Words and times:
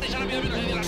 Déjà 0.00 0.18
la 0.20 0.26
bienvenue 0.26 0.66
dans 0.70 0.76
la 0.76 0.82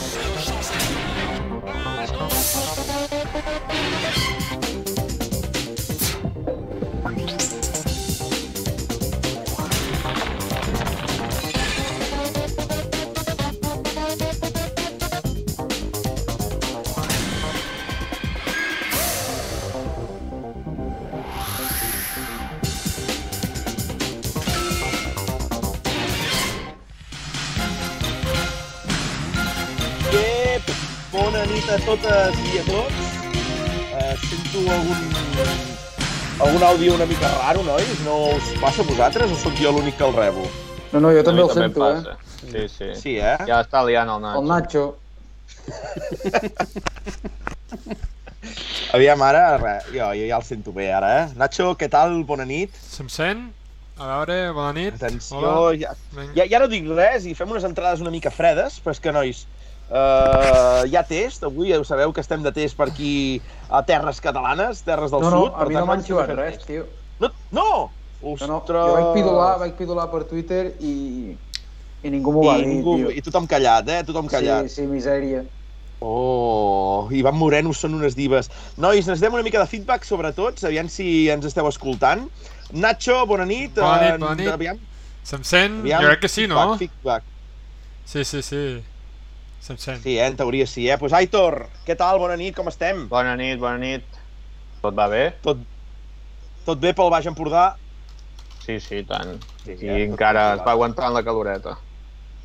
a 31.74 31.78
totes 31.82 32.36
i 32.54 32.58
a 32.60 32.62
tots. 32.68 32.98
Uh, 33.94 34.14
sento 34.22 34.58
algun, 34.70 34.98
algun 36.44 36.62
àudio 36.68 36.92
una 36.94 37.06
mica 37.10 37.26
raro, 37.40 37.60
nois? 37.66 37.90
No 38.06 38.14
us 38.36 38.46
passa 38.62 38.82
a 38.84 38.86
vosaltres 38.86 39.32
o 39.34 39.36
sóc 39.40 39.54
jo 39.58 39.72
l'únic 39.74 39.94
que 39.98 40.06
el 40.06 40.14
rebo? 40.14 40.44
No, 40.92 40.98
no, 41.00 41.08
jo 41.10 41.20
A 41.24 41.26
també 41.26 41.42
el 41.42 41.50
sento, 41.50 41.82
eh? 41.88 41.92
passa. 41.98 42.14
Sí, 42.44 42.62
sí. 42.70 42.88
Sí, 43.00 43.12
eh? 43.18 43.34
Ja 43.48 43.58
està 43.64 43.82
liant 43.88 44.10
el 44.14 44.20
Nacho. 44.22 44.38
El 44.38 44.46
Nacho. 44.52 44.84
Aviam, 48.94 49.20
ara, 49.26 49.42
res, 49.58 49.82
jo, 49.90 50.06
jo 50.14 50.24
ja 50.30 50.38
el 50.38 50.46
sento 50.46 50.70
bé, 50.76 50.92
ara, 50.94 51.10
eh? 51.24 51.26
Nacho, 51.40 51.72
què 51.80 51.88
tal? 51.90 52.14
Bona 52.28 52.46
nit. 52.46 52.70
Se'm 52.86 53.08
sent? 53.10 53.48
A 53.98 54.06
veure, 54.12 54.36
bona 54.54 54.70
nit. 54.78 54.94
Atenció, 55.00 55.42
Hola. 55.42 55.74
ja, 55.80 55.90
ja, 56.38 56.44
ja 56.54 56.58
no 56.62 56.68
dic 56.70 56.86
res 56.94 57.26
i 57.26 57.34
fem 57.34 57.50
unes 57.50 57.66
entrades 57.66 57.98
una 58.04 58.14
mica 58.14 58.30
fredes, 58.30 58.78
però 58.84 58.92
és 58.94 59.00
que, 59.02 59.10
nois, 59.14 59.42
uh, 59.94 60.82
hi 60.88 60.96
ha 60.98 61.02
test, 61.06 61.44
avui 61.46 61.70
ja 61.70 61.78
ho 61.80 61.84
sabeu 61.86 62.12
que 62.12 62.20
estem 62.24 62.42
de 62.44 62.52
test 62.52 62.76
per 62.76 62.88
aquí 62.90 63.40
a 63.70 63.80
terres 63.86 64.20
catalanes, 64.20 64.82
terres 64.86 65.10
del 65.14 65.22
No, 65.22 65.30
no, 65.30 65.42
sud. 65.46 65.52
a 65.54 65.64
mi 65.70 65.74
no 65.78 65.86
m'han 65.86 66.02
xivat 66.04 66.34
res, 66.34 66.58
test. 66.58 66.66
tio. 66.68 66.86
No, 67.20 67.30
no! 67.52 67.68
No, 68.24 68.32
Ostres! 68.32 68.48
no, 68.48 68.60
jo 68.66 68.92
vaig 68.96 69.10
pidolar, 69.18 69.50
vaig 69.60 69.74
pidolar 69.76 70.06
per 70.10 70.22
Twitter 70.24 70.62
i, 70.80 71.36
i 72.02 72.10
ningú 72.12 72.32
m'ho 72.32 72.44
va 72.46 72.54
I, 72.58 72.62
dir, 72.64 72.70
ningú, 72.72 72.94
tio. 73.02 73.10
I 73.12 73.20
tothom 73.26 73.46
callat, 73.46 73.88
eh? 73.92 73.98
Tothom 74.08 74.26
callat. 74.32 74.68
Sí, 74.72 74.80
sí, 74.82 74.86
misèria. 74.88 75.42
Oh, 76.04 77.08
Ivan 77.16 77.36
Moreno 77.38 77.72
són 77.76 77.94
unes 77.96 78.16
divas. 78.16 78.48
Nois, 78.80 79.06
necessitem 79.06 79.36
una 79.36 79.44
mica 79.46 79.60
de 79.62 79.68
feedback 79.70 80.04
sobre 80.08 80.32
tots, 80.36 80.64
aviam 80.68 80.88
si 80.92 81.28
ens 81.32 81.46
esteu 81.48 81.68
escoltant. 81.70 82.26
Nacho, 82.72 83.20
bona 83.28 83.44
nit. 83.48 83.76
Bona 83.76 84.00
nit, 84.02 84.14
Eh, 84.14 84.18
bona 84.18 84.34
nit. 84.40 84.50
Aviam, 84.52 84.80
Se'm 85.24 85.44
sent? 85.44 85.78
aviam. 85.84 86.02
Jo 86.02 86.08
crec 86.10 86.20
que 86.24 86.28
sí, 86.28 86.46
no? 86.50 86.58
Feedback, 86.76 86.80
feedback. 86.80 87.22
Sí, 88.04 88.24
sí, 88.24 88.42
sí. 88.42 88.64
Se'm 89.64 89.78
sent. 89.80 90.02
Sí, 90.04 90.18
eh, 90.18 90.26
en 90.26 90.36
teoria 90.36 90.66
sí, 90.68 90.90
eh? 90.90 90.98
Pues 91.00 91.14
Aitor, 91.16 91.62
què 91.86 91.96
tal? 91.96 92.18
Bona 92.20 92.36
nit, 92.36 92.52
com 92.56 92.68
estem? 92.68 93.06
Bona 93.08 93.32
nit, 93.40 93.56
bona 93.62 93.78
nit. 93.80 94.04
Tot 94.82 94.92
va 94.98 95.06
bé? 95.08 95.22
Tot, 95.44 95.62
tot 96.66 96.82
bé 96.82 96.92
pel 96.92 97.08
Baix 97.12 97.24
Empordà? 97.30 97.70
Sí, 98.66 98.76
sí, 98.80 99.00
tant. 99.08 99.38
Sí, 99.62 99.78
I 99.78 99.88
ja, 99.88 99.96
encara 100.04 100.42
es 100.58 100.64
va 100.66 100.74
aguantant 100.74 101.16
la 101.16 101.22
caloreta. 101.24 101.78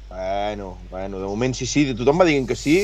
Bueno, 0.10 0.78
bueno, 0.90 1.20
de 1.20 1.28
moment 1.28 1.54
sí, 1.54 1.68
sí, 1.68 1.84
tothom 1.92 2.24
va 2.24 2.28
dient 2.30 2.48
que 2.48 2.56
sí. 2.56 2.78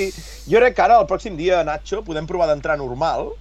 Jo 0.51 0.59
crec 0.59 0.75
que 0.75 0.83
ara, 0.83 0.99
el 0.99 1.07
pròxim 1.07 1.39
dia, 1.39 1.61
Nacho, 1.63 2.01
podem 2.03 2.27
provar 2.27 2.49
d'entrar 2.51 2.75
normal 2.81 3.31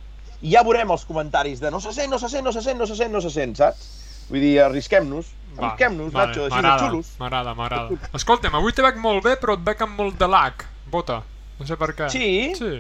i 0.41 0.53
ja 0.53 0.63
veurem 0.63 0.93
els 0.95 1.05
comentaris 1.09 1.59
de 1.61 1.73
no 1.75 1.81
se 1.83 1.91
sent, 1.97 2.11
no 2.13 2.21
se 2.23 2.31
sent, 2.31 2.47
no 2.47 2.53
se 2.55 2.63
sent, 2.63 2.79
no 2.79 2.87
se 2.87 2.97
sent, 3.01 3.13
no 3.13 3.23
se 3.25 3.33
sent, 3.35 3.57
saps? 3.59 3.91
Vull 4.31 4.41
dir, 4.41 4.55
arrisquem-nos, 4.65 5.27
arrisquem-nos, 5.59 6.15
Nacho, 6.15 6.47
així 6.47 6.63
de 6.63 6.77
xulos. 6.85 7.11
M'agrada, 7.19 7.57
m'agrada. 7.59 7.99
Escolta'm, 8.15 8.55
avui 8.61 8.73
te 8.73 8.87
veig 8.87 9.03
molt 9.03 9.27
bé, 9.27 9.35
però 9.43 9.59
et 9.59 9.67
veig 9.67 9.85
amb 9.85 10.01
molt 10.01 10.17
de 10.23 10.31
lag. 10.31 10.65
Bota. 10.95 11.23
No 11.59 11.67
sé 11.67 11.77
per 11.81 11.93
què. 11.99 12.09
Sí? 12.13 12.29
Sí, 12.59 12.77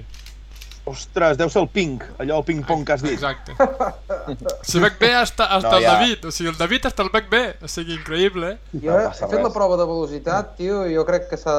Ostres, 0.84 1.38
deu 1.40 1.48
ser 1.48 1.62
el 1.62 1.68
ping, 1.72 1.94
allò 2.20 2.42
el 2.42 2.44
ping-pong 2.44 2.82
que 2.84 2.92
has 2.92 3.00
dit. 3.00 3.14
exacte. 3.16 3.54
Si 4.68 4.78
veig 4.82 4.98
bé 5.00 5.14
hasta, 5.16 5.46
hasta 5.56 5.70
No, 5.70 5.78
el 5.78 5.84
ja. 5.86 5.92
David. 5.94 6.26
O 6.28 6.32
sigui, 6.34 6.50
el 6.50 6.58
David 6.60 6.84
hasta 6.90 7.02
el 7.06 7.08
veig 7.14 7.30
bé. 7.30 7.40
O 7.64 7.68
sigui, 7.72 7.94
increïble. 7.96 8.50
eh? 8.52 8.58
Jo 8.82 8.92
No 8.92 8.98
he 9.06 9.14
fet 9.14 9.32
la 9.32 9.46
res. 9.46 9.54
prova 9.54 9.78
de 9.80 9.86
velocitat, 9.88 10.50
tio, 10.58 10.82
i 10.86 10.92
jo 10.94 11.06
crec 11.08 11.30
que 11.30 11.38
s'ha 11.40 11.56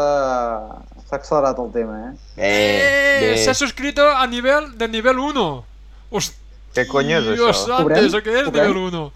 s'ha 1.07 1.15
accelerat 1.17 1.57
el 1.63 1.71
tema, 1.73 1.97
eh? 2.05 2.11
Bé, 2.35 2.51
Eh, 2.51 3.31
bé. 3.31 3.37
se 3.43 3.49
ha 3.49 3.53
suscrito 3.57 4.05
a 4.11 4.27
nivel 4.27 4.77
de 4.77 4.87
nivel 4.93 5.17
1. 5.17 5.65
Hòstia, 6.11 6.37
Què 6.75 6.85
cony 6.87 7.11
és 7.17 7.23
Dios 7.23 7.49
això? 7.49 7.65
santo, 7.65 7.83
Cobrem? 7.89 8.05
¿eso 8.05 8.21
qué 8.21 8.39
es 8.39 8.45
Cobrem? 8.45 8.67
nivel 8.67 8.77
1? 8.93 9.11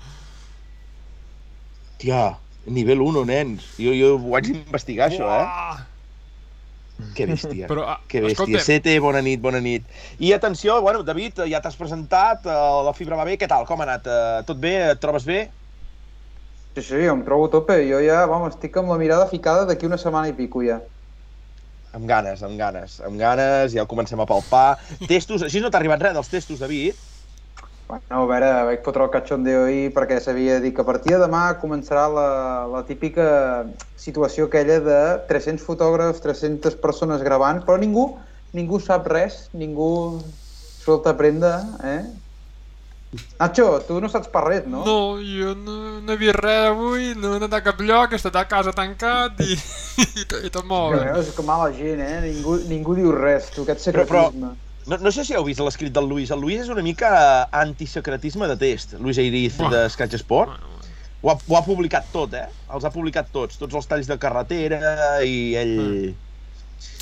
Tia, 1.99 2.37
nivell 2.65 3.01
1, 3.01 3.25
nens. 3.25 3.63
Jo, 3.77 3.91
jo 3.93 4.15
ho 4.15 4.29
vaig 4.31 4.47
investigar, 4.53 5.11
això, 5.11 5.27
eh? 5.27 5.83
Uah. 6.99 7.13
Que 7.15 7.25
bèstia. 7.29 7.67
Però, 7.69 7.85
ah, 7.87 7.99
Que 8.11 8.21
bèstia. 8.23 8.59
Sete, 8.63 8.97
bona 8.99 9.21
nit, 9.23 9.39
bona 9.39 9.61
nit. 9.63 9.85
I 10.19 10.33
atenció, 10.35 10.81
bueno, 10.83 11.03
David, 11.07 11.45
ja 11.47 11.61
t'has 11.63 11.77
presentat, 11.79 12.45
eh, 12.45 12.83
la 12.85 12.93
fibra 12.93 13.15
va 13.15 13.25
bé, 13.27 13.37
què 13.39 13.47
tal, 13.47 13.65
com 13.65 13.79
ha 13.79 13.87
anat? 13.87 14.07
Eh, 14.07 14.43
Tot 14.47 14.59
bé? 14.59 14.75
Et 14.91 14.99
trobes 14.99 15.25
bé? 15.25 15.49
Sí, 16.75 16.83
sí, 16.83 17.01
em 17.07 17.23
trobo 17.25 17.47
a 17.47 17.51
tope. 17.55 17.79
Jo 17.89 17.99
ja, 18.03 18.25
vamos, 18.29 18.55
estic 18.55 18.75
amb 18.77 18.91
la 18.91 18.97
mirada 18.99 19.27
ficada 19.31 19.65
d'aquí 19.65 19.87
una 19.87 19.97
setmana 19.97 20.29
i 20.29 20.35
pico 20.37 20.61
ja. 20.63 20.81
Amb 21.95 22.05
ganes, 22.05 22.43
amb 22.45 22.59
ganes, 22.59 22.99
amb 23.01 23.17
ganes, 23.17 23.73
ja 23.73 23.87
comencem 23.89 24.19
a 24.21 24.27
palpar. 24.29 24.77
Testos, 25.09 25.41
així 25.41 25.59
no 25.63 25.71
t'ha 25.71 25.79
arribat 25.81 26.03
res 26.03 26.13
dels 26.13 26.29
testos, 26.29 26.59
David? 26.61 26.99
Bueno, 27.89 28.21
a 28.21 28.25
veure, 28.29 28.49
vaig 28.67 28.83
fotre 28.85 29.01
el 29.01 29.09
cachondeo 29.09 29.63
ahir 29.65 29.87
perquè 29.95 30.19
sabia 30.21 30.59
dir 30.61 30.75
que 30.77 30.83
a 30.83 30.85
partir 30.85 31.15
de 31.15 31.23
demà 31.23 31.55
començarà 31.57 32.03
la, 32.13 32.25
la 32.69 32.83
típica 32.85 33.25
situació 33.97 34.45
aquella 34.45 34.77
de 34.85 34.99
300 35.31 35.65
fotògrafs, 35.65 36.21
300 36.21 36.77
persones 36.83 37.23
gravant, 37.25 37.63
però 37.65 37.79
ningú, 37.81 38.11
ningú 38.53 38.77
sap 38.79 39.09
res, 39.09 39.47
ningú 39.57 39.89
solta 40.85 41.15
prenda, 41.17 41.55
eh? 41.81 42.03
Nacho, 43.41 43.79
tu 43.87 43.97
no 43.97 44.05
saps 44.13 44.29
per 44.29 44.45
res, 44.45 44.67
no? 44.69 44.83
No, 44.85 44.99
jo 45.17 45.55
no, 45.57 45.97
no 46.05 46.13
he 46.13 46.21
vist 46.21 46.37
res 46.37 46.69
avui, 46.69 47.15
no 47.17 47.33
he 47.33 47.41
anat 47.41 47.57
a 47.57 47.63
cap 47.65 47.81
lloc, 47.81 48.13
he 48.13 48.21
estat 48.21 48.37
a 48.37 48.45
casa 48.45 48.69
tancat 48.69 49.41
i, 49.41 49.57
i, 50.05 50.27
tot, 50.29 50.43
i 50.45 50.53
tot 50.53 50.69
molt 50.69 50.93
Que 51.01 51.09
veus, 51.17 51.33
que 51.33 51.49
mala 51.49 51.73
gent, 51.73 52.05
eh? 52.05 52.21
Ningú, 52.29 52.59
ningú 52.69 53.01
diu 53.01 53.17
res, 53.17 53.49
tu, 53.49 53.65
aquest 53.65 53.89
Però- 53.89 54.05
però- 54.05 54.27
secretisme. 54.29 54.57
No, 54.89 54.97
no 54.97 55.11
sé 55.13 55.23
si 55.25 55.35
heu 55.37 55.45
vist 55.45 55.61
l'escrit 55.61 55.93
del 55.93 56.07
Luis. 56.09 56.31
El 56.33 56.41
Luis 56.41 56.63
és 56.63 56.69
una 56.73 56.81
mica 56.81 57.09
antisecretisme 57.53 58.47
de 58.49 58.55
test. 58.57 58.95
Luis 58.97 59.19
Airiz, 59.21 59.59
Buah. 59.59 59.69
de 59.75 59.83
Scratch 59.93 60.17
Sport. 60.23 60.55
Ho 61.21 61.29
ha, 61.29 61.35
ho 61.35 61.57
ha 61.57 61.61
publicat 61.65 62.07
tot, 62.13 62.33
eh? 62.33 62.47
Els 62.73 62.87
ha 62.87 62.91
publicat 62.93 63.29
tots. 63.31 63.59
Tots 63.61 63.77
els 63.77 63.89
talls 63.91 64.09
de 64.09 64.17
carretera 64.17 65.19
i 65.21 65.37
ell... 65.59 65.77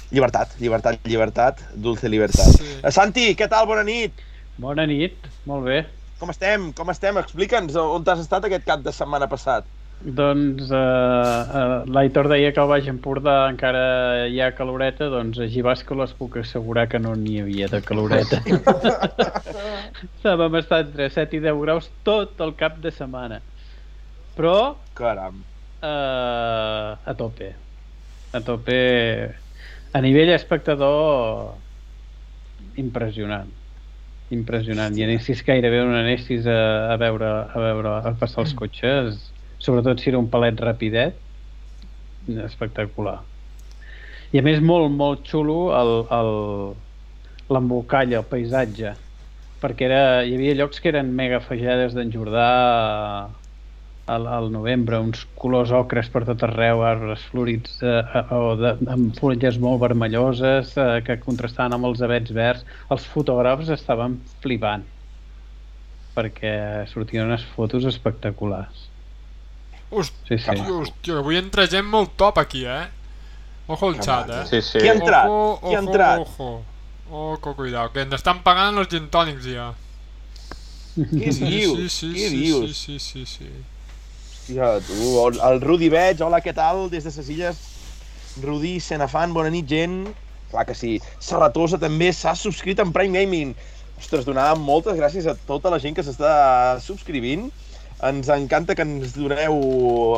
Llibertat, 0.07 0.55
llibertat, 0.59 0.99
llibertat, 1.07 1.63
dulce 1.75 2.07
libertat. 2.11 2.53
Sí. 2.55 2.67
Eh, 2.79 2.91
Santi, 2.95 3.29
què 3.39 3.47
tal? 3.51 3.67
Bona 3.67 3.83
nit. 3.87 4.19
Bona 4.57 4.85
nit, 4.87 5.27
molt 5.47 5.67
bé. 5.67 5.81
Com 6.19 6.31
estem? 6.33 6.71
Com 6.73 6.89
estem? 6.91 7.19
Explica'ns 7.21 7.75
on 7.79 8.05
t'has 8.07 8.23
estat 8.23 8.47
aquest 8.47 8.63
cap 8.67 8.83
de 8.85 8.93
setmana 8.95 9.27
passat. 9.31 9.67
Doncs 9.97 10.69
uh, 10.69 10.77
uh, 10.77 11.85
l'Aitor 11.89 12.27
deia 12.29 12.51
que 12.53 12.61
al 12.61 12.69
Baix 12.69 12.85
Empordà 12.91 13.47
encara 13.49 14.27
hi 14.29 14.37
ha 14.43 14.51
caloreta, 14.53 15.07
doncs 15.09 15.39
a 15.41 15.47
Givasco 15.49 15.95
les 15.97 16.11
puc 16.19 16.37
assegurar 16.37 16.85
que 16.91 16.99
no 17.01 17.15
n'hi 17.17 17.39
havia 17.41 17.65
de 17.71 17.81
caloreta. 17.81 18.37
Vam 20.41 20.57
estar 20.59 20.83
entre 20.85 21.09
7 21.09 21.39
i 21.39 21.41
10 21.41 21.61
graus 21.63 21.89
tot 22.05 22.43
el 22.45 22.53
cap 22.59 22.77
de 22.83 22.91
setmana. 22.93 23.39
Però 24.37 24.75
Caram. 24.93 25.41
uh, 25.81 26.93
a 27.01 27.15
tope. 27.17 27.55
A 28.37 28.41
tope. 28.45 28.81
A 29.97 30.01
nivell 30.05 30.29
espectador, 30.35 31.55
impressionant. 32.77 33.49
Impressionant. 34.29 34.93
I 34.93 35.07
anessis 35.07 35.41
gairebé 35.47 35.81
on 35.81 35.95
anessis 35.97 36.45
a, 36.45 36.59
a 36.93 36.99
veure, 37.01 37.31
a 37.49 37.63
veure, 37.63 37.95
a 37.97 38.13
passar 38.19 38.43
els 38.43 38.53
cotxes, 38.59 39.17
sobretot 39.63 40.01
si 40.01 40.11
era 40.11 40.19
un 40.21 40.29
palet 40.29 40.59
rapidet, 40.61 41.17
espectacular. 42.45 43.19
I 44.35 44.41
a 44.41 44.43
més 44.43 44.59
molt, 44.59 44.91
molt 44.91 45.23
xulo 45.29 45.71
el, 45.77 45.91
el, 46.11 46.31
l'embolcall, 47.53 48.13
el 48.17 48.25
paisatge, 48.27 48.93
perquè 49.61 49.87
era, 49.87 50.01
hi 50.27 50.35
havia 50.35 50.55
llocs 50.59 50.81
que 50.83 50.91
eren 50.91 51.13
mega 51.15 51.39
fagades 51.43 51.95
d'en 51.95 52.11
Jordà 52.13 52.47
al, 54.07 54.27
al 54.27 54.51
novembre, 54.51 54.99
uns 55.03 55.23
colors 55.39 55.71
ocres 55.75 56.09
per 56.11 56.23
tot 56.27 56.43
arreu, 56.47 56.83
arbres 56.87 57.23
florits 57.31 57.79
eh, 57.83 57.95
eh, 58.01 58.35
o 58.35 58.55
de, 58.59 58.73
amb 58.93 59.15
fulles 59.19 59.59
molt 59.63 59.81
vermelloses 59.83 60.75
eh, 60.79 60.89
que 61.07 61.19
contrastaven 61.23 61.75
amb 61.77 61.89
els 61.89 62.03
avets 62.05 62.35
verds. 62.35 62.67
Els 62.93 63.07
fotògrafs 63.13 63.71
estaven 63.75 64.19
flipant 64.43 64.85
perquè 66.17 66.51
sortien 66.89 67.27
unes 67.27 67.43
fotos 67.53 67.85
espectaculars. 67.85 68.87
Hòstia, 69.91 70.27
Sí, 70.27 70.37
sí. 70.43 70.55
hòstia, 70.67 71.17
avui 71.21 71.37
entra 71.39 71.67
gent 71.71 71.87
molt 71.87 72.15
top 72.19 72.37
aquí, 72.41 72.65
eh? 72.67 72.87
Ojo 73.67 73.89
el 73.91 73.99
xat, 74.03 74.29
eh? 74.29 74.43
Sí, 74.49 74.61
sí. 74.61 74.79
Qui 74.83 74.89
ha 74.89 74.95
entrat? 74.95 75.27
Ojo, 75.31 75.59
Qui 75.63 75.75
ha 75.75 75.79
ojo, 75.79 75.87
entrat? 75.87 76.19
Ojo, 76.19 76.63
ojo, 77.11 77.55
cuidado, 77.55 77.91
que 77.93 78.01
ens 78.03 78.13
estan 78.19 78.41
pagant 78.43 78.77
els 78.79 78.89
gin 78.91 79.07
tònics 79.11 79.47
ja. 79.47 79.69
Què 80.97 81.31
Sí, 81.31 81.45
dius? 81.45 81.77
sí, 81.77 81.89
sí, 81.89 82.11
Què 82.15 82.29
sí, 82.29 82.37
dius? 82.41 82.77
sí, 82.77 82.99
sí, 82.99 83.25
sí, 83.25 83.25
sí. 83.25 83.49
Hòstia, 84.47 84.69
tu, 84.87 84.97
el, 85.27 85.61
Rudi 85.61 85.89
Veig, 85.91 86.21
hola, 86.23 86.39
què 86.41 86.53
tal? 86.55 86.87
Des 86.89 87.03
de 87.03 87.11
ses 87.11 87.27
illes 87.29 87.59
Rudi, 88.43 88.79
Senafant, 88.79 89.33
bona 89.33 89.49
nit, 89.53 89.67
gent. 89.67 90.07
Clar 90.51 90.63
que 90.65 90.75
sí. 90.77 90.97
Serratosa 91.19 91.77
també 91.81 92.11
s'ha 92.15 92.33
subscrit 92.35 92.79
en 92.79 92.91
Prime 92.95 93.19
Gaming. 93.19 93.55
Ostres, 93.99 94.25
donàvem 94.27 94.61
moltes 94.63 94.95
gràcies 94.95 95.25
a 95.27 95.33
tota 95.47 95.69
la 95.73 95.79
gent 95.83 95.95
que 95.97 96.03
s'està 96.05 96.77
subscrivint. 96.79 97.49
Ens 98.05 98.29
encanta 98.29 98.75
que 98.77 98.85
ens 98.85 99.15
doneu 99.17 99.55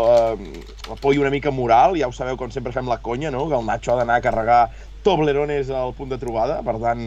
eh, 0.03 0.63
apoy 0.91 1.17
una 1.17 1.31
mica 1.31 1.51
moral. 1.51 1.95
Ja 1.95 2.09
ho 2.09 2.15
sabeu, 2.15 2.35
com 2.35 2.51
sempre 2.51 2.73
fem 2.75 2.89
la 2.91 2.99
conya, 2.99 3.31
no? 3.31 3.45
Que 3.47 3.55
el 3.55 3.65
Nacho 3.65 3.93
ha 3.93 3.99
d'anar 4.01 4.19
a 4.19 4.25
carregar 4.25 4.61
Toblerones 5.03 5.69
al 5.71 5.93
punt 5.95 6.11
de 6.11 6.19
trobada. 6.19 6.59
Per 6.65 6.75
tant, 6.83 7.05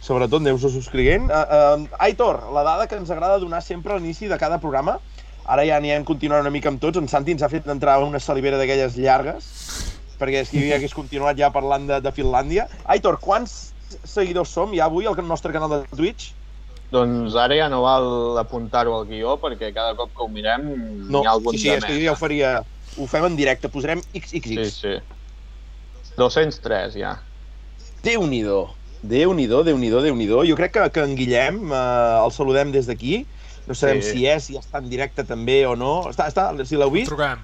sobretot 0.00 0.40
aneu-vos 0.40 0.72
subscrivint. 0.72 1.28
Uh, 1.28 1.44
uh, 1.84 2.00
Aitor, 2.08 2.40
la 2.56 2.64
dada 2.64 2.88
que 2.88 2.96
ens 2.96 3.12
agrada 3.12 3.40
donar 3.42 3.60
sempre 3.62 3.92
a 3.92 3.98
l'inici 3.98 4.30
de 4.32 4.40
cada 4.40 4.60
programa, 4.62 4.96
ara 5.44 5.66
ja 5.68 5.76
anirem 5.76 6.08
continuant 6.08 6.44
una 6.44 6.54
mica 6.54 6.72
amb 6.72 6.80
tots, 6.80 7.00
en 7.00 7.08
Santi 7.08 7.36
ens 7.36 7.44
ha 7.44 7.52
fet 7.52 7.68
entrar 7.68 7.98
una 8.04 8.20
salivera 8.20 8.60
d'aquelles 8.60 8.96
llargues, 8.96 9.52
perquè 10.18 10.44
si 10.48 10.64
hi 10.64 10.72
hagués 10.76 10.96
continuat 10.96 11.36
ja 11.36 11.52
parlant 11.52 11.84
de, 11.88 12.00
de 12.04 12.14
Finlàndia. 12.16 12.68
Aitor, 12.88 13.20
quants 13.20 13.74
seguidors 14.04 14.52
som 14.52 14.72
ja 14.76 14.88
avui 14.88 15.08
al 15.08 15.16
nostre 15.24 15.52
canal 15.52 15.76
de 15.76 15.84
Twitch? 15.96 16.32
Doncs 16.92 17.34
ara 17.36 17.56
ja 17.58 17.68
no 17.68 17.82
val 17.84 18.38
apuntar-ho 18.40 18.94
al 18.96 19.06
guió 19.10 19.36
perquè 19.42 19.74
cada 19.76 19.92
cop 19.98 20.14
que 20.16 20.24
ho 20.24 20.28
mirem 20.32 20.62
No, 21.10 21.20
n'hi 21.20 21.28
ha 21.28 21.34
algun 21.36 21.52
sí, 21.52 21.60
sí, 21.66 21.68
de 21.68 21.76
és 21.76 21.84
que 21.84 21.94
jo 21.98 22.04
ja 22.06 22.14
ho 22.14 22.20
faria... 22.20 22.52
Ho 22.98 23.06
fem 23.06 23.26
en 23.28 23.36
directe, 23.38 23.68
posarem 23.70 24.00
XXX. 24.16 24.48
Sí, 24.48 24.70
sí. 24.72 24.94
203 26.18 26.96
ja. 26.98 27.12
Déu-n'hi-do. 28.02 28.62
Déu-n'hi-do, 29.02 29.60
Déu-n'hi-do, 29.62 30.00
déu 30.02 30.16
nhi 30.16 30.26
déu 30.26 30.42
Jo 30.48 30.56
crec 30.58 30.72
que, 30.74 30.86
que 30.90 31.04
en 31.04 31.14
Guillem 31.14 31.60
eh, 31.70 32.24
el 32.24 32.32
saludem 32.34 32.72
des 32.74 32.88
d'aquí. 32.90 33.20
No 33.68 33.76
sabem 33.76 34.00
Sí. 34.02 34.10
si 34.16 34.26
és, 34.26 34.48
si 34.48 34.56
està 34.56 34.80
en 34.80 34.88
directe 34.88 35.22
també 35.28 35.60
o 35.68 35.76
no. 35.76 36.08
Està, 36.08 36.26
està, 36.32 36.48
si 36.64 36.74
l'heu 36.80 36.90
vist, 36.90 37.12
Truquem. 37.12 37.38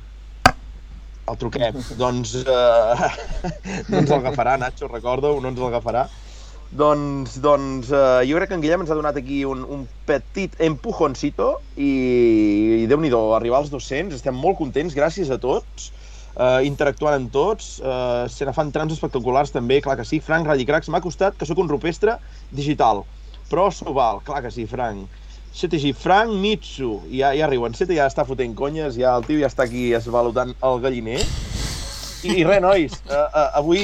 el 1.29 1.37
truquem. 1.39 1.77
doncs, 2.01 2.35
eh, 2.43 3.11
no 3.93 4.01
ens 4.01 4.11
l'agafarà, 4.11 4.57
Nacho, 4.59 4.89
recordo, 4.89 5.37
no 5.41 5.53
ens 5.53 5.61
l'agafarà. 5.61 6.09
Doncs, 6.75 7.37
doncs 7.39 7.91
eh, 7.95 8.25
jo 8.27 8.35
crec 8.35 8.51
que 8.51 8.57
en 8.59 8.63
Guillem 8.65 8.83
ens 8.83 8.91
ha 8.91 8.97
donat 8.99 9.15
aquí 9.21 9.45
un, 9.47 9.61
un 9.63 9.85
petit 10.09 10.57
empujoncito 10.59 11.53
i, 11.79 11.91
i 12.83 12.89
Déu-n'hi-do, 12.91 13.21
arribar 13.37 13.61
als 13.61 13.71
200, 13.71 14.17
estem 14.19 14.35
molt 14.35 14.59
contents, 14.59 14.97
gràcies 14.99 15.31
a 15.31 15.39
tots, 15.39 15.93
eh, 16.35 16.67
interactuant 16.67 17.15
amb 17.21 17.31
tots, 17.31 17.77
eh, 17.79 18.27
se 18.27 18.49
ne 18.49 18.57
fan 18.57 18.75
trams 18.75 18.97
espectaculars 18.97 19.55
també, 19.55 19.79
clar 19.87 19.95
que 20.01 20.09
sí. 20.09 20.19
Frank 20.19 20.51
Radicrax, 20.51 20.91
m'ha 20.91 21.05
costat 21.05 21.39
que 21.39 21.47
sóc 21.47 21.63
un 21.63 21.71
rupestre 21.71 22.19
digital, 22.51 23.05
però 23.53 23.71
s'ho 23.71 23.95
val, 23.95 24.19
clar 24.27 24.43
que 24.43 24.51
sí, 24.51 24.67
Frank. 24.67 25.23
CTG, 25.55 25.95
Frank 25.95 26.35
Mitsu, 26.35 26.97
ja, 27.15 27.31
ja 27.39 27.47
riuen, 27.47 27.79
Sete 27.79 27.95
ja 27.95 28.11
està 28.11 28.27
fotent 28.27 28.59
conyes, 28.59 28.99
ja 28.99 29.15
el 29.15 29.31
tio 29.31 29.39
ja 29.39 29.47
està 29.47 29.69
aquí 29.71 29.93
esvalutant 29.95 30.57
el 30.59 30.83
galliner. 30.83 31.23
I, 32.25 32.31
i 32.41 32.45
res, 32.49 32.61
nois, 32.65 32.95
uh, 33.05 33.27
uh, 33.27 33.49
avui, 33.61 33.83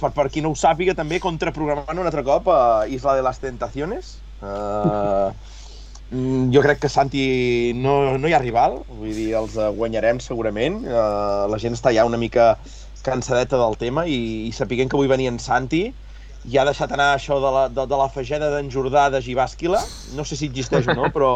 per, 0.00 0.10
per 0.16 0.26
qui 0.32 0.42
no 0.44 0.52
ho 0.52 0.58
sàpiga, 0.58 0.94
també 0.98 1.20
contraprogramant 1.22 2.00
un 2.02 2.10
altre 2.10 2.24
cop 2.26 2.50
a 2.52 2.58
Isla 2.92 3.14
de 3.18 3.24
las 3.24 3.40
Tentaciones. 3.40 4.10
Uh, 4.44 5.32
jo 6.54 6.60
crec 6.62 6.78
que 6.82 6.90
Santi 6.92 7.72
no, 7.74 7.94
no 8.20 8.28
hi 8.28 8.34
ha 8.36 8.42
rival, 8.42 8.76
vull 8.86 9.14
dir, 9.16 9.30
els 9.40 9.56
eh, 9.58 9.70
guanyarem 9.78 10.20
segurament. 10.22 10.82
Uh, 10.84 11.46
la 11.50 11.58
gent 11.62 11.74
està 11.78 11.90
ja 11.96 12.04
una 12.06 12.20
mica 12.20 12.50
cansadeta 13.04 13.58
del 13.60 13.74
tema 13.80 14.04
i, 14.08 14.18
i 14.48 14.52
sapiguem 14.56 14.88
que 14.92 14.96
avui 14.98 15.10
venia 15.10 15.32
en 15.32 15.40
Santi 15.42 15.82
i 16.44 16.58
ha 16.60 16.64
deixat 16.68 16.92
anar 16.92 17.08
això 17.16 17.38
de 17.40 17.50
la, 17.56 17.64
de, 17.72 17.86
de 17.88 17.98
la 18.02 18.10
fageda 18.12 18.50
d'en 18.52 18.68
Jordà 18.72 19.08
de 19.12 19.20
Gibàsquila. 19.24 19.80
No 20.12 20.24
sé 20.28 20.36
si 20.36 20.48
existeix 20.52 20.88
o 20.92 20.94
no, 20.96 21.08
però 21.12 21.32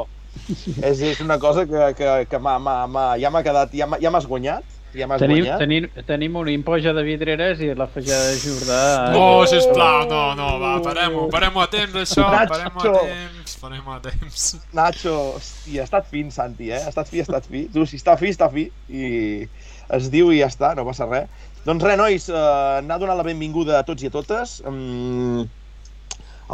és, 0.81 1.01
és 1.01 1.21
una 1.25 1.39
cosa 1.43 1.67
que, 1.67 1.93
que, 1.99 2.13
que 2.31 2.39
m'ha- 2.45 2.59
m'ha- 2.63 2.87
m'ha- 2.93 3.17
ja 3.23 3.33
m'ha 3.35 3.43
quedat, 3.47 3.75
ja 3.81 3.89
m'ha- 3.91 4.01
ja 4.05 4.13
m'has 4.15 4.29
guanyat. 4.31 4.78
Ja 4.97 5.07
m'has 5.07 5.21
Tenim, 5.21 5.43
guanyat. 5.45 5.59
tenim, 5.61 5.87
tenim 6.09 6.37
una 6.41 6.53
impoja 6.53 6.95
de 6.97 7.03
vidreres 7.05 7.61
i 7.61 7.75
la 7.77 7.87
fageda 7.93 8.31
de 8.31 8.39
Jordà... 8.41 8.79
No, 9.13 9.25
sisplau, 9.51 10.07
no, 10.09 10.23
no, 10.39 10.47
va, 10.63 10.71
parem-ho, 10.85 11.27
parem-ho 11.33 11.61
a 11.61 11.67
temps, 11.73 11.93
això, 12.01 12.25
parem-ho 12.49 12.81
a 12.81 12.95
temps, 13.03 13.57
parem-ho 13.61 13.93
a 13.93 13.99
temps. 14.07 14.47
Nacho, 14.73 15.13
hòstia, 15.37 15.83
ha 15.83 15.89
estat 15.91 16.09
fin, 16.09 16.31
Santi, 16.33 16.71
eh? 16.73 16.81
Ha 16.81 16.89
estat 16.95 17.11
fi, 17.13 17.21
ha 17.21 17.27
estat 17.29 17.49
fi. 17.51 17.67
Tu, 17.75 17.85
si 17.91 18.01
està 18.01 18.17
fi, 18.21 18.33
està 18.33 18.49
fi. 18.55 18.65
I 18.89 19.45
es 19.99 20.09
diu 20.13 20.33
i 20.33 20.41
ja 20.41 20.49
està, 20.49 20.73
no 20.79 20.87
passa 20.89 21.09
res. 21.11 21.29
Doncs 21.67 21.85
res, 21.85 21.99
nois, 22.01 22.29
eh, 22.33 22.41
anar 22.81 22.97
donant 23.03 23.19
la 23.21 23.27
benvinguda 23.27 23.77
a 23.79 23.85
tots 23.85 24.07
i 24.07 24.09
a 24.09 24.15
totes. 24.15 24.63
Mm, 24.65 25.45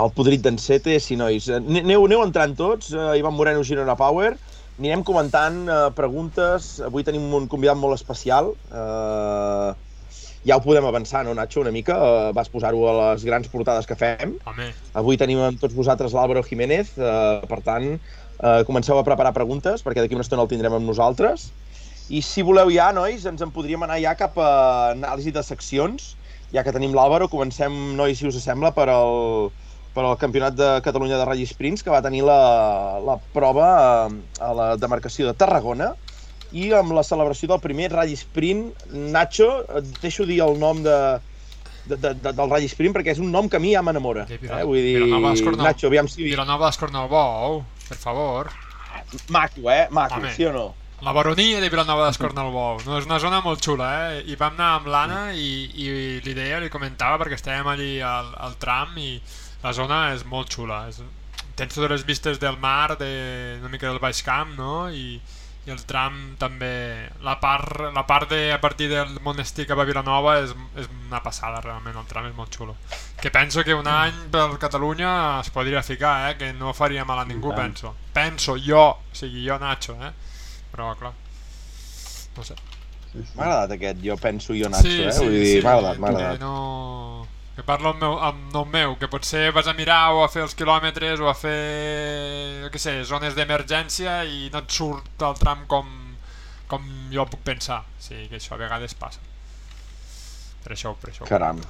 el 0.02 0.10
podrit 0.16 0.42
d'en 0.42 0.58
Sete, 0.58 0.98
sí, 0.98 1.14
nois. 1.14 1.46
Aneu, 1.54 2.08
aneu 2.08 2.25
entrant 2.26 2.56
tots, 2.58 2.90
eh, 2.90 3.12
Ivan 3.20 3.38
Moreno, 3.38 3.62
Girona 3.62 3.94
Power. 3.94 4.34
Anirem 4.74 5.04
comentant 5.06 5.64
eh, 5.70 5.80
preguntes. 5.94 6.78
Avui 6.82 7.04
tenim 7.06 7.26
un 7.36 7.46
convidat 7.50 7.78
molt 7.78 7.94
especial. 7.94 8.54
Eh, 8.74 9.68
ja 10.44 10.58
ho 10.58 10.62
podem 10.64 10.84
avançar, 10.84 11.22
no, 11.24 11.32
Nacho, 11.36 11.62
una 11.62 11.72
mica? 11.72 11.94
Eh, 11.94 12.32
vas 12.36 12.50
posar-ho 12.50 12.82
a 12.90 12.94
les 12.98 13.24
grans 13.24 13.46
portades 13.52 13.86
que 13.86 13.96
fem. 13.96 14.34
Home, 14.50 14.72
Avui 14.98 15.20
tenim 15.20 15.40
amb 15.40 15.62
tots 15.62 15.76
vosaltres 15.76 16.12
l'Àlvaro 16.16 16.42
Jiménez, 16.44 16.90
eh, 16.98 17.46
per 17.48 17.60
tant, 17.64 17.86
eh, 17.94 18.60
comenceu 18.66 18.98
a 18.98 19.06
preparar 19.06 19.32
preguntes, 19.32 19.86
perquè 19.86 20.02
d'aquí 20.02 20.18
una 20.18 20.26
estona 20.26 20.42
el 20.42 20.50
tindrem 20.50 20.74
amb 20.74 20.90
nosaltres. 20.90 21.52
I 22.10 22.20
si 22.20 22.42
voleu 22.44 22.68
ja, 22.74 22.90
nois, 22.92 23.24
ens 23.24 23.40
en 23.40 23.54
podríem 23.54 23.86
anar 23.86 24.02
ja 24.02 24.18
cap 24.18 24.36
a 24.36 24.50
anàlisi 24.92 25.32
de 25.32 25.42
seccions. 25.42 26.16
Ja 26.52 26.62
que 26.66 26.74
tenim 26.74 26.92
l'Àlvaro, 26.94 27.30
comencem, 27.30 27.72
nois, 27.96 28.18
si 28.18 28.26
us 28.26 28.42
sembla, 28.42 28.74
per 28.74 28.90
al, 28.92 29.48
per 29.94 30.05
al 30.05 30.17
Campionat 30.19 30.56
de 30.58 30.69
Catalunya 30.82 31.17
de 31.20 31.25
Rally 31.29 31.46
Sprints, 31.46 31.85
que 31.87 31.93
va 31.94 32.00
tenir 32.02 32.25
la, 32.26 32.99
la 33.05 33.14
prova 33.35 33.69
eh, 34.08 34.17
a 34.43 34.50
la 34.58 34.69
demarcació 34.76 35.29
de 35.31 35.35
Tarragona, 35.38 35.93
i 36.55 36.69
amb 36.75 36.93
la 36.94 37.02
celebració 37.06 37.49
del 37.50 37.61
primer 37.62 37.88
Rally 37.93 38.14
Sprint. 38.19 38.73
Nacho, 39.14 39.49
et 39.79 39.88
deixo 40.02 40.26
dir 40.26 40.41
el 40.44 40.58
nom 40.61 40.82
de, 40.85 40.99
de, 41.87 41.96
de, 41.96 42.12
de, 42.14 42.32
del 42.32 42.50
Rally 42.50 42.69
Sprint 42.70 42.94
perquè 42.94 43.14
és 43.14 43.23
un 43.23 43.31
nom 43.35 43.49
que 43.50 43.58
a 43.58 43.62
mi 43.62 43.73
ja 43.75 43.82
m'enamora. 43.82 44.26
Vila- 44.31 44.61
Eh? 44.61 44.64
Vull 44.69 44.79
dir, 44.82 44.99
d'Escornal. 45.02 45.67
Nacho, 45.70 45.88
aviam 45.91 46.06
si... 46.11 46.23
Vilanova 46.26 46.69
d'Escornalbou, 46.70 47.62
per 47.88 47.99
favor. 47.99 48.50
Maco, 49.31 49.70
eh? 49.70 49.87
Maco, 49.91 50.19
Home. 50.20 50.32
sí 50.35 50.44
o 50.46 50.52
no? 50.55 50.73
La 51.05 51.12
baronia 51.12 51.58
de 51.61 51.69
Vilanova 51.69 52.06
d'Escornalbou. 52.06 52.79
No, 52.87 52.99
és 52.99 53.05
una 53.06 53.19
zona 53.20 53.41
molt 53.44 53.61
xula, 53.62 53.88
eh? 54.14 54.23
I 54.31 54.37
vam 54.41 54.55
anar 54.55 54.70
amb 54.79 54.87
l'Anna 54.88 55.23
i, 55.37 55.49
i 55.75 55.88
li 56.25 56.35
deia, 56.38 56.61
li 56.62 56.70
comentava, 56.73 57.19
perquè 57.20 57.37
estàvem 57.37 57.67
allí 57.75 57.91
al, 58.00 58.31
al 58.46 58.55
tram 58.62 58.94
i 59.02 59.19
la 59.64 59.72
zona 59.72 60.00
és 60.14 60.26
molt 60.28 60.52
xula. 60.52 60.84
És, 60.93 61.00
tens 61.56 61.72
totes 61.75 61.90
les 61.90 62.05
vistes 62.06 62.40
del 62.43 62.58
mar, 62.61 62.99
de, 63.00 63.08
una 63.62 63.70
mica 63.72 63.88
del 63.88 64.02
Baix 64.02 64.20
Camp, 64.26 64.52
no? 64.58 64.90
I, 64.90 65.16
i 65.64 65.72
el 65.72 65.81
tram 65.88 66.34
també... 66.40 67.08
La 67.25 67.38
part, 67.40 67.87
la 67.94 68.05
part 68.06 68.28
de, 68.34 68.50
a 68.52 68.61
partir 68.61 68.90
del 68.90 69.16
monestir 69.25 69.64
cap 69.70 69.81
a 69.81 69.87
Vilanova 69.88 70.37
és, 70.43 70.52
és 70.81 70.90
una 71.06 71.22
passada, 71.25 71.62
realment, 71.64 71.96
el 71.96 72.11
tram 72.11 72.28
és 72.28 72.37
molt 72.37 72.52
xulo. 72.52 72.76
Que 73.22 73.32
penso 73.32 73.65
que 73.65 73.77
un 73.77 73.88
any 73.88 74.27
per 74.34 74.50
Catalunya 74.60 75.15
es 75.41 75.50
podria 75.55 75.82
ficar, 75.86 76.17
eh? 76.31 76.36
Que 76.41 76.53
no 76.53 76.74
faria 76.77 77.06
mal 77.08 77.22
a 77.22 77.27
ningú, 77.29 77.55
penso. 77.56 77.94
Penso, 78.12 78.58
jo, 78.60 78.84
o 79.00 79.17
sigui, 79.17 79.46
jo, 79.46 79.58
Nacho, 79.62 79.96
eh? 80.05 80.12
Però, 80.74 80.93
clar, 80.98 81.15
no 82.36 82.44
sé. 82.44 82.58
M'ha 83.15 83.46
agradat 83.46 83.77
aquest, 83.77 84.03
jo 84.03 84.19
penso 84.20 84.58
jo 84.58 84.69
Nacho, 84.69 84.91
eh? 84.91 85.15
Vull 85.22 85.38
dir, 85.38 85.62
m'ha 85.62 85.79
agradat, 85.79 86.03
m'ha 86.03 86.12
agradat. 86.12 86.43
no... 86.43 87.32
Que 87.55 87.63
parlo 87.63 87.93
amb, 87.93 88.01
meu, 88.03 88.17
amb 88.19 88.49
nom 88.55 88.67
meu, 88.67 88.96
que 88.99 89.06
potser 89.06 89.53
vas 89.55 89.69
a 89.70 89.75
mirar 89.79 90.08
o 90.17 90.25
a 90.25 90.31
fer 90.31 90.43
els 90.43 90.56
quilòmetres 90.58 91.20
o 91.23 91.29
a 91.31 91.37
fer, 91.39 92.65
jo 92.65 92.70
què 92.75 92.81
sé, 92.82 92.96
zones 93.06 93.37
d'emergència 93.39 94.25
i 94.27 94.49
no 94.51 94.65
et 94.65 94.75
surt 94.75 95.23
el 95.23 95.39
tram 95.39 95.63
com, 95.70 95.87
com 96.67 96.89
jo 97.15 97.29
puc 97.31 97.44
pensar. 97.46 97.84
Sigui 98.03 98.27
que 98.32 98.41
això 98.43 98.56
a 98.56 98.61
vegades 98.65 98.99
passa. 98.99 99.23
Per 100.65 100.73
això, 100.75 100.96
per 100.99 101.13
això. 101.13 101.29
Caram. 101.31 101.63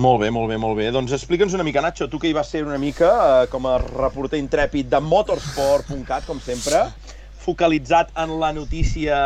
Molt 0.00 0.20
bé, 0.22 0.30
molt 0.30 0.48
bé, 0.48 0.56
molt 0.60 0.78
bé. 0.78 0.86
Doncs 0.94 1.12
explica'ns 1.16 1.56
una 1.56 1.66
mica, 1.66 1.82
Nacho, 1.82 2.06
tu 2.08 2.20
que 2.20 2.30
hi 2.30 2.36
vas 2.36 2.48
ser 2.48 2.62
una 2.64 2.78
mica 2.78 3.08
eh, 3.10 3.48
com 3.52 3.66
a 3.66 3.74
reporter 3.82 4.38
intrèpid 4.40 4.88
de 4.92 5.00
motorsport.cat, 5.04 6.24
com 6.28 6.38
sempre, 6.40 6.84
focalitzat 7.42 8.14
en 8.22 8.36
la 8.40 8.52
notícia 8.56 9.18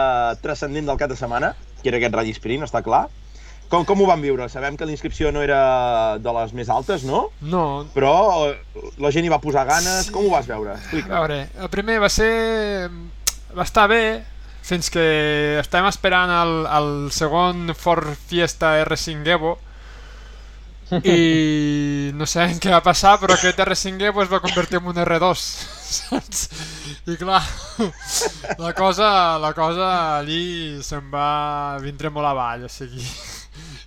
transcendent 0.43 0.89
del 0.89 0.99
cap 0.99 1.13
de 1.13 1.19
setmana, 1.21 1.53
que 1.83 1.93
era 1.93 2.01
aquest 2.01 2.17
Rally 2.17 2.33
Sprint, 2.35 2.65
està 2.67 2.83
clar. 2.83 3.05
Com, 3.75 3.83
com 3.89 4.05
ho 4.05 4.07
van 4.07 4.23
viure? 4.23 4.47
Sabem 4.53 4.77
que 4.79 4.87
la 4.87 4.95
inscripció 4.95 5.33
no 5.35 5.43
era 5.43 6.17
de 6.23 6.35
les 6.39 6.53
més 6.55 6.69
altes, 6.71 7.03
no? 7.09 7.25
No, 7.43 7.65
Però 7.95 8.13
eh, 8.53 8.55
la 9.03 9.11
gent 9.11 9.27
hi 9.27 9.33
va 9.33 9.41
posar 9.43 9.65
ganes. 9.67 10.07
Sí. 10.07 10.15
Com 10.15 10.29
ho 10.29 10.31
vas 10.37 10.47
veure? 10.47 10.77
A 10.77 10.79
Explica. 10.79 11.11
veure, 11.19 11.41
el 11.59 11.73
primer 11.75 11.99
va 12.05 12.11
ser... 12.13 12.31
va 13.55 13.67
estar 13.67 13.89
bé 13.91 14.05
fins 14.65 14.89
que 14.89 15.03
estem 15.61 15.85
esperant 15.91 16.31
el, 16.33 16.53
el 16.73 16.87
segon 17.13 17.75
Ford 17.77 18.15
Fiesta 18.31 18.71
R5 18.87 19.29
Evo 19.35 19.51
i 21.05 22.11
no 22.17 22.25
sé 22.29 22.47
què 22.63 22.73
va 22.73 22.81
passar 22.85 23.15
però 23.21 23.37
aquest 23.37 23.61
R5 23.65 24.09
Evo 24.09 24.23
es 24.25 24.31
va 24.33 24.41
convertir 24.45 24.79
en 24.81 24.89
un 24.89 25.01
R2 25.05 25.43
saps? 25.99 26.47
i 27.13 27.19
clar 27.21 27.43
la 28.61 28.73
cosa, 28.77 29.11
la 29.43 29.53
cosa 29.57 29.91
allí 30.23 30.81
se'n 30.85 31.13
va 31.13 31.77
vindre 31.85 32.09
molt 32.13 32.31
avall 32.33 32.65
o 32.65 32.73
sigui, 32.73 33.05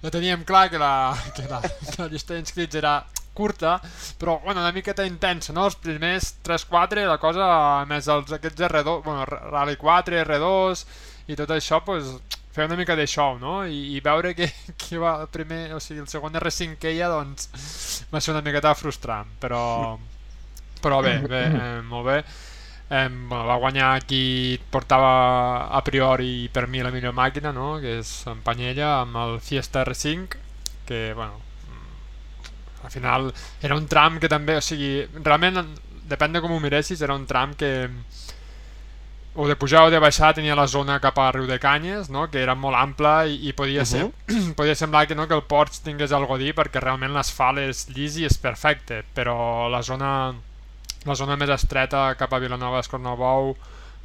ja 0.01 0.13
teníem 0.13 0.43
clar 0.47 0.67
que 0.71 0.81
la, 0.81 1.15
que 1.35 1.47
la, 1.49 1.61
que 1.61 2.01
la 2.01 2.09
llista 2.11 2.35
d'inscrits 2.35 2.79
era 2.79 2.99
curta, 3.37 3.75
però 4.17 4.39
bueno, 4.43 4.61
una 4.61 4.73
miqueta 4.73 5.05
intensa, 5.05 5.53
no? 5.53 5.67
Els 5.69 5.77
primers 5.77 6.31
3-4, 6.45 7.05
la 7.05 7.19
cosa, 7.21 7.45
més 7.89 8.09
els, 8.09 8.33
aquests 8.33 8.65
R2, 8.69 8.97
bueno, 9.05 9.27
Rally 9.29 9.77
4, 9.77 10.23
R2 10.25 10.83
i 11.29 11.37
tot 11.37 11.53
això, 11.53 11.83
pues, 11.85 12.09
fer 12.55 12.65
una 12.65 12.77
mica 12.79 12.95
de 12.97 13.05
show, 13.05 13.37
no? 13.37 13.59
I, 13.69 13.93
i 13.93 14.01
veure 14.01 14.33
que, 14.33 14.49
que 14.81 14.97
va 14.97 15.19
el 15.21 15.29
primer, 15.29 15.67
o 15.77 15.81
sigui, 15.83 16.01
el 16.01 16.09
segon 16.09 16.37
R5 16.41 16.79
que 16.81 16.95
hi 16.95 17.03
ha, 17.05 17.11
doncs 17.13 17.51
va 18.09 18.21
ser 18.21 18.33
una 18.33 18.45
miqueta 18.45 18.73
frustrant, 18.77 19.29
però 19.41 19.61
però 20.81 21.01
bé, 21.01 21.17
bé 21.25 21.41
eh, 21.47 21.81
molt 21.81 22.05
bé. 22.05 22.17
Eh, 22.89 23.09
bueno, 23.11 23.43
va 23.45 23.57
guanyar 23.59 23.89
qui 24.07 24.57
portava 24.71 25.67
a 25.75 25.81
priori 25.83 26.47
per 26.53 26.67
mi 26.71 26.79
la 26.79 26.91
millor 26.91 27.13
màquina, 27.13 27.51
no? 27.51 27.75
que 27.83 27.97
és 27.99 28.11
en 28.31 28.39
Panyella, 28.45 29.01
amb 29.01 29.19
el 29.23 29.39
Fiesta 29.43 29.83
R5, 29.83 30.39
que, 30.87 31.11
bueno, 31.13 31.41
al 32.83 32.91
final 32.91 33.33
era 33.61 33.75
un 33.75 33.87
tram 33.91 34.21
que 34.23 34.31
també, 34.31 34.55
o 34.55 34.63
sigui, 34.63 35.03
realment, 35.19 35.59
depèn 36.07 36.37
de 36.37 36.41
com 36.41 36.55
ho 36.55 36.59
miressis, 36.63 37.03
era 37.03 37.17
un 37.17 37.27
tram 37.27 37.53
que 37.59 37.89
o 39.37 39.47
de 39.47 39.55
pujar 39.55 39.83
o 39.85 39.91
de 39.93 39.99
baixar 40.01 40.31
tenia 40.33 40.55
la 40.57 40.65
zona 40.65 40.95
cap 40.99 41.19
a 41.21 41.27
Riu 41.31 41.45
de 41.45 41.59
Canyes, 41.61 42.09
no? 42.09 42.25
que 42.31 42.41
era 42.41 42.55
molt 42.57 42.75
ampla 42.79 43.27
i, 43.29 43.35
i 43.45 43.53
podia, 43.53 43.85
ser, 43.85 44.07
uh 44.07 44.09
-huh. 44.09 44.53
podia 44.59 44.75
semblar 44.75 45.05
que, 45.07 45.13
no, 45.13 45.27
que 45.27 45.35
el 45.35 45.43
Ports 45.43 45.83
tingués 45.83 46.11
algo 46.11 46.35
a 46.35 46.37
dir 46.37 46.55
perquè 46.55 46.81
realment 46.81 47.13
l'asfalt 47.13 47.59
és 47.59 47.87
llis 47.89 48.17
i 48.17 48.25
és 48.25 48.37
perfecte, 48.37 49.03
però 49.13 49.69
la 49.69 49.83
zona, 49.83 50.33
la 51.07 51.15
zona 51.15 51.37
més 51.39 51.51
estreta 51.53 52.09
cap 52.19 52.33
a 52.33 52.39
Vilanova 52.43 52.81
d'Escornalbou 52.81 53.55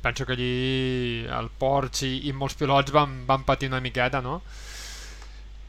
penso 0.03 0.27
que 0.27 0.35
allí 0.35 1.27
el 1.31 1.49
Ports 1.59 2.03
i, 2.07 2.13
i 2.29 2.33
molts 2.35 2.59
pilots 2.59 2.93
van, 2.95 3.23
van 3.27 3.45
patir 3.47 3.71
una 3.71 3.81
miqueta, 3.81 4.21
no? 4.21 4.41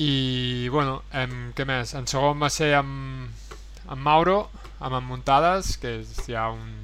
I, 0.01 0.67
bueno, 0.73 1.03
em, 1.13 1.51
què 1.53 1.67
més? 1.69 1.93
En 1.93 2.09
segon 2.09 2.41
va 2.41 2.49
ser 2.49 2.73
amb, 2.79 3.29
amb 3.85 4.01
Mauro, 4.01 4.39
amb 4.81 4.97
en 4.97 5.05
Muntades, 5.05 5.77
que 5.77 5.99
és 6.01 6.25
ja 6.25 6.49
un 6.49 6.81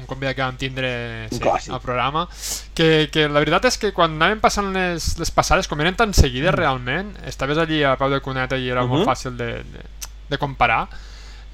un 0.00 0.06
convidat 0.06 0.36
que 0.36 0.42
vam 0.42 0.56
tindre 0.56 0.90
sí, 1.30 1.40
al 1.70 1.80
programa 1.82 2.26
que, 2.74 3.08
que 3.12 3.26
la 3.28 3.42
veritat 3.42 3.66
és 3.70 3.78
que 3.80 3.92
quan 3.96 4.14
anàvem 4.16 4.40
passant 4.42 4.70
les, 4.74 5.12
les 5.20 5.32
passades, 5.34 5.68
com 5.68 5.80
eren 5.82 5.98
tan 5.98 6.14
seguides 6.16 6.52
mm. 6.52 6.56
realment, 6.56 7.12
estaves 7.28 7.58
allí 7.60 7.82
a 7.84 7.96
peu 8.00 8.10
de 8.12 8.20
cuneta 8.24 8.56
i 8.56 8.70
era 8.70 8.84
uh 8.84 8.88
-huh. 8.88 9.02
molt 9.02 9.08
fàcil 9.08 9.36
de, 9.36 9.52
de, 9.64 9.84
de 10.30 10.38
comparar 10.38 10.88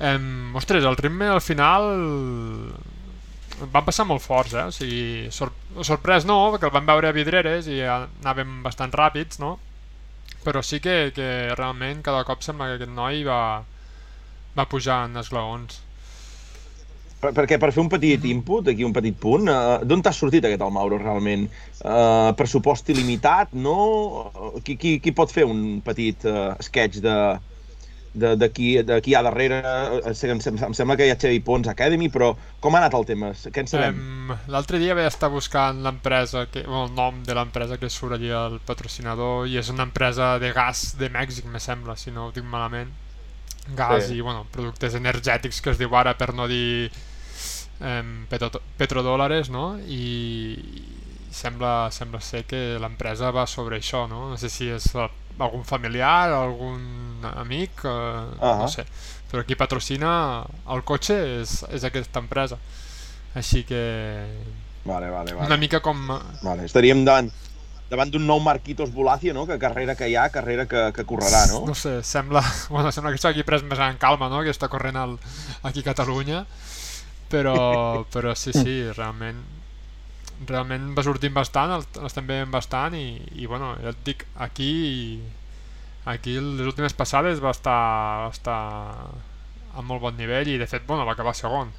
eh, 0.01 0.19
ostres, 0.55 0.85
el 0.85 0.97
ritme 0.97 1.31
al 1.33 1.43
final 1.45 1.89
van 3.73 3.87
passar 3.87 4.05
molt 4.05 4.21
forts, 4.21 4.53
eh? 4.55 4.67
o 4.69 4.75
sigui, 4.75 5.31
sor 5.33 5.53
sorprès 5.87 6.27
no, 6.29 6.37
perquè 6.53 6.69
el 6.69 6.75
vam 6.75 6.89
veure 6.89 7.09
a 7.09 7.17
vidreres 7.17 7.71
i 7.73 7.81
anàvem 7.81 8.61
bastant 8.67 8.93
ràpids, 8.93 9.41
no? 9.41 9.57
però 10.45 10.63
sí 10.63 10.79
que, 10.79 11.11
que 11.17 11.55
realment 11.57 12.05
cada 12.07 12.23
cop 12.29 12.45
sembla 12.45 12.69
que 12.71 12.79
aquest 12.79 12.93
noi 12.95 13.25
va, 13.27 13.65
va 14.55 14.69
pujar 14.71 15.07
en 15.09 15.19
esglaons 15.19 15.81
per, 17.21 17.33
perquè 17.35 17.59
per 17.61 17.73
fer 17.73 17.83
un 17.83 17.91
petit 17.91 18.25
input, 18.29 18.69
aquí 18.71 18.85
un 18.85 18.95
petit 18.95 19.17
punt, 19.19 19.49
uh, 19.49 19.81
d'on 19.89 20.03
t'ha 20.05 20.13
sortit 20.15 20.45
aquest 20.45 20.63
el 20.63 20.73
Mauro 20.75 20.99
realment? 21.01 21.47
Uh, 21.81 22.33
pressupost 22.39 22.91
il·limitat, 22.93 23.55
no? 23.57 23.77
Qui, 24.63 24.77
qui, 24.77 24.97
qui 25.03 25.15
pot 25.17 25.33
fer 25.33 25.47
un 25.49 25.81
petit 25.87 26.27
uh, 26.29 26.53
sketch 26.63 27.01
de, 27.05 27.17
de, 28.17 28.33
de, 28.41 28.49
qui, 28.53 28.73
de 28.87 28.99
qui 29.05 29.13
hi 29.13 29.17
ha 29.19 29.23
darrere? 29.27 29.61
Em, 30.03 30.41
em 30.41 30.77
sembla 30.77 30.97
que 30.99 31.07
hi 31.07 31.13
ha 31.13 31.19
Xavi 31.21 31.41
Pons 31.45 31.69
Academy, 31.73 32.09
però 32.13 32.33
com 32.61 32.75
ha 32.75 32.83
anat 32.83 32.97
el 32.99 33.07
tema? 33.09 33.33
Què 33.37 33.65
en 33.65 33.71
sabem? 33.71 34.01
Um, 34.01 34.35
L'altre 34.53 34.81
dia 34.83 34.97
vaig 34.99 35.09
estar 35.11 35.31
buscant 35.33 35.83
l'empresa, 35.85 36.47
el 36.63 36.93
nom 36.97 37.23
de 37.27 37.37
l'empresa 37.37 37.79
que 37.81 37.93
surt 37.93 38.17
allí 38.19 38.33
al 38.33 38.61
patrocinador, 38.67 39.47
i 39.51 39.61
és 39.61 39.73
una 39.73 39.87
empresa 39.89 40.37
de 40.43 40.53
gas 40.57 40.95
de 41.01 41.13
Mèxic, 41.13 41.49
me 41.53 41.63
sembla, 41.63 41.99
si 42.01 42.15
no 42.15 42.29
ho 42.29 42.35
dic 42.35 42.47
malament 42.49 42.95
gas 43.75 44.07
sí. 44.09 44.17
i 44.17 44.21
bueno, 44.21 44.47
productes 44.53 44.95
energètics 44.95 45.61
que 45.63 45.73
es 45.73 45.81
diu 45.81 45.95
ara 45.99 46.15
per 46.19 46.33
no 46.35 46.47
dir 46.47 46.91
eh, 47.81 48.03
petro, 48.31 48.63
petrodòlares 48.79 49.51
no? 49.51 49.73
I, 49.83 50.55
sembla, 51.37 51.91
sembla 51.93 52.21
ser 52.25 52.45
que 52.49 52.79
l'empresa 52.81 53.33
va 53.35 53.47
sobre 53.51 53.81
això 53.81 54.07
no? 54.09 54.29
no 54.31 54.39
sé 54.41 54.51
si 54.53 54.71
és 54.73 54.87
algun 55.39 55.65
familiar 55.65 56.33
algun 56.33 57.25
amic 57.35 57.85
eh, 57.85 57.89
uh 57.89 58.39
-huh. 58.41 58.59
no 58.59 58.69
sé 58.69 58.85
però 59.31 59.45
qui 59.45 59.57
patrocina 59.57 60.45
el 60.69 60.83
cotxe 60.83 61.41
és, 61.41 61.65
és 61.71 61.85
aquesta 61.85 62.21
empresa 62.21 62.59
així 63.35 63.65
que 63.65 63.83
vale, 64.85 65.11
vale, 65.11 65.35
vale. 65.35 65.47
una 65.47 65.57
mica 65.57 65.81
com 65.81 66.07
vale, 66.43 66.65
estaríem 66.65 67.05
davant 67.05 67.31
davant 67.91 68.11
d'un 68.11 68.27
nou 68.27 68.41
Marquitos 68.43 68.91
Bulacio, 68.91 69.33
no? 69.35 69.47
que 69.47 69.59
carrera 69.63 69.95
que 69.95 70.09
hi 70.11 70.17
ha, 70.17 70.29
carrera 70.35 70.67
que, 70.67 70.93
que 70.93 71.05
correrà, 71.07 71.47
no? 71.53 71.65
No 71.67 71.75
sé, 71.75 72.03
sembla, 72.03 72.43
bueno, 72.75 72.91
sembla 72.91 73.13
que 73.13 73.21
està 73.21 73.31
aquí 73.31 73.45
pres 73.47 73.63
més 73.63 73.79
en 73.79 73.99
calma, 74.03 74.29
no? 74.29 74.43
que 74.43 74.51
està 74.51 74.69
corrent 74.69 74.97
al, 74.97 75.15
aquí 75.63 75.85
a 75.85 75.91
Catalunya, 75.93 76.45
però, 77.31 78.05
però 78.11 78.35
sí, 78.35 78.53
sí, 78.57 78.81
realment 78.97 79.39
realment 80.45 80.93
va 80.97 81.05
sortint 81.07 81.35
bastant, 81.37 81.73
estem 82.05 82.29
veient 82.29 82.53
bastant 82.53 82.97
i, 82.99 83.07
i 83.41 83.49
bueno, 83.49 83.73
ja 83.81 83.95
et 83.95 84.05
dic, 84.05 84.27
aquí 84.37 85.21
aquí 86.07 86.37
les 86.37 86.69
últimes 86.69 86.95
passades 86.95 87.41
va 87.43 87.55
estar, 87.57 87.81
va 88.27 88.31
estar 88.35 88.61
a 89.77 89.83
molt 89.83 90.05
bon 90.05 90.17
nivell 90.17 90.49
i 90.53 90.61
de 90.61 90.69
fet, 90.71 90.85
bueno, 90.87 91.09
va 91.09 91.17
acabar 91.17 91.35
segon 91.35 91.73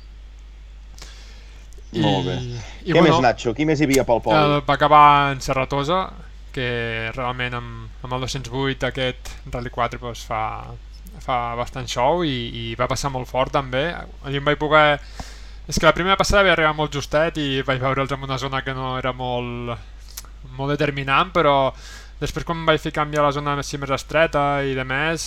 i, 1.94 2.02
Molt 2.04 2.26
bé. 2.28 2.36
I, 2.84 2.92
Què 2.92 3.00
bueno, 3.00 3.16
més, 3.16 3.24
Nacho? 3.24 3.54
Qui 3.56 3.68
més 3.68 3.80
hi 3.80 3.88
havia 3.88 4.04
pel 4.08 4.20
poble? 4.24 4.60
va 4.68 4.76
acabar 4.76 5.32
en 5.32 5.40
Serratosa, 5.44 6.02
que 6.56 6.68
realment 7.16 7.56
amb, 7.60 8.02
amb 8.04 8.18
el 8.18 8.26
208 8.26 8.90
aquest 8.90 9.32
Rally 9.54 9.72
4 9.72 10.02
doncs, 10.02 10.26
fa, 10.28 10.42
fa 11.24 11.38
bastant 11.60 11.88
show 11.88 12.26
i, 12.28 12.36
i 12.60 12.64
va 12.80 12.90
passar 12.92 13.14
molt 13.14 13.30
fort 13.30 13.56
també. 13.56 13.90
Allí 14.26 14.42
em 14.42 14.48
vaig 14.48 14.60
poder... 14.62 15.00
És 15.68 15.76
que 15.76 15.88
la 15.88 15.96
primera 15.96 16.16
passada 16.16 16.46
vaig 16.46 16.54
arribar 16.56 16.74
molt 16.78 16.94
justet 16.96 17.38
i 17.44 17.62
vaig 17.68 17.82
veure'ls 17.84 18.14
en 18.16 18.24
una 18.24 18.40
zona 18.40 18.62
que 18.64 18.74
no 18.76 18.94
era 18.98 19.12
molt, 19.12 19.74
molt 20.56 20.72
determinant, 20.72 21.34
però 21.36 21.74
després 22.22 22.46
quan 22.48 22.64
vaig 22.66 22.80
ficar 22.82 23.04
a 23.04 23.24
la 23.26 23.34
zona 23.36 23.56
més, 23.60 23.74
més 23.76 23.92
estreta 23.92 24.64
i 24.64 24.74
de 24.78 24.86
més, 24.88 25.26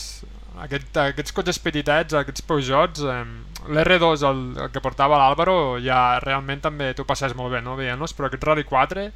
aquest, 0.65 0.97
aquests 0.97 1.35
cotxes 1.37 1.61
petitets, 1.63 2.17
aquests 2.17 2.45
Peugeots, 2.49 3.05
eh, 3.05 3.21
l'R2, 3.69 4.25
el, 4.31 4.41
el 4.65 4.73
que 4.73 4.83
portava 4.83 5.19
l'Àlvaro, 5.21 5.79
ja 5.85 6.19
realment 6.25 6.65
també 6.65 6.93
t'ho 6.95 7.05
passes 7.09 7.37
molt 7.37 7.53
bé, 7.55 7.61
no? 7.65 7.77
veient-los, 7.79 8.17
però 8.17 8.31
aquest 8.31 8.47
Rally 8.49 8.65
4 8.69 9.07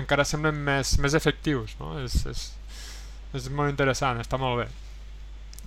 encara 0.00 0.24
semblen 0.24 0.56
més, 0.56 0.96
més 1.04 1.14
efectius, 1.14 1.76
no? 1.80 1.98
És, 2.00 2.16
és, 2.30 2.46
és 3.36 3.50
molt 3.52 3.68
interessant, 3.68 4.20
està 4.24 4.40
molt 4.40 4.62
bé. 4.62 4.70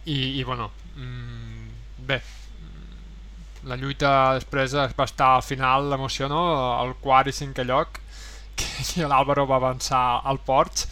I, 0.09 0.39
i 0.39 0.43
bueno, 0.45 0.71
mm, 0.97 1.69
bé, 2.09 2.19
la 3.65 3.77
lluita 3.79 4.35
després 4.39 4.75
va 4.75 5.07
estar 5.09 5.35
al 5.35 5.43
final, 5.45 5.89
l'emoció, 5.91 6.29
no? 6.31 6.45
El 6.83 6.95
quart 7.01 7.31
i 7.31 7.35
cinquè 7.35 7.65
lloc, 7.65 7.99
que, 8.57 8.69
que 8.93 9.09
l'Àlvaro 9.09 9.47
va 9.49 9.61
avançar 9.61 10.05
al 10.23 10.41
Ports, 10.45 10.87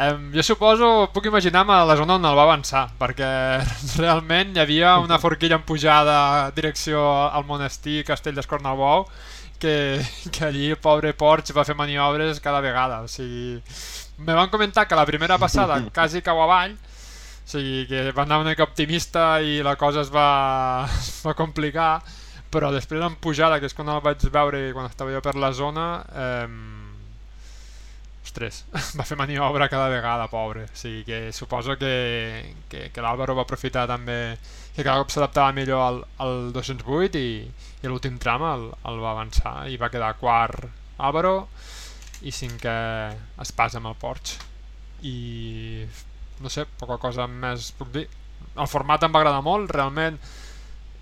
Um, 0.00 0.30
jo 0.32 0.42
suposo, 0.46 0.86
puc 1.12 1.26
imaginar-me 1.26 1.74
la 1.84 1.96
zona 1.98 2.14
on 2.14 2.24
el 2.24 2.36
va 2.38 2.44
avançar, 2.46 2.84
perquè 2.96 3.26
realment 4.00 4.54
hi 4.54 4.62
havia 4.62 4.94
una 5.02 5.18
forquilla 5.18 5.58
en 5.58 5.64
pujada 5.66 6.14
direcció 6.56 7.02
al 7.26 7.44
monestir 7.44 8.04
Castell 8.06 8.38
d'Escornalbou 8.38 9.08
que, 9.60 10.00
que 10.32 10.44
allí 10.46 10.70
el 10.70 10.78
pobre 10.78 11.12
Porch 11.12 11.52
va 11.56 11.66
fer 11.68 11.76
maniobres 11.76 12.40
cada 12.40 12.62
vegada. 12.64 13.02
O 13.02 13.10
sigui, 13.10 13.58
me 14.18 14.38
van 14.38 14.48
comentar 14.48 14.86
que 14.88 14.96
la 14.96 15.06
primera 15.06 15.38
passada 15.38 15.82
quasi 15.92 16.22
cau 16.22 16.40
avall, 16.46 16.78
o 17.50 17.58
sigui, 17.58 17.86
que 17.90 18.12
va 18.14 18.22
anar 18.22 18.38
una 18.38 18.52
mica 18.52 18.62
optimista 18.62 19.40
i 19.42 19.58
la 19.66 19.74
cosa 19.74 20.04
es 20.04 20.10
va, 20.14 20.86
es 20.86 21.16
va 21.26 21.34
complicar, 21.34 21.98
però 22.50 22.70
després 22.70 23.02
en 23.02 23.16
pujada, 23.18 23.58
que 23.58 23.66
és 23.66 23.74
quan 23.74 23.88
el 23.90 24.02
vaig 24.04 24.22
veure 24.30 24.60
quan 24.76 24.86
estava 24.86 25.10
jo 25.10 25.22
per 25.24 25.34
la 25.34 25.50
zona, 25.50 25.86
eh, 26.14 26.46
ostres, 28.22 28.60
va 28.98 29.06
fer 29.08 29.18
maniobra 29.18 29.66
cada 29.72 29.88
vegada, 29.90 30.28
pobre. 30.30 30.68
O 30.70 30.78
sigui 30.78 31.02
que 31.08 31.32
suposo 31.34 31.74
que, 31.80 32.54
que, 32.70 32.84
que 32.94 33.02
l'Àlvaro 33.02 33.34
va 33.34 33.42
aprofitar 33.42 33.88
també 33.90 34.36
que 34.76 34.84
cada 34.86 35.02
cop 35.02 35.10
s'adaptava 35.10 35.50
millor 35.56 35.82
al, 35.82 35.98
al 36.22 36.52
208 36.54 37.18
i, 37.18 37.32
i 37.82 37.90
l'últim 37.90 38.20
tram 38.22 38.46
el, 38.46 38.68
el 38.86 39.02
va 39.02 39.16
avançar 39.16 39.56
i 39.66 39.74
va 39.80 39.90
quedar 39.90 40.12
quart 40.22 40.68
Àlvaro 41.02 41.34
i 42.22 42.30
cinquè 42.30 42.76
Espàs 43.42 43.74
amb 43.74 43.90
el 43.90 43.98
Porsche. 43.98 44.38
I 45.02 45.16
no 46.40 46.52
sé, 46.52 46.66
poca 46.80 46.98
cosa 47.00 47.26
més 47.30 47.70
puc 47.78 47.92
dir. 47.94 48.06
El 48.56 48.68
format 48.68 49.02
em 49.04 49.12
va 49.12 49.20
agradar 49.22 49.42
molt, 49.46 49.70
realment 49.72 50.18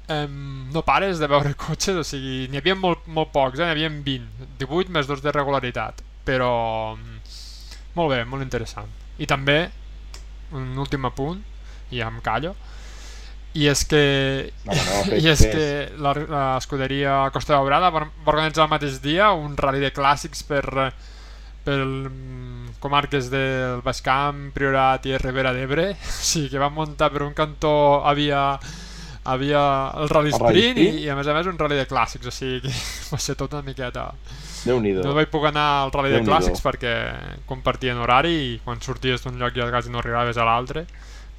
eh, 0.09 0.27
no 0.29 0.83
pares 0.83 1.19
de 1.19 1.29
veure 1.31 1.55
cotxes, 1.67 1.97
o 1.97 2.05
sigui, 2.05 2.47
n'hi 2.51 2.61
havia 2.61 2.77
molt, 2.79 3.07
molt 3.07 3.33
pocs, 3.35 3.61
eh? 3.61 3.67
n'hi 3.67 3.77
havia 3.77 3.91
20, 3.93 4.49
18 4.61 4.95
més 4.95 5.11
2 5.11 5.23
de 5.25 5.35
regularitat, 5.35 6.03
però 6.27 6.53
molt 6.97 8.15
bé, 8.15 8.25
molt 8.25 8.45
interessant. 8.45 8.91
I 9.19 9.29
també, 9.29 9.61
un 10.55 10.73
últim 10.79 11.07
apunt, 11.09 11.43
i 11.91 12.01
ja 12.01 12.09
em 12.11 12.19
callo, 12.25 12.55
i 13.59 13.67
és 13.71 13.83
que, 13.89 14.03
no, 14.67 14.75
no, 14.77 14.99
i 15.23 15.29
és 15.31 15.43
que 15.51 15.67
l'escuderia 16.05 17.21
Costa 17.35 17.57
d'Obrada 17.57 17.91
va 17.95 18.05
organitzar 18.27 18.67
el 18.67 18.73
mateix 18.73 19.01
dia 19.05 19.33
un 19.35 19.57
rally 19.59 19.81
de 19.83 19.93
clàssics 19.95 20.45
per, 20.47 20.63
per 21.65 21.79
comarques 22.81 23.31
del 23.33 23.81
Baix 23.85 24.01
Camp, 24.07 24.51
Priorat 24.55 25.07
i 25.11 25.17
Ribera 25.19 25.53
d'Ebre 25.57 25.91
o 25.97 25.97
sigui 26.23 26.49
que 26.53 26.61
van 26.63 26.75
muntar 26.77 27.11
per 27.15 27.23
un 27.27 27.35
cantó 27.35 28.05
havia, 28.07 28.59
havia 29.29 29.63
el 29.99 30.09
rally 30.13 30.33
sprint 30.33 30.79
i, 30.79 30.89
i 31.05 31.09
a 31.11 31.17
més 31.19 31.27
a 31.29 31.35
més 31.37 31.49
un 31.51 31.59
rally 31.59 31.77
de 31.81 31.87
clàssics 31.91 32.29
o 32.31 32.35
sigui 32.35 32.61
que 32.67 32.73
va 33.13 33.19
ser 33.21 33.35
tot 33.41 33.53
una 33.59 33.65
miqueta 33.67 34.11
Déu-n'hi-do. 34.65 35.03
no 35.07 35.13
vaig 35.15 35.29
poder 35.31 35.53
anar 35.53 35.67
al 35.85 35.93
Rally 35.95 36.17
de. 36.17 36.23
Clàssics 36.27 36.63
perquè 36.65 36.95
compartien 37.47 37.97
horari 38.03 38.33
i 38.49 38.57
quan 38.65 38.81
sorties 38.83 39.23
d'un 39.23 39.37
lloc 39.39 39.55
ja 39.55 39.69
quasi 39.71 39.89
no 39.95 40.01
arribaves 40.03 40.37
a 40.37 40.45
l'altre, 40.49 40.83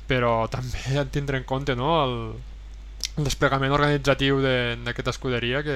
però 0.08 0.48
també 0.50 0.79
de 0.96 1.03
tindre 1.12 1.38
en 1.38 1.43
compte 1.43 1.75
no, 1.75 1.89
el, 2.05 2.15
el 3.19 3.27
desplegament 3.27 3.75
organitzatiu 3.75 4.39
de- 4.41 4.77
d'aquesta 4.86 5.12
escuderia 5.15 5.60
que 5.67 5.75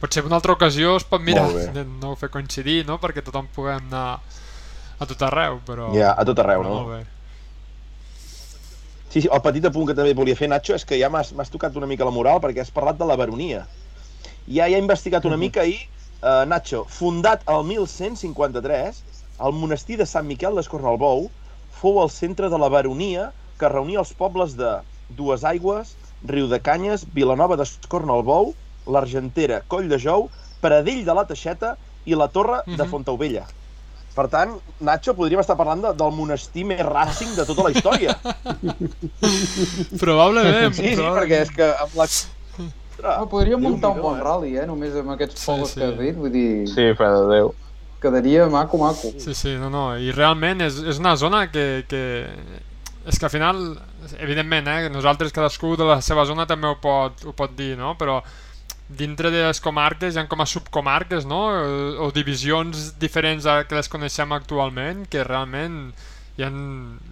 potser 0.00 0.24
en 0.24 0.26
una 0.32 0.36
altra 0.40 0.52
ocasió 0.58 0.96
es 0.98 1.06
pot 1.08 1.22
mirar 1.24 1.46
de 1.72 1.84
no 2.02 2.16
fer 2.18 2.28
coincidir, 2.34 2.82
no? 2.84 2.98
perquè 3.00 3.22
tothom 3.24 3.46
puguem 3.54 3.86
anar 3.86 4.18
a 4.98 5.06
tot 5.06 5.22
arreu, 5.22 5.60
però... 5.66 5.90
Ja, 5.94 6.12
a 6.16 6.24
tot 6.24 6.38
arreu, 6.38 6.62
no? 6.64 6.74
Molt 6.74 6.88
bé. 6.94 7.00
Sí, 9.10 9.22
sí, 9.22 9.28
el 9.32 9.40
petit 9.44 9.64
apunt 9.64 9.86
que 9.88 9.94
també 9.96 10.12
volia 10.16 10.36
fer, 10.36 10.48
Nacho, 10.50 10.74
és 10.76 10.84
que 10.84 10.98
ja 11.00 11.08
m'has 11.12 11.50
tocat 11.52 11.76
una 11.78 11.86
mica 11.88 12.04
la 12.04 12.12
moral 12.12 12.40
perquè 12.44 12.60
has 12.64 12.72
parlat 12.74 12.98
de 13.00 13.06
la 13.08 13.16
baronia. 13.16 13.62
Ja, 14.46 14.66
ja 14.68 14.76
he 14.76 14.80
investigat 14.82 15.24
una 15.24 15.38
mica 15.40 15.64
i, 15.64 15.76
eh, 16.20 16.44
Nacho, 16.46 16.84
fundat 16.88 17.42
el 17.48 17.64
1153, 17.64 19.02
el 19.46 19.52
monestir 19.52 19.96
de 20.00 20.06
Sant 20.06 20.26
Miquel 20.26 20.54
d'Escornalbou 20.56 21.30
fou 21.76 22.02
el 22.02 22.10
centre 22.10 22.48
de 22.52 22.58
la 22.58 22.68
baronia 22.72 23.30
que 23.60 23.68
reunia 23.68 24.00
els 24.00 24.12
pobles 24.16 24.56
de 24.56 24.78
Dues 25.16 25.44
Aigües, 25.44 25.94
Riu 26.26 26.48
de 26.48 26.60
Canyes, 26.60 27.04
Vilanova 27.14 27.56
d'Escornalbou, 27.56 28.54
l'Argentera, 28.86 29.62
Coll 29.68 29.88
de 29.88 29.98
Jou, 29.98 30.28
Pradell 30.60 31.04
de 31.04 31.14
la 31.14 31.24
Teixeta 31.28 31.76
i 32.06 32.14
la 32.14 32.28
Torre 32.28 32.62
de 32.66 32.76
Mhm. 32.82 32.90
Fontaubella. 32.90 33.46
Per 34.16 34.24
tant, 34.32 34.54
Nacho, 34.80 35.12
podríem 35.14 35.42
estar 35.42 35.58
parlant 35.58 35.82
de, 35.84 35.90
del 36.00 36.12
monestir 36.16 36.64
més 36.64 36.80
ràcing 36.80 37.34
de 37.36 37.44
tota 37.44 37.66
la 37.66 37.72
història. 37.74 38.14
Probablement, 40.00 40.72
Sí, 40.74 40.88
sí, 40.88 40.94
probablement. 40.96 41.20
perquè 41.20 41.40
és 41.44 41.50
que 41.52 41.68
amb 41.84 41.94
la... 42.00 42.06
No, 42.96 43.26
podríem 43.28 43.60
muntar 43.60 43.90
un 43.92 44.00
bon 44.00 44.16
eh? 44.16 44.22
rally, 44.24 44.54
eh? 44.56 44.64
Només 44.68 44.94
amb 44.96 45.12
aquests 45.12 45.36
Sí, 45.42 45.46
pobles 45.50 45.74
sí. 45.74 45.80
que 45.80 45.88
has 45.90 45.98
dit. 46.00 46.16
Vull 46.16 46.32
dir, 46.32 46.48
Sí, 46.72 46.86
fe 46.96 47.08
de 47.12 47.26
Déu. 47.34 47.50
quedaria 48.00 48.46
maco, 48.52 48.78
maco. 48.80 49.12
Sí, 49.20 49.34
sí, 49.36 49.52
no, 49.60 49.68
no, 49.72 49.84
i 50.00 50.12
realment 50.16 50.62
és, 50.64 50.80
és 50.94 51.00
una 51.02 51.16
zona 51.20 51.46
que, 51.52 51.84
que... 51.88 52.02
És 53.06 53.20
que 53.20 53.28
al 53.28 53.30
final, 53.30 53.60
evidentment, 54.18 54.66
eh, 54.72 54.88
nosaltres 54.90 55.30
cadascú 55.32 55.76
de 55.78 55.84
la 55.86 56.00
seva 56.02 56.24
zona 56.26 56.46
també 56.48 56.66
ho 56.72 56.78
pot, 56.82 57.20
ho 57.28 57.32
pot 57.36 57.52
dir, 57.54 57.76
no? 57.78 57.92
Però 58.00 58.16
dintre 58.88 59.32
de 59.34 59.42
les 59.46 59.60
comarques 59.60 60.14
hi 60.14 60.20
ha 60.20 60.26
com 60.30 60.42
a 60.42 60.46
subcomarques, 60.46 61.26
no? 61.26 61.40
O, 61.50 62.06
o 62.06 62.10
divisions 62.14 62.92
diferents 63.02 63.46
a 63.46 63.62
que 63.66 63.78
les 63.78 63.90
coneixem 63.90 64.34
actualment, 64.36 65.06
que 65.10 65.24
realment 65.26 65.90
hi 66.36 66.44
ha 66.44 66.50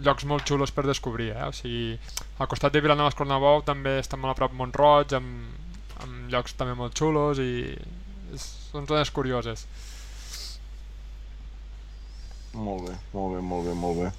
llocs 0.04 0.26
molt 0.28 0.46
xulos 0.46 0.70
per 0.74 0.84
descobrir, 0.86 1.32
eh? 1.32 1.48
O 1.48 1.52
sigui, 1.56 1.96
al 2.38 2.50
costat 2.50 2.74
de 2.74 2.82
Vilanova 2.84 3.10
Escornabou 3.10 3.64
també 3.66 3.98
està 4.02 4.20
molt 4.20 4.34
a 4.34 4.38
prop 4.38 4.54
Montroig, 4.54 5.16
amb, 5.16 5.56
amb 6.04 6.30
llocs 6.30 6.54
també 6.58 6.76
molt 6.78 6.94
xulos 6.98 7.40
i 7.42 7.74
són 8.38 8.86
zones 8.86 9.10
curioses. 9.14 9.66
Molt 12.54 12.86
bé, 12.86 12.94
molt 13.16 13.34
bé, 13.34 13.42
molt 13.42 13.66
bé, 13.66 13.74
molt 13.74 14.00
bé. 14.04 14.12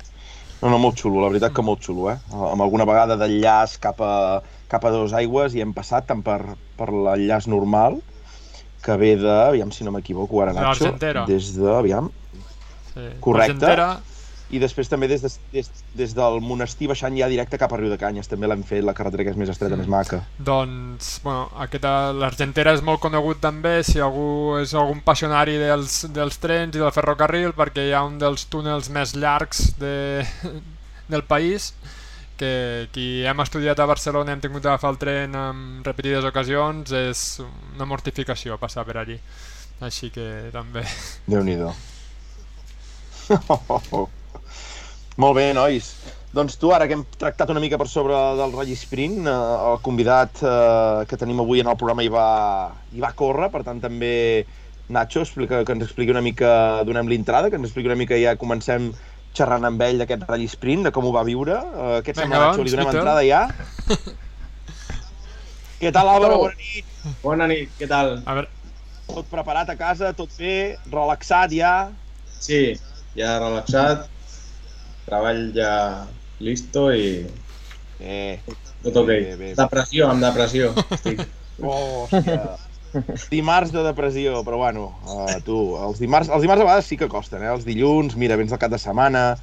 No, 0.62 0.71
no, 0.71 0.77
molt 0.81 1.00
xulo, 1.00 1.21
la 1.21 1.29
veritat 1.31 1.53
que 1.55 1.63
molt 1.63 1.83
xulo, 1.85 2.09
eh? 2.12 2.17
Amb 2.33 2.63
alguna 2.63 2.88
vegada 2.88 3.15
d'enllaç 3.19 3.77
cap 3.83 4.00
a, 4.01 4.41
cap 4.71 4.83
a 4.88 4.91
dos 4.91 5.13
aigües 5.15 5.55
i 5.55 5.62
hem 5.63 5.71
passat 5.75 6.07
tant 6.09 6.24
per, 6.25 6.39
per 6.77 6.89
l'enllaç 6.91 7.48
normal 7.51 8.01
que 8.86 8.96
ve 9.01 9.15
de, 9.17 9.32
aviam 9.50 9.72
si 9.74 9.84
no 9.84 9.91
m'equivoco 9.96 10.41
ara, 10.44 10.53
Nacho, 10.53 10.91
des 11.27 11.53
de, 11.58 11.72
aviam, 11.77 12.12
Sí. 12.96 13.01
Correcte. 13.20 13.72
I 14.55 14.60
després 14.62 14.88
també 14.88 15.08
des, 15.10 15.20
de, 15.24 15.29
des, 15.51 15.67
des 15.98 16.12
del 16.15 16.38
monestir 16.39 16.88
baixant 16.88 17.15
ja 17.17 17.25
directe 17.27 17.58
cap 17.58 17.74
a 17.74 17.79
Riu 17.82 17.89
de 17.89 17.98
Canyes, 17.98 18.27
també 18.29 18.48
l'hem 18.48 18.62
fet, 18.63 18.84
la 18.86 18.94
carretera 18.94 19.25
que 19.25 19.32
és 19.34 19.36
més 19.41 19.50
estreta, 19.50 19.74
Mm. 19.75 19.79
més 19.82 19.88
maca. 19.89 20.20
Doncs, 20.38 21.20
bueno, 21.24 21.50
aquesta, 21.60 22.13
l'Argentera 22.13 22.72
és 22.77 22.84
molt 22.86 23.01
conegut 23.01 23.41
també 23.41 23.84
si 23.84 24.00
algú 24.00 24.55
és 24.62 24.72
algun 24.77 25.01
passionari 25.03 25.58
dels, 25.58 26.05
dels 26.13 26.38
trens 26.38 26.75
i 26.77 26.79
del 26.79 26.91
ferrocarril 26.94 27.51
perquè 27.58 27.88
hi 27.89 27.91
ha 27.98 28.03
un 28.05 28.20
dels 28.22 28.46
túnels 28.46 28.88
més 28.94 29.15
llargs 29.17 29.74
de, 29.82 30.24
del 31.10 31.24
país 31.24 31.74
que 32.39 32.88
qui 32.94 33.24
hem 33.27 33.39
estudiat 33.44 33.80
a 33.80 33.88
Barcelona 33.89 34.34
hem 34.36 34.42
tingut 34.44 34.63
d'agafar 34.65 34.91
el 34.93 35.00
tren 35.02 35.36
en 35.39 35.62
repetides 35.86 36.26
ocasions 36.28 36.91
és 37.00 37.26
una 37.76 37.88
mortificació 37.89 38.58
passar 38.62 38.86
per 38.88 38.98
allí 39.02 39.17
així 39.84 40.10
que 40.15 40.52
també 40.54 40.84
Déu-n'hi-do. 41.28 41.71
Molt 45.24 45.36
bé, 45.38 45.54
nois. 45.56 45.93
Doncs 46.36 46.58
tu, 46.60 46.74
ara 46.76 46.88
que 46.89 46.98
hem 46.98 47.06
tractat 47.15 47.52
una 47.54 47.62
mica 47.63 47.78
per 47.80 47.88
sobre 47.88 48.17
del 48.36 48.52
Rally 48.52 48.76
Sprint, 48.76 49.24
eh, 49.24 49.36
el 49.71 49.80
convidat 49.84 50.41
eh, 50.43 51.06
que 51.08 51.19
tenim 51.19 51.39
avui 51.39 51.63
en 51.63 51.69
el 51.71 51.78
programa 51.80 52.04
hi 52.04 52.12
va, 52.12 52.28
hi 52.91 53.00
va 53.04 53.13
córrer, 53.15 53.48
per 53.54 53.63
tant 53.63 53.80
també 53.84 54.43
Nacho, 54.91 55.24
explica, 55.24 55.63
que 55.65 55.74
ens 55.74 55.86
expliqui 55.88 56.12
una 56.13 56.21
mica, 56.21 56.84
donem 56.86 57.08
l'entrada, 57.10 57.50
que 57.50 57.58
ens 57.58 57.69
expliqui 57.69 57.89
una 57.89 57.98
mica, 57.98 58.19
ja 58.21 58.36
comencem 58.38 58.91
xerrant 59.38 59.67
amb 59.67 59.82
ell 59.86 60.02
d'aquest 60.02 60.24
Rally 60.30 60.48
Sprint, 60.52 60.86
de 60.88 60.91
com 60.95 61.06
ho 61.08 61.12
va 61.15 61.24
viure. 61.28 61.58
Uh, 61.76 62.00
què 62.06 62.13
et 62.13 62.19
sembla, 62.21 62.39
Nacho? 62.39 62.58
doncs, 62.58 62.65
Li 62.69 62.76
donem 62.76 62.89
Peter. 62.89 63.00
entrada 63.02 63.24
ja? 63.28 63.41
què 65.82 65.91
tal, 65.95 66.10
Álvaro? 66.15 66.38
Bona 66.45 66.60
nit. 66.60 66.91
Bona 67.24 67.48
nit, 67.52 67.71
què 67.80 67.89
tal? 67.91 68.17
a 68.26 68.38
veure, 68.39 68.52
Tot 69.06 69.28
preparat 69.30 69.69
a 69.69 69.76
casa, 69.78 70.10
tot 70.17 70.32
bé, 70.39 70.78
relaxat 70.89 71.52
ja? 71.54 71.74
Sí, 72.41 72.74
ja 73.13 73.36
relaxat, 73.38 74.08
treball 75.06 75.52
ja 75.56 75.74
listo 76.41 76.88
i 76.93 77.26
Eh, 78.02 78.41
tot 78.84 78.98
ok. 79.00 79.08
Bé, 79.08 79.36
bé. 79.39 79.50
Depressió, 79.56 80.10
amb 80.12 80.19
depressió. 80.26 80.74
Estic. 80.98 81.21
Oh, 81.63 82.04
hòstia. 82.12 82.41
Dimarts 83.34 83.71
de 83.73 83.84
depressió, 83.86 84.41
però 84.47 84.58
bueno, 84.62 84.88
uh, 85.03 85.38
tu, 85.45 85.58
els 85.88 85.99
dimarts, 86.01 86.29
els 86.31 86.45
dimarts 86.45 86.63
a 86.63 86.67
vegades 86.67 86.89
sí 86.89 86.97
que 86.99 87.10
costen, 87.12 87.43
eh? 87.43 87.51
Els 87.53 87.65
dilluns, 87.67 88.15
mira, 88.19 88.38
vens 88.39 88.53
el 88.55 88.62
cap 88.62 88.71
de 88.73 88.79
setmana, 88.81 89.36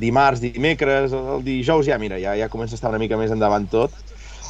dimarts, 0.00 0.40
dimecres, 0.42 1.12
el 1.12 1.44
dijous 1.46 1.86
ja, 1.88 1.98
mira, 2.00 2.18
ja, 2.22 2.36
ja 2.38 2.50
comença 2.52 2.76
a 2.76 2.80
estar 2.80 2.92
una 2.92 3.00
mica 3.02 3.18
més 3.20 3.32
endavant 3.34 3.68
tot. 3.72 3.94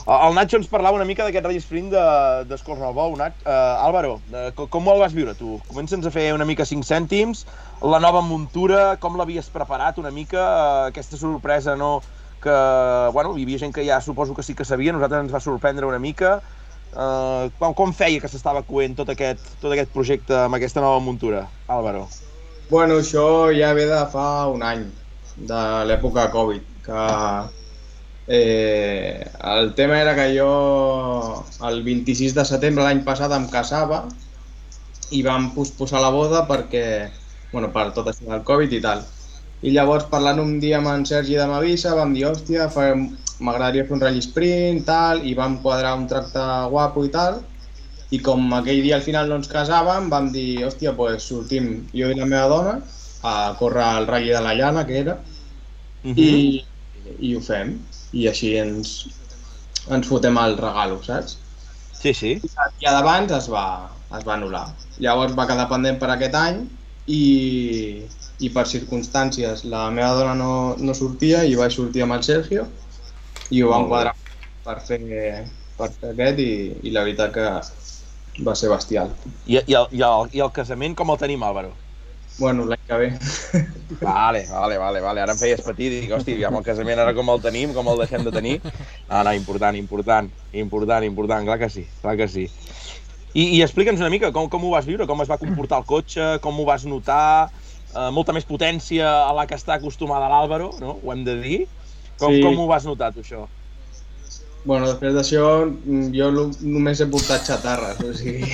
Uh, 0.03 0.17
el 0.27 0.35
Nacho 0.35 0.59
ens 0.59 0.67
parlava 0.67 0.99
una 0.99 1.07
mica 1.07 1.23
d'aquest 1.23 1.45
rally 1.47 1.61
sprint 1.63 1.93
de- 1.93 2.45
d'Escornalbou, 2.51 3.13
de, 3.15 3.21
Nat. 3.23 3.37
Uh, 3.47 3.85
Álvaro, 3.87 4.17
uh, 4.33 4.49
com, 4.59 4.67
com 4.69 4.89
el 4.91 4.99
vas 5.05 5.15
viure 5.15 5.37
tu? 5.39 5.61
Comença'ns 5.71 6.09
a 6.09 6.11
fer 6.15 6.33
una 6.35 6.47
mica 6.49 6.67
5 6.67 6.87
cèntims, 6.89 7.45
la 7.87 8.01
nova 8.03 8.23
muntura, 8.27 8.97
com 8.99 9.15
l'havies 9.19 9.51
preparat 9.55 10.01
una 10.03 10.11
mica, 10.11 10.43
uh, 10.43 10.89
aquesta 10.91 11.21
sorpresa, 11.21 11.77
no?, 11.79 12.01
que, 12.43 12.55
bueno, 13.15 13.37
hi 13.39 13.45
havia 13.47 13.61
gent 13.63 13.71
que 13.75 13.85
ja 13.87 14.01
suposo 14.03 14.35
que 14.35 14.43
sí 14.43 14.57
que 14.59 14.65
sabia, 14.67 14.91
nosaltres 14.91 15.23
ens 15.23 15.35
va 15.35 15.39
sorprendre 15.39 15.87
una 15.87 16.01
mica, 16.03 16.41
Uh, 16.93 17.49
com, 17.57 17.73
com 17.73 17.93
feia 17.97 18.21
que 18.21 18.29
s'estava 18.29 18.61
coent 18.69 18.93
tot 18.99 19.09
aquest, 19.09 19.55
tot 19.63 19.73
aquest 19.73 19.93
projecte 19.95 20.37
amb 20.37 20.59
aquesta 20.59 20.83
nova 20.85 21.01
muntura, 21.01 21.47
Álvaro? 21.67 22.05
Bueno, 22.69 22.99
això 23.01 23.25
ja 23.57 23.73
ve 23.77 23.87
de 23.89 24.03
fa 24.13 24.47
un 24.53 24.63
any, 24.65 24.85
de 25.37 25.63
l'època 25.89 26.27
Covid, 26.33 26.67
que 26.85 27.07
eh, 28.27 29.25
el 29.55 29.73
tema 29.75 30.01
era 30.01 30.15
que 30.15 30.29
jo 30.37 30.51
el 31.69 31.83
26 31.85 32.37
de 32.37 32.45
setembre 32.49 32.85
l'any 32.85 33.03
passat 33.09 33.33
em 33.37 33.49
casava 33.53 34.05
i 35.13 35.23
vam 35.25 35.51
posposar 35.57 36.01
la 36.05 36.13
boda 36.13 36.45
perquè, 36.49 36.85
bueno, 37.53 37.73
per 37.73 37.91
tot 37.97 38.09
això 38.13 38.29
del 38.29 38.45
Covid 38.49 38.73
i 38.73 38.81
tal. 38.85 39.03
I 39.63 39.73
llavors 39.73 40.09
parlant 40.11 40.41
un 40.43 40.59
dia 40.61 40.79
amb 40.81 40.91
en 40.93 41.05
Sergi 41.07 41.37
de 41.39 41.47
Mavisa 41.49 41.97
vam 41.97 42.13
dir, 42.17 42.27
hòstia, 42.29 42.69
farem- 42.73 43.11
m'agradaria 43.43 43.85
fer 43.89 43.97
un 43.97 44.03
rally 44.05 44.23
sprint, 44.25 44.85
tal, 44.89 45.23
i 45.27 45.35
vam 45.39 45.59
quadrar 45.65 45.97
un 45.99 46.07
tracte 46.11 46.43
guapo 46.73 47.05
i 47.05 47.11
tal, 47.15 47.41
i 48.13 48.19
com 48.21 48.51
aquell 48.59 48.83
dia 48.85 48.97
al 48.99 49.05
final 49.07 49.29
no 49.29 49.39
ens 49.41 49.49
casàvem, 49.51 50.09
vam 50.13 50.31
dir, 50.35 50.65
hòstia, 50.67 50.93
pues 50.97 51.25
sortim 51.31 51.71
jo 51.93 52.11
i 52.13 52.19
la 52.19 52.27
meva 52.29 52.49
dona 52.53 52.75
a 53.23 53.35
córrer 53.59 53.85
al 53.87 54.07
Rally 54.11 54.33
de 54.35 54.41
la 54.45 54.55
Llana, 54.59 54.87
que 54.87 54.99
era, 55.05 55.19
Mhm. 56.05 56.19
i, 56.19 56.65
i 57.21 57.35
ho 57.37 57.41
fem. 57.41 57.77
I 58.13 58.27
així 58.29 58.57
ens, 58.59 59.07
ens 59.89 60.07
fotem 60.09 60.37
el 60.43 60.57
regalo, 60.59 60.99
saps? 61.07 61.37
Sí, 62.03 62.13
sí. 62.13 62.33
El 62.43 62.73
dia 62.81 62.93
d'abans 62.93 63.31
es, 63.33 63.47
va, 63.49 63.89
es 64.19 64.25
va 64.27 64.35
anul·lar. 64.37 64.67
Llavors 64.99 65.37
va 65.39 65.47
quedar 65.47 65.69
pendent 65.71 66.01
per 66.01 66.11
aquest 66.11 66.35
any 66.35 66.65
i, 67.07 67.23
i 68.43 68.51
per 68.51 68.65
circumstàncies 68.67 69.65
la 69.71 69.85
meva 69.95 70.13
dona 70.19 70.35
no, 70.35 70.53
no 70.79 70.95
sortia 70.99 71.45
i 71.47 71.55
vaig 71.59 71.73
sortir 71.77 72.03
amb 72.05 72.19
el 72.19 72.25
Sergio 72.27 72.67
i 73.51 73.63
ho 73.63 73.71
bé. 73.73 73.89
quadrar 73.89 74.15
per 74.65 74.79
fer, 74.87 75.01
per 75.79 75.91
fer 75.93 76.13
aquest 76.15 76.43
i, 76.43 76.51
i 76.87 76.95
la 76.95 77.05
veritat 77.07 77.33
que 77.35 77.47
va 78.47 78.55
ser 78.57 78.71
bestial. 78.73 79.13
I, 79.47 79.59
i, 79.59 79.75
el, 79.75 79.89
i, 79.91 80.03
el, 80.03 80.29
I 80.33 80.45
el 80.45 80.53
casament 80.55 80.95
com 80.99 81.11
el 81.13 81.19
tenim, 81.21 81.43
Álvaro? 81.43 81.75
Bueno, 82.39 82.65
l'any 82.65 82.81
que 82.89 82.97
ve. 82.97 83.09
Vale, 84.01 84.47
vale, 84.49 84.79
vale, 84.81 85.01
vale. 85.05 85.21
Ara 85.21 85.35
em 85.35 85.39
feies 85.39 85.61
patir 85.61 85.91
i 85.91 85.99
dic, 86.01 86.15
hòstia, 86.17 86.39
amb 86.49 86.63
el 86.63 86.65
casament 86.65 87.03
ara 87.03 87.13
com 87.15 87.29
el 87.29 87.43
tenim, 87.45 87.75
com 87.77 87.91
el 87.93 88.01
deixem 88.01 88.25
de 88.25 88.33
tenir. 88.35 88.55
Ah, 89.09 89.21
no, 89.27 89.35
important, 89.37 89.77
important, 89.77 90.31
important, 90.57 91.05
important, 91.05 91.45
clar 91.45 91.59
que 91.61 91.69
sí, 91.71 91.85
clar 92.01 92.17
que 92.17 92.29
sí. 92.33 92.47
I, 93.33 93.59
i 93.59 93.61
explica'ns 93.65 94.01
una 94.01 94.11
mica 94.13 94.33
com, 94.33 94.49
com 94.53 94.65
ho 94.65 94.73
vas 94.73 94.89
viure, 94.89 95.07
com 95.09 95.21
es 95.25 95.31
va 95.31 95.41
comportar 95.41 95.83
el 95.83 95.87
cotxe, 95.89 96.31
com 96.45 96.59
ho 96.61 96.67
vas 96.69 96.87
notar, 96.89 97.51
eh, 97.93 98.09
molta 98.17 98.35
més 98.37 98.49
potència 98.49 99.09
a 99.23 99.33
la 99.37 99.47
que 99.49 99.57
està 99.61 99.77
acostumada 99.77 100.29
l'Àlvaro, 100.33 100.73
no? 100.81 100.99
Ho 101.03 101.13
hem 101.13 101.25
de 101.29 101.37
dir. 101.41 101.61
Com, 102.23 102.31
Sí. 102.37 102.41
com 102.47 102.61
ho 102.63 102.69
vas 102.71 102.87
notar, 102.87 103.11
tu, 103.13 103.21
això? 103.27 103.43
Bueno, 104.65 104.87
després 104.87 105.15
d'això, 105.17 105.67
mm, 105.67 106.13
jo 106.15 106.29
només 106.63 107.01
he 107.03 107.07
portat 107.11 107.43
xatarres, 107.51 107.99
o 108.07 108.15
sigui... 108.15 108.47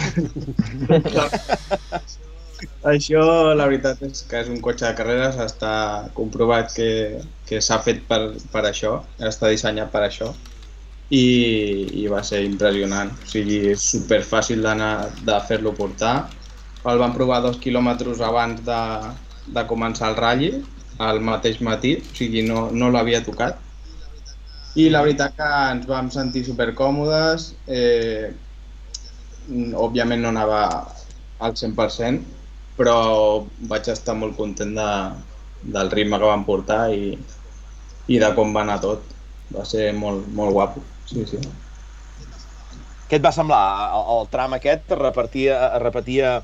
Això, 2.90 3.20
la 3.54 3.66
veritat 3.70 4.00
és 4.06 4.22
que 4.26 4.40
és 4.42 4.48
un 4.50 4.58
cotxe 4.64 4.86
de 4.88 4.94
carreres, 4.98 5.36
està 5.42 5.72
comprovat 6.16 6.72
que, 6.74 6.88
que 7.46 7.60
s'ha 7.62 7.78
fet 7.84 8.00
per, 8.08 8.18
per 8.50 8.64
això, 8.66 8.96
està 9.22 9.50
dissenyat 9.52 9.92
per 9.92 10.02
això 10.06 10.32
i, 11.10 11.22
i 12.02 12.06
va 12.10 12.22
ser 12.26 12.42
impressionant. 12.46 13.12
O 13.14 13.30
sigui, 13.30 13.60
és 13.74 13.84
super 13.94 14.20
fàcil 14.26 14.64
d'anar 14.66 14.92
de 15.28 15.38
fer-lo 15.48 15.74
portar. 15.78 16.16
El 16.88 16.98
vam 17.02 17.14
provar 17.14 17.40
dos 17.44 17.60
quilòmetres 17.62 18.20
abans 18.24 18.62
de, 18.66 18.80
de 19.54 19.66
començar 19.70 20.10
el 20.12 20.18
ratll, 20.18 20.58
al 20.98 21.20
mateix 21.22 21.60
matí, 21.62 21.96
o 22.02 22.14
sigui, 22.16 22.42
no, 22.46 22.68
no 22.74 22.90
l'havia 22.90 23.22
tocat. 23.24 23.58
I 24.78 24.88
la 24.90 25.02
veritat 25.02 25.34
que 25.38 25.48
ens 25.72 25.86
vam 25.88 26.10
sentir 26.14 26.44
super 26.46 26.72
còmodes, 26.78 27.52
eh, 27.66 28.30
òbviament 29.74 30.22
no 30.22 30.32
anava 30.34 30.60
al 31.40 31.54
100%, 31.56 32.20
però 32.78 32.98
vaig 33.70 33.88
estar 33.90 34.14
molt 34.14 34.36
content 34.38 34.74
de, 34.76 34.90
del 35.74 35.90
ritme 35.90 36.18
que 36.18 36.30
van 36.30 36.44
portar 36.46 36.82
i, 36.94 37.14
i 38.06 38.18
de 38.22 38.32
com 38.36 38.52
va 38.54 38.62
anar 38.66 38.78
tot. 38.84 39.02
Va 39.54 39.64
ser 39.64 39.92
molt, 39.96 40.26
molt 40.36 40.52
guapo, 40.52 40.82
sí, 41.08 41.24
sí. 41.26 41.38
Què 43.08 43.16
et 43.16 43.24
va 43.24 43.32
semblar? 43.32 43.62
El, 43.96 44.02
el 44.18 44.26
tram 44.28 44.52
aquest 44.58 44.92
es 44.92 44.98
repartia, 45.00 45.56
repetia 45.80 46.34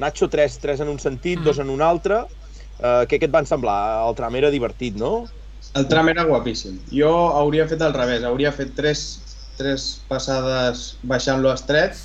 Nacho, 0.00 0.28
tres, 0.32 0.58
tres 0.60 0.80
en 0.80 0.88
un 0.92 0.98
sentit, 1.00 1.40
Mm. 1.40 1.44
dos 1.44 1.58
en 1.58 1.70
un 1.72 1.80
altre. 1.82 2.22
Uh, 2.80 3.04
què, 3.04 3.18
què 3.20 3.28
et 3.28 3.32
van 3.34 3.44
semblar? 3.44 3.76
El 4.08 4.14
tram 4.16 4.36
era 4.38 4.48
divertit, 4.52 4.96
no? 4.96 5.26
El 5.76 5.84
tram 5.90 6.08
era 6.08 6.24
guapíssim. 6.24 6.78
Jo 6.88 7.10
hauria 7.36 7.66
fet 7.68 7.82
al 7.84 7.92
revés, 7.92 8.24
hauria 8.24 8.52
fet 8.56 8.72
tres, 8.78 9.02
tres 9.58 9.90
passades 10.08 10.94
baixant-lo 11.04 11.52
estret 11.52 11.98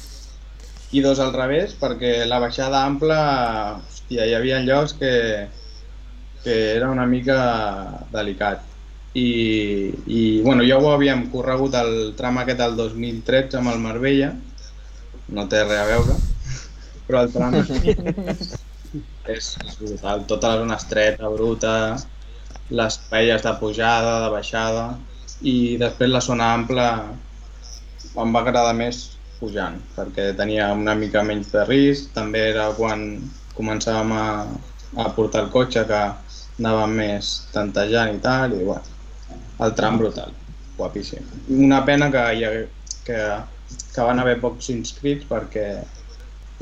i 0.91 1.01
dos 1.05 1.21
al 1.23 1.31
revés, 1.33 1.77
perquè 1.79 2.25
la 2.27 2.41
baixada 2.43 2.83
ampla, 2.83 3.19
hòstia, 3.79 4.27
hi 4.27 4.35
havia 4.35 4.59
llocs 4.67 4.97
que, 4.99 5.13
que 6.43 6.57
era 6.75 6.91
una 6.91 7.07
mica 7.07 7.39
delicat. 8.11 8.67
I, 9.15 9.29
i 10.11 10.21
bueno, 10.43 10.67
ja 10.67 10.75
ho 10.75 10.91
havíem 10.91 11.29
corregut 11.31 11.79
el 11.79 12.13
tram 12.19 12.41
aquest 12.43 12.59
del 12.59 12.75
2013 12.75 13.61
amb 13.61 13.71
el 13.71 13.81
Marbella, 13.87 14.33
no 15.31 15.47
té 15.47 15.63
res 15.63 15.79
a 15.79 15.89
veure, 15.93 16.19
però 17.07 17.23
el 17.23 17.31
tram 17.31 17.55
és, 19.31 19.55
és 19.65 19.77
brutal, 19.79 20.23
tota 20.29 20.53
la 20.53 20.61
zona 20.63 20.77
estreta, 20.79 21.29
bruta, 21.33 21.75
les 22.69 22.97
paelles 23.09 23.43
de 23.45 23.53
pujada, 23.59 24.15
de 24.25 24.29
baixada 24.33 24.85
i 25.41 25.75
després 25.81 26.11
la 26.11 26.23
zona 26.23 26.53
ampla 26.57 26.87
em 28.15 28.31
va 28.35 28.41
agradar 28.41 28.73
més 28.77 29.01
pujant 29.39 29.77
perquè 29.95 30.31
tenia 30.37 30.71
una 30.73 30.95
mica 30.97 31.23
menys 31.23 31.51
de 31.53 31.65
risc, 31.67 32.13
també 32.15 32.47
era 32.51 32.69
quan 32.77 33.05
començàvem 33.55 34.13
a, 34.15 34.27
a 35.03 35.09
portar 35.17 35.45
el 35.45 35.51
cotxe 35.53 35.85
que 35.89 36.01
anàvem 36.59 36.95
més 37.01 37.33
tantejant 37.53 38.15
i 38.15 38.21
tal 38.23 38.55
i 38.55 38.63
bueno, 38.63 38.95
el 39.65 39.73
tram 39.75 39.99
brutal, 39.99 40.31
guapíssim. 40.77 41.23
Una 41.67 41.81
pena 41.87 42.09
que, 42.11 42.23
hi 42.35 42.45
hagué, 42.47 42.63
que, 43.07 43.19
que 43.93 44.07
van 44.07 44.19
haver 44.23 44.39
pocs 44.41 44.71
inscrits 44.73 45.27
perquè 45.29 45.67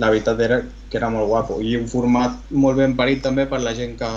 la 0.01 0.09
veritat 0.09 0.39
era 0.41 0.61
que 0.89 0.97
era 0.97 1.09
molt 1.13 1.29
guapo 1.29 1.59
i 1.61 1.75
un 1.77 1.87
format 1.89 2.49
molt 2.49 2.79
ben 2.81 2.95
parit 2.97 3.21
també 3.25 3.45
per 3.49 3.61
la 3.61 3.75
gent 3.77 3.95
que, 3.99 4.11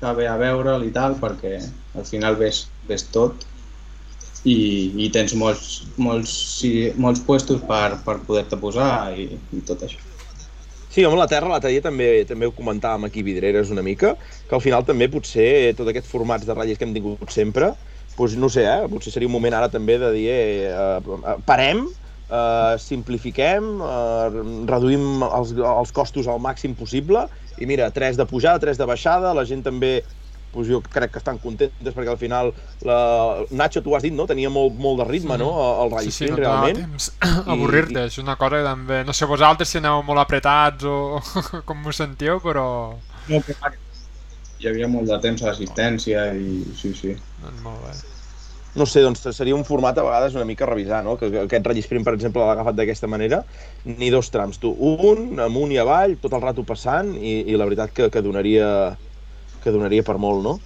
que 0.00 0.14
ve 0.16 0.28
a 0.28 0.36
veure'l 0.40 0.86
i 0.86 0.92
tal, 0.94 1.18
perquè 1.20 1.58
al 1.98 2.06
final 2.08 2.38
ves, 2.40 2.66
ves 2.88 3.08
tot 3.12 3.44
i, 4.44 4.58
i 5.04 5.08
tens 5.14 5.34
molts, 5.36 5.82
molts, 5.96 6.34
sí, 6.60 6.72
molts 6.96 7.24
puestos 7.26 7.60
per, 7.68 7.98
per 8.04 8.20
poder-te 8.28 8.60
posar 8.60 8.92
i, 9.16 9.34
i 9.52 9.64
tot 9.66 9.84
això. 9.84 10.00
Sí, 10.88 11.04
home, 11.04 11.18
la 11.20 11.28
Terra 11.28 11.50
l'altre 11.50 11.70
dia 11.74 11.84
també, 11.84 12.24
també 12.26 12.48
ho 12.48 12.54
comentàvem 12.56 13.04
aquí 13.06 13.22
Vidreres 13.22 13.68
una 13.70 13.84
mica, 13.84 14.14
que 14.48 14.56
al 14.56 14.64
final 14.64 14.86
també 14.88 15.10
potser 15.12 15.74
tots 15.76 15.92
aquests 15.92 16.08
formats 16.10 16.48
de 16.48 16.56
ratlles 16.56 16.80
que 16.80 16.88
hem 16.88 16.94
tingut 16.96 17.34
sempre, 17.34 17.74
doncs 18.16 18.36
no 18.40 18.48
sé, 18.50 18.64
eh, 18.66 18.88
potser 18.90 19.12
seria 19.12 19.28
un 19.28 19.34
moment 19.36 19.54
ara 19.54 19.68
també 19.70 19.98
de 20.00 20.08
dir, 20.14 20.28
eh, 20.32 20.72
eh, 20.72 21.36
parem, 21.46 21.84
eh, 22.28 22.76
simplifiquem, 22.82 23.72
eh, 23.80 24.44
reduïm 24.68 25.24
els, 25.26 25.56
els 25.56 25.92
costos 25.96 26.28
al 26.28 26.40
màxim 26.44 26.76
possible, 26.78 27.26
i 27.58 27.66
mira, 27.66 27.90
tres 27.90 28.16
de 28.16 28.26
pujada, 28.28 28.62
tres 28.62 28.78
de 28.78 28.86
baixada, 28.86 29.34
la 29.34 29.44
gent 29.48 29.64
també 29.66 29.98
doncs 30.48 30.68
jo 30.70 30.78
crec 30.80 31.12
que 31.12 31.20
estan 31.20 31.38
contentes 31.42 31.94
perquè 31.94 32.10
al 32.10 32.20
final 32.20 32.52
la... 32.86 32.98
Nacho, 33.50 33.82
tu 33.84 33.94
has 33.94 34.02
dit, 34.02 34.14
no? 34.16 34.26
Tenia 34.26 34.50
molt, 34.50 34.78
molt 34.80 35.02
de 35.02 35.08
ritme, 35.08 35.36
no? 35.40 35.50
El 35.84 35.92
Rally 35.92 36.10
sí, 36.10 36.24
sí, 36.24 36.30
no 36.32 36.38
realment. 36.40 36.80
temps 36.80 37.10
avorrir-te, 37.54 38.06
és 38.08 38.18
una 38.22 38.38
cosa 38.40 38.62
que 38.62 38.66
també... 38.66 39.02
No 39.04 39.16
sé 39.16 39.28
vosaltres 39.28 39.68
si 39.68 39.82
aneu 39.82 40.00
molt 40.06 40.24
apretats 40.24 40.88
o 40.88 41.20
com 41.68 41.84
us 41.92 42.00
sentiu, 42.00 42.40
però... 42.44 42.66
No, 43.28 43.42
hi 44.58 44.70
havia 44.70 44.88
molt 44.90 45.10
de 45.10 45.18
temps 45.22 45.44
a 45.44 45.52
l'assistència 45.52 46.30
i 46.34 46.62
sí, 46.78 46.94
sí. 46.96 47.12
Doncs 47.42 47.60
molt 47.66 47.84
bé. 47.84 48.17
No 48.78 48.86
sé, 48.86 49.02
doncs 49.04 49.26
seria 49.36 49.56
un 49.56 49.66
format 49.66 49.98
a 49.98 50.06
vegades 50.06 50.36
una 50.38 50.46
mica 50.48 50.66
revisar, 50.68 51.02
no? 51.04 51.16
Que, 51.18 51.30
que 51.30 51.44
aquest 51.44 51.82
Sprint, 51.84 52.06
per 52.06 52.14
exemple, 52.14 52.44
l'ha 52.44 52.54
agafat 52.56 52.78
d'aquesta 52.78 53.10
manera, 53.10 53.42
ni 53.84 54.08
dos 54.14 54.30
trams, 54.30 54.60
tu, 54.62 54.70
un, 54.72 55.38
amunt 55.44 55.74
i 55.74 55.82
avall, 55.82 56.16
tot 56.22 56.32
el 56.38 56.44
rato 56.44 56.64
passant, 56.64 57.12
i, 57.18 57.42
i 57.50 57.58
la 57.58 57.68
veritat 57.68 57.92
que, 57.94 58.08
que 58.14 58.24
donaria 58.24 58.96
que 59.62 59.72
donaria 59.74 60.04
per 60.06 60.18
molt, 60.22 60.44
no? 60.44 60.58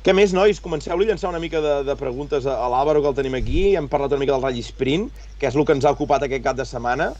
Què 0.00 0.14
més, 0.16 0.32
nois? 0.32 0.62
Comenceu-li 0.64 1.04
a 1.04 1.10
llançar 1.10 1.28
una 1.28 1.42
mica 1.42 1.60
de, 1.60 1.74
de 1.84 1.96
preguntes 2.00 2.46
a, 2.48 2.54
a 2.64 2.68
l'Àvaro, 2.72 3.02
que 3.04 3.10
el 3.12 3.18
tenim 3.18 3.36
aquí, 3.36 3.64
hem 3.76 3.88
parlat 3.92 4.14
una 4.16 4.22
mica 4.22 4.32
del 4.32 4.46
Rally 4.46 4.64
Sprint, 4.64 5.10
que 5.38 5.50
és 5.50 5.58
el 5.58 5.66
que 5.68 5.76
ens 5.76 5.84
ha 5.84 5.92
ocupat 5.92 6.24
aquest 6.24 6.46
cap 6.46 6.56
de 6.56 6.64
setmana, 6.64 7.10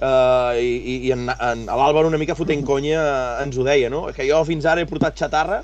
uh, 0.00 0.56
i, 0.56 0.96
i 1.10 1.12
en, 1.12 1.28
en, 1.28 1.66
l'Àlvaro 1.68 2.08
una 2.08 2.20
mica 2.20 2.38
fotent 2.38 2.64
conya 2.64 3.02
eh, 3.02 3.42
ens 3.44 3.60
ho 3.60 3.66
deia, 3.66 3.92
no? 3.92 4.06
Que 4.16 4.24
jo 4.30 4.40
fins 4.48 4.64
ara 4.64 4.80
he 4.80 4.88
portat 4.88 5.20
xatarra, 5.20 5.60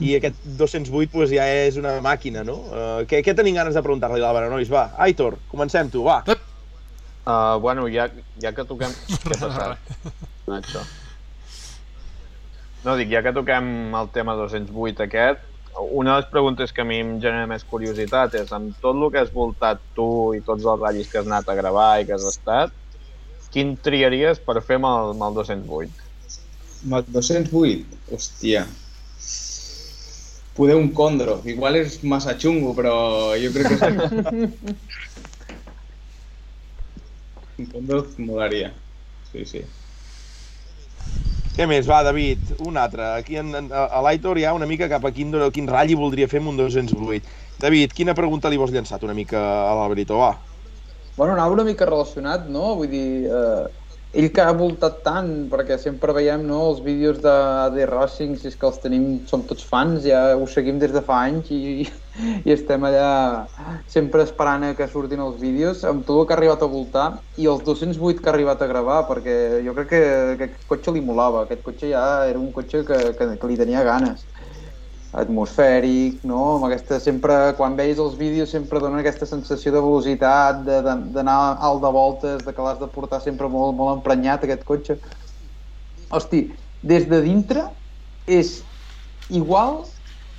i 0.00 0.14
aquest 0.16 0.38
208 0.58 1.10
pues, 1.12 1.32
ja 1.34 1.44
és 1.66 1.76
una 1.80 1.98
màquina, 2.04 2.44
no? 2.46 2.56
Uh, 2.70 3.02
què, 3.10 3.20
què 3.26 3.34
tenim 3.36 3.58
ganes 3.58 3.76
de 3.76 3.82
preguntar-li 3.84 4.20
a 4.20 4.24
l'Àlvaro, 4.24 4.48
nois? 4.52 4.70
Va, 4.72 4.88
Aitor, 5.06 5.36
comencem 5.50 5.90
tu, 5.92 6.04
va. 6.06 6.22
Uh, 6.26 7.58
bueno, 7.60 7.84
ja, 7.92 8.08
ja 8.42 8.54
que 8.56 8.64
toquem... 8.66 8.94
Què 9.26 9.36
ha 9.36 9.40
passat, 9.44 10.10
Nacho? 10.48 10.82
No, 12.80 12.94
dic, 12.96 13.10
ja 13.12 13.20
que 13.20 13.34
toquem 13.36 13.92
el 13.92 14.08
tema 14.14 14.34
208 14.38 15.04
aquest, 15.04 15.44
una 15.78 16.14
de 16.14 16.22
les 16.22 16.30
preguntes 16.30 16.72
que 16.72 16.82
a 16.82 16.84
mi 16.88 16.98
em 17.00 17.12
genera 17.22 17.46
més 17.48 17.64
curiositat 17.68 18.34
és, 18.40 18.52
amb 18.56 18.72
tot 18.82 18.96
el 18.96 19.10
que 19.12 19.20
has 19.20 19.32
voltat 19.32 19.82
tu 19.96 20.08
i 20.36 20.40
tots 20.44 20.64
els 20.64 20.80
ratllis 20.80 21.10
que 21.12 21.20
has 21.20 21.28
anat 21.28 21.48
a 21.48 21.56
gravar 21.58 21.90
i 22.00 22.06
que 22.08 22.16
has 22.16 22.26
estat, 22.26 22.72
quin 23.54 23.76
triaries 23.84 24.40
per 24.42 24.60
fer 24.64 24.80
amb 24.80 24.88
el, 24.90 25.12
amb 25.14 25.26
el 25.28 25.38
208? 25.38 26.08
Amb 26.86 26.96
el 26.98 27.12
208, 27.18 28.00
hòstia. 28.16 28.64
Poder 30.56 30.76
un 30.76 30.90
condro. 30.92 31.40
Igual 31.48 31.76
és 31.80 32.00
massa 32.02 32.34
xungo, 32.38 32.74
però 32.76 32.94
jo 33.38 33.52
crec 33.54 33.66
que 33.70 33.76
un 37.60 37.66
condro 37.72 38.06
molaria. 38.18 38.72
Sí, 39.30 39.44
sí. 39.46 39.62
Què 41.56 41.66
més? 41.68 41.86
Va, 41.90 42.02
David, 42.06 42.54
un 42.66 42.78
altre. 42.80 43.04
Aquí 43.18 43.36
en, 43.40 43.50
en, 43.58 43.70
a 43.74 44.00
l'Aitor 44.04 44.38
hi 44.38 44.46
ha 44.48 44.54
una 44.56 44.68
mica 44.70 44.88
cap 44.90 45.04
a 45.04 45.12
quin, 45.14 45.34
quin 45.54 45.68
ratll 45.68 45.98
voldria 45.98 46.28
fer 46.30 46.40
amb 46.42 46.52
un 46.52 46.60
208. 46.60 47.26
David, 47.60 47.92
quina 47.96 48.16
pregunta 48.16 48.48
li 48.48 48.60
vols 48.60 48.72
llançar 48.72 49.00
una 49.04 49.16
mica 49.16 49.40
a 49.40 49.74
l'Alberito? 49.76 50.16
Va. 50.22 50.32
Bueno, 51.16 51.34
anava 51.34 51.52
una 51.52 51.66
mica 51.66 51.88
relacionat, 51.88 52.46
no? 52.48 52.74
Vull 52.78 52.88
dir, 52.88 53.08
eh, 53.28 53.66
ell 54.12 54.30
que 54.34 54.42
ha 54.42 54.52
voltat 54.56 55.00
tant, 55.06 55.28
perquè 55.50 55.76
sempre 55.78 56.14
veiem 56.16 56.42
no, 56.46 56.58
els 56.72 56.80
vídeos 56.82 57.20
de 57.22 57.30
AD 57.30 57.78
Racing, 57.90 58.34
si 58.38 58.48
és 58.50 58.56
que 58.58 58.66
els 58.66 58.80
tenim, 58.82 59.04
som 59.30 59.44
tots 59.46 59.66
fans, 59.66 60.02
ja 60.06 60.22
ho 60.34 60.48
seguim 60.50 60.80
des 60.82 60.90
de 60.94 61.02
fa 61.06 61.20
anys 61.28 61.52
i, 61.54 61.86
i 62.46 62.54
estem 62.54 62.86
allà 62.88 63.10
sempre 63.90 64.24
esperant 64.26 64.66
que 64.76 64.88
surtin 64.90 65.22
els 65.22 65.38
vídeos, 65.42 65.84
amb 65.86 66.02
tot 66.08 66.18
el 66.18 66.26
que 66.26 66.34
ha 66.34 66.40
arribat 66.40 66.66
a 66.66 66.70
voltar 66.74 67.06
i 67.38 67.46
els 67.50 67.62
208 67.66 68.18
que 68.18 68.30
ha 68.30 68.34
arribat 68.34 68.62
a 68.62 68.70
gravar, 68.70 69.04
perquè 69.10 69.36
jo 69.66 69.76
crec 69.78 69.92
que, 69.94 70.02
que 70.40 70.50
aquest 70.50 70.66
cotxe 70.74 70.96
li 70.96 71.04
molava, 71.06 71.44
aquest 71.46 71.62
cotxe 71.66 71.94
ja 71.94 72.04
era 72.26 72.42
un 72.42 72.50
cotxe 72.56 72.82
que, 72.88 73.00
que, 73.14 73.34
que 73.38 73.52
li 73.52 73.60
tenia 73.60 73.86
ganes 73.86 74.26
atmosfèric, 75.10 76.20
no? 76.26 76.40
Amb 76.56 76.68
aquesta, 76.68 77.00
sempre, 77.02 77.36
quan 77.58 77.76
veus 77.78 77.98
els 77.98 78.16
vídeos 78.18 78.52
sempre 78.54 78.78
dona 78.82 79.00
aquesta 79.02 79.26
sensació 79.26 79.72
de 79.74 79.82
velocitat, 79.82 80.62
d'anar 81.16 81.38
alt 81.58 81.82
de 81.82 81.92
voltes, 81.94 82.44
de 82.46 82.54
que 82.54 82.66
l'has 82.66 82.78
de 82.78 82.88
portar 82.94 83.20
sempre 83.24 83.50
molt, 83.50 83.74
molt 83.78 83.98
emprenyat, 83.98 84.44
aquest 84.46 84.62
cotxe. 84.68 85.00
Hosti, 86.10 86.44
des 86.82 87.08
de 87.10 87.20
dintre 87.26 87.66
és 88.26 88.60
igual, 89.30 89.82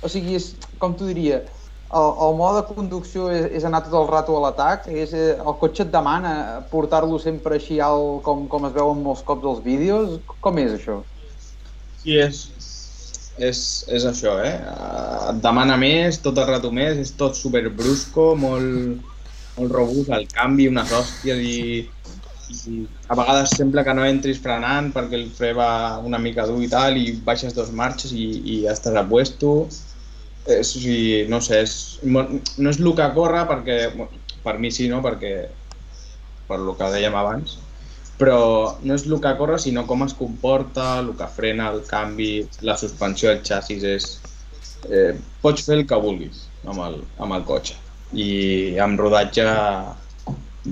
o 0.00 0.08
sigui, 0.08 0.38
és, 0.40 0.54
com 0.80 0.96
t'ho 0.96 1.10
diria, 1.10 1.42
el, 1.92 2.10
el 2.24 2.36
mode 2.38 2.62
de 2.62 2.74
conducció 2.74 3.28
és, 3.32 3.50
és 3.60 3.64
anar 3.68 3.82
tot 3.84 3.98
el 4.00 4.08
rato 4.08 4.36
a 4.38 4.44
l'atac, 4.46 4.88
és, 4.88 5.12
eh, 5.12 5.34
el 5.36 5.56
cotxe 5.60 5.84
et 5.84 5.92
demana 5.92 6.62
portar-lo 6.72 7.20
sempre 7.20 7.60
així 7.60 7.80
alt 7.84 8.22
com, 8.24 8.46
com 8.48 8.68
es 8.68 8.76
veuen 8.76 9.04
molts 9.04 9.24
cops 9.28 9.44
als 9.48 9.60
vídeos. 9.64 10.20
Com 10.40 10.60
és 10.62 10.72
això? 10.78 11.02
Sí, 12.00 12.16
és, 12.16 12.46
és, 13.38 13.84
és 13.88 14.04
això, 14.08 14.36
eh? 14.44 14.56
Et 15.30 15.40
demana 15.44 15.76
més, 15.80 16.20
tot 16.24 16.38
el 16.38 16.48
rato 16.48 16.72
més, 16.74 16.98
és 17.00 17.14
tot 17.16 17.36
super 17.38 17.64
brusco, 17.70 18.32
molt, 18.36 19.00
molt 19.56 19.72
robust, 19.72 20.12
el 20.12 20.28
canvi, 20.32 20.68
unes 20.68 20.92
hòsties 20.92 21.40
i, 21.40 21.56
i 22.52 22.82
a 23.08 23.16
vegades 23.16 23.54
sembla 23.56 23.84
que 23.86 23.94
no 23.96 24.04
entris 24.04 24.40
frenant 24.42 24.90
perquè 24.92 25.16
el 25.16 25.30
fre 25.32 25.52
va 25.56 25.98
una 26.04 26.20
mica 26.20 26.44
dur 26.48 26.60
i 26.64 26.68
tal 26.68 26.98
i 27.00 27.12
baixes 27.24 27.56
dos 27.56 27.72
marxes 27.72 28.12
i, 28.12 28.26
i 28.42 28.60
ja 28.66 28.76
estàs 28.76 28.98
a 28.98 29.06
puesto. 29.08 29.54
És, 30.42 30.74
o 30.74 30.82
sigui, 30.82 31.24
no 31.30 31.38
sé, 31.40 31.62
és, 31.62 31.74
no 32.02 32.70
és 32.70 32.80
el 32.80 32.94
que 32.98 33.10
corre 33.14 33.44
perquè, 33.48 33.78
per 34.42 34.58
mi 34.58 34.72
sí, 34.74 34.88
no? 34.90 34.98
Perquè, 35.04 35.34
per 36.48 36.58
lo 36.60 36.74
que 36.76 36.90
dèiem 36.92 37.14
abans, 37.16 37.60
però 38.22 38.78
no 38.86 38.94
és 38.94 39.02
el 39.08 39.18
que 39.18 39.32
corre, 39.38 39.58
sinó 39.58 39.82
com 39.88 40.04
es 40.06 40.14
comporta, 40.14 41.00
el 41.00 41.10
que 41.18 41.26
frena, 41.34 41.72
el 41.74 41.82
canvi, 41.88 42.46
la 42.62 42.78
suspensió 42.78 43.32
del 43.32 43.42
xassis 43.46 43.88
és... 43.96 44.12
Eh, 44.90 45.14
pots 45.42 45.62
fer 45.66 45.76
el 45.78 45.84
que 45.86 45.98
vulguis 46.02 46.40
amb 46.66 46.82
el, 46.82 46.96
amb 47.22 47.36
el 47.36 47.44
cotxe 47.46 47.76
i 48.18 48.78
amb 48.82 48.98
rodatge 48.98 49.44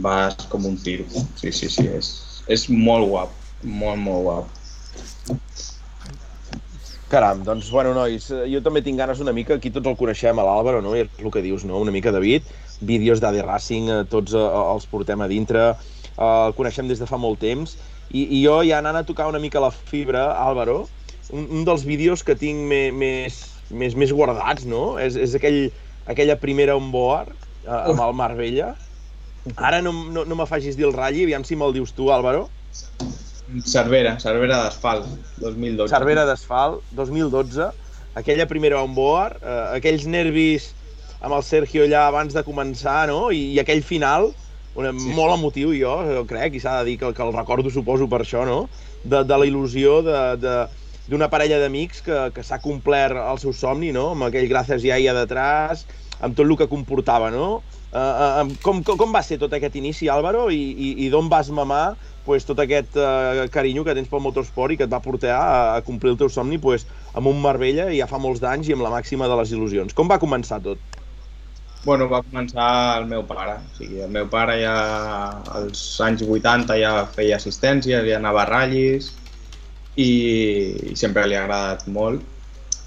vas 0.02 0.34
com 0.50 0.66
un 0.66 0.76
tiro. 0.82 1.06
Sí, 1.38 1.52
sí, 1.54 1.70
sí, 1.70 1.86
és, 1.86 2.08
és 2.50 2.66
molt 2.70 3.08
guap, 3.10 3.34
molt, 3.62 4.02
molt 4.02 4.26
guap. 4.26 5.38
Caram, 7.10 7.42
doncs, 7.46 7.70
bueno, 7.74 7.94
nois, 7.96 8.28
jo 8.30 8.62
també 8.62 8.82
tinc 8.86 9.00
ganes 9.02 9.22
una 9.22 9.34
mica, 9.34 9.56
aquí 9.58 9.72
tots 9.74 9.90
el 9.90 9.98
coneixem, 9.98 10.38
a 10.38 10.46
l'Àlvaro, 10.46 10.82
no? 10.84 10.94
I 10.94 11.06
és 11.08 11.22
el 11.24 11.32
que 11.34 11.42
dius, 11.42 11.64
no? 11.66 11.80
Una 11.82 11.94
mica, 11.94 12.12
David, 12.14 12.46
vídeos 12.86 13.22
d'AD 13.22 13.40
Racing, 13.42 13.90
eh, 13.90 14.04
tots 14.10 14.36
eh, 14.38 14.44
els 14.60 14.86
portem 14.90 15.22
a 15.22 15.30
dintre, 15.30 15.72
el 16.20 16.54
coneixem 16.58 16.88
des 16.90 17.00
de 17.00 17.08
fa 17.08 17.18
molt 17.20 17.40
temps, 17.42 17.76
i, 18.10 18.24
i 18.24 18.40
jo 18.42 18.60
ja 18.66 18.80
anant 18.80 18.98
a 18.98 19.06
tocar 19.06 19.28
una 19.30 19.40
mica 19.42 19.62
la 19.62 19.70
fibra, 19.70 20.26
Àlvaro, 20.42 20.82
un, 21.32 21.46
un 21.46 21.64
dels 21.66 21.84
vídeos 21.86 22.24
que 22.26 22.36
tinc 22.38 22.66
me, 22.70 22.82
més, 22.92 23.40
més, 23.70 23.96
més 23.98 24.12
guardats, 24.12 24.66
no? 24.68 24.98
És, 25.02 25.16
és 25.16 25.36
aquell, 25.38 25.60
aquella 26.10 26.36
primera 26.40 26.76
onboard 26.78 27.30
eh, 27.32 27.70
amb 27.70 28.02
el 28.02 28.16
Marbella. 28.18 28.72
Ara 29.56 29.80
no, 29.84 29.92
no, 30.12 30.26
no 30.28 30.36
me 30.36 30.46
facis 30.48 30.76
dir 30.76 30.88
el 30.88 30.96
ratlli, 30.96 31.24
aviam 31.28 31.46
si 31.46 31.56
me'l 31.56 31.74
dius 31.76 31.94
tu, 31.96 32.10
Àlvaro. 32.12 32.48
Cervera, 33.66 34.16
Cervera 34.22 34.60
d'asfalt, 34.64 35.06
2012. 35.40 35.90
Cervera 35.90 36.26
d'asfalt, 36.28 36.84
2012, 36.98 37.70
aquella 38.18 38.46
primera 38.50 38.82
onboard, 38.82 39.40
eh, 39.42 39.62
aquells 39.78 40.06
nervis 40.10 40.70
amb 41.20 41.34
el 41.36 41.42
Sergio 41.44 41.84
allà 41.84 42.06
abans 42.08 42.34
de 42.36 42.44
començar, 42.46 43.04
no? 43.10 43.28
I, 43.34 43.50
i 43.54 43.58
aquell 43.62 43.82
final, 43.86 44.30
una, 44.78 44.92
sí. 44.94 45.14
molt 45.16 45.34
emotiu 45.34 45.72
jo, 45.74 45.94
jo 46.06 46.26
crec, 46.30 46.54
i 46.54 46.62
s'ha 46.62 46.78
de 46.80 46.90
dir 46.90 46.98
que, 47.00 47.12
que 47.16 47.24
el 47.26 47.34
recordo 47.34 47.72
suposo 47.72 48.06
per 48.10 48.22
això, 48.24 48.44
no? 48.46 48.68
De, 49.02 49.24
de 49.24 49.40
la 49.40 49.48
il·lusió 49.48 50.00
de, 50.06 50.20
de, 50.42 50.54
d'una 51.10 51.30
parella 51.32 51.58
d'amics 51.62 52.04
que, 52.06 52.20
que 52.36 52.44
s'ha 52.46 52.60
complert 52.62 53.18
el 53.18 53.40
seu 53.42 53.54
somni, 53.56 53.90
no? 53.96 54.12
Amb 54.14 54.28
aquell 54.28 54.48
gràcies 54.50 54.84
ja 54.84 54.98
hi 55.00 55.08
ha 55.10 55.16
detrás, 55.16 55.86
amb 56.20 56.36
tot 56.36 56.46
el 56.46 56.56
que 56.60 56.70
comportava, 56.70 57.32
no? 57.34 57.60
Uh, 57.90 57.98
uh, 57.98 58.50
com, 58.62 58.84
com, 58.86 58.94
com 59.00 59.10
va 59.10 59.24
ser 59.26 59.40
tot 59.42 59.50
aquest 59.56 59.74
inici, 59.80 60.06
Álvaro, 60.06 60.46
i, 60.54 60.60
i, 60.70 60.90
i 61.06 61.10
d'on 61.10 61.26
vas 61.32 61.48
mamar 61.50 61.96
pues, 62.22 62.46
tot 62.46 62.60
aquest 62.62 62.94
uh, 62.94 63.48
carinyo 63.50 63.82
que 63.82 63.96
tens 63.98 64.06
pel 64.10 64.22
motorsport 64.22 64.70
i 64.70 64.78
que 64.78 64.86
et 64.86 64.92
va 64.92 65.02
portar 65.02 65.34
a, 65.34 65.50
a 65.74 65.82
complir 65.82 66.14
el 66.14 66.20
teu 66.20 66.30
somni 66.30 66.60
pues, 66.62 66.86
amb 67.18 67.32
un 67.32 67.42
Marbella 67.42 67.88
i 67.90 67.98
ja 67.98 68.06
fa 68.06 68.22
molts 68.22 68.42
d'anys 68.44 68.70
i 68.70 68.76
amb 68.76 68.86
la 68.86 68.94
màxima 68.94 69.26
de 69.26 69.40
les 69.40 69.56
il·lusions. 69.56 69.96
Com 69.98 70.12
va 70.12 70.20
començar 70.22 70.60
tot? 70.62 70.99
Bueno, 71.84 72.08
va 72.12 72.20
començar 72.20 72.98
el 72.98 73.06
meu 73.08 73.22
pare. 73.28 73.54
O 73.56 73.76
sigui, 73.78 74.02
el 74.04 74.10
meu 74.12 74.26
pare 74.32 74.58
ja 74.60 74.74
als 75.56 75.84
anys 76.04 76.24
80 76.26 76.76
ja 76.80 76.90
feia 77.14 77.38
assistència, 77.40 78.02
ja 78.04 78.18
anava 78.18 78.42
a 78.42 78.48
ratllis 78.50 79.14
i, 79.96 80.10
i 80.92 80.96
sempre 80.96 81.24
li 81.26 81.38
ha 81.38 81.44
agradat 81.46 81.86
molt. 81.88 82.26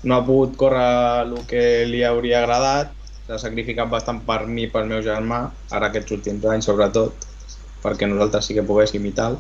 No 0.04 0.20
ha 0.20 0.26
pogut 0.28 0.56
córrer 0.60 1.24
el 1.24 1.34
que 1.50 1.64
li 1.90 2.04
hauria 2.06 2.44
agradat, 2.44 2.94
s'ha 3.26 3.40
sacrificat 3.42 3.90
bastant 3.90 4.22
per 4.28 4.44
mi 4.46 4.68
i 4.68 4.72
pel 4.72 4.86
meu 4.92 5.02
germà, 5.06 5.42
ara 5.72 5.90
aquests 5.90 6.14
últims 6.18 6.46
anys 6.54 6.70
sobretot, 6.70 7.28
perquè 7.84 8.10
nosaltres 8.10 8.46
sí 8.50 8.58
que 8.58 8.68
poguéssim 8.68 9.06
i 9.10 9.14
tal. 9.16 9.40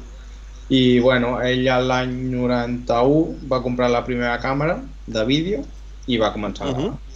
I 0.73 0.99
bueno, 1.03 1.35
ell 1.43 1.67
l'any 1.89 2.13
91 2.31 3.49
va 3.51 3.61
comprar 3.61 3.91
la 3.91 4.05
primera 4.07 4.39
càmera 4.41 4.79
de 5.05 5.25
vídeo 5.29 5.61
i 6.07 6.17
va 6.17 6.33
començar 6.33 6.65
a 6.69 6.71
gravar. 6.73 6.93
Mhm. 6.95 7.12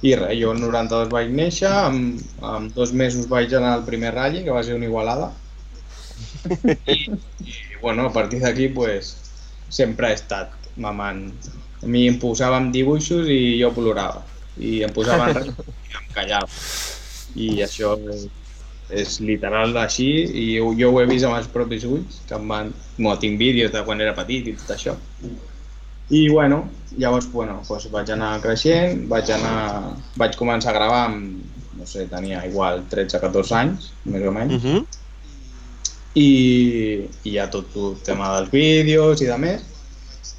I 0.00 0.14
res, 0.14 0.36
jo 0.38 0.52
el 0.54 0.60
92 0.62 1.10
vaig 1.10 1.30
néixer, 1.34 1.70
amb, 1.70 2.20
amb 2.46 2.74
dos 2.74 2.92
mesos 2.94 3.26
vaig 3.30 3.54
anar 3.58 3.72
al 3.74 3.86
primer 3.86 4.12
ratll, 4.14 4.44
que 4.44 4.54
va 4.54 4.62
ser 4.62 4.76
una 4.78 4.86
igualada. 4.86 5.32
I, 6.94 6.98
i 7.42 7.56
bueno, 7.82 8.06
a 8.06 8.12
partir 8.12 8.40
d'aquí 8.44 8.68
pues, 8.74 9.16
sempre 9.68 10.10
he 10.10 10.18
estat 10.18 10.54
mamant. 10.78 11.26
A 11.82 11.86
mi 11.86 12.06
em 12.10 12.18
posàvem 12.22 12.70
dibuixos 12.74 13.26
i 13.30 13.58
jo 13.60 13.72
plorava. 13.74 14.22
I 14.58 14.82
em 14.86 14.94
posaven 14.94 15.34
res 15.34 15.50
i 15.90 15.98
em 15.98 16.08
callava. 16.14 16.62
I 17.38 17.50
això 17.66 17.96
és, 18.14 18.26
és 19.02 19.18
literal 19.20 19.76
així 19.82 20.08
i 20.30 20.48
jo, 20.56 20.72
jo 20.78 20.94
ho 20.94 21.02
he 21.02 21.06
vist 21.10 21.26
amb 21.26 21.40
els 21.42 21.50
propis 21.52 21.86
ulls, 21.90 22.22
que 22.30 22.38
em 22.38 22.46
van... 22.54 22.74
Bueno, 22.96 23.18
tinc 23.22 23.38
vídeos 23.38 23.74
de 23.74 23.82
quan 23.86 24.02
era 24.02 24.14
petit 24.14 24.46
i 24.46 24.58
tot 24.62 24.76
això. 24.78 24.94
I 26.08 26.28
bueno, 26.30 26.64
llavors 26.96 27.26
bueno, 27.32 27.60
doncs 27.68 27.88
vaig 27.92 28.10
anar 28.10 28.40
creixent, 28.40 29.06
vaig 29.10 29.30
anar, 29.30 29.94
vaig 30.16 30.36
començar 30.36 30.70
a 30.70 30.78
gravar 30.78 31.04
amb, 31.10 31.42
no 31.78 31.86
sé, 31.86 32.06
tenia 32.10 32.44
igual 32.48 32.84
13-14 32.90 33.52
anys, 33.56 33.90
més 34.04 34.26
o 34.26 34.32
menys, 34.32 34.54
Uh 34.54 34.62
-huh. 34.64 34.86
i, 36.14 37.08
i 37.24 37.32
ja 37.36 37.48
tot 37.50 37.74
el 37.76 37.96
tema 38.04 38.32
dels 38.38 38.50
vídeos 38.50 39.20
i 39.22 39.26
de 39.26 39.36
més. 39.38 39.60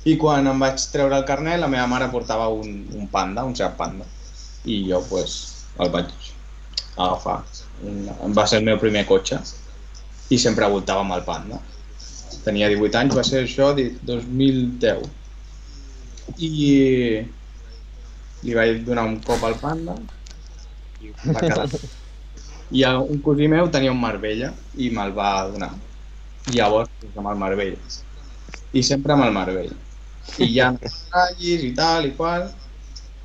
I 0.06 0.16
quan 0.18 0.48
em 0.48 0.60
vaig 0.60 0.80
treure 0.92 1.16
el 1.18 1.26
carnet, 1.26 1.60
la 1.60 1.68
meva 1.68 1.88
mare 1.88 2.08
portava 2.10 2.48
un, 2.50 2.86
un 2.96 3.08
panda, 3.08 3.44
un 3.44 3.56
Seat 3.56 3.76
Panda. 3.78 4.06
I 4.66 4.86
jo, 4.90 5.02
pues, 5.10 5.66
el 5.80 5.90
vaig 5.90 6.06
agafar. 6.98 7.44
Va 8.36 8.46
ser 8.48 8.60
el 8.60 8.66
meu 8.66 8.78
primer 8.78 9.06
cotxe 9.06 9.40
i 10.30 10.38
sempre 10.38 10.68
voltava 10.70 11.02
amb 11.02 11.14
el 11.14 11.24
panda. 11.24 11.60
Tenia 12.44 12.68
18 12.70 12.96
anys, 12.98 13.16
va 13.16 13.24
ser 13.24 13.44
això 13.46 13.74
di- 13.76 13.98
2010. 14.04 15.08
I 16.38 17.26
li 18.44 18.54
vaig 18.56 18.84
donar 18.88 19.08
un 19.10 19.18
cop 19.26 19.44
al 19.44 19.58
panda 19.60 19.96
i 21.04 21.12
va 21.34 21.42
quedar 21.42 21.68
i 22.72 22.84
un 22.86 23.22
cosí 23.26 23.48
meu 23.50 23.70
tenia 23.74 23.92
un 23.92 24.00
Marbella 24.00 24.52
i 24.78 24.90
me'l 24.94 25.14
va 25.14 25.50
donar. 25.50 25.72
I 26.50 26.58
llavors, 26.58 26.90
doncs, 27.02 27.16
amb 27.18 27.32
el 27.32 27.40
Marbella. 27.42 27.78
I 28.74 28.84
sempre 28.86 29.16
amb 29.16 29.26
el 29.26 29.34
Marbella. 29.34 29.78
I 30.38 30.50
ja 30.54 30.70
ratllis 30.78 31.66
i 31.66 31.72
tal 31.74 32.06
i 32.06 32.14
qual. 32.20 32.46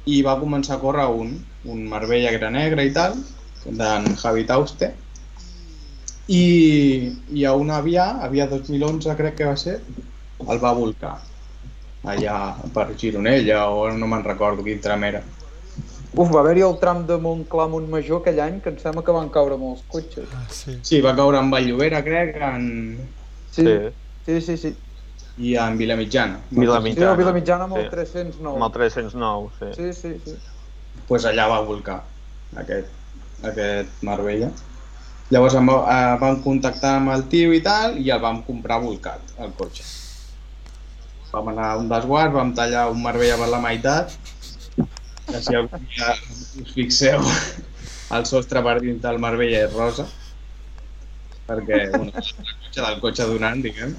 I 0.09 0.23
va 0.25 0.39
començar 0.41 0.79
a 0.79 0.81
córrer 0.81 1.07
un, 1.13 1.37
un 1.69 1.85
Marbella 1.89 2.33
que 2.33 2.41
era 2.41 2.51
negre 2.53 2.89
i 2.89 2.93
tal, 2.97 3.21
d'en 3.67 4.09
Javi 4.21 4.47
Tauste. 4.49 4.95
I, 6.29 6.45
i 7.37 7.45
a 7.45 7.53
un 7.61 7.71
avià, 7.71 8.09
avià 8.25 8.49
2011 8.49 9.17
crec 9.21 9.41
que 9.41 9.53
va 9.53 9.61
ser, 9.61 9.79
el 10.49 10.61
va 10.61 10.73
volcar 10.77 11.19
allà 12.05 12.57
per 12.75 12.95
Gironella 12.95 13.69
o 13.71 13.89
no 13.93 14.07
me'n 14.07 14.23
recordo 14.23 14.63
quin 14.63 14.81
tram 14.81 15.05
era. 15.05 15.23
Uf, 16.15 16.31
va 16.31 16.41
haver-hi 16.45 16.63
el 16.63 16.77
tram 16.79 17.05
de 17.09 17.17
Montclar 17.19 17.67
Montmajor 17.73 18.21
aquell 18.21 18.39
any 18.41 18.61
que 18.63 18.71
em 18.71 18.77
sembla 18.79 19.03
que 19.03 19.15
van 19.17 19.31
caure 19.35 19.57
molts 19.59 19.83
cotxes. 19.91 20.29
Ah, 20.37 20.45
sí. 20.49 20.77
Sí, 20.83 21.01
va 21.03 21.15
caure 21.19 21.41
en 21.43 21.51
Valllobera, 21.51 22.05
crec, 22.07 22.37
en... 22.39 22.99
Sí, 23.51 23.65
sí, 24.27 24.41
sí. 24.41 24.57
sí. 24.57 24.75
i 25.39 25.57
en 25.59 25.77
Vilamitjana. 25.77 26.37
Sí, 26.51 26.61
Vilamitjana. 26.61 27.11
a 27.11 27.17
Vilamitjana 27.19 27.65
amb 27.65 27.77
el 27.81 27.83
Sí. 27.89 27.91
309. 27.91 28.55
Amb 28.55 28.65
el 28.69 28.73
309, 28.77 29.49
sí. 29.59 29.73
Sí, 29.75 29.93
sí, 30.01 30.21
sí. 30.25 30.37
pues 31.09 31.25
allà 31.27 31.49
va 31.51 31.59
volcar 31.67 31.97
aquest, 32.57 32.87
aquest 33.43 34.03
Marbella. 34.07 34.53
Llavors 35.35 35.55
em 35.59 35.67
va, 35.69 35.75
eh, 35.91 36.15
vam 36.21 36.39
contactar 36.45 36.95
amb 37.01 37.11
el 37.17 37.27
tio 37.33 37.53
i 37.53 37.61
tal 37.65 37.99
i 37.99 38.11
el 38.15 38.21
vam 38.23 38.43
comprar 38.47 38.79
volcat, 38.81 39.35
el 39.41 39.51
cotxe. 39.59 39.83
Vam 41.35 41.49
anar 41.51 41.71
a 41.73 41.79
un 41.81 41.89
desguàs, 41.91 42.31
vam 42.35 42.53
tallar 42.55 42.89
un 42.93 43.01
Marbella 43.03 43.39
per 43.41 43.49
la 43.51 43.63
meitat, 43.63 44.13
que 44.77 45.41
si 45.43 45.55
dia 45.55 46.13
us 46.31 46.75
fixeu, 46.77 47.25
el 48.17 48.27
sostre 48.29 48.63
per 48.63 48.77
dins 48.85 49.01
del 49.03 49.19
Marbella 49.23 49.65
és 49.67 49.75
rosa, 49.75 50.07
perquè 51.49 51.81
bueno, 51.97 52.13
el 52.13 52.31
cotxe 52.37 52.85
del 52.85 53.01
cotxe 53.03 53.27
donant, 53.33 53.65
diguem. 53.65 53.97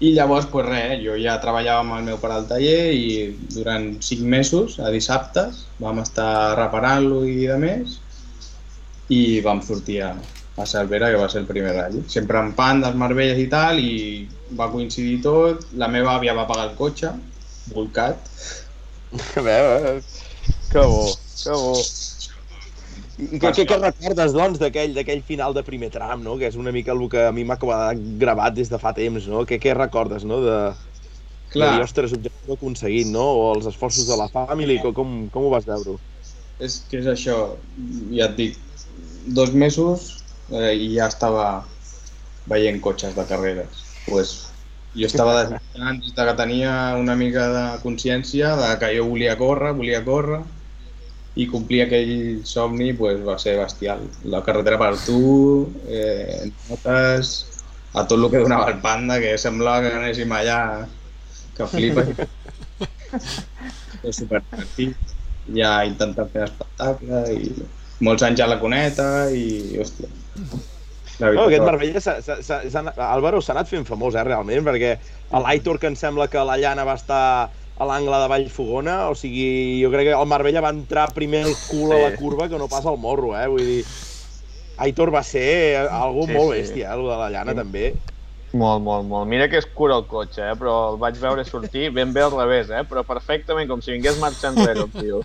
I 0.00 0.14
llavors, 0.16 0.48
pues 0.50 0.66
res, 0.66 0.96
jo 1.04 1.14
ja 1.20 1.36
treballava 1.44 1.84
amb 1.84 1.98
el 1.98 2.06
meu 2.08 2.18
pare 2.18 2.38
al 2.40 2.48
taller 2.50 2.90
i 2.96 3.10
durant 3.54 3.90
cinc 4.02 4.24
mesos, 4.34 4.78
a 4.80 4.90
dissabtes, 4.90 5.66
vam 5.78 6.00
estar 6.02 6.56
reparant-lo 6.58 7.22
i 7.28 7.44
de 7.44 7.58
més 7.60 7.98
i 9.12 9.22
vam 9.44 9.60
sortir 9.62 10.00
a, 10.06 10.14
a 10.60 10.66
Cervera, 10.68 11.10
que 11.10 11.20
va 11.20 11.28
ser 11.32 11.42
el 11.42 11.48
primer 11.48 11.74
ratll. 11.76 12.02
Sempre 12.12 12.40
amb 12.40 12.56
pandes, 12.58 12.96
marbelles 12.98 13.40
i 13.40 13.46
tal, 13.52 13.80
i 13.80 14.26
va 14.58 14.70
coincidir 14.72 15.20
tot. 15.24 15.66
La 15.80 15.88
meva 15.92 16.14
àvia 16.18 16.36
va 16.36 16.46
pagar 16.48 16.68
el 16.68 16.76
cotxe, 16.78 17.12
volcat. 17.74 18.30
A 19.36 19.44
veure, 19.46 19.96
que 20.70 20.84
bo, 20.92 21.06
que 21.42 21.56
bo. 21.56 21.72
I, 23.20 23.38
què, 23.40 23.50
què, 23.52 23.64
què 23.68 23.80
recordes, 23.80 24.36
doncs, 24.36 24.60
d'aquell 24.62 25.24
final 25.26 25.56
de 25.56 25.64
primer 25.66 25.90
tram, 25.92 26.22
no? 26.24 26.38
Que 26.40 26.48
és 26.48 26.56
una 26.56 26.72
mica 26.72 26.94
el 26.96 27.02
que 27.12 27.26
a 27.28 27.32
mi 27.36 27.44
m'ha 27.44 27.58
quedat 27.60 27.98
gravat 28.20 28.54
des 28.56 28.70
de 28.72 28.80
fa 28.80 28.94
temps, 28.96 29.26
no? 29.28 29.42
Què, 29.48 29.58
què 29.60 29.74
recordes, 29.76 30.24
no? 30.24 30.38
De, 30.44 30.60
de 30.70 31.56
Clar, 31.56 31.74
dir, 31.74 31.84
ostres, 31.84 32.14
objectiu 32.16 32.56
aconseguit, 32.56 33.10
no? 33.12 33.26
O 33.42 33.50
els 33.56 33.68
esforços 33.68 34.08
de 34.08 34.16
la 34.16 34.30
com, 34.32 34.94
com, 34.94 35.18
com 35.34 35.48
ho 35.48 35.52
vas 35.52 35.68
veure? 35.68 35.98
és 36.60 36.80
que 36.90 37.00
és 37.00 37.08
això, 37.08 37.36
ja 38.12 38.28
et 38.28 38.36
dic, 38.38 38.58
dos 39.36 39.52
mesos 39.56 40.19
eh, 40.52 40.74
i 40.74 40.94
ja 40.96 41.08
estava 41.10 41.64
veient 42.50 42.80
cotxes 42.82 43.16
de 43.16 43.26
carreres. 43.28 43.82
Pues, 44.06 44.32
jo 44.94 45.06
estava 45.06 45.36
desitjant 45.42 46.00
des 46.02 46.14
de 46.16 46.24
que 46.26 46.36
tenia 46.38 46.72
una 46.98 47.14
mica 47.14 47.46
de 47.54 47.66
consciència 47.84 48.56
de 48.58 48.70
que 48.80 48.94
jo 48.96 49.06
volia 49.10 49.36
córrer, 49.38 49.74
volia 49.78 50.02
córrer, 50.04 50.40
i 51.38 51.46
complir 51.46 51.84
aquell 51.84 52.42
somni 52.44 52.90
pues, 52.98 53.20
va 53.26 53.38
ser 53.38 53.56
bestial. 53.60 54.02
La 54.24 54.42
carretera 54.46 54.80
per 54.80 54.96
tu, 55.04 55.20
eh, 55.86 56.50
notes, 56.68 57.34
a 57.94 58.06
tot 58.06 58.18
el 58.18 58.30
que 58.30 58.42
donava 58.42 58.70
el 58.72 58.80
panda, 58.82 59.20
que 59.22 59.36
semblava 59.38 59.86
que 59.86 59.94
anéssim 60.00 60.32
allà, 60.34 60.60
que 61.56 61.70
flipes. 61.70 62.26
és 64.06 64.16
super 64.16 64.42
divertit. 64.42 65.16
Ja 65.54 65.70
intentant 65.88 66.30
fer 66.32 66.46
espectacle 66.46 67.22
i 67.34 67.52
molts 68.06 68.24
anys 68.26 68.42
a 68.44 68.48
la 68.50 68.58
coneta 68.60 69.06
i, 69.34 69.78
hòstia, 69.80 70.08
No, 71.20 71.26
aquest 71.44 71.50
que- 71.50 71.60
Marbella, 71.60 72.00
s'ha- 72.00 72.20
s'ha- 72.22 72.42
s'ha- 72.42 72.62
s'ha 72.70 72.78
anat- 72.80 72.98
Álvaro 72.98 73.40
s'ha 73.42 73.52
anat 73.52 73.68
fent 73.68 73.84
famós, 73.84 74.14
eh, 74.14 74.24
realment, 74.24 74.64
perquè 74.64 74.98
a 75.30 75.40
l'Aitor, 75.40 75.78
que 75.78 75.86
em 75.88 75.96
sembla 75.96 76.28
que 76.28 76.38
la 76.44 76.56
llana 76.56 76.84
va 76.84 76.94
estar 76.94 77.50
a 77.80 77.84
l'angle 77.88 78.16
de 78.22 78.28
Vallfogona, 78.28 79.08
o 79.10 79.14
sigui, 79.14 79.82
jo 79.82 79.90
crec 79.90 80.08
que 80.08 80.16
el 80.16 80.26
Marbella 80.26 80.60
va 80.64 80.70
entrar 80.70 81.12
primer 81.12 81.46
el 81.46 81.56
cul 81.68 81.92
a 81.92 81.98
la 81.98 82.10
Sí. 82.12 82.16
curva 82.16 82.48
que 82.48 82.56
no 82.58 82.68
pas 82.68 82.86
al 82.86 82.96
morro, 82.98 83.38
eh, 83.38 83.46
vull 83.48 83.64
dir... 83.66 83.84
Aitor 84.80 85.12
va 85.14 85.22
ser 85.22 85.76
algo 85.76 86.24
Sí, 86.26 86.32
molt 86.32 86.54
sí. 86.54 86.60
bèstia, 86.62 86.88
eh, 86.88 86.94
el 86.96 87.02
de 87.04 87.16
la 87.20 87.28
llana, 87.30 87.52
Sí. 87.52 87.56
també. 87.58 87.94
Molt, 88.52 88.82
molt, 88.82 89.06
molt. 89.06 89.28
Mira 89.28 89.46
que 89.48 89.58
és 89.58 89.66
cura 89.66 89.94
el 89.96 90.06
cotxe, 90.06 90.40
eh? 90.40 90.54
però 90.58 90.94
el 90.94 90.98
vaig 90.98 91.18
veure 91.20 91.44
sortir 91.44 91.90
ben 91.92 92.12
bé 92.14 92.22
al 92.22 92.32
revés, 92.32 92.70
eh? 92.70 92.82
però 92.88 93.04
perfectament, 93.04 93.68
com 93.68 93.80
si 93.82 93.92
vingués 93.92 94.18
marxa 94.18 94.48
enrere, 94.48 94.80
el 94.80 94.90
tio. 94.90 95.20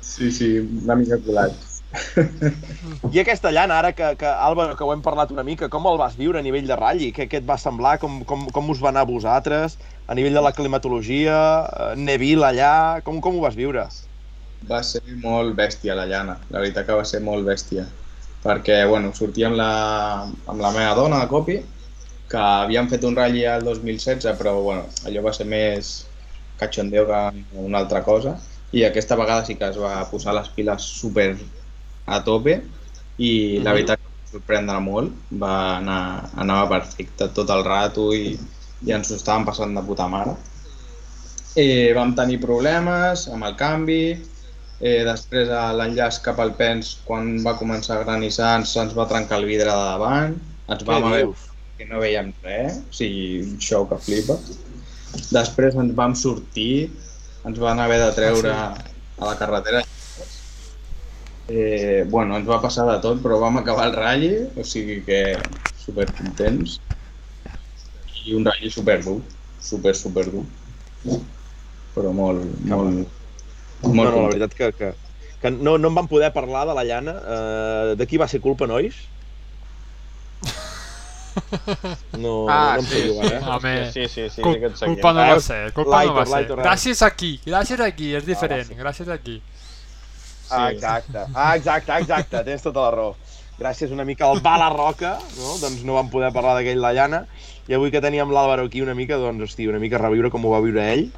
Sí, 0.00 0.30
sí, 0.32 0.58
una 0.84 0.96
mica 0.96 1.16
colat. 1.24 1.52
I 1.90 3.18
aquesta 3.18 3.50
llana, 3.50 3.78
ara 3.80 3.92
que, 3.92 4.12
que 4.18 4.26
Álvaro, 4.26 4.76
que 4.78 4.84
ho 4.86 4.92
hem 4.94 5.02
parlat 5.02 5.32
una 5.34 5.42
mica, 5.46 5.68
com 5.72 5.88
el 5.90 5.98
vas 5.98 6.14
viure 6.18 6.38
a 6.38 6.44
nivell 6.46 6.68
de 6.68 6.76
ratlli? 6.78 7.10
Què, 7.16 7.26
què 7.30 7.40
et 7.40 7.48
va 7.48 7.58
semblar? 7.58 7.96
Com, 8.02 8.20
com, 8.28 8.46
com 8.54 8.70
us 8.70 8.82
va 8.82 8.92
anar 8.92 9.02
a 9.06 9.10
vosaltres? 9.10 9.76
A 10.06 10.14
nivell 10.18 10.38
de 10.38 10.44
la 10.44 10.54
climatologia, 10.54 11.40
eh, 11.66 11.90
Neville 11.98 12.46
allà, 12.46 12.74
com, 13.06 13.18
com 13.24 13.38
ho 13.38 13.42
vas 13.42 13.58
viure? 13.58 13.88
Va 14.70 14.82
ser 14.86 15.02
molt 15.24 15.56
bèstia 15.58 15.96
la 15.98 16.06
llana, 16.06 16.38
la 16.50 16.62
veritat 16.62 16.86
que 16.86 17.00
va 17.00 17.06
ser 17.08 17.22
molt 17.26 17.46
bèstia. 17.48 17.86
Perquè, 18.44 18.82
bueno, 18.88 19.10
sortia 19.16 19.50
amb 19.50 19.58
la, 19.58 19.72
amb 20.48 20.62
la 20.62 20.72
meva 20.76 20.94
dona 20.96 21.20
de 21.24 21.30
copi, 21.32 21.58
que 22.30 22.40
havíem 22.40 22.88
fet 22.92 23.04
un 23.04 23.18
ratll 23.18 23.40
al 23.50 23.66
2016, 23.66 24.30
però, 24.38 24.60
bueno, 24.62 24.86
allò 25.08 25.26
va 25.26 25.34
ser 25.34 25.48
més 25.50 25.96
cachondeo 26.60 27.08
que 27.08 27.22
una 27.64 27.82
altra 27.82 28.04
cosa. 28.06 28.38
I 28.70 28.84
aquesta 28.86 29.18
vegada 29.18 29.42
sí 29.48 29.56
que 29.58 29.66
es 29.72 29.80
va 29.80 30.04
posar 30.12 30.36
les 30.36 30.52
piles 30.54 30.86
super 31.00 31.32
a 32.06 32.22
tope 32.24 32.62
i 33.18 33.58
la 33.58 33.70
Mhm. 33.70 33.74
veritat 33.76 33.98
que 33.98 34.04
va 34.08 34.30
sorprendre 34.32 34.80
molt. 34.80 35.12
Va 35.32 35.76
anar, 35.78 36.30
anava 36.36 36.68
perfecte 36.78 37.28
tot 37.34 37.50
el 37.50 37.64
rato 37.64 38.12
i, 38.14 38.38
i 38.86 38.92
ens 38.92 39.10
ho 39.10 39.14
estàvem 39.16 39.44
passant 39.44 39.74
de 39.74 39.82
puta 39.82 40.08
mare. 40.08 40.36
Eh, 41.56 41.92
vam 41.94 42.14
tenir 42.14 42.38
problemes 42.40 43.26
amb 43.28 43.44
el 43.44 43.56
canvi, 43.58 44.02
eh, 44.80 45.02
després 45.04 45.48
a 45.50 45.72
l'enllaç 45.74 46.20
cap 46.22 46.38
al 46.40 46.54
Pens, 46.54 46.98
quan 47.04 47.42
va 47.44 47.56
començar 47.58 47.98
a 47.98 48.04
granissar, 48.04 48.56
ens, 48.60 48.76
ens 48.76 48.94
va 48.94 49.08
trencar 49.10 49.38
el 49.40 49.46
vidre 49.46 49.66
de 49.66 49.86
davant, 49.90 50.36
ens 50.68 50.84
vam 50.86 51.04
haver 51.04 51.26
que 51.76 51.86
no 51.86 51.98
veiem 51.98 52.32
res, 52.44 52.76
o 52.78 52.92
sigui, 52.92 53.40
un 53.42 53.58
show 53.58 53.88
que 53.88 53.96
flipa. 53.98 54.36
Després 55.32 55.74
ens 55.74 55.94
vam 55.96 56.14
sortir, 56.14 56.90
ens 57.44 57.58
van 57.58 57.80
haver 57.80 57.98
de 57.98 58.12
treure 58.14 58.50
Ah, 58.54 58.74
a 59.18 59.24
la 59.26 59.36
carretera. 59.36 59.82
Eh, 61.50 62.04
bueno, 62.08 62.36
ens 62.38 62.46
va 62.48 62.60
passar 62.62 62.84
de 62.86 62.98
tot, 63.02 63.18
però 63.24 63.38
vam 63.42 63.56
acabar 63.58 63.88
el 63.90 63.94
ratll, 63.96 64.26
o 64.60 64.64
sigui 64.72 65.00
que 65.06 65.20
super 65.80 66.06
contents. 66.14 66.76
I 68.26 68.34
un 68.38 68.44
ratll 68.46 68.70
super 68.70 68.98
dur, 69.02 69.18
super, 69.70 69.94
super 69.98 70.26
dur. 70.30 70.44
Però 71.96 72.12
molt, 72.14 72.44
molt, 72.70 73.06
No, 73.82 73.94
molt 73.96 73.96
no, 73.96 74.04
la 74.04 74.10
content. 74.12 74.28
veritat 74.34 74.54
que, 74.54 74.68
que, 74.78 74.90
que 75.42 75.50
no, 75.56 75.78
no 75.80 75.88
en 75.90 75.94
vam 75.96 76.08
poder 76.10 76.30
parlar 76.36 76.66
de 76.68 76.74
la 76.76 76.84
llana. 76.84 77.14
Uh, 77.18 77.94
de 77.98 78.06
qui 78.06 78.20
va 78.20 78.28
ser 78.28 78.40
culpa, 78.44 78.68
nois? 78.70 78.94
No, 82.20 82.46
Ah, 82.50 82.74
no 82.76 82.80
em 82.82 82.86
sí, 82.86 82.92
sé 82.92 83.08
jugar, 83.08 83.28
sí. 83.28 83.34
eh? 83.34 83.40
Home, 83.46 83.92
Sí, 83.92 84.08
sí, 84.08 84.28
sí, 84.30 84.42
Cul 84.42 84.54
sí 84.54 84.60
que 84.60 84.66
et 84.66 84.76
seguim. 84.76 84.94
culpa 84.94 85.12
no 85.16 85.20
va 85.30 85.40
ser, 85.40 85.72
culpa 85.72 86.04
no 86.04 86.14
va 86.14 86.24
ser. 86.26 86.34
lighter, 86.36 86.58
Gràcies 86.58 87.02
aquí, 87.06 87.30
gràcies 87.46 87.80
aquí, 87.86 88.12
és 88.18 88.26
diferent, 88.26 88.66
sí. 88.68 88.74
gràcies 88.74 89.08
aquí. 89.08 89.40
Ah, 90.50 90.70
exacte, 90.72 91.26
ah, 91.34 91.50
exacte, 91.56 91.98
exacte, 92.02 92.44
tens 92.46 92.66
tota 92.66 92.86
la 92.86 92.90
raó. 92.96 93.14
Gràcies 93.60 93.92
una 93.92 94.06
mica 94.08 94.24
al 94.26 94.40
Bala 94.40 94.70
Roca, 94.72 95.18
no? 95.36 95.56
doncs 95.60 95.82
no 95.84 95.98
vam 95.98 96.08
poder 96.12 96.30
parlar 96.32 96.54
d'aquell 96.56 96.80
la 96.80 96.94
llana, 96.96 97.24
i 97.68 97.76
avui 97.76 97.92
que 97.92 98.00
teníem 98.00 98.32
l'Àlvaro 98.32 98.64
aquí 98.66 98.80
una 98.80 98.96
mica, 98.96 99.18
doncs, 99.20 99.50
hosti, 99.50 99.68
una 99.68 99.82
mica 99.82 100.00
reviure 100.00 100.30
com 100.32 100.46
ho 100.46 100.54
va 100.54 100.62
viure 100.64 100.86
ell, 100.94 101.10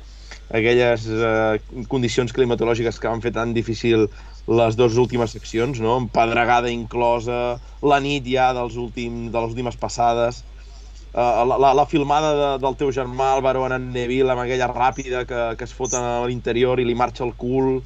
aquelles 0.52 1.06
eh, 1.08 1.84
condicions 1.88 2.34
climatològiques 2.34 2.98
que 3.00 3.08
van 3.08 3.22
fer 3.24 3.32
tan 3.32 3.54
difícil 3.56 4.08
les 4.48 4.76
dues 4.76 4.96
últimes 4.98 5.32
seccions, 5.32 5.80
no? 5.80 5.96
amb 6.00 6.10
pedregada 6.12 6.70
inclosa, 6.70 7.58
la 7.82 8.00
nit 8.02 8.26
ja 8.26 8.50
dels 8.56 8.76
últim, 8.76 9.28
de 9.30 9.38
les 9.38 9.54
últimes 9.54 9.78
passades, 9.78 10.42
uh, 11.14 11.44
la, 11.46 11.58
la, 11.58 11.72
la 11.78 11.86
filmada 11.86 12.32
de, 12.34 12.50
del 12.64 12.76
teu 12.80 12.90
germà 12.92 13.32
Álvaro 13.36 13.64
en 13.68 13.90
Neville 13.94 14.34
amb 14.34 14.44
aquella 14.44 14.70
ràpida 14.72 15.24
que, 15.28 15.42
que 15.58 15.68
es 15.68 15.74
fot 15.76 15.94
a 15.94 16.24
l'interior 16.26 16.80
i 16.80 16.86
li 16.88 16.98
marxa 16.98 17.24
el 17.24 17.34
cul. 17.38 17.80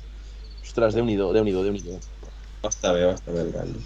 Ostres, 0.67 0.99
déu-n'hi-do, 0.99 1.31
déu-n'hi-do, 1.37 1.63
déu 1.63 1.75
nhi 1.77 1.85
déu 1.85 2.01
Va 2.65 2.73
estar 2.73 2.93
bé, 2.97 3.07
va 3.07 3.15
estar 3.15 3.33
bé 3.35 3.45
el 3.45 3.53
ratll. 3.55 3.77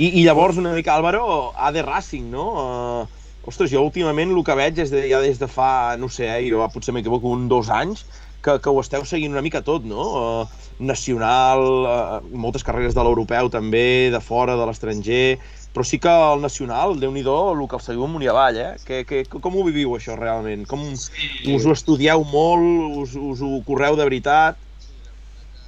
I, 0.00 0.08
I 0.08 0.24
llavors 0.24 0.58
una 0.58 0.72
mica, 0.74 0.96
Álvaro, 0.96 1.52
AD 1.54 1.82
Racing, 1.86 2.30
no? 2.32 2.46
Uh, 2.56 3.46
ostres, 3.50 3.70
jo 3.70 3.84
últimament 3.86 4.32
el 4.32 4.42
que 4.46 4.56
veig 4.58 4.80
és 4.82 4.90
de, 4.90 5.04
ja 5.10 5.20
des 5.22 5.38
de 5.38 5.48
fa, 5.50 5.96
no 6.00 6.08
sé, 6.10 6.26
eh, 6.26 6.48
jo 6.48 6.66
potser 6.74 6.94
m'equivoco, 6.96 7.30
un 7.36 7.46
dos 7.52 7.70
anys, 7.70 8.06
que, 8.42 8.56
que 8.64 8.72
ho 8.72 8.80
esteu 8.80 9.04
seguint 9.04 9.36
una 9.36 9.44
mica 9.44 9.60
tot, 9.62 9.84
no? 9.86 10.06
Uh, 10.18 10.68
nacional, 10.80 11.64
uh, 11.84 12.20
moltes 12.32 12.64
carreres 12.66 12.96
de 12.96 13.04
l'europeu 13.04 13.52
també, 13.52 14.08
de 14.14 14.22
fora, 14.24 14.56
de 14.56 14.66
l'estranger, 14.66 15.38
però 15.74 15.84
sí 15.86 16.00
que 16.02 16.10
el 16.10 16.40
nacional, 16.42 16.96
déu 16.98 17.12
nhi 17.14 17.22
el 17.22 17.66
que 17.68 17.78
el 17.78 17.84
seguiu 17.84 18.08
amunt 18.08 18.24
i 18.24 18.32
avall, 18.32 18.56
eh? 18.56 18.72
Que, 18.86 19.04
que, 19.04 19.22
com 19.28 19.54
ho 19.54 19.68
viviu, 19.68 19.94
això, 19.94 20.16
realment? 20.18 20.64
Com 20.66 20.88
us 20.90 21.68
ho 21.68 21.76
estudieu 21.76 22.24
molt? 22.32 23.04
Us, 23.04 23.14
us 23.14 23.44
ho 23.44 23.60
correu 23.68 24.00
de 24.00 24.08
veritat? 24.08 24.58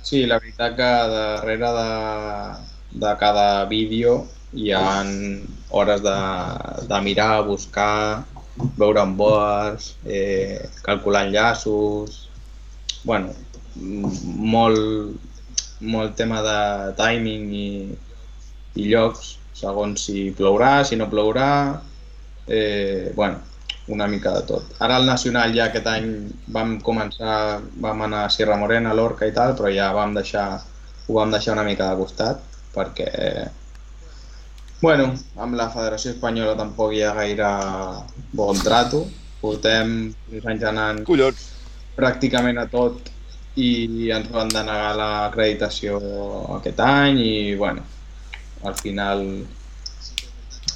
Sí, 0.03 0.25
la 0.27 0.39
veritat 0.43 0.75
que 0.79 0.91
darrere 1.13 1.69
de, 1.79 1.91
de 3.05 3.13
cada 3.21 3.65
vídeo 3.71 4.17
hi 4.53 4.73
ha 4.75 5.05
hores 5.71 6.03
de, 6.03 6.17
de 6.91 7.01
mirar, 7.07 7.45
buscar, 7.47 8.25
veure 8.77 9.05
en 9.07 9.17
boes, 9.17 9.95
eh, 10.05 10.69
calcular 10.83 11.27
enllaços... 11.29 12.29
bueno, 13.05 13.33
molt, 13.75 15.17
molt 15.81 16.13
tema 16.19 16.43
de 16.45 16.59
timing 16.99 17.49
i, 17.59 17.71
i 18.79 18.85
llocs, 18.91 19.39
segons 19.59 20.05
si 20.07 20.29
plourà, 20.39 20.75
si 20.85 20.99
no 20.99 21.09
plourà... 21.11 21.49
Eh, 22.47 23.13
bueno, 23.17 23.39
una 23.89 24.07
mica 24.07 24.33
de 24.39 24.43
tot. 24.47 24.75
Ara 24.79 24.97
al 24.97 25.07
Nacional 25.07 25.55
ja 25.57 25.67
aquest 25.69 25.87
any 25.91 26.09
vam 26.55 26.77
començar, 26.85 27.61
vam 27.83 28.05
anar 28.07 28.27
a 28.27 28.31
Sierra 28.31 28.57
Morena, 28.57 28.93
a 28.93 28.95
l'Orca 28.99 29.27
i 29.27 29.35
tal, 29.35 29.57
però 29.59 29.73
ja 29.75 29.91
vam 29.97 30.15
deixar, 30.15 30.47
ho 31.09 31.19
vam 31.19 31.33
deixar 31.35 31.57
una 31.57 31.67
mica 31.67 31.91
de 31.91 31.99
costat 31.99 32.45
perquè, 32.73 33.09
bueno, 34.81 35.11
amb 35.37 35.59
la 35.59 35.69
Federació 35.75 36.15
Espanyola 36.15 36.55
tampoc 36.59 36.95
hi 36.95 37.03
ha 37.03 37.15
gaire 37.19 37.51
bon 38.33 38.63
trato. 38.63 39.07
Portem 39.43 40.13
uns 40.31 40.45
anys 40.47 40.69
anant 40.71 41.03
Collons! 41.07 41.49
pràcticament 41.97 42.61
a 42.63 42.69
tot 42.71 43.11
i 43.59 44.09
ens 44.15 44.31
van 44.33 44.49
denegar 44.49 44.95
l'acreditació 44.97 45.99
aquest 46.57 46.79
any 46.81 47.19
i, 47.21 47.33
bueno, 47.59 47.83
al 48.65 48.79
final 48.79 49.25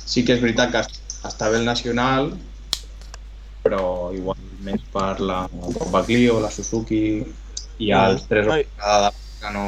sí 0.07 0.25
que 0.27 0.35
és 0.35 0.43
veritat 0.43 0.75
que 0.75 0.83
està 1.31 1.49
bé 1.51 1.61
el 1.63 1.65
nacional, 1.65 2.35
però 3.67 4.13
igualment 4.15 4.87
per 4.95 5.21
la 5.21 5.43
Copa 5.51 6.05
Clio, 6.07 6.39
la 6.43 6.51
Suzuki 6.55 7.03
i 7.83 7.91
els 7.93 8.25
tres 8.31 8.49
Ai. 8.53 8.65
cada 8.81 9.11
que 9.41 9.53
no... 9.53 9.67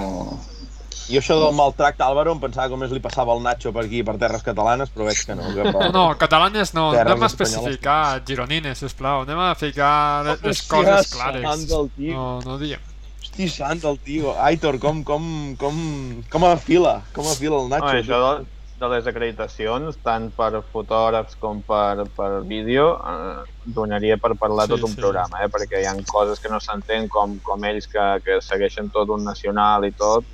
I 1.08 1.16
això 1.16 1.38
del 1.40 1.54
maltracte, 1.56 2.02
Álvaro, 2.04 2.34
em 2.36 2.40
pensava 2.42 2.68
com 2.68 2.82
més 2.82 2.90
li 2.92 3.00
passava 3.00 3.32
al 3.32 3.40
Nacho 3.40 3.70
per 3.72 3.86
aquí, 3.86 4.02
per 4.04 4.18
terres 4.20 4.42
catalanes, 4.44 4.90
però 4.92 5.06
veig 5.06 5.22
que 5.24 5.36
no. 5.38 5.46
Que 5.56 5.64
No, 5.72 5.86
no, 5.94 6.02
catalanes 6.20 6.74
no, 6.76 6.90
Terres 6.92 7.14
anem 7.14 7.24
a 7.24 7.30
espanyoles. 7.30 7.54
especificar 7.56 8.00
gironines, 8.28 8.82
sisplau, 8.82 9.22
anem 9.24 9.40
a 9.40 9.54
ficar 9.56 9.94
les, 10.26 10.42
les 10.44 10.60
coses 10.68 11.14
clares. 11.14 11.64
No, 11.96 12.26
no 12.44 12.58
diem. 12.60 12.84
Hosti, 13.22 13.48
sant 13.48 13.80
el 13.88 13.96
tio. 14.04 14.34
Aitor, 14.50 14.76
com, 14.82 15.00
com, 15.08 15.24
com, 15.56 15.80
com 16.28 16.46
afila, 16.50 16.98
com 17.16 17.32
afila 17.32 17.62
el 17.62 17.72
Nacho. 17.72 17.88
Home, 17.88 18.04
això 18.04 18.57
de, 18.78 18.88
les 18.94 19.06
acreditacions, 19.10 19.98
tant 20.06 20.28
per 20.38 20.62
fotògrafs 20.72 21.36
com 21.42 21.60
per, 21.66 22.06
per 22.16 22.30
vídeo, 22.48 22.88
eh, 23.12 23.44
donaria 23.78 24.18
per 24.22 24.34
parlar 24.40 24.68
Sí, 24.68 24.74
tot 24.74 24.86
un 24.88 24.94
sí. 24.94 25.00
programa, 25.00 25.42
eh? 25.44 25.50
perquè 25.52 25.82
hi 25.82 25.88
ha 25.90 25.94
coses 26.12 26.40
que 26.40 26.52
no 26.52 26.60
s'entén, 26.62 27.08
com, 27.08 27.38
com 27.44 27.64
ells 27.68 27.90
que, 27.90 28.06
que 28.24 28.40
segueixen 28.44 28.90
tot 28.94 29.10
un 29.14 29.24
nacional 29.26 29.86
i 29.88 29.92
tot, 29.92 30.26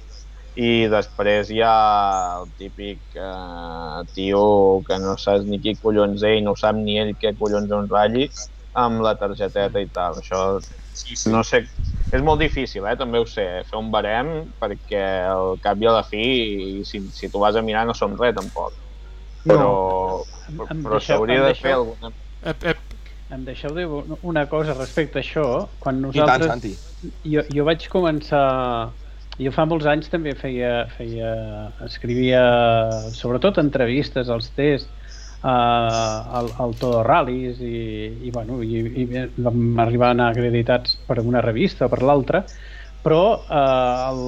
i 0.54 0.86
després 0.86 1.50
hi 1.50 1.60
ha 1.66 1.76
el 2.40 2.50
típic 2.60 3.16
eh, 3.18 4.04
tio 4.14 4.44
que 4.86 4.98
no 5.02 5.16
saps 5.18 5.48
ni 5.48 5.58
qui 5.58 5.74
collons 5.80 6.22
ell, 6.22 6.44
no 6.46 6.54
sap 6.54 6.78
ni 6.78 6.98
ell 7.02 7.14
què 7.18 7.34
collons 7.40 7.72
un 7.74 7.88
ratlli, 7.90 8.28
amb 8.74 9.02
la 9.04 9.14
targeteta 9.18 9.80
i 9.82 9.88
tal. 9.94 10.18
Això 10.22 10.40
Sí, 10.94 11.16
sí. 11.18 11.30
no 11.30 11.42
sé, 11.42 11.64
és 12.14 12.22
molt 12.22 12.38
difícil, 12.40 12.84
eh? 12.86 12.94
també 12.96 13.18
ho 13.18 13.26
sé, 13.26 13.42
eh, 13.60 13.62
fer 13.66 13.78
un 13.80 13.90
barem 13.90 14.28
perquè 14.62 15.02
al 15.26 15.56
cap 15.64 15.80
i 15.82 15.88
a 15.90 15.94
la 15.96 16.04
fi, 16.06 16.22
si, 16.86 17.00
si 17.10 17.30
tu 17.32 17.42
vas 17.42 17.56
a 17.58 17.62
mirar 17.66 17.82
no 17.88 17.94
som 17.98 18.14
res 18.20 18.34
tampoc. 18.36 18.76
Però, 19.44 19.66
però, 20.46 20.68
em 20.70 20.84
però 20.84 20.94
deixeu- 21.00 21.16
s'hauria 21.18 21.40
em 21.40 21.48
de 21.48 21.54
fer 21.54 21.72
deixeu- 21.72 21.80
alguna... 21.80 22.12
Ep, 22.44 22.64
ep, 22.74 22.84
Em 23.34 23.42
deixeu 23.44 23.72
dir 23.74 23.86
una 24.22 24.44
cosa 24.48 24.74
respecte 24.76 25.18
a 25.18 25.22
això. 25.24 25.44
Quan 25.80 25.98
I 25.98 26.02
tant, 26.02 26.12
nosaltres... 26.12 26.50
Santi. 26.52 26.74
jo, 27.24 27.42
jo 27.50 27.64
vaig 27.66 27.88
començar... 27.90 28.44
Jo 29.40 29.50
fa 29.50 29.64
molts 29.66 29.88
anys 29.90 30.06
també 30.12 30.36
feia, 30.38 30.84
feia 30.94 31.30
escrivia 31.82 32.42
sobretot 33.18 33.58
entrevistes 33.58 34.28
als 34.30 34.52
tests 34.54 34.92
uh, 35.44 36.40
al, 36.40 36.74
Todo 36.80 37.02
Rallies 37.06 37.60
i, 37.60 38.26
i, 38.26 38.32
bueno, 38.34 38.62
i, 38.64 38.80
i 39.04 39.08
vam 39.36 39.78
arribar 39.84 40.10
a 40.10 40.16
anar 40.16 40.30
acreditats 40.32 40.96
per 41.06 41.20
una 41.22 41.44
revista 41.44 41.86
o 41.86 41.92
per 41.92 42.02
l'altra 42.02 42.44
però 43.04 43.36
eh, 43.36 44.08
el, 44.08 44.20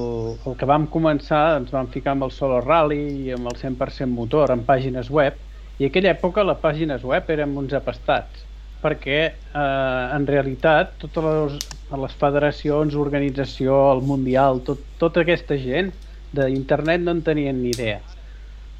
el 0.44 0.56
que 0.60 0.66
vam 0.68 0.84
començar 0.92 1.56
ens 1.56 1.70
vam 1.72 1.86
ficar 1.88 2.12
amb 2.12 2.26
el 2.26 2.32
Solo 2.36 2.58
Rally 2.60 3.00
i 3.24 3.30
amb 3.32 3.48
el 3.48 3.56
100% 3.56 4.12
motor 4.12 4.52
en 4.52 4.66
pàgines 4.68 5.08
web 5.08 5.38
i 5.80 5.88
aquella 5.88 6.12
època 6.12 6.44
les 6.44 6.60
pàgines 6.60 7.06
web 7.08 7.30
érem 7.32 7.56
uns 7.56 7.72
apestats 7.78 8.44
perquè 8.82 9.20
eh, 9.24 10.04
en 10.16 10.26
realitat 10.28 10.92
totes 11.00 11.24
les, 11.24 11.56
les 12.04 12.18
federacions, 12.20 12.98
organització, 13.06 13.78
el 13.94 14.04
Mundial, 14.04 14.60
tot, 14.68 14.84
tota 15.00 15.24
aquesta 15.24 15.56
gent 15.56 15.92
d'internet 16.36 17.00
no 17.00 17.16
en 17.16 17.24
tenien 17.24 17.62
ni 17.62 17.72
idea. 17.72 18.02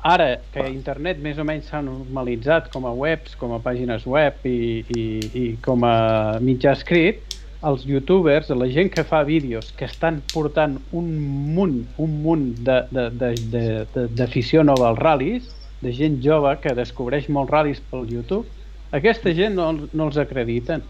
Ara 0.05 0.37
que 0.53 0.67
internet 0.69 1.19
més 1.23 1.39
o 1.41 1.45
menys 1.47 1.71
s'ha 1.71 1.81
normalitzat 1.83 2.69
com 2.73 2.87
a 2.87 2.93
webs, 2.93 3.35
com 3.41 3.55
a 3.57 3.61
pàgines 3.65 4.05
web 4.07 4.45
i, 4.47 4.85
i, 4.93 5.05
i 5.33 5.45
com 5.65 5.85
a 5.85 6.39
mitjà 6.43 6.75
escrit, 6.77 7.23
els 7.67 7.87
youtubers, 7.89 8.51
la 8.53 8.69
gent 8.71 8.91
que 8.93 9.05
fa 9.05 9.23
vídeos 9.25 9.73
que 9.79 9.87
estan 9.89 10.21
portant 10.33 10.77
un 10.93 11.09
munt, 11.57 11.87
un 11.99 12.19
munt 12.23 12.53
d'afició 12.63 14.63
nova 14.63 14.93
als 14.93 15.01
ral·lis, 15.01 15.49
de 15.83 15.93
gent 15.97 16.21
jove 16.23 16.53
que 16.63 16.75
descobreix 16.77 17.29
molts 17.33 17.53
ral·lis 17.53 17.81
pel 17.91 18.07
YouTube, 18.13 18.47
aquesta 18.95 19.33
gent 19.35 19.57
no, 19.59 19.73
no 19.93 20.09
els 20.09 20.21
acrediten. 20.21 20.85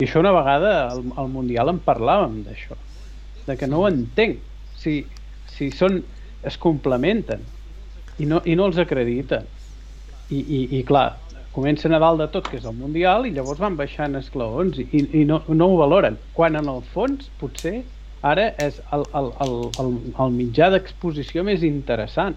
I 0.00 0.04
això 0.04 0.20
una 0.20 0.34
vegada 0.34 0.88
al, 0.90 1.04
al 1.16 1.28
Mundial 1.32 1.70
en 1.72 1.78
parlàvem 1.84 2.42
d'això, 2.48 2.76
de 3.46 3.56
que 3.56 3.68
no 3.70 3.84
ho 3.84 3.88
entenc. 3.88 4.40
Si, 4.76 4.98
si 5.48 5.70
són, 5.72 6.02
es 6.46 6.58
complementen 6.60 7.40
i 8.18 8.26
no, 8.28 8.40
i 8.44 8.56
no 8.56 8.66
els 8.70 8.78
acrediten. 8.82 9.46
I, 10.30 10.38
i, 10.40 10.60
i 10.78 10.82
clar, 10.86 11.16
comencen 11.54 11.94
a 11.96 12.00
dalt 12.02 12.20
de 12.20 12.28
tot, 12.32 12.48
que 12.50 12.58
és 12.58 12.66
el 12.68 12.76
Mundial, 12.76 13.26
i 13.26 13.34
llavors 13.36 13.60
van 13.62 13.76
baixant 13.78 14.16
esclaons 14.18 14.80
i, 14.82 14.88
i 15.20 15.24
no, 15.28 15.42
no 15.48 15.70
ho 15.72 15.78
valoren. 15.80 16.18
Quan 16.36 16.58
en 16.58 16.68
el 16.72 16.82
fons, 16.92 17.30
potser, 17.40 17.78
ara 18.26 18.50
és 18.62 18.80
el, 18.92 19.06
el, 19.16 19.30
el, 19.44 19.54
el, 19.82 19.94
el 20.24 20.34
mitjà 20.34 20.70
d'exposició 20.74 21.44
més 21.46 21.64
interessant, 21.66 22.36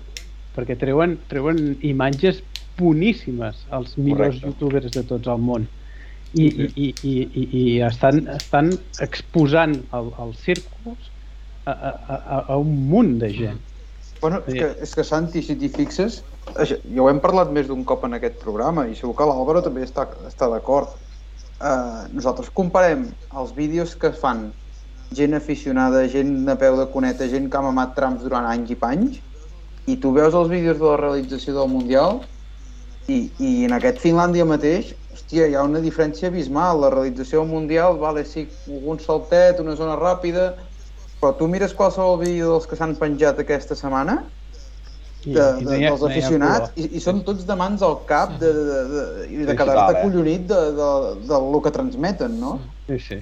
perquè 0.56 0.78
treuen, 0.80 1.18
treuen 1.32 1.78
imatges 1.88 2.44
boníssimes 2.80 3.66
als 3.76 3.96
millors 3.98 4.40
Correcte. 4.40 4.48
youtubers 4.48 4.96
de 4.96 5.04
tots 5.08 5.28
el 5.28 5.44
món. 5.44 5.68
I, 6.30 6.46
i, 6.46 6.66
i, 6.70 6.88
i, 7.10 7.14
i, 7.26 7.46
i 7.60 7.64
estan, 7.82 8.22
estan 8.36 8.70
exposant 9.02 9.80
el, 9.98 10.12
els 10.22 10.44
círculs 10.46 11.08
a, 11.66 11.74
a, 11.74 11.94
a, 11.96 12.38
a 12.54 12.58
un 12.62 12.76
munt 12.92 13.16
de 13.24 13.32
gent. 13.34 13.58
Bueno, 14.22 14.42
és 14.48 14.54
Sí. 14.54 14.60
que, 14.60 14.70
és 14.84 14.96
que 14.96 15.04
Santi, 15.04 15.42
si 15.42 15.56
t'hi 15.56 15.70
fixes, 15.70 16.24
això, 16.56 16.78
ja 16.84 17.02
ho 17.02 17.10
hem 17.10 17.22
parlat 17.24 17.52
més 17.52 17.68
d'un 17.68 17.86
cop 17.86 18.04
en 18.06 18.14
aquest 18.18 18.40
programa 18.40 18.88
i 18.88 18.96
segur 18.96 19.16
que 19.16 19.28
l'Àlvaro 19.28 19.62
també 19.64 19.84
està, 19.86 20.08
està 20.28 20.50
d'acord. 20.52 20.98
Uh, 21.60 22.08
nosaltres 22.16 22.50
comparem 22.56 23.10
els 23.36 23.54
vídeos 23.56 23.96
que 23.96 24.12
fan 24.16 24.54
gent 25.12 25.34
aficionada, 25.36 26.08
gent 26.08 26.46
de 26.46 26.56
peu 26.56 26.78
de 26.78 26.86
coneta, 26.92 27.28
gent 27.28 27.50
que 27.50 27.58
ha 27.58 27.62
mamat 27.66 27.96
trams 27.96 28.24
durant 28.24 28.46
anys 28.48 28.72
i 28.72 28.78
panys, 28.80 29.20
i 29.88 29.98
tu 30.00 30.12
veus 30.14 30.34
els 30.34 30.50
vídeos 30.50 30.78
de 30.80 30.86
la 30.86 30.98
realització 30.98 31.56
del 31.56 31.68
Mundial 31.72 32.22
i, 33.10 33.34
i 33.40 33.66
en 33.66 33.74
aquest 33.74 34.00
Finlàndia 34.04 34.46
mateix, 34.46 34.94
hòstia, 35.12 35.48
hi 35.50 35.56
ha 35.58 35.64
una 35.66 35.82
diferència 35.82 36.30
abismal. 36.30 36.80
La 36.84 36.92
realització 36.94 37.42
del 37.42 37.50
Mundial, 37.50 37.98
vale, 37.98 38.24
sí, 38.26 38.46
un 38.68 39.00
saltet, 39.00 39.60
una 39.60 39.76
zona 39.76 39.96
ràpida, 39.98 40.52
però 41.20 41.34
tu 41.40 41.48
mires 41.52 41.74
qualsevol 41.78 42.20
vídeo 42.24 42.54
dels 42.54 42.68
que 42.70 42.78
s'han 42.80 42.96
penjat 43.02 43.40
aquesta 43.44 43.76
setmana, 43.80 44.18
I, 45.26 45.34
de, 45.36 45.44
i 45.62 45.66
de, 45.68 45.76
ha- 45.76 45.92
dels 45.92 46.04
aficionats, 46.08 46.72
i, 46.80 46.86
i 46.98 47.02
són 47.04 47.20
tots 47.28 47.46
de 47.50 47.56
mans 47.60 47.84
al 47.86 47.98
cap 48.10 48.38
de, 48.42 48.52
de, 48.56 48.64
de, 48.70 48.80
de, 48.94 49.26
i 49.36 49.40
de 49.44 49.46
Sí, 49.46 49.58
quedar-te 49.60 49.96
total, 49.96 49.96
eh? 49.96 50.06
collonit 50.06 50.48
de, 50.52 50.60
de, 50.80 50.90
de, 51.32 51.42
lo 51.54 51.62
que 51.66 51.74
transmeten, 51.76 52.40
no? 52.40 52.54
Sí, 52.88 53.00
sí. 53.00 53.20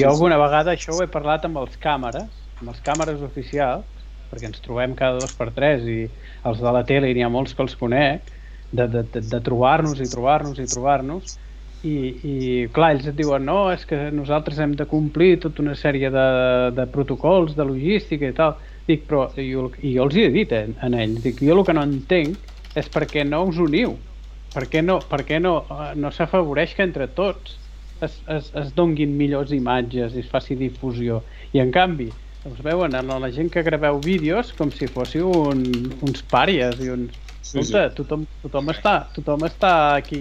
Jo 0.00 0.08
alguna 0.10 0.36
vegada 0.40 0.72
això 0.74 0.94
ho 0.96 1.02
he 1.04 1.08
parlat 1.12 1.44
amb 1.48 1.58
els 1.62 1.76
càmeres, 1.84 2.28
amb 2.60 2.72
els 2.72 2.80
càmeres 2.84 3.22
oficials, 3.24 3.86
perquè 4.32 4.48
ens 4.50 4.60
trobem 4.64 4.94
cada 4.98 5.20
dos 5.22 5.34
per 5.38 5.48
tres 5.56 5.84
i 5.88 5.98
els 6.50 6.60
de 6.64 6.72
la 6.76 6.84
tele 6.88 7.12
n'hi 7.16 7.24
ha 7.24 7.30
molts 7.32 7.54
que 7.56 7.64
els 7.64 7.76
conec, 7.80 8.28
de, 8.70 8.86
de, 8.94 9.02
de, 9.14 9.22
de 9.34 9.40
trobar-nos 9.48 10.00
i 10.04 10.08
trobar-nos 10.12 10.60
i 10.60 10.68
trobar-nos 10.68 11.30
i, 11.86 11.94
i 12.26 12.34
clar, 12.74 12.92
ells 12.94 13.06
et 13.10 13.16
diuen 13.18 13.44
no, 13.46 13.68
és 13.70 13.84
que 13.86 14.08
nosaltres 14.14 14.58
hem 14.62 14.74
de 14.78 14.86
complir 14.90 15.38
tota 15.42 15.62
una 15.62 15.76
sèrie 15.78 16.10
de, 16.10 16.26
de 16.74 16.86
protocols, 16.94 17.54
de 17.58 17.66
logística 17.68 18.28
i 18.28 18.34
tal. 18.34 18.56
Dic, 18.88 19.06
però 19.10 19.28
i 19.38 19.46
jo, 19.50 19.68
i 19.84 19.94
jo 19.94 20.06
els 20.08 20.16
hi 20.16 20.26
he 20.26 20.34
dit 20.34 20.52
eh, 20.56 20.66
en 20.82 20.96
ells, 20.98 21.22
dic, 21.24 21.42
jo 21.44 21.54
el 21.54 21.64
que 21.68 21.76
no 21.76 21.84
entenc 21.86 22.46
és 22.78 22.90
perquè 22.94 23.24
no 23.28 23.44
us 23.48 23.60
uniu? 23.62 23.96
Per 24.56 24.64
què 24.72 24.82
no, 24.82 25.02
per 25.10 25.22
què 25.28 25.38
no, 25.42 25.54
eh, 25.70 25.92
no 26.00 26.10
s'afavoreix 26.14 26.74
que 26.74 26.86
entre 26.88 27.10
tots 27.14 27.58
es, 28.02 28.22
es, 28.26 28.50
es 28.56 28.72
donguin 28.74 29.14
millors 29.18 29.52
imatges 29.54 30.16
i 30.16 30.24
es 30.24 30.32
faci 30.32 30.56
difusió? 30.58 31.22
I 31.54 31.62
en 31.62 31.70
canvi 31.74 32.10
us 32.48 32.60
veuen 32.64 32.94
a 32.96 33.02
la 33.04 33.30
gent 33.34 33.50
que 33.52 33.62
graveu 33.66 34.00
vídeos 34.00 34.54
com 34.56 34.70
si 34.72 34.88
fóssiu 34.90 35.30
un, 35.52 35.64
uns 36.00 36.24
pàries 36.32 36.82
i 36.82 36.92
uns... 36.94 37.14
Sí, 37.48 37.60
Escolta, 37.62 37.86
tothom, 37.96 38.24
tothom, 38.44 38.66
està, 38.74 38.94
tothom 39.14 39.46
està 39.46 39.70
aquí 39.94 40.18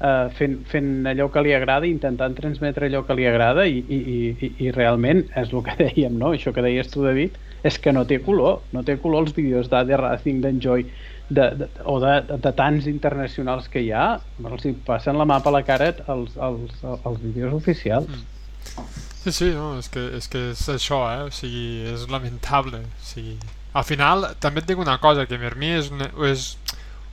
uh, 0.00 0.28
fent, 0.38 0.60
fent 0.70 1.06
allò 1.10 1.28
que 1.32 1.42
li 1.44 1.54
agrada, 1.56 1.88
intentant 1.88 2.36
transmetre 2.38 2.90
allò 2.90 3.04
que 3.06 3.16
li 3.18 3.26
agrada 3.28 3.66
i, 3.66 3.80
i, 3.80 3.98
i, 4.34 4.52
i 4.66 4.74
realment 4.74 5.24
és 5.34 5.52
el 5.52 5.64
que 5.66 5.78
dèiem, 5.84 6.18
no? 6.20 6.34
això 6.34 6.54
que 6.54 6.64
deies 6.64 6.90
tu, 6.92 7.04
David, 7.06 7.38
és 7.64 7.78
que 7.80 7.94
no 7.96 8.04
té 8.08 8.20
color, 8.24 8.60
no 8.76 8.84
té 8.84 8.98
color 9.00 9.24
els 9.24 9.34
vídeos 9.36 9.70
d'AD 9.72 9.94
Racing, 10.00 10.42
d'Enjoy, 10.44 10.86
de, 11.28 11.48
de, 11.56 11.68
o 11.88 11.96
de, 12.00 12.20
de, 12.28 12.38
de 12.44 12.52
tants 12.52 12.86
internacionals 12.90 13.70
que 13.72 13.80
hi 13.80 13.90
ha, 13.96 14.18
els 14.44 14.66
hi 14.68 14.74
passen 14.86 15.16
la 15.16 15.24
mà 15.28 15.40
per 15.44 15.54
la 15.54 15.64
cara 15.64 15.94
als, 16.12 16.36
als, 16.36 16.82
als 16.84 17.20
vídeos 17.22 17.54
oficials. 17.56 18.10
Sí, 19.24 19.32
sí, 19.32 19.50
no, 19.56 19.78
és 19.80 19.88
que, 19.88 20.02
és 20.18 20.28
que 20.28 20.50
és 20.50 20.62
això, 20.68 21.00
eh? 21.08 21.22
O 21.24 21.30
sigui, 21.32 21.86
és 21.88 22.04
lamentable. 22.12 22.82
O 22.84 23.06
sigui, 23.08 23.38
al 23.72 23.86
final, 23.88 24.28
també 24.44 24.60
et 24.60 24.68
dic 24.68 24.80
una 24.82 24.98
cosa, 25.00 25.24
que 25.30 25.38
per 25.40 25.54
mi 25.56 25.72
és 25.78 25.88
una, 25.94 26.10
és 26.28 26.50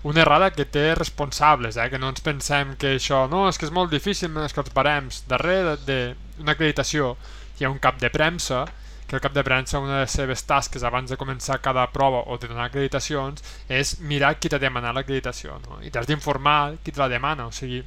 una 0.04 0.22
errada 0.22 0.50
que 0.52 0.66
té 0.66 0.96
responsables, 0.96 1.78
eh? 1.78 1.90
Que 1.92 2.00
no 2.02 2.10
ens 2.10 2.24
pensem 2.26 2.76
que 2.82 2.96
això... 2.98 3.28
No, 3.30 3.46
és 3.50 3.60
que 3.60 3.68
és 3.68 3.74
molt 3.74 3.92
difícil 3.94 4.34
és 4.42 4.54
que 4.54 4.64
els 4.64 4.74
barems. 4.74 5.24
Darrere 5.30 5.78
d'una 5.86 6.56
acreditació 6.56 7.16
hi 7.60 7.68
ha 7.68 7.70
un 7.70 7.78
cap 7.80 8.00
de 8.02 8.10
premsa, 8.10 8.66
que 9.06 9.18
el 9.18 9.22
cap 9.22 9.36
de 9.36 9.44
premsa, 9.44 9.82
una 9.84 10.00
de 10.00 10.06
les 10.06 10.16
seves 10.16 10.42
tasques 10.48 10.86
abans 10.88 11.12
de 11.12 11.20
començar 11.20 11.60
cada 11.62 11.84
prova 11.94 12.24
o 12.32 12.38
de 12.40 12.48
donar 12.48 12.70
acreditacions, 12.70 13.44
és 13.70 14.00
mirar 14.00 14.38
qui 14.40 14.50
t'ha 14.50 14.62
demanat 14.62 14.96
l'acreditació, 14.96 15.60
no? 15.68 15.82
I 15.86 15.92
t'has 15.94 16.10
d'informar 16.10 16.78
qui 16.82 16.96
te 16.96 17.02
la 17.02 17.10
demana, 17.12 17.46
o 17.46 17.54
sigui, 17.54 17.84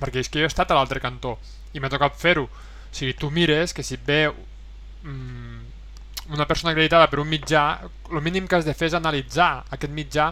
perquè 0.00 0.22
és 0.22 0.30
que 0.30 0.40
jo 0.40 0.48
he 0.48 0.52
estat 0.52 0.70
a 0.70 0.78
l'altre 0.78 1.02
cantó 1.02 1.36
i 1.74 1.82
m'ha 1.82 1.92
tocat 1.92 2.16
fer-ho. 2.16 2.46
O 2.46 2.94
sigui, 2.94 3.16
tu 3.18 3.28
mires 3.34 3.74
que 3.74 3.82
si 3.82 3.98
et 3.98 4.06
ve 4.06 4.20
mm, 4.30 5.60
una 6.32 6.46
persona 6.46 6.72
acreditada 6.72 7.10
per 7.10 7.20
un 7.20 7.28
mitjà, 7.28 7.64
el 8.12 8.22
mínim 8.24 8.46
que 8.48 8.56
has 8.56 8.64
de 8.64 8.74
fer 8.78 8.88
és 8.88 8.96
analitzar 8.96 9.66
aquest 9.74 9.92
mitjà 9.92 10.30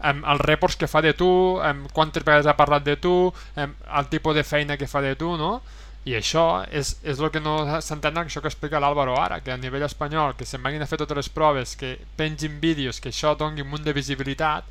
amb 0.00 0.24
els 0.24 0.40
reports 0.46 0.78
que 0.80 0.88
fa 0.88 1.02
de 1.04 1.12
tu, 1.16 1.28
amb 1.64 1.90
quantes 1.92 2.24
vegades 2.24 2.48
ha 2.48 2.56
parlat 2.56 2.84
de 2.86 2.96
tu, 2.96 3.14
amb 3.56 3.76
el 3.86 4.08
tipus 4.12 4.34
de 4.34 4.44
feina 4.44 4.78
que 4.80 4.88
fa 4.88 5.02
de 5.04 5.14
tu, 5.20 5.36
no? 5.36 5.60
I 6.08 6.14
això 6.16 6.64
és, 6.72 6.94
és 7.04 7.18
el 7.20 7.28
que 7.32 7.42
no 7.44 7.58
s'entén 7.84 8.16
això 8.22 8.40
que 8.40 8.48
explica 8.48 8.80
l'Àlvaro 8.80 9.18
ara, 9.20 9.42
que 9.44 9.52
a 9.52 9.58
nivell 9.60 9.84
espanyol, 9.84 10.32
que 10.36 10.48
se'n 10.48 10.62
vagin 10.64 10.80
a 10.80 10.88
fer 10.88 10.98
totes 11.02 11.18
les 11.18 11.28
proves, 11.28 11.76
que 11.76 11.98
pengin 12.16 12.56
vídeos, 12.60 13.00
que 13.00 13.12
això 13.12 13.34
doni 13.36 13.60
un 13.60 13.68
munt 13.68 13.84
de 13.84 13.92
visibilitat 13.92 14.64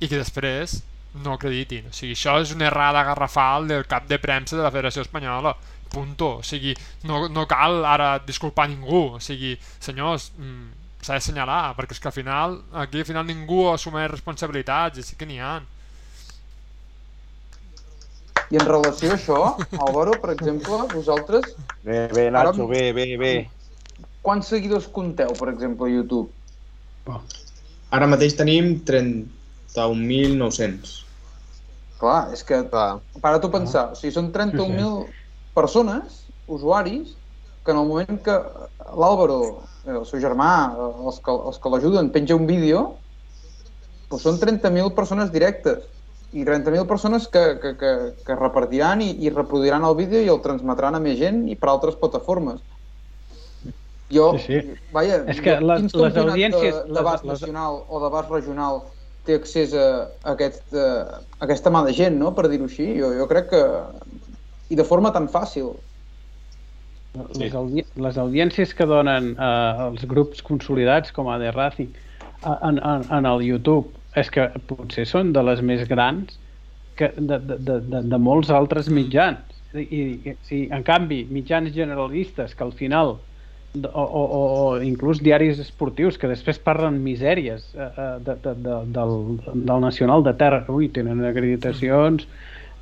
i 0.00 0.08
que 0.08 0.20
després 0.20 0.82
no 1.24 1.34
acreditin. 1.34 1.88
O 1.88 1.94
sigui, 1.96 2.12
això 2.14 2.36
és 2.42 2.52
una 2.54 2.68
errada 2.68 3.02
garrafal 3.08 3.68
del 3.68 3.86
cap 3.88 4.06
de 4.08 4.18
premsa 4.20 4.56
de 4.56 4.62
la 4.62 4.70
Federació 4.70 5.02
Espanyola. 5.02 5.54
Punto. 5.90 6.36
O 6.38 6.42
sigui, 6.46 6.74
no, 7.08 7.24
no 7.32 7.46
cal 7.50 7.80
ara 7.84 8.12
disculpar 8.26 8.68
ningú. 8.70 9.16
O 9.16 9.20
sigui, 9.20 9.56
senyors, 9.80 10.30
mm, 10.36 10.79
s'ha 11.00 11.14
d'assenyalar, 11.16 11.74
perquè 11.76 11.92
és 11.96 12.00
que 12.00 12.08
al 12.10 12.16
final, 12.16 12.48
aquí 12.84 12.98
al 13.00 13.08
final 13.08 13.24
ningú 13.26 13.60
assumeix 13.72 14.10
responsabilitats, 14.12 14.98
i 15.00 15.02
sí 15.06 15.14
que 15.16 15.26
n'hi 15.28 15.38
ha. 15.40 15.54
I 18.50 18.56
en 18.58 18.66
relació 18.66 19.12
a 19.12 19.14
això, 19.16 19.38
Álvaro, 19.78 20.12
per 20.20 20.30
exemple, 20.34 20.76
vosaltres, 20.92 21.44
Bé, 21.86 22.08
bé, 22.12 22.30
Nacho, 22.34 22.66
bé, 22.66 22.92
bé, 22.92 23.16
bé. 23.16 23.50
quants 24.26 24.48
seguidors 24.50 24.88
compteu, 24.92 25.30
per 25.38 25.48
exemple, 25.52 25.86
a 25.86 25.90
YouTube? 25.94 26.28
Ara 27.90 28.06
mateix 28.10 28.34
tenim 28.38 28.64
31.900. 28.86 31.04
Clar, 32.00 32.20
és 32.34 32.42
que 32.44 32.68
Clar. 32.68 32.98
para 33.20 33.40
tu 33.40 33.50
pensar, 33.52 33.90
o 33.92 33.94
sigui, 33.98 34.12
són 34.14 34.32
31.000 34.34 35.06
persones, 35.54 36.24
usuaris, 36.48 37.08
que 37.64 37.70
en 37.72 37.78
el 37.78 37.86
moment 37.86 38.22
que 38.24 38.36
l'Àlvaro, 38.96 39.62
el 39.86 40.04
seu 40.06 40.20
germà, 40.20 40.50
eh, 40.76 40.90
els 41.06 41.20
que, 41.24 41.30
els 41.32 41.58
que 41.58 41.70
l'ajuden, 41.72 42.10
penja 42.14 42.36
un 42.36 42.46
vídeo, 42.46 42.96
doncs 44.10 44.22
són 44.26 44.38
30.000 44.42 44.92
persones 44.94 45.30
directes 45.32 45.86
i 46.32 46.44
30.000 46.44 46.86
persones 46.86 47.26
que, 47.28 47.58
que, 47.62 47.72
que, 47.78 47.92
que 48.26 48.36
repartiran 48.38 49.00
i, 49.02 49.10
i 49.24 49.30
reproduiran 49.30 49.84
el 49.86 49.96
vídeo 49.98 50.20
i 50.22 50.28
el 50.30 50.40
transmetran 50.44 50.94
a 50.94 51.00
més 51.02 51.18
gent 51.18 51.44
i 51.50 51.56
per 51.58 51.70
altres 51.72 51.96
plataformes. 51.96 52.60
Jo, 54.10 54.32
Sí, 54.38 54.60
sí. 54.60 54.74
vaja, 54.92 55.20
És 55.30 55.38
que 55.40 55.54
les- 55.60 55.80
quins 55.80 55.94
les 55.94 56.16
audiències- 56.18 56.78
de- 56.84 56.94
d'abast 56.94 57.22
les- 57.24 57.32
les- 57.32 57.40
nacional 57.40 57.84
o 57.88 58.00
d'abast 58.02 58.30
regional 58.30 58.82
té 59.24 59.36
accés 59.38 59.72
a, 59.74 60.08
a, 60.24 60.32
aquest, 60.32 60.74
a 60.74 61.20
aquesta 61.46 61.70
mà 61.70 61.84
de 61.86 61.92
gent, 61.94 62.16
no?, 62.18 62.34
per 62.34 62.48
dir-ho 62.48 62.64
així. 62.66 62.98
Jo, 62.98 63.12
jo 63.14 63.26
crec 63.30 63.50
que... 63.50 63.62
I 64.70 64.76
de 64.78 64.84
forma 64.84 65.12
tan 65.12 65.28
fàcil. 65.28 65.72
Les, 67.14 67.54
audi 67.58 67.82
les 67.98 68.18
audiències 68.22 68.74
que 68.76 68.86
donen 68.86 69.32
eh, 69.34 69.86
els 69.88 70.04
grups 70.10 70.44
consolidats 70.46 71.10
com 71.14 71.30
a 71.30 71.38
The 71.42 71.50
Racing 71.56 71.90
en, 72.46 72.78
en, 72.78 73.02
en 73.10 73.26
el 73.26 73.42
YouTube 73.42 73.90
és 74.18 74.30
que 74.30 74.46
potser 74.68 75.06
són 75.06 75.32
de 75.34 75.42
les 75.46 75.62
més 75.62 75.82
grans 75.90 76.38
que 76.98 77.10
de, 77.16 77.38
de, 77.38 77.56
de, 77.58 78.02
de, 78.12 78.18
molts 78.18 78.50
altres 78.54 78.90
mitjans. 78.92 79.42
I, 79.74 79.82
i, 79.82 80.36
si, 80.46 80.64
en 80.74 80.82
canvi, 80.86 81.22
mitjans 81.30 81.70
generalistes 81.74 82.56
que 82.58 82.64
al 82.66 82.72
final 82.74 83.16
o, 83.16 84.02
o, 84.02 84.22
o, 84.24 84.40
o 84.62 84.82
inclús 84.82 85.20
diaris 85.22 85.60
esportius 85.62 86.18
que 86.18 86.30
després 86.30 86.58
parlen 86.58 86.98
misèries 87.04 87.68
eh, 87.76 87.86
eh, 87.86 88.14
de, 88.26 88.34
de, 88.42 88.54
de, 88.66 88.78
del, 88.96 89.14
del 89.54 89.84
Nacional 89.84 90.26
de 90.26 90.34
Terra 90.34 90.64
ui, 90.74 90.88
tenen 90.90 91.22
acreditacions 91.28 92.26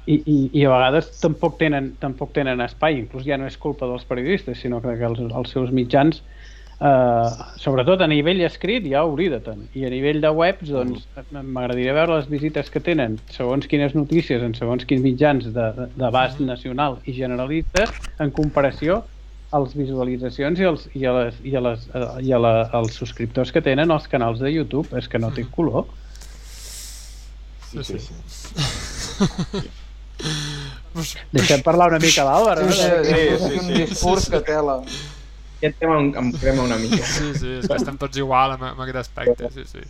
i, 0.09 0.16
i, 0.24 0.36
i 0.56 0.64
a 0.64 0.70
vegades 0.72 1.11
tampoc 1.20 1.59
tenen, 1.61 1.90
tampoc 2.00 2.32
tenen 2.36 2.62
espai, 2.64 2.96
inclús 3.02 3.26
ja 3.28 3.36
no 3.36 3.48
és 3.50 3.59
culpa 3.61 3.86
dels 3.90 4.06
periodistes, 4.09 4.61
sinó 4.62 4.80
que 4.80 4.94
els, 4.96 5.20
els 5.20 5.52
seus 5.52 5.70
mitjans 5.74 6.22
eh, 6.80 7.30
sobretot 7.61 8.00
a 8.00 8.09
nivell 8.09 8.40
escrit 8.46 8.86
ja 8.88 9.02
oblida-te'n 9.04 9.66
i 9.76 9.84
a 9.84 9.90
nivell 9.92 10.22
de 10.24 10.30
webs 10.32 10.70
doncs 10.72 11.04
m'agradaria 11.32 11.92
veure 11.96 12.16
les 12.20 12.30
visites 12.30 12.70
que 12.72 12.80
tenen 12.80 13.18
segons 13.34 13.66
quines 13.68 13.94
notícies 13.98 14.42
en 14.46 14.54
segons 14.56 14.86
quins 14.88 15.02
mitjans 15.04 15.50
de- 15.52 15.72
de- 15.76 15.88
d'abast 15.98 16.40
nacional 16.40 17.00
i 17.04 17.12
generalistes 17.18 17.92
en 18.22 18.30
comparació 18.32 19.02
als 19.50 19.72
visualitzacions 19.76 20.61
i, 20.61 20.64
els, 20.68 20.88
i, 20.94 21.04
a 21.09 21.12
les, 21.16 21.36
i, 21.42 21.54
a 21.56 21.61
les, 21.64 21.86
eh, 21.96 22.09
i 22.28 22.32
a 22.36 22.38
la, 22.40 22.54
als 22.76 22.96
subscriptors 23.00 23.52
que 23.52 23.62
tenen 23.64 23.90
els 23.90 24.06
canals 24.12 24.40
de 24.44 24.50
YouTube. 24.52 24.88
És 24.98 25.09
que 25.09 25.18
no 25.18 25.30
té 25.32 25.46
color. 25.48 25.86
Sí, 27.72 27.80
sí. 27.84 27.96
Pues, 27.96 29.64
deixem 31.33 31.62
parlar 31.62 31.91
una 31.93 32.01
mica 32.03 32.25
l'Àlvaro 32.27 32.64
Sí, 32.66 32.69
no? 32.69 32.75
sí, 32.75 33.12
sí, 33.12 33.21
sí, 33.29 33.45
sí, 33.45 33.59
un 33.61 33.69
sí. 33.69 33.79
discurs 33.85 34.29
que 34.33 34.41
tela. 34.47 34.81
Aquest 35.59 35.79
tema 35.83 35.99
em, 35.99 36.11
em 36.21 36.33
crema 36.39 36.62
una 36.66 36.79
mica. 36.79 37.03
sí, 37.07 37.33
sí, 37.39 37.53
és 37.61 37.66
que 37.66 37.79
estem 37.79 37.97
tots 37.99 38.19
igual 38.19 38.57
amb, 38.57 38.66
amb 38.73 38.83
aquest 38.87 39.01
aspecte, 39.05 39.51
sí, 39.55 39.64
sí. 39.66 39.83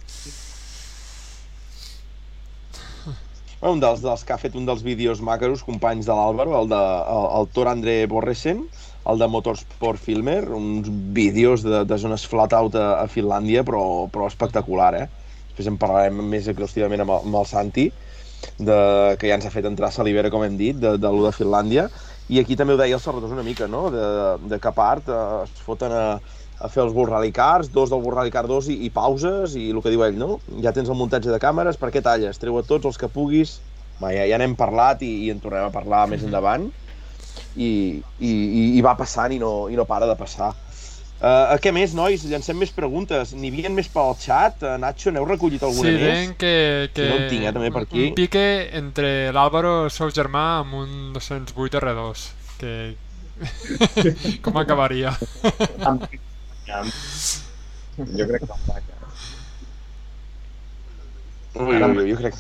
Bueno, 3.61 3.75
un 3.75 3.81
dels, 3.83 4.03
dels 4.05 4.23
que 4.23 4.33
ha 4.33 4.39
fet 4.39 4.55
un 4.55 4.67
dels 4.69 4.85
vídeos 4.87 5.21
macaros, 5.25 5.65
companys 5.67 6.07
de 6.07 6.15
l'Àlvaro, 6.15 6.53
el, 6.61 6.69
de, 6.71 6.83
el, 7.15 7.25
el 7.41 7.49
Tor 7.57 7.71
André 7.73 7.97
Borresen, 8.07 8.61
el 9.09 9.19
de 9.19 9.27
Motorsport 9.33 9.99
Filmer, 9.99 10.45
uns 10.55 10.87
vídeos 11.17 11.65
de, 11.67 11.81
de 11.89 11.99
zones 11.99 12.27
flat-out 12.29 12.77
a, 12.79 13.01
a 13.03 13.07
Finlàndia, 13.11 13.65
però, 13.67 13.83
però 14.15 14.29
espectacular, 14.31 14.93
eh? 15.01 15.07
Després 15.49 15.73
en 15.73 15.79
parlarem 15.81 16.21
més 16.31 16.47
exhaustivament 16.53 17.03
amb 17.03 17.17
el, 17.17 17.27
amb 17.27 17.41
el 17.41 17.49
Santi, 17.51 17.89
de, 18.59 18.79
que 19.19 19.31
ja 19.31 19.39
ens 19.39 19.47
ha 19.47 19.55
fet 19.55 19.67
entrar 19.69 19.93
Salivera, 19.95 20.31
com 20.31 20.45
hem 20.45 20.57
dit, 20.59 20.77
de, 20.79 20.97
de 20.99 21.13
lo 21.15 21.25
de 21.27 21.35
Finlàndia, 21.37 21.89
i 22.29 22.41
aquí 22.43 22.59
també 22.61 22.75
ho 22.75 22.81
deia 22.81 22.99
el 22.99 23.03
Serratós 23.03 23.33
una 23.33 23.47
mica, 23.47 23.69
no?, 23.71 23.89
de, 23.95 24.05
de 24.51 24.59
que 24.61 24.69
a 24.69 24.75
part 24.77 25.09
eh, 25.09 25.23
es 25.47 25.63
foten 25.65 25.95
a, 25.95 26.05
a 26.61 26.69
fer 26.69 26.83
els 26.85 26.93
Bull 26.93 27.09
Rally 27.09 27.31
Cars, 27.33 27.71
dos 27.73 27.91
del 27.91 28.03
Bull 28.03 28.17
Rally 28.17 28.33
Car 28.35 28.47
2 28.51 28.69
i, 28.75 28.79
i 28.89 28.91
pauses, 28.95 29.55
i 29.57 29.71
el 29.71 29.81
que 29.85 29.93
diu 29.95 30.05
ell, 30.05 30.19
no? 30.19 30.39
Ja 30.65 30.75
tens 30.77 30.91
el 30.91 30.99
muntatge 30.99 31.33
de 31.33 31.41
càmeres, 31.43 31.79
per 31.81 31.93
què 31.95 32.03
talles? 32.05 32.41
Treu 32.43 32.59
a 32.59 32.67
tots 32.67 32.91
els 32.91 32.99
que 33.01 33.11
puguis. 33.13 33.59
Va, 34.03 34.13
ja, 34.15 34.27
ja 34.31 34.39
n'hem 34.39 34.55
parlat 34.59 35.03
i, 35.03 35.11
i 35.27 35.33
en 35.33 35.41
tornarem 35.43 35.71
a 35.71 35.75
parlar 35.75 36.05
més 36.11 36.23
endavant. 36.27 36.69
I, 37.59 37.71
i, 37.99 38.31
i, 38.31 38.63
i 38.79 38.83
va 38.85 38.95
passant 38.99 39.33
i 39.35 39.39
no, 39.43 39.69
i 39.71 39.79
no 39.79 39.87
para 39.89 40.07
de 40.11 40.15
passar. 40.19 40.53
Uh, 41.19 41.57
què 41.59 41.73
més, 41.75 41.95
nois? 41.99 42.23
Llancem 42.31 42.55
més 42.63 42.71
preguntes. 42.71 43.33
N'hi 43.35 43.49
havia 43.51 43.71
més 43.75 43.89
pel 43.91 44.13
xat? 44.23 44.61
Uh, 44.63 44.77
Nacho, 44.79 45.11
n'heu 45.11 45.25
recollit 45.27 45.63
alguna 45.67 45.89
Sí, 45.89 45.95
més? 45.97 46.05
deien 46.05 46.35
que, 46.39 46.53
que 46.95 47.09
no 47.11 47.17
en 47.17 47.25
tinc, 47.33 47.43
eh, 47.49 47.53
també 47.57 47.71
per 47.75 47.83
un- 47.83 47.89
aquí. 47.89 48.05
un 48.11 48.15
pique 48.15 48.45
entre 48.79 49.11
l'Àlvaro, 49.35 49.73
el 49.89 49.91
seu 49.91 50.13
germà, 50.15 50.45
amb 50.61 50.75
un 50.79 51.13
208 51.17 51.81
R2, 51.83 52.29
que... 52.61 52.75
Com 54.47 54.57
acabaria? 54.63 55.11
Jo 57.99 58.27
crec 58.29 58.45
que 58.45 58.55
em 58.55 58.63
vaig. 58.69 58.85
Ui, 61.59 61.65
ui, 61.67 61.99
ui, 62.05 62.11
jo 62.13 62.17
crec 62.21 62.35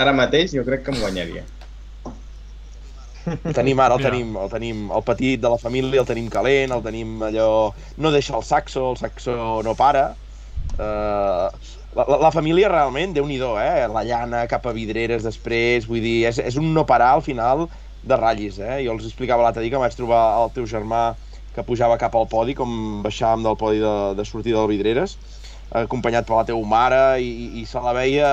Ara 0.00 0.12
mateix 0.12 0.52
jo 0.54 0.62
crec 0.66 0.84
que 0.84 0.92
em 0.92 1.00
guanyaria. 1.00 1.44
El 3.28 3.54
tenim 3.54 3.80
ara, 3.80 3.96
el 3.96 4.00
Mira. 4.00 4.10
tenim, 4.10 4.36
el 4.40 4.50
tenim 4.52 4.86
el 4.96 5.02
petit 5.04 5.40
de 5.40 5.50
la 5.52 5.58
família, 5.60 6.00
el 6.00 6.08
tenim 6.08 6.30
calent, 6.32 6.72
el 6.72 6.82
tenim 6.84 7.18
allò... 7.26 7.50
No 7.98 8.12
deixa 8.14 8.36
el 8.38 8.46
saxo, 8.46 8.90
el 8.92 9.00
saxo 9.00 9.34
no 9.66 9.74
para. 9.76 10.14
Uh, 10.78 11.50
la, 11.96 12.06
la, 12.06 12.18
la 12.24 12.30
família 12.32 12.70
realment, 12.70 13.12
déu 13.16 13.26
nhi 13.26 13.36
eh? 13.36 13.88
La 13.92 14.04
llana 14.04 14.46
cap 14.46 14.66
a 14.66 14.72
vidreres 14.72 15.22
després, 15.22 15.86
vull 15.86 16.00
dir, 16.00 16.26
és, 16.30 16.38
és 16.38 16.56
un 16.56 16.72
no 16.74 16.86
parar 16.86 17.14
al 17.14 17.22
final 17.22 17.68
de 18.02 18.16
ratllis, 18.16 18.58
eh? 18.58 18.80
Jo 18.84 18.94
els 18.94 19.04
explicava 19.04 19.42
l'altre 19.42 19.62
dia 19.62 19.70
que 19.70 19.82
vaig 19.82 19.94
trobar 19.94 20.22
el 20.42 20.50
teu 20.54 20.66
germà 20.66 21.14
que 21.54 21.64
pujava 21.66 21.98
cap 21.98 22.14
al 22.14 22.28
podi, 22.30 22.54
com 22.54 23.02
baixàvem 23.02 23.42
del 23.44 23.56
podi 23.58 23.82
de, 23.82 23.94
de 24.16 24.24
sortida 24.24 24.60
del 24.60 24.70
Vidreres, 24.70 25.16
acompanyat 25.70 26.26
per 26.26 26.38
la 26.38 26.46
teva 26.46 26.62
mare, 26.66 27.02
i, 27.20 27.60
i, 27.60 27.66
se 27.66 27.82
la 27.82 27.92
veia 27.92 28.30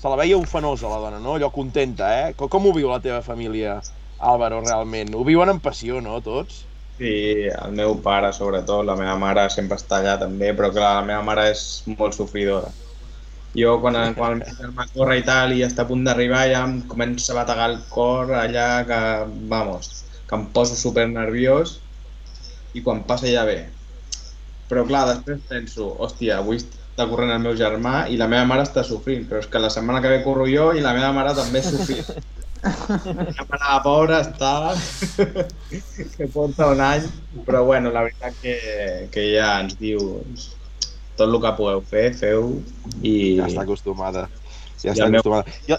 se 0.00 0.08
la 0.08 0.16
veia 0.16 0.36
ufanosa, 0.38 0.88
la 0.88 1.00
dona, 1.00 1.18
no? 1.20 1.34
Allò 1.36 1.50
contenta, 1.52 2.12
eh? 2.20 2.34
Com, 2.36 2.48
com 2.52 2.68
ho 2.68 2.76
viu 2.76 2.88
la 2.88 3.00
teva 3.04 3.20
família, 3.24 3.80
Álvaro, 4.20 4.60
realment? 4.60 5.14
Ho 5.16 5.24
viuen 5.24 5.48
amb 5.52 5.62
passió, 5.64 6.00
no, 6.04 6.18
tots? 6.24 6.64
Sí, 7.00 7.48
el 7.48 7.72
meu 7.72 7.94
pare, 8.04 8.28
sobretot, 8.36 8.84
la 8.84 8.96
meva 8.98 9.16
mare 9.16 9.46
sempre 9.52 9.78
està 9.80 10.00
allà 10.00 10.18
també, 10.20 10.50
però 10.56 10.68
clar, 10.74 10.98
la 10.98 11.06
meva 11.08 11.22
mare 11.24 11.46
és 11.54 11.62
molt 11.96 12.16
sofridora. 12.16 12.68
Jo, 13.56 13.78
quan, 13.82 13.96
quan 14.14 14.42
em 14.44 14.74
va 14.76 14.84
córrer 14.92 15.16
i 15.22 15.24
tal, 15.26 15.54
i 15.56 15.64
està 15.66 15.86
a 15.86 15.88
punt 15.88 16.04
d'arribar, 16.06 16.44
ja 16.52 16.60
em 16.68 16.76
comença 16.90 17.32
a 17.32 17.38
bategar 17.40 17.70
el 17.72 17.78
cor 17.90 18.34
allà 18.36 18.66
que, 18.86 19.00
vamos, 19.50 19.88
que 20.28 20.36
em 20.36 20.44
poso 20.54 20.76
super 20.78 21.06
nerviós 21.10 21.78
i 22.76 22.84
quan 22.84 23.00
passa 23.08 23.32
ja 23.32 23.46
bé. 23.48 23.62
Però 24.70 24.84
clar, 24.86 25.06
després 25.08 25.40
penso, 25.48 25.88
hòstia, 26.04 26.38
avui 26.44 26.60
està 26.60 27.08
corrent 27.08 27.32
el 27.34 27.42
meu 27.42 27.56
germà 27.58 28.04
i 28.12 28.20
la 28.20 28.28
meva 28.30 28.44
mare 28.52 28.68
està 28.68 28.84
sofrint, 28.86 29.24
però 29.26 29.40
és 29.40 29.48
que 29.50 29.64
la 29.64 29.72
setmana 29.72 30.04
que 30.04 30.12
ve 30.12 30.20
corro 30.22 30.44
jo 30.46 30.70
i 30.76 30.84
la 30.84 30.94
meva 30.94 31.10
mare 31.16 31.34
també 31.40 31.64
sofrint. 31.64 32.12
La 32.62 33.78
pobra 33.84 34.20
està... 34.24 34.74
que 36.16 36.26
porta 36.32 36.70
un 36.72 36.80
any, 36.84 37.06
però 37.46 37.62
bueno, 37.64 37.92
la 37.94 38.02
veritat 38.06 38.36
que, 38.42 38.56
que 39.12 39.26
ja 39.34 39.52
ens 39.62 39.78
diu 39.80 40.24
tot 41.16 41.28
el 41.28 41.38
que 41.40 41.52
pugueu 41.56 41.80
fer, 41.88 42.10
feu 42.16 42.50
i... 43.00 43.38
Ja 43.38 43.48
està 43.48 43.64
acostumada. 43.64 44.26
Ja 44.80 44.90
I 44.90 44.94
està 44.94 45.08
meu- 45.08 45.20
acostumada. 45.20 45.56
I, 45.68 45.78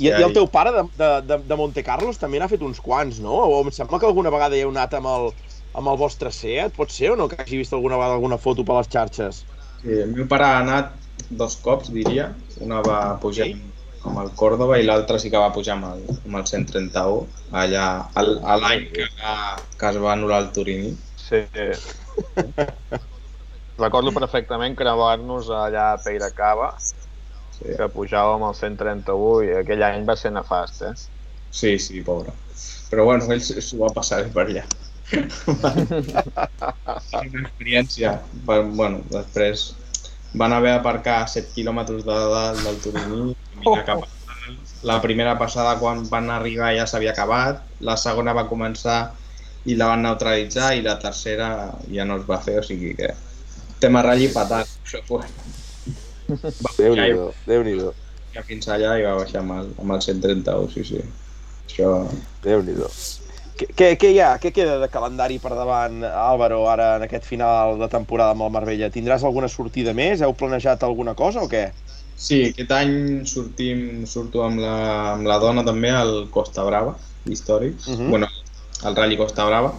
i, 0.00 0.08
i 0.08 0.22
el 0.24 0.32
teu 0.36 0.46
pare 0.48 0.72
de, 0.76 0.84
de, 0.96 1.10
de, 1.28 1.40
de 1.48 1.58
Monte 1.60 1.84
Carlos 1.84 2.20
també 2.20 2.40
n'ha 2.40 2.48
fet 2.50 2.62
uns 2.64 2.80
quants, 2.84 3.20
no? 3.20 3.36
O 3.48 3.60
em 3.64 3.72
sembla 3.74 4.00
que 4.00 4.08
alguna 4.08 4.32
vegada 4.32 4.56
hi 4.56 4.64
heu 4.64 4.72
anat 4.72 4.96
amb 4.96 5.10
el, 5.12 5.30
amb 5.76 5.92
el 5.92 5.98
vostre 6.00 6.32
Seat, 6.32 6.76
pot 6.76 6.92
ser 6.92 7.12
o 7.14 7.18
no? 7.20 7.28
Que 7.28 7.40
hagi 7.42 7.60
vist 7.60 7.76
alguna 7.76 8.00
vegada 8.00 8.16
alguna 8.16 8.40
foto 8.40 8.64
per 8.64 8.78
les 8.80 8.88
xarxes? 8.92 9.44
Sí, 9.80 9.92
el 10.04 10.12
meu 10.12 10.28
pare 10.28 10.48
ha 10.48 10.62
anat 10.62 10.96
dos 11.30 11.58
cops, 11.64 11.92
diria. 11.92 12.30
Una 12.64 12.80
va 12.84 13.00
pujar 13.20 13.48
amb 14.08 14.20
el 14.22 14.30
Córdoba 14.42 14.78
i 14.80 14.86
l'altra 14.86 15.18
sí 15.22 15.30
que 15.32 15.42
va 15.42 15.52
pujar 15.56 15.76
amb 15.76 15.88
el, 15.90 16.04
amb 16.24 16.40
el 16.40 16.46
131, 16.52 17.26
allà 17.64 17.86
al- 18.22 18.38
a 18.54 18.56
l'any 18.64 18.86
que, 18.96 19.08
que 19.80 19.90
es 19.92 20.00
va 20.06 20.14
anul·lar 20.16 20.40
el 20.44 20.50
Turini. 20.56 20.92
Sí. 21.26 21.42
Recordo 23.82 24.12
perfectament 24.18 24.74
creuar-nos 24.80 25.48
allà 25.62 25.86
a 25.92 26.00
Peiracaba, 26.04 26.70
Sí, 27.58 27.66
que 27.78 27.88
pujàvem 27.96 28.44
al 28.48 28.54
131 28.58 29.48
i 29.48 29.54
aquell 29.62 29.82
any 29.88 30.06
va 30.12 30.16
ser 30.22 30.32
nefast, 30.36 30.82
eh? 30.90 30.94
sí, 31.50 31.78
sí 31.78 32.02
pobre. 32.06 32.32
Però 32.90 33.04
bueno, 33.08 33.26
ell 33.34 33.42
s'ho 33.42 33.78
va 33.82 33.92
passar 33.96 34.22
per 34.36 34.46
allà. 34.46 34.64
una 37.20 37.42
experiència. 37.42 38.12
Per, 38.46 38.58
bueno, 38.80 39.02
després 39.14 39.64
van 40.34 40.52
haver 40.52 40.76
d'aparcar 40.76 41.20
a 41.24 41.28
7 41.30 41.54
quilòmetres 41.54 42.04
de 42.06 42.16
dalt 42.34 42.64
del 42.64 42.80
cap 43.84 44.02
a 44.02 44.04
dalt. 44.04 44.16
La 44.82 45.00
primera 45.02 45.36
passada 45.38 45.76
quan 45.78 46.04
van 46.08 46.30
arribar 46.32 46.72
ja 46.76 46.86
s'havia 46.88 47.12
acabat, 47.12 47.60
la 47.84 47.96
segona 48.00 48.34
va 48.36 48.48
començar 48.48 49.00
i 49.68 49.76
la 49.76 49.90
van 49.90 50.02
neutralitzar 50.06 50.74
i 50.78 50.84
la 50.86 50.96
tercera 50.98 51.50
ja 51.92 52.06
no 52.08 52.16
es 52.20 52.28
va 52.28 52.40
fer, 52.40 52.58
o 52.60 52.64
sigui 52.64 52.94
que 52.96 53.10
tema 53.82 54.02
ratll 54.06 54.24
i 54.24 54.30
patat. 54.32 54.70
Això 54.86 55.02
fue. 55.08 55.20
Déu-n'hi-do, 56.78 57.32
Déu-n'hi-do, 57.46 57.90
ja 58.34 58.44
fins 58.46 58.70
allà 58.70 58.94
i 59.00 59.04
va 59.04 59.16
baixar 59.18 59.42
amb 59.42 59.56
el, 59.58 59.72
amb 59.82 59.96
el 59.96 60.04
131, 60.06 60.70
sí, 60.74 60.86
sí. 60.86 61.02
Això... 61.66 61.90
Déu-n'hi-do. 62.46 62.88
Què, 63.60 63.92
què, 64.00 64.10
hi 64.14 64.20
ha? 64.24 64.30
Què 64.40 64.52
queda 64.56 64.78
de 64.80 64.88
calendari 64.92 65.36
per 65.42 65.52
davant, 65.52 66.00
Álvaro, 66.06 66.62
ara 66.72 66.94
en 66.96 67.04
aquest 67.04 67.26
final 67.28 67.76
de 67.80 67.88
temporada 67.92 68.32
amb 68.32 68.46
el 68.46 68.52
Marbella? 68.54 68.88
Tindràs 68.94 69.24
alguna 69.26 69.50
sortida 69.52 69.92
més? 69.96 70.22
Heu 70.24 70.32
planejat 70.38 70.84
alguna 70.86 71.14
cosa 71.18 71.44
o 71.44 71.48
què? 71.50 71.68
Sí, 72.20 72.40
aquest 72.50 72.72
any 72.76 72.94
sortim, 73.28 74.04
surto 74.08 74.44
amb 74.44 74.60
la, 74.60 74.74
amb 75.14 75.28
la 75.28 75.38
dona 75.40 75.64
també 75.64 75.92
al 75.92 76.28
Costa 76.32 76.64
Brava, 76.66 76.96
històric. 77.28 77.80
Mhm. 77.86 78.10
Bueno, 78.12 78.28
al 78.84 78.96
Rally 78.96 79.16
Costa 79.20 79.46
Brava. 79.48 79.74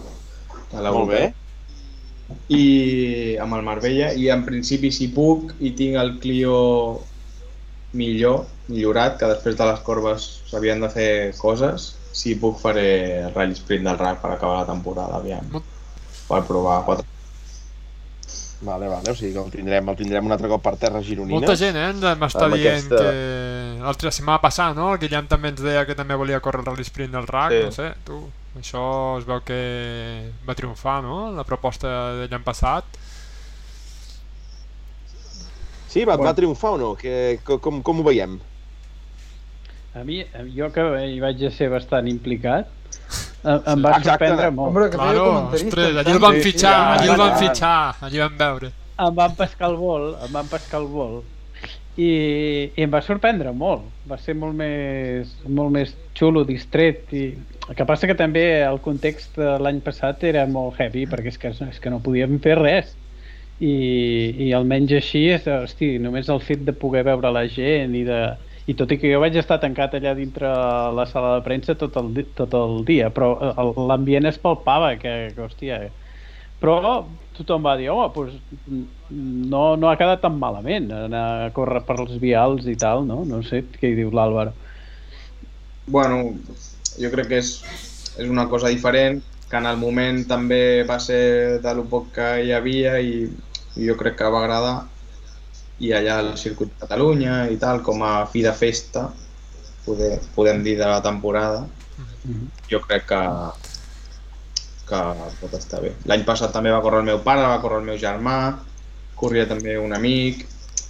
A 0.72 0.82
la 0.82 0.92
Molt 0.94 1.10
bé. 1.10 1.22
I 2.48 3.36
amb 3.42 3.58
el 3.58 3.62
Marbella. 3.66 4.12
I 4.14 4.28
en 4.32 4.44
principi, 4.46 4.90
si 4.90 5.08
puc, 5.14 5.54
i 5.60 5.74
tinc 5.78 5.98
el 6.00 6.18
Clio 6.22 7.02
millor, 7.92 8.46
millorat, 8.68 9.18
que 9.20 9.28
després 9.28 9.58
de 9.58 9.66
les 9.68 9.82
corbes 9.86 10.28
s'havien 10.48 10.80
de 10.80 10.88
fer 10.88 11.10
coses, 11.38 11.92
si 12.12 12.34
puc 12.36 12.58
faré 12.60 13.22
el 13.24 13.32
Rally 13.34 13.52
Sprint 13.56 13.84
del 13.88 13.98
RAC 13.98 14.20
per 14.20 14.30
acabar 14.34 14.58
la 14.60 14.66
temporada, 14.66 15.16
aviam. 15.16 15.48
Per 16.28 16.42
provar 16.48 16.84
quatre 16.84 17.06
Vale, 18.62 18.86
vale, 18.86 19.10
o 19.10 19.14
sigui 19.18 19.32
que 19.34 19.40
el 19.42 19.50
tindrem, 19.50 19.88
el 19.90 19.96
tindrem 19.98 20.24
un 20.28 20.30
altre 20.36 20.46
cop 20.46 20.62
per 20.62 20.76
terra 20.78 21.00
gironines. 21.02 21.40
Molta 21.40 21.56
gent, 21.58 21.74
eh, 21.74 21.88
ens 21.90 22.04
m'està 22.20 22.46
dient 22.52 22.76
aquesta- 22.78 23.00
que... 23.10 23.78
L'altra 23.82 24.12
setmana 24.14 24.38
passada, 24.40 24.72
no? 24.78 24.92
El 24.94 25.00
Guillem 25.02 25.26
també 25.26 25.48
ens 25.50 25.60
deia 25.64 25.82
que 25.84 25.96
també 25.98 26.14
volia 26.14 26.38
córrer 26.38 26.60
el 26.60 26.66
Rally 26.66 26.84
Sprint 26.86 27.10
del 27.16 27.26
RAC, 27.26 27.50
Sí. 27.50 27.62
no 27.64 27.72
sé, 27.72 27.88
tu. 28.06 28.20
Això 28.60 29.18
es 29.18 29.24
veu 29.26 29.40
que 29.42 30.30
va 30.48 30.54
triomfar, 30.54 31.02
no? 31.02 31.32
La 31.32 31.42
proposta 31.42 31.88
de 32.20 32.28
l'any 32.28 32.44
passat. 32.44 32.84
Sí, 35.88 36.04
va, 36.04 36.14
Bueno. 36.16 36.30
va 36.30 36.34
triomfar 36.34 36.70
o 36.70 36.78
no? 36.78 36.94
Que, 36.94 37.40
que, 37.44 37.58
com, 37.58 37.82
com 37.82 37.98
ho 38.00 38.04
veiem? 38.04 38.38
A 39.94 40.04
mi, 40.04 40.22
jo 40.56 40.70
que 40.72 40.84
hi 41.10 41.18
vaig 41.20 41.42
ser 41.52 41.68
bastant 41.72 42.06
implicat, 42.08 42.70
em, 43.44 43.58
em 43.58 43.82
va 43.84 43.90
Exacte. 43.98 44.08
sorprendre 44.08 44.50
molt. 44.50 44.68
Hombre, 44.70 44.86
que 44.90 44.96
Claro, 44.96 45.26
ostres, 45.52 45.96
allí 46.00 46.14
el 46.14 46.18
van 46.22 46.38
fitxar, 46.40 46.72
sí, 46.78 47.02
allí 47.02 47.10
el 47.12 47.20
van 47.20 47.36
fitxar, 47.42 47.94
allí 48.00 48.18
van 48.22 48.38
veure. 48.38 48.72
em 49.02 49.14
van 49.16 49.34
pescar 49.36 49.68
el 49.70 49.76
vol, 49.76 50.12
em 50.24 50.32
van 50.32 50.46
pescar 50.48 50.80
el 50.80 50.86
vol 50.86 51.22
i, 51.96 52.08
i 52.76 52.82
em 52.84 52.92
va 52.92 53.00
sorprendre 53.04 53.50
molt 53.52 53.82
va 54.08 54.16
ser 54.20 54.34
molt 54.38 54.54
més, 54.56 55.32
molt 55.48 55.72
més 55.74 55.90
xulo, 56.16 56.44
distret 56.48 57.10
i 57.12 57.24
el 57.68 57.74
que 57.76 57.84
passa 57.88 58.06
que 58.06 58.14
també 58.16 58.44
el 58.64 58.78
context 58.84 59.36
de 59.36 59.58
l'any 59.60 59.80
passat 59.84 60.22
era 60.24 60.46
molt 60.46 60.78
heavy 60.80 61.04
perquè 61.10 61.32
és 61.34 61.38
que, 61.40 61.50
és 61.68 61.80
que 61.82 61.90
no 61.92 61.98
podíem 62.04 62.38
fer 62.44 62.56
res 62.60 62.94
i, 63.60 63.74
i 64.46 64.52
almenys 64.56 64.92
així 65.00 65.26
és, 65.34 65.44
hosti, 65.48 65.98
només 65.98 66.30
el 66.32 66.40
fet 66.40 66.64
de 66.64 66.72
poder 66.72 67.02
veure 67.10 67.32
la 67.34 67.44
gent 67.48 67.96
i 67.98 68.04
de, 68.08 68.22
i 68.70 68.74
tot 68.78 68.92
i 68.94 68.98
que 69.02 69.10
jo 69.12 69.20
vaig 69.22 69.36
estar 69.40 69.58
tancat 69.62 69.94
allà 69.98 70.12
dintre 70.18 70.48
la 70.98 71.06
sala 71.10 71.34
de 71.36 71.44
premsa 71.46 71.74
tot 71.80 71.96
el, 72.00 72.12
tot 72.40 72.54
el 72.58 72.84
dia, 72.88 73.10
però 73.14 73.30
el- 73.64 73.74
l'ambient 73.90 74.26
es 74.30 74.38
palpava, 74.44 74.94
que, 75.02 75.14
que 75.36 75.42
hòstia, 75.46 75.80
però 76.62 76.76
tothom 77.38 77.64
va 77.66 77.76
dir, 77.80 77.88
home, 77.90 78.08
doncs, 78.14 78.36
no, 79.54 79.62
no 79.76 79.90
ha 79.90 79.96
quedat 80.00 80.22
tan 80.24 80.38
malament 80.42 80.90
anar 80.94 81.24
a 81.48 81.52
córrer 81.56 81.82
per 81.88 81.98
els 82.04 82.18
vials 82.22 82.66
i 82.70 82.76
tal, 82.84 83.06
no? 83.08 83.22
No 83.34 83.42
sé 83.46 83.64
què 83.78 83.92
hi 83.92 83.98
diu 84.02 84.12
l'Àlvaro. 84.14 84.54
Bueno, 85.86 86.16
jo 87.02 87.10
crec 87.14 87.28
que 87.32 87.38
és, 87.42 87.50
és 88.22 88.30
una 88.30 88.46
cosa 88.52 88.70
diferent, 88.72 89.20
que 89.50 89.58
en 89.60 89.68
el 89.70 89.78
moment 89.80 90.22
també 90.30 90.60
va 90.88 90.98
ser 91.06 91.20
de 91.64 91.74
lo 91.78 91.84
poc 91.94 92.10
que 92.18 92.28
hi 92.46 92.52
havia 92.58 92.94
i, 93.02 93.14
i 93.76 93.88
jo 93.90 93.96
crec 94.02 94.16
que 94.20 94.30
va 94.36 94.42
agradar. 94.44 94.74
I 95.82 95.90
allà 95.98 96.20
al 96.22 96.32
circuit 96.38 96.70
de 96.72 96.84
Catalunya 96.84 97.48
i 97.50 97.56
tal, 97.58 97.80
com 97.82 98.02
a 98.06 98.12
fi 98.30 98.42
de 98.44 98.52
festa, 98.54 99.08
poder, 99.86 100.20
podem 100.36 100.62
dir 100.62 100.76
de 100.78 100.86
la 100.86 101.00
temporada, 101.02 101.64
jo 102.70 102.78
crec 102.86 103.08
que, 103.10 103.22
que 104.88 105.00
pot 105.40 105.56
estar 105.58 105.80
bé. 105.82 105.90
L'any 106.06 106.22
passat 106.28 106.52
també 106.54 106.70
va 106.70 106.82
córrer 106.84 107.02
el 107.02 107.08
meu 107.10 107.18
pare, 107.24 107.42
va 107.50 107.58
córrer 107.62 107.80
el 107.82 107.88
meu 107.90 107.98
germà, 107.98 108.36
corria 109.18 109.48
també 109.50 109.76
un 109.78 109.92
amic 109.94 110.46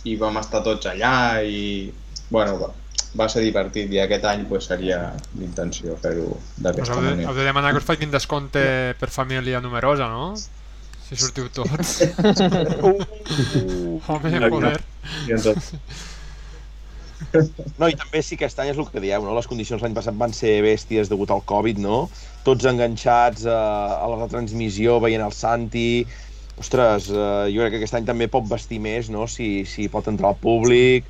i 0.09 0.16
vam 0.20 0.36
estar 0.40 0.62
tots 0.64 0.88
allà 0.90 1.40
i 1.45 1.93
bueno, 2.32 2.57
va, 2.61 2.70
va 3.16 3.28
ser 3.28 3.43
divertit 3.45 3.93
i 3.93 4.01
aquest 4.01 4.24
any 4.28 4.47
pues, 4.49 4.66
seria 4.70 5.12
l'intenció 5.38 5.97
fer-ho 6.01 6.30
Pues 6.32 6.64
d'aquesta 6.64 6.97
de, 6.97 7.03
manera. 7.11 7.28
heu 7.28 7.36
de 7.36 7.45
demanar 7.45 7.72
que 7.72 7.82
us 7.82 7.88
facin 7.88 8.11
descompte 8.11 8.62
per 9.01 9.11
família 9.12 9.61
numerosa, 9.61 10.09
no? 10.09 10.32
Si 11.12 11.20
sortiu 11.20 11.48
tots. 11.52 12.00
Home, 14.08 14.32
joder. 14.48 14.78
I 15.28 15.36
doncs, 15.36 15.72
No, 17.78 17.88
i 17.88 17.94
també 17.96 18.20
sí 18.24 18.36
que 18.36 18.46
aquest 18.46 18.60
any 18.60 18.72
és 18.72 18.78
el 18.80 18.88
que 18.90 19.00
dieu, 19.00 19.22
no? 19.24 19.34
Les 19.36 19.46
condicions 19.48 19.82
l'any 19.84 19.94
passat 19.96 20.16
van 20.18 20.34
ser 20.36 20.56
bèsties 20.64 21.10
degut 21.12 21.30
al 21.32 21.44
Covid, 21.48 21.78
no? 21.80 22.04
Tots 22.46 22.66
enganxats 22.68 23.46
a, 23.46 23.60
a 24.02 24.10
la 24.10 24.20
retransmissió, 24.24 25.00
veient 25.04 25.24
el 25.24 25.34
Santi... 25.36 26.04
Ostres, 26.62 27.06
eh, 27.08 27.46
jo 27.50 27.62
crec 27.62 27.72
que 27.72 27.78
aquest 27.80 27.94
any 27.96 28.04
també 28.06 28.26
pot 28.30 28.44
vestir 28.46 28.76
més, 28.84 29.08
no? 29.10 29.24
Si, 29.30 29.64
si 29.66 29.86
pot 29.90 30.06
entrar 30.10 30.34
al 30.34 30.36
públic, 30.38 31.06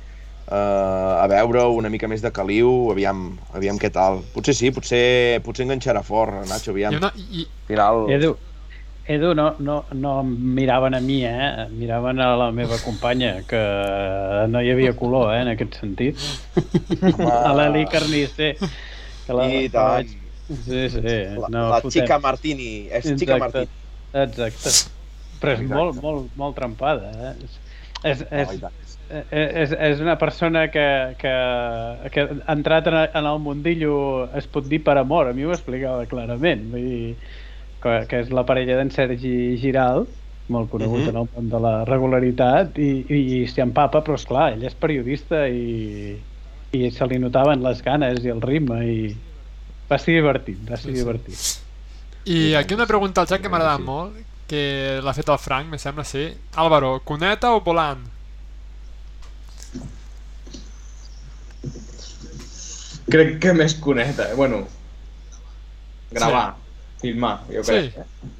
eh, 0.47 0.55
a 0.55 1.25
veure 1.29 1.65
una 1.75 1.91
mica 1.93 2.07
més 2.09 2.23
de 2.23 2.31
caliu, 2.33 2.71
aviam, 2.93 3.25
aviam 3.53 3.77
què 3.81 3.91
tal. 3.93 4.21
Potser 4.33 4.55
sí, 4.57 4.71
potser, 4.73 5.03
potser 5.45 5.67
enganxarà 5.67 6.01
fort, 6.07 6.39
Nacho, 6.47 6.71
I, 6.71 6.73
aviam. 6.77 6.97
una, 7.01 7.11
i, 7.19 7.43
Al 7.43 7.67
final... 7.67 8.01
Edu, 8.15 8.31
Edu 9.05 9.33
no, 9.35 9.49
no, 9.59 9.83
no 9.91 10.11
em 10.21 10.29
miraven 10.55 10.95
a 10.95 10.99
mi, 11.03 11.17
eh? 11.27 11.67
Miraven 11.75 12.21
a 12.23 12.29
la 12.39 12.51
meva 12.55 12.77
companya, 12.85 13.41
que 13.47 13.59
no 14.47 14.61
hi 14.63 14.71
havia 14.71 14.93
color, 14.95 15.33
eh, 15.35 15.41
en 15.43 15.49
aquest 15.51 15.75
sentit. 15.81 16.19
a 17.19 17.51
l'Eli 17.57 17.83
Carnisser. 17.91 18.53
Que 19.25 19.35
la, 19.35 19.47
I 19.51 19.67
tant. 19.69 20.05
vaig- 20.07 20.19
Sí, 20.53 20.89
sí. 20.91 21.01
La, 21.39 21.47
no, 21.49 21.67
la 21.71 21.77
fotem. 21.81 22.01
Chica 22.01 22.17
Martini, 22.19 22.87
és 22.91 23.05
Chica 23.15 23.37
Exacte. 23.37 23.63
Martini. 23.65 24.23
Exacte. 24.23 24.73
Però 25.41 25.51
és 25.53 25.59
Exacte. 25.61 25.75
molt, 25.75 26.01
molt, 26.03 26.31
molt 26.39 26.55
trempada, 26.57 27.11
eh? 27.31 27.35
És, 28.03 28.23
és, 28.23 28.25
Oh, 28.31 28.53
és, 28.53 28.59
tant. 28.59 28.73
és, 29.31 29.71
és 29.89 30.01
una 30.03 30.17
persona 30.19 30.65
que, 30.71 30.83
que, 31.19 31.31
que 32.11 32.25
ha 32.45 32.55
entrat 32.55 32.87
en, 32.91 32.97
en 33.15 33.25
el 33.31 33.39
mundillo, 33.39 33.95
es 34.35 34.47
pot 34.51 34.67
dir 34.67 34.81
per 34.83 34.97
amor, 34.99 35.27
a 35.31 35.33
mi 35.35 35.43
ho 35.47 35.51
explicava 35.55 36.05
clarament, 36.11 36.67
vull 36.71 36.83
dir, 36.91 37.15
que, 37.83 37.95
que 38.09 38.19
és 38.23 38.29
la 38.31 38.45
parella 38.47 38.77
d'en 38.79 38.91
Sergi 38.95 39.57
Giral, 39.61 40.05
molt 40.49 40.69
conegut 40.71 41.01
Mhm. 41.03 41.09
en 41.09 41.17
el 41.21 41.27
món 41.35 41.49
de 41.51 41.59
la 41.59 41.73
regularitat, 41.85 42.77
i, 42.79 43.05
i, 43.09 43.19
i 43.41 43.47
s'hi 43.47 43.61
empapa, 43.63 44.01
però 44.03 44.15
és 44.19 44.25
clar, 44.27 44.53
ell 44.53 44.63
és 44.67 44.73
periodista 44.75 45.45
i, 45.47 46.17
i 46.73 46.89
se 46.91 47.05
li 47.07 47.19
notaven 47.19 47.61
les 47.63 47.81
ganes 47.83 48.23
i 48.25 48.29
el 48.33 48.41
ritme, 48.41 48.79
i 48.85 49.15
va 49.91 49.97
ser 49.99 50.15
divertit, 50.17 50.57
va 50.69 50.75
ser 50.77 50.89
Sí, 50.91 50.95
sí. 50.97 50.99
divertit. 51.03 51.59
I 52.25 52.53
aquí 52.55 52.73
una 52.73 52.87
pregunta 52.87 53.21
al 53.21 53.27
xat 53.27 53.41
que 53.41 53.49
m'ha 53.49 53.57
agradat 53.59 53.79
Sí. 53.79 53.85
molt, 53.85 54.13
que 54.47 54.99
l'ha 55.03 55.13
fet 55.13 55.29
el 55.29 55.37
Frank, 55.39 55.67
me 55.69 55.77
sembla, 55.79 56.03
sí. 56.03 56.27
Álvaro, 56.55 56.99
cuneta 57.03 57.53
o 57.55 57.61
volant? 57.61 57.99
crec 63.09 63.39
que 63.43 63.53
més 63.53 63.75
coneta, 63.75 64.29
eh? 64.31 64.35
bueno, 64.35 64.63
gravar, 66.11 66.55
filmar, 67.03 67.35
jo 67.51 67.63
Sí. 67.63 67.71
crec. 67.71 67.97
Eh? 67.97 68.31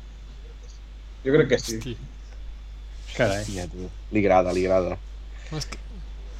Jo 1.27 1.33
crec 1.37 1.47
que 1.53 1.59
sí. 1.59 1.77
Hosti, 1.77 1.97
Carai. 3.15 3.43
Tu. 3.45 3.89
Li 4.11 4.23
agrada, 4.25 4.53
li 4.55 4.65
agrada. 4.65 4.97
és 5.53 5.65
que, 5.69 5.77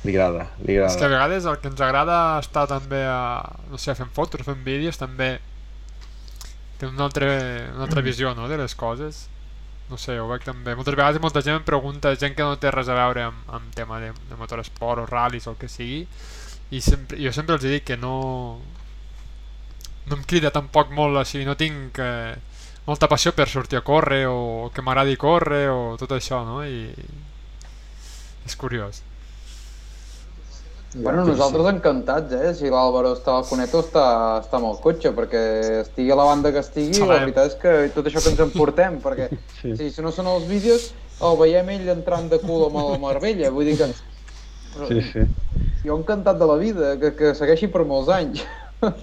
Li 0.03 0.15
agrada, 0.17 0.47
li 0.65 0.73
és 0.75 0.95
que 0.97 1.03
a 1.03 1.07
agrada. 1.07 1.09
vegades 1.13 1.45
el 1.45 1.59
que 1.61 1.67
ens 1.69 1.81
agrada 1.85 2.39
estar 2.39 2.65
també 2.67 3.03
a, 3.05 3.43
no 3.69 3.77
sé, 3.77 3.93
fent 3.95 4.09
fotos, 4.11 4.41
fent 4.43 4.63
vídeos, 4.65 4.97
també 4.97 5.37
té 6.79 6.87
una 6.89 7.05
altra, 7.05 7.27
una 7.75 7.83
altra 7.85 8.01
visió, 8.01 8.33
no?, 8.35 8.47
de 8.49 8.57
les 8.57 8.73
coses. 8.75 9.27
No 9.89 9.97
sé, 9.99 10.17
ho 10.19 10.27
veig 10.27 10.43
també. 10.43 10.73
Moltes 10.75 10.95
vegades 10.95 11.21
molta 11.21 11.41
gent 11.45 11.59
em 11.59 11.63
pregunta, 11.67 12.15
gent 12.17 12.33
que 12.35 12.43
no 12.43 12.57
té 12.57 12.71
res 12.71 12.89
a 12.89 12.95
veure 12.97 13.21
amb, 13.29 13.49
amb 13.53 13.73
tema 13.75 13.99
de, 14.01 14.11
de 14.29 14.35
motorsport 14.39 15.03
o 15.03 15.05
ral·lis 15.07 15.45
o 15.47 15.51
el 15.53 15.57
que 15.61 15.69
sigui, 15.69 16.07
i 16.71 16.81
sempre, 16.81 17.19
jo 17.21 17.31
sempre 17.35 17.55
els 17.59 17.63
dic 17.63 17.83
que 17.85 17.97
no 17.99 18.59
no 20.09 20.17
em 20.17 20.23
crida 20.27 20.51
tampoc 20.51 20.91
molt 20.91 21.17
així, 21.21 21.43
no 21.47 21.55
tinc 21.59 21.99
eh, 22.03 22.33
molta 22.87 23.07
passió 23.07 23.31
per 23.35 23.47
sortir 23.49 23.77
a 23.79 23.85
córrer 23.87 24.25
o 24.27 24.69
que 24.73 24.81
m'agradi 24.83 25.15
córrer 25.17 25.69
o 25.71 25.95
tot 25.99 26.11
això, 26.17 26.43
no? 26.45 26.61
I 26.65 26.91
és 28.45 28.55
curiós. 28.59 29.01
Bueno, 30.95 31.23
nosaltres 31.25 31.65
encantats, 31.73 32.33
eh? 32.37 32.51
Si 32.53 32.69
l'Àlvaro 32.69 33.15
està 33.15 33.33
al 33.39 33.45
Coneto 33.49 33.79
està, 33.81 34.03
està 34.43 34.59
amb 34.59 34.67
el 34.69 34.75
cotxe, 34.83 35.09
perquè 35.17 35.39
estigui 35.79 36.11
a 36.13 36.17
la 36.19 36.27
banda 36.27 36.51
que 36.53 36.61
estigui, 36.61 36.99
la 36.99 37.07
Sabem. 37.07 37.23
veritat 37.23 37.47
és 37.49 37.55
que 37.63 37.71
tot 37.95 38.09
això 38.11 38.21
que 38.21 38.29
ens 38.35 38.43
emportem, 38.45 38.99
perquè 39.01 39.31
Sí. 39.61 39.71
si, 39.79 39.89
si 39.95 40.05
no 40.05 40.11
són 40.13 40.29
els 40.29 40.45
vídeos, 40.45 40.91
el 41.23 41.39
veiem 41.39 41.71
ell 41.73 41.89
entrant 41.95 42.29
de 42.29 42.37
cul 42.43 42.67
amb 42.67 42.77
el 42.83 42.99
Marbella, 43.01 43.49
vull 43.55 43.65
dir 43.71 43.77
que 43.79 43.89
Sí, 44.89 45.01
sí. 45.09 45.25
jo 45.85 45.97
encantat 45.97 46.37
de 46.37 46.45
la 46.49 46.59
vida, 46.61 46.93
que, 47.01 47.13
que 47.17 47.33
segueixi 47.37 47.67
per 47.73 47.87
molts 47.89 48.09
anys. 48.13 48.43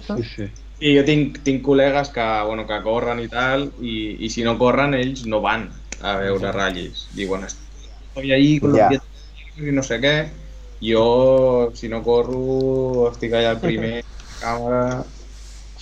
sí, 0.07 0.23
sí. 0.35 0.47
I 0.87 0.91
jo 0.97 1.01
tinc, 1.07 1.37
tinc 1.45 1.61
col·legues 1.65 2.09
que, 2.15 2.23
bueno, 2.47 2.63
que 2.69 2.77
corren 2.85 3.19
i 3.21 3.27
tal, 3.33 3.67
i, 3.91 3.93
i 4.25 4.29
si 4.33 4.45
no 4.47 4.55
corren, 4.61 4.95
ells 4.97 5.25
no 5.33 5.39
van 5.45 5.67
a 6.01 6.15
veure 6.21 6.53
ratllis. 6.55 7.03
Diuen, 7.19 7.43
estoy 7.49 8.31
ahí 8.37 8.59
con 8.59 8.71
los 8.73 8.81
pies 8.89 9.03
i 9.61 9.75
no 9.77 9.83
sé 9.85 9.99
què. 10.01 10.15
Jo, 10.81 11.03
si 11.77 11.89
no 11.93 12.01
corro, 12.07 12.41
estic 13.11 13.35
allà 13.37 13.51
al 13.55 13.61
primer, 13.67 13.99
càmera... 14.41 14.83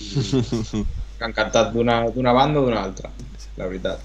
i 1.20 1.26
Encantat 1.26 1.72
d'una 1.74 2.32
banda 2.36 2.60
o 2.60 2.64
d'una 2.66 2.80
altra, 2.82 3.10
la 3.60 3.66
veritat. 3.68 4.04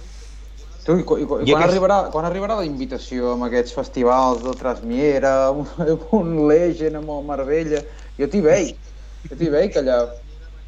Tu, 0.86 0.94
i, 1.02 1.04
i, 1.24 1.24
i 1.24 1.48
I 1.50 1.54
quan, 1.54 1.64
aquest- 1.64 1.64
arribarà, 1.66 1.96
quan 2.14 2.26
arribarà 2.28 2.56
la 2.60 2.66
invitació 2.68 3.32
amb 3.34 3.48
aquests 3.48 3.74
festivals 3.74 4.44
de 4.46 4.54
Trasmiera, 4.60 5.32
un, 5.52 5.66
un 6.20 6.34
Legend 6.52 7.00
amb 7.02 7.10
el 7.16 7.24
Marbella? 7.32 7.82
Jo 8.22 8.30
t'hi 8.36 8.42
veig, 8.46 8.92
jo 9.32 9.40
t'hi 9.40 9.50
veig 9.58 9.80
allà. 9.82 9.98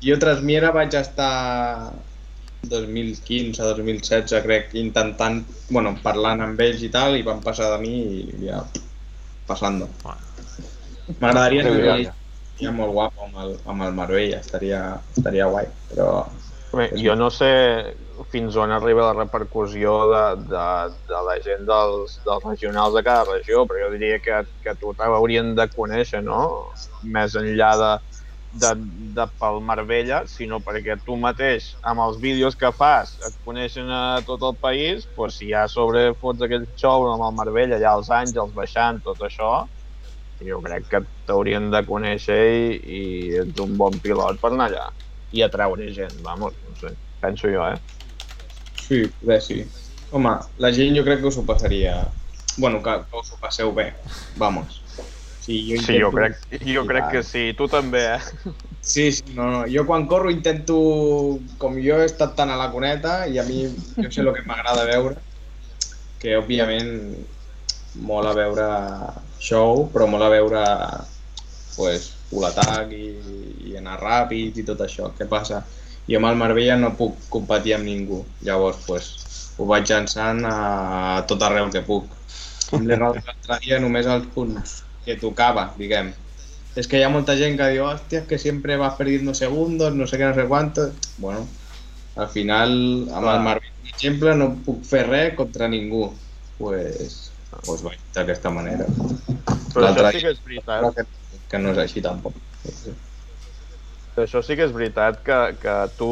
Jo 0.03 0.17
a 0.17 0.21
Trasmiera 0.21 0.69
vaig 0.75 0.93
estar 0.99 1.91
2015-2016, 2.67 4.41
crec, 4.43 4.73
intentant, 4.77 5.41
bueno, 5.69 5.95
parlant 6.03 6.43
amb 6.45 6.61
ells 6.61 6.83
i 6.85 6.91
tal, 6.93 7.17
i 7.17 7.25
van 7.25 7.41
passar 7.45 7.71
de 7.73 7.81
mi 7.81 7.95
i 8.21 8.45
ja, 8.45 8.61
passant. 9.49 9.81
M'agradaria 11.17 11.63
bé. 11.69 11.91
a 11.93 12.17
ja 12.57 12.73
molt 12.73 12.93
guapo 12.93 13.27
amb 13.27 13.39
el, 13.43 13.55
amb 13.69 13.85
el 13.85 13.95
Marbella, 13.97 14.41
estaria, 14.41 14.81
estaria 15.15 15.49
guai, 15.49 15.69
però 15.91 16.11
Bé, 16.67 16.89
jo 16.99 17.13
no 17.15 17.29
sé 17.31 17.47
fins 18.31 18.57
on 18.59 18.73
arriba 18.75 19.05
la 19.05 19.13
repercussió 19.15 19.93
de, 20.11 20.23
de, 20.51 20.65
de 21.07 21.19
la 21.27 21.35
gent 21.45 21.63
dels, 21.69 22.17
dels 22.25 22.43
regionals 22.43 22.97
de 22.97 23.03
cada 23.05 23.23
regió, 23.29 23.63
però 23.69 23.85
jo 23.85 23.91
diria 23.93 24.17
que, 24.19 24.41
que 24.65 24.73
tu 24.81 24.91
t'haurien 24.97 25.53
de 25.55 25.67
conèixer, 25.71 26.21
no? 26.25 26.41
Més 27.15 27.37
enllà 27.39 27.71
de, 27.79 27.91
de, 28.51 28.71
de 29.17 29.25
pel 29.39 29.59
Marbella, 29.65 30.21
sinó 30.29 30.59
perquè 30.63 30.97
tu 31.05 31.17
mateix, 31.19 31.73
amb 31.83 32.03
els 32.05 32.19
vídeos 32.23 32.55
que 32.59 32.71
fas, 32.75 33.17
et 33.27 33.35
coneixen 33.45 33.89
a 33.91 34.21
tot 34.27 34.43
el 34.47 34.55
país, 34.61 35.07
doncs 35.17 35.39
si 35.41 35.49
ja 35.51 35.65
sobre 35.71 36.11
fots 36.21 36.45
aquell 36.45 36.67
show 36.79 37.09
amb 37.11 37.25
el 37.27 37.35
Marbella, 37.39 37.77
allà 37.79 37.97
els 37.99 38.11
Àngels 38.13 38.55
baixant, 38.55 39.01
tot 39.05 39.21
això, 39.27 39.51
jo 40.47 40.61
crec 40.61 40.87
que 40.91 41.03
t'haurien 41.27 41.71
de 41.73 41.83
conèixer 41.85 42.39
i, 42.53 42.73
i 42.77 43.03
ets 43.41 43.59
un 43.63 43.75
bon 43.77 43.97
pilot 44.03 44.41
per 44.41 44.53
anar 44.53 44.69
allà 44.71 44.87
i 45.33 45.43
atraure 45.43 45.89
gent, 45.93 46.13
vamos, 46.23 46.55
no 46.63 46.75
sé, 46.79 46.93
penso 47.19 47.49
jo, 47.51 47.65
eh? 47.67 47.97
sí, 48.87 49.05
poder 49.19 49.41
sí. 49.41 49.65
Home, 50.11 50.37
la 50.63 50.71
gent 50.71 50.95
jo 50.95 51.03
crec 51.03 51.19
que 51.21 51.27
us 51.27 51.37
ho 51.37 51.45
passaria... 51.45 51.99
Bueno, 52.57 52.79
que, 52.81 52.93
que 53.09 53.19
us 53.19 53.33
ho 53.33 53.37
passeu 53.41 53.73
bé, 53.75 53.91
vamos. 54.37 54.81
Sí, 55.47 55.61
jo, 55.63 55.77
Sí, 55.79 55.93
jo 55.95 56.09
intento- 56.09 56.11
crec, 56.17 56.65
jo 56.75 56.81
crec 56.85 57.05
que 57.11 57.23
sí, 57.23 57.53
tu 57.55 57.69
també, 57.71 58.01
eh? 58.17 58.53
Sí, 58.81 59.11
sí, 59.13 59.23
no, 59.33 59.45
no. 59.49 59.61
Jo 59.71 59.85
quan 59.87 60.05
corro 60.05 60.29
intento, 60.29 60.75
com 61.57 61.77
jo 61.79 62.01
he 62.01 62.05
estat 62.05 62.33
tan 62.35 62.49
a 62.51 62.57
la 62.59 62.65
cuneta 62.71 63.25
i 63.31 63.37
a 63.39 63.45
mi 63.47 63.61
jo 63.95 64.09
sé 64.11 64.19
el 64.25 64.33
que 64.35 64.43
m'agrada 64.43 64.83
veure, 64.89 65.15
que 66.19 66.35
òbviament 66.35 66.91
mola 68.03 68.33
veure 68.35 68.67
show, 69.39 69.85
però 69.93 70.07
mola 70.11 70.27
veure 70.33 70.63
pues, 71.77 72.09
atac 72.49 72.91
i, 72.91 73.05
i 73.71 73.77
anar 73.79 74.01
ràpid 74.01 74.59
i 74.59 74.65
tot 74.67 74.83
això. 74.83 75.13
Què 75.15 75.29
passa? 75.31 75.61
Jo 76.09 76.19
amb 76.19 76.27
el 76.33 76.35
Marbella 76.43 76.75
no 76.81 76.91
puc 76.99 77.23
competir 77.31 77.77
amb 77.77 77.87
ningú, 77.87 78.19
llavors 78.43 78.83
pues, 78.85 79.07
ho 79.57 79.65
vaig 79.71 79.87
llançant 79.87 80.43
a 80.43 81.23
tot 81.27 81.41
arreu 81.47 81.71
que 81.71 81.85
puc. 81.87 82.11
Amb 82.75 82.91
l'altre 82.91 83.61
dia 83.63 83.79
només 83.79 84.05
els 84.11 84.27
punts 84.35 84.81
que 85.07 85.15
tocava, 85.21 85.69
diguem, 85.79 86.11
es 86.77 86.87
que 86.87 86.99
hi 86.99 87.05
ha 87.05 87.09
molta 87.09 87.33
gent 87.39 87.55
que 87.57 87.71
diu, 87.73 87.87
hòstia, 87.87 88.21
és 88.21 88.27
que 88.29 88.37
sempre 88.37 88.77
vas 88.77 88.97
perdiendo 88.99 89.33
segundos, 89.33 89.95
no 89.97 90.05
sé 90.05 90.19
què, 90.19 90.27
no 90.29 90.35
sé 90.37 90.45
quantos... 90.49 90.93
Bueno, 91.17 91.47
al 92.17 92.29
final, 92.29 92.71
Clar. 93.07 93.35
el 93.35 93.43
Marvin, 93.45 93.73
per 93.81 93.93
exemple, 93.93 94.35
no 94.37 94.51
puc 94.65 94.85
fer 94.85 95.03
res 95.07 95.33
contra 95.37 95.69
ningú. 95.69 96.07
Pues, 96.57 97.17
pues 97.65 97.83
vaig 97.85 97.99
d'aquesta 98.13 98.51
manera. 98.53 98.85
Però 99.73 99.89
això 99.89 100.11
sí 100.13 100.23
que 100.23 100.33
és 100.33 100.41
veritat. 100.45 100.87
Que, 100.95 101.05
que 101.49 101.61
no 101.61 101.73
és 101.73 101.81
així 101.81 102.01
tampoc. 102.05 102.37
Això 104.17 104.41
sí 104.41 104.57
que 104.57 104.65
és 104.65 104.73
veritat 104.73 105.21
que, 105.25 105.37
que 105.61 105.75
tu, 105.97 106.11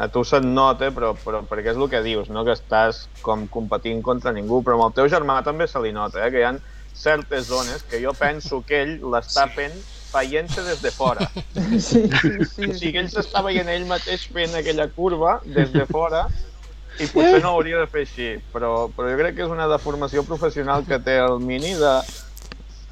a 0.00 0.08
tu 0.08 0.24
se't 0.24 0.44
nota, 0.44 0.88
però, 0.96 1.12
però 1.24 1.42
perquè 1.48 1.74
és 1.74 1.80
el 1.80 1.88
que 1.92 2.00
dius, 2.04 2.28
no? 2.32 2.44
que 2.48 2.56
estàs 2.56 3.06
com 3.20 3.44
competint 3.52 4.00
contra 4.04 4.32
ningú, 4.32 4.62
però 4.64 4.78
amb 4.78 4.88
el 4.88 4.96
teu 4.96 5.10
germà 5.12 5.42
també 5.44 5.68
se 5.68 5.80
li 5.84 5.92
nota, 5.92 6.24
eh? 6.24 6.30
que 6.32 6.40
hi 6.40 6.48
ha 6.48 6.54
certes 6.94 7.46
zones 7.46 7.82
que 7.88 8.00
jo 8.02 8.12
penso 8.14 8.62
que 8.66 8.82
ell 8.82 8.98
l'està 9.12 9.46
fent 9.54 9.74
veient-se 10.12 10.62
des 10.66 10.80
de 10.82 10.90
fora. 10.90 11.28
Sí, 11.54 11.78
sí, 11.80 12.32
O 12.40 12.44
sí. 12.44 12.70
sigui, 12.74 12.98
ell 12.98 13.10
s'està 13.12 13.42
veient 13.46 13.68
ell 13.70 13.86
mateix 13.88 14.26
fent 14.32 14.54
aquella 14.58 14.88
curva 14.90 15.38
des 15.44 15.70
de 15.72 15.86
fora 15.86 16.26
i 17.00 17.06
potser 17.06 17.38
no 17.40 17.54
hauria 17.54 17.78
de 17.80 17.86
fer 17.88 18.02
així, 18.04 18.26
però, 18.52 18.88
però 18.92 19.08
jo 19.12 19.16
crec 19.20 19.36
que 19.38 19.46
és 19.46 19.52
una 19.54 19.68
deformació 19.70 20.24
professional 20.26 20.82
que 20.84 20.98
té 21.00 21.14
el 21.22 21.38
Mini 21.40 21.72
de, 21.78 21.92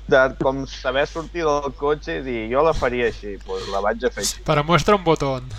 de 0.09 0.23
com 0.41 0.63
saber 0.71 1.05
sortir 1.11 1.43
del 1.45 1.75
cotxe 1.77 2.21
i 2.21 2.23
dir 2.25 2.39
jo 2.55 2.63
la 2.65 2.73
faria 2.73 3.11
així, 3.11 3.35
doncs 3.45 3.69
la 3.75 3.83
vaig 3.85 4.07
a 4.07 4.13
fer 4.15 4.25
així. 4.25 4.41
Para 4.47 4.63
muestra 4.63 4.97
un 4.97 5.05
botón. 5.05 5.51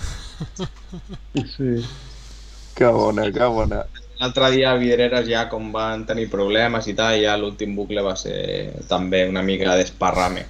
Sí. 1.35 1.83
Que 2.79 2.87
bona, 2.95 3.27
que 3.35 3.45
bona. 3.51 3.83
L'altre 4.19 4.49
dia 4.51 4.73
a 4.73 4.79
Vidreres 4.79 5.27
ja 5.29 5.45
com 5.51 5.69
van 5.71 6.03
tenir 6.07 6.27
problemes 6.31 6.89
i 6.91 6.95
tal, 6.95 7.15
ja 7.21 7.37
l'últim 7.39 7.75
bucle 7.77 8.03
va 8.03 8.17
ser 8.19 8.83
també 8.89 9.23
una 9.29 9.43
mica 9.45 9.77
d'esparrame. 9.79 10.43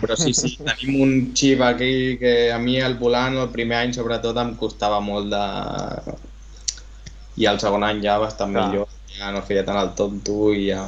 Però 0.00 0.16
sí, 0.16 0.32
sí, 0.36 0.54
tenim 0.64 1.00
un 1.04 1.12
xip 1.36 1.60
aquí 1.64 2.16
que 2.20 2.50
a 2.52 2.56
mi 2.58 2.78
el 2.80 2.96
volant 3.00 3.36
el 3.42 3.50
primer 3.52 3.82
any 3.82 3.92
sobretot 3.96 4.40
em 4.40 4.54
costava 4.56 5.02
molt 5.04 5.28
de... 5.32 5.44
I 7.36 7.50
el 7.50 7.60
segon 7.60 7.84
any 7.84 8.00
ja 8.00 8.16
bastant 8.20 8.56
Clar. 8.56 8.64
millor, 8.70 8.88
ja 9.18 9.28
no 9.34 9.44
feia 9.44 9.64
tant 9.68 9.80
el 9.82 9.92
tonto 9.98 10.52
i 10.56 10.70
ja... 10.70 10.86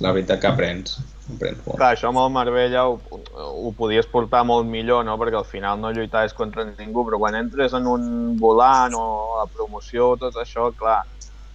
La 0.00 0.14
veritat 0.16 0.40
que 0.40 0.48
aprens, 0.48 0.94
molt. 1.38 1.76
Clar, 1.76 1.92
això 1.94 2.10
amb 2.10 2.20
el 2.22 2.32
Marbella 2.34 2.86
ho, 2.88 2.98
ho 3.38 3.72
podies 3.78 4.08
portar 4.10 4.42
molt 4.48 4.68
millor, 4.68 5.04
no? 5.06 5.16
perquè 5.20 5.38
al 5.40 5.48
final 5.48 5.80
no 5.80 5.92
lluitaves 5.94 6.34
contra 6.36 6.64
ningú, 6.66 7.04
però 7.08 7.20
quan 7.22 7.38
entres 7.38 7.74
en 7.76 7.86
un 7.86 8.36
volant 8.40 8.96
o 8.98 9.04
a 9.36 9.44
la 9.44 9.48
promoció, 9.52 10.14
tot 10.20 10.36
això, 10.42 10.70
clar, 10.76 11.02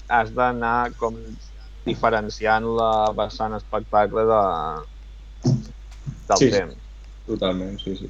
has 0.08 0.32
d'anar 0.36 0.92
com 1.00 1.18
diferenciant 1.86 2.66
la 2.78 3.12
vessant 3.18 3.54
espectacle 3.58 4.26
de, 4.30 4.42
del 5.46 6.38
Sí, 6.38 6.48
sí. 6.50 6.52
temps. 6.52 6.80
Totalment, 7.26 7.78
sí, 7.82 7.96
sí. 7.98 8.10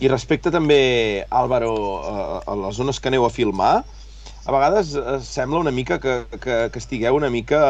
I 0.00 0.08
respecte 0.08 0.52
també, 0.54 1.26
Álvaro, 1.30 1.72
a, 2.06 2.20
a 2.46 2.54
les 2.66 2.76
zones 2.78 3.00
que 3.00 3.10
aneu 3.10 3.26
a 3.26 3.32
filmar, 3.32 3.82
a 4.46 4.52
vegades 4.54 4.94
eh, 4.96 5.18
sembla 5.24 5.60
una 5.60 5.72
mica 5.74 5.98
que, 6.00 6.24
que, 6.40 6.56
que 6.72 6.80
estigueu 6.80 7.16
una 7.18 7.28
mica 7.30 7.60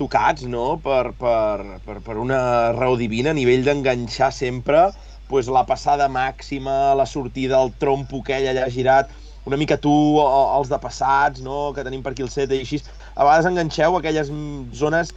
tocats, 0.00 0.48
no?, 0.48 0.74
per, 0.82 1.12
per, 1.20 1.78
per, 1.86 2.00
per 2.06 2.18
una 2.18 2.40
raó 2.76 2.96
divina 3.00 3.34
a 3.34 3.36
nivell 3.36 3.64
d'enganxar 3.66 4.32
sempre 4.34 4.88
pues, 5.30 5.46
la 5.52 5.62
passada 5.68 6.08
màxima, 6.10 6.96
la 6.98 7.06
sortida, 7.06 7.60
el 7.62 7.70
trompo 7.78 8.24
aquell 8.24 8.48
allà 8.50 8.66
girat, 8.72 9.12
una 9.46 9.56
mica 9.60 9.78
tu, 9.80 9.92
els 10.20 10.72
de 10.72 10.78
passats, 10.82 11.44
no?, 11.44 11.70
que 11.76 11.86
tenim 11.86 12.02
per 12.02 12.16
aquí 12.16 12.26
el 12.26 12.32
set 12.32 12.50
i 12.52 12.64
així. 12.64 12.80
A 13.14 13.22
vegades 13.26 13.48
enganxeu 13.50 13.96
aquelles 13.96 14.32
zones 14.76 15.14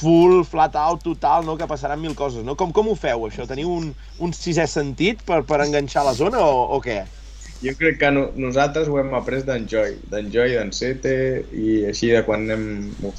full, 0.00 0.40
flat 0.48 0.76
out, 0.80 1.02
total, 1.04 1.44
no? 1.44 1.56
que 1.60 1.68
passaran 1.68 2.00
mil 2.00 2.14
coses. 2.16 2.44
No? 2.44 2.56
Com, 2.56 2.72
com 2.72 2.88
ho 2.88 2.96
feu, 2.96 3.26
això? 3.28 3.46
Teniu 3.48 3.72
un, 3.74 3.90
un 4.24 4.34
sisè 4.36 4.66
sentit 4.70 5.24
per, 5.28 5.42
per 5.48 5.60
enganxar 5.66 6.06
la 6.06 6.16
zona 6.16 6.40
o, 6.40 6.62
o 6.76 6.80
què? 6.84 7.02
Jo 7.60 7.74
crec 7.76 7.98
que 8.00 8.08
no, 8.08 8.22
nosaltres 8.40 8.88
ho 8.88 8.96
hem 8.96 9.10
après 9.16 9.42
d'en 9.44 9.66
Joy, 9.68 9.98
d'en 10.12 10.30
Joy, 10.32 10.54
d'en 10.56 10.70
Sete, 10.72 11.12
i 11.52 11.82
així 11.90 12.08
de 12.14 12.22
quan 12.24 12.46
hem, 12.54 12.66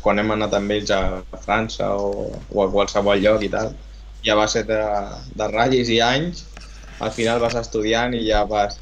quan 0.02 0.18
hem 0.18 0.34
anat 0.34 0.56
amb 0.58 0.74
ells 0.74 0.94
a 0.96 1.02
França 1.44 1.92
o, 1.94 2.32
o 2.50 2.64
a 2.64 2.70
qualsevol 2.74 3.22
lloc 3.22 3.46
i 3.46 3.52
tal. 3.54 3.76
I 4.26 4.32
a 4.34 4.38
base 4.40 4.64
de, 4.66 4.80
de 5.38 5.50
ratllis 5.52 5.92
i 5.94 6.00
anys, 6.06 6.48
al 7.02 7.14
final 7.14 7.42
vas 7.42 7.58
estudiant 7.62 8.18
i 8.18 8.24
ja 8.26 8.42
vas 8.50 8.80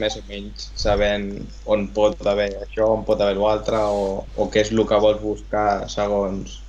més 0.00 0.16
o 0.16 0.22
menys 0.28 0.70
sabent 0.78 1.28
on 1.74 1.86
pot 1.94 2.16
haver 2.32 2.50
això, 2.62 2.88
on 2.94 3.04
pot 3.04 3.20
haver 3.20 3.36
l'altre, 3.36 3.80
o, 3.84 4.24
o 4.36 4.48
què 4.48 4.64
és 4.64 4.72
el 4.72 4.84
que 4.88 5.02
vols 5.04 5.20
buscar 5.20 5.68
segons 5.92 6.60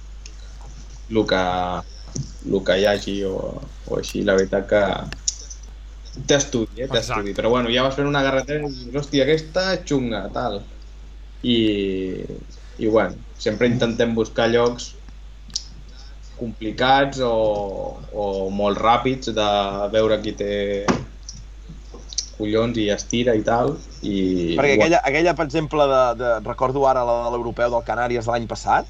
el 1.11 1.23
que, 1.27 1.43
el 2.51 2.61
que 2.67 2.79
hi 2.79 2.87
hagi 2.91 3.17
o, 3.27 3.35
o 3.87 3.99
així. 3.99 4.25
La 4.27 4.35
veritat 4.39 4.67
que 4.67 4.83
té 6.27 6.37
estudi, 6.37 6.81
eh? 6.81 6.87
té 6.87 6.99
Exacte. 6.99 7.19
estudi. 7.19 7.35
Però 7.37 7.51
bueno, 7.53 7.71
ja 7.73 7.85
vas 7.87 7.97
fent 7.97 8.09
una 8.09 8.23
carretera 8.25 8.67
i 8.67 8.71
dius, 8.71 8.95
hòstia, 9.03 9.25
aquesta 9.25 9.67
és 9.75 9.85
xunga, 9.87 10.25
tal. 10.35 10.61
I, 11.41 11.57
i 12.77 12.89
bueno, 12.89 13.21
sempre 13.39 13.69
intentem 13.71 14.13
buscar 14.17 14.49
llocs 14.51 14.91
complicats 16.41 17.21
o, 17.21 17.33
o 18.11 18.25
molt 18.53 18.79
ràpids 18.81 19.29
de 19.37 19.49
veure 19.93 20.17
qui 20.23 20.33
té 20.37 20.53
collons 22.37 22.77
i 22.81 22.87
estira 22.93 23.35
i 23.37 23.43
tal. 23.45 23.75
I, 24.01 24.57
Perquè 24.57 24.77
aquella, 24.77 25.01
aquella 25.05 25.35
per 25.37 25.45
exemple, 25.45 25.85
de, 25.91 26.01
de, 26.21 26.31
recordo 26.47 26.87
ara 26.89 27.05
la 27.05 27.19
de 27.27 27.35
l'europeu 27.35 27.69
del 27.73 27.85
Canàries 27.85 28.25
de 28.25 28.33
l'any 28.33 28.47
passat, 28.49 28.89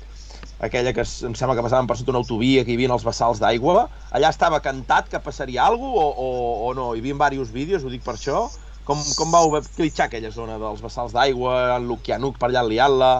aquella 0.61 0.93
que 0.93 1.01
em 1.01 1.35
sembla 1.35 1.55
que 1.57 1.65
passaven 1.65 1.87
per 1.89 1.97
sota 1.97 2.13
una 2.13 2.21
autovia, 2.21 2.63
que 2.63 2.71
hi 2.73 2.77
havia 2.77 2.93
els 2.93 3.05
vessals 3.05 3.41
d'aigua, 3.41 3.87
allà 4.13 4.29
estava 4.29 4.61
cantat 4.61 5.09
que 5.09 5.19
passaria 5.19 5.65
alguna 5.65 5.93
cosa 5.97 6.21
o, 6.21 6.27
o, 6.27 6.67
o 6.69 6.73
no? 6.77 6.91
Hi 6.95 7.01
havia 7.01 7.17
diversos 7.33 7.53
vídeos, 7.55 7.83
ho 7.83 7.93
dic 7.93 8.05
per 8.05 8.15
això. 8.15 8.45
Com, 8.85 9.01
com 9.17 9.33
vau 9.33 9.51
clitxar 9.75 10.07
aquella 10.07 10.31
zona 10.33 10.57
dels 10.61 10.81
vessals 10.81 11.13
d'aigua, 11.13 11.77
en 11.77 11.85
Lukianuk 11.89 12.39
per 12.41 12.49
allà 12.49 12.63
liant-la? 12.65 13.11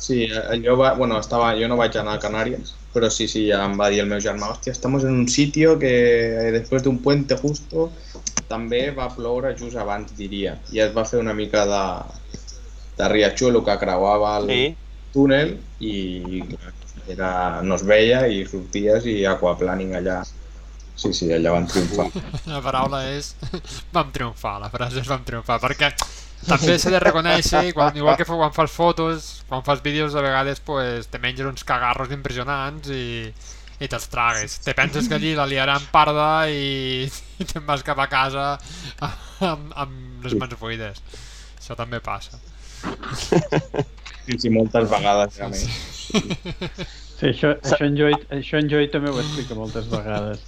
Sí, 0.00 0.24
allò 0.30 0.76
va... 0.80 0.92
Bueno, 0.98 1.18
estava... 1.20 1.50
jo 1.58 1.68
no 1.68 1.78
vaig 1.80 1.96
anar 1.98 2.14
a 2.16 2.22
Canàries, 2.22 2.74
però 2.94 3.10
sí, 3.12 3.26
sí, 3.28 3.46
ja 3.50 3.64
em 3.66 3.74
va 3.78 3.90
dir 3.92 4.00
el 4.04 4.10
meu 4.10 4.22
germà, 4.22 4.52
hòstia, 4.54 4.72
estamos 4.72 5.04
en 5.04 5.18
un 5.22 5.28
sitio 5.28 5.78
que 5.78 5.92
después 6.56 6.82
de 6.82 6.88
un 6.88 7.02
puente 7.04 7.36
justo 7.36 7.90
també 8.48 8.88
va 8.96 9.10
ploure 9.14 9.52
just 9.58 9.76
abans, 9.78 10.14
diria, 10.18 10.56
i 10.74 10.80
es 10.82 10.94
va 10.96 11.04
fer 11.06 11.20
una 11.20 11.34
mica 11.34 11.66
de, 11.70 11.82
de 12.98 13.10
riachuelo 13.12 13.62
que 13.66 13.76
creuava 13.82 14.38
el 14.40 14.48
Sí. 14.50 14.62
Túnel 15.14 15.56
i 15.80 16.42
era, 17.10 17.60
no 17.66 17.74
es 17.78 17.82
veia 17.86 18.24
i 18.30 18.44
sorties 18.46 19.06
i 19.10 19.20
aquaplaning 19.26 19.94
allà. 19.98 20.20
Sí, 21.00 21.14
sí, 21.16 21.30
allà 21.32 21.54
van 21.54 21.64
triomfar. 21.70 22.10
La 22.50 22.58
paraula 22.60 22.98
és 23.14 23.30
vam 23.94 24.10
triomfar, 24.12 24.58
la 24.60 24.68
frase 24.72 25.00
és 25.00 25.08
vam 25.08 25.22
triomfar, 25.24 25.56
perquè 25.62 25.88
també 26.46 26.74
s'ha 26.80 26.90
de 26.92 27.00
reconèixer, 27.00 27.70
quan, 27.76 27.96
igual 27.96 28.18
que 28.20 28.26
fa- 28.28 28.36
quan 28.36 28.52
fas 28.52 28.70
fotos, 28.74 29.30
quan 29.48 29.64
fas 29.64 29.80
vídeos, 29.84 30.14
a 30.14 30.20
vegades 30.24 30.60
pues, 30.60 31.08
te 31.08 31.18
menges 31.18 31.48
uns 31.48 31.64
cagarros 31.64 32.12
impressionants 32.12 32.92
i, 32.92 33.32
i 33.80 33.88
te'ls 33.88 34.10
tragues. 34.12 34.58
Te 34.64 34.74
penses 34.76 35.08
que 35.08 35.16
allí 35.16 35.32
la 35.34 35.46
liaran 35.48 35.80
parda 35.92 36.50
i, 36.52 37.08
i 37.40 37.48
te'n 37.48 37.64
vas 37.68 37.82
cap 37.86 37.98
a 38.04 38.08
casa 38.12 38.46
amb, 39.00 39.72
amb 39.72 40.24
les 40.28 40.36
mans 40.36 40.56
buides. 40.60 41.00
Això 41.56 41.76
també 41.80 42.00
passa. 42.04 42.36
Sí, 44.30 44.38
sí, 44.38 44.50
moltes 44.54 44.86
vegades, 44.90 45.40
a 45.42 45.48
més. 45.50 45.64
Sí, 47.20 47.32
això, 47.32 47.50
això, 47.58 47.78
en 47.82 47.96
Joy, 47.98 48.14
això 48.36 48.60
en 48.62 48.68
Joy 48.70 48.86
també 48.92 49.10
ho 49.10 49.18
explica 49.18 49.56
moltes 49.58 49.88
vegades. 49.90 50.44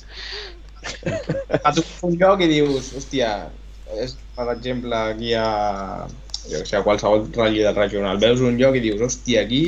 A 1.66 1.72
tu 1.74 1.82
un 2.06 2.14
lloc 2.20 2.44
i 2.44 2.48
dius, 2.52 2.92
hòstia, 2.94 3.32
és, 3.98 4.14
per 4.36 4.46
exemple, 4.52 4.94
aquí 4.94 5.32
a, 5.34 6.06
jo 6.46 6.62
sé, 6.62 6.76
a 6.78 6.84
qualsevol 6.86 7.26
ratlla 7.34 7.74
regional, 7.74 8.22
veus 8.22 8.40
un 8.46 8.60
lloc 8.60 8.78
i 8.78 8.84
dius, 8.86 9.02
hòstia, 9.02 9.42
aquí, 9.42 9.64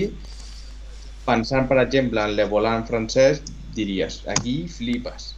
pensant, 1.27 1.67
per 1.71 1.81
exemple, 1.83 2.23
en 2.23 2.37
Le 2.39 2.47
Volant 2.53 2.87
francès, 2.87 3.43
diries, 3.75 4.21
aquí 4.31 4.61
flipes. 4.71 5.33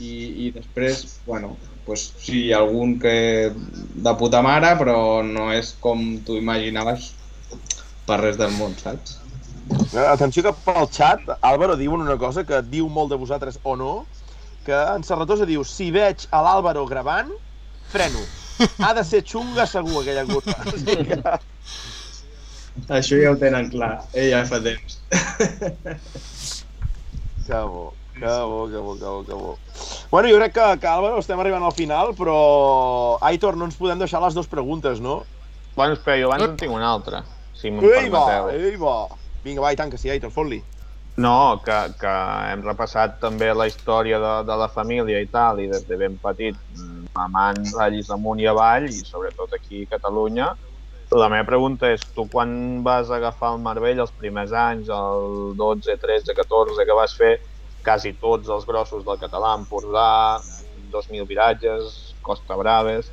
I, 0.00 0.14
i 0.46 0.50
després, 0.56 1.20
bueno, 1.28 1.58
pues, 1.84 2.08
sí, 2.24 2.48
algun 2.56 2.96
que 3.04 3.52
de 3.52 4.16
puta 4.18 4.40
mare, 4.42 4.72
però 4.80 4.96
no 5.28 5.52
és 5.52 5.76
com 5.84 6.08
tu 6.24 6.40
imaginaves 6.40 7.12
per 8.08 8.20
res 8.20 8.38
del 8.40 8.52
món, 8.58 8.74
saps? 8.80 9.18
Atenció 10.10 10.44
que 10.44 10.52
pel 10.66 10.86
xat, 10.92 11.24
Álvaro 11.40 11.76
diuen 11.80 12.04
una 12.04 12.18
cosa 12.20 12.44
que 12.44 12.60
diu 12.68 12.88
molt 12.92 13.12
de 13.12 13.18
vosaltres 13.20 13.58
o 13.62 13.76
no, 13.80 13.92
que 14.66 14.76
en 14.76 15.04
Serratosa 15.04 15.46
diu, 15.48 15.64
si 15.64 15.90
veig 15.94 16.26
a 16.32 16.42
l'Àlvaro 16.44 16.84
gravant, 16.88 17.32
freno. 17.92 18.22
Ha 18.84 18.92
de 18.96 19.04
ser 19.04 19.24
xunga 19.26 19.66
segur 19.66 20.02
aquella 20.02 20.24
curva. 20.28 20.54
Sigui 20.76 21.04
que... 21.10 21.36
Això 22.90 23.18
ja 23.20 23.32
ho 23.32 23.36
tenen 23.38 23.68
clar, 23.70 23.96
eh, 24.12 24.30
ja 24.32 24.42
fa 24.48 24.60
temps. 24.62 24.98
Que 27.44 27.60
bo, 27.60 27.92
que 28.16 28.24
bo, 28.24 28.64
que 28.70 28.80
bo, 28.80 28.96
que 28.96 29.04
bo, 29.04 29.20
que 29.26 29.36
bo. 29.36 29.58
Bueno, 30.10 30.28
jo 30.30 30.38
crec 30.40 30.54
que, 30.56 30.66
que 30.80 30.88
Álvaro, 30.88 31.20
estem 31.20 31.40
arribant 31.40 31.64
al 31.66 31.76
final, 31.76 32.14
però... 32.18 32.36
Aitor, 33.30 33.58
no 33.60 33.68
ens 33.68 33.78
podem 33.78 34.00
deixar 34.00 34.22
les 34.24 34.36
dues 34.36 34.50
preguntes, 34.50 35.02
no? 35.04 35.22
Bueno, 35.74 35.98
espera, 35.98 36.20
jo 36.22 36.30
abans 36.30 36.46
en 36.46 36.56
tinc 36.58 36.72
una 36.72 36.88
altra, 36.88 37.24
si 37.64 37.72
m'ho 37.72 37.80
permeteu. 37.80 38.52
ei, 38.52 38.76
va. 38.80 39.08
Vinga, 39.44 39.64
va, 39.64 39.72
i 39.72 39.78
tant 39.80 39.92
que 39.92 40.00
sí, 40.00 40.12
Aitor, 40.12 40.32
fot-li. 40.32 40.60
No, 41.24 41.60
que, 41.62 41.76
que 42.00 42.12
hem 42.50 42.64
repassat 42.66 43.20
també 43.22 43.52
la 43.54 43.68
història 43.70 44.18
de, 44.18 44.32
de 44.48 44.56
la 44.58 44.66
família 44.72 45.20
i 45.22 45.28
tal, 45.30 45.60
i 45.62 45.68
des 45.70 45.84
de 45.86 45.98
ben 46.00 46.16
petit 46.18 46.56
mm, 46.74 47.04
mamant 47.14 47.60
ratllis 47.76 48.10
amunt 48.10 48.42
i 48.42 48.48
avall, 48.50 48.88
i 48.90 49.04
sobretot 49.06 49.54
aquí 49.54 49.84
a 49.84 49.92
Catalunya. 49.94 50.50
La 51.14 51.28
meva 51.30 51.46
pregunta 51.46 51.92
és, 51.94 52.02
tu 52.16 52.24
quan 52.32 52.82
vas 52.82 53.12
agafar 53.14 53.52
el 53.54 53.62
Marbella 53.62 54.02
els 54.02 54.14
primers 54.18 54.54
anys, 54.58 54.90
el 54.90 55.54
12, 55.60 55.94
13, 56.02 56.34
14, 56.34 56.88
que 56.88 56.96
vas 56.98 57.14
fer 57.14 57.36
quasi 57.86 58.16
tots 58.18 58.50
els 58.50 58.66
grossos 58.66 59.04
del 59.06 59.20
català, 59.20 59.54
Empordà, 59.60 60.40
2.000 60.90 61.30
viratges, 61.30 62.16
Costa 62.26 62.58
Braves... 62.58 63.12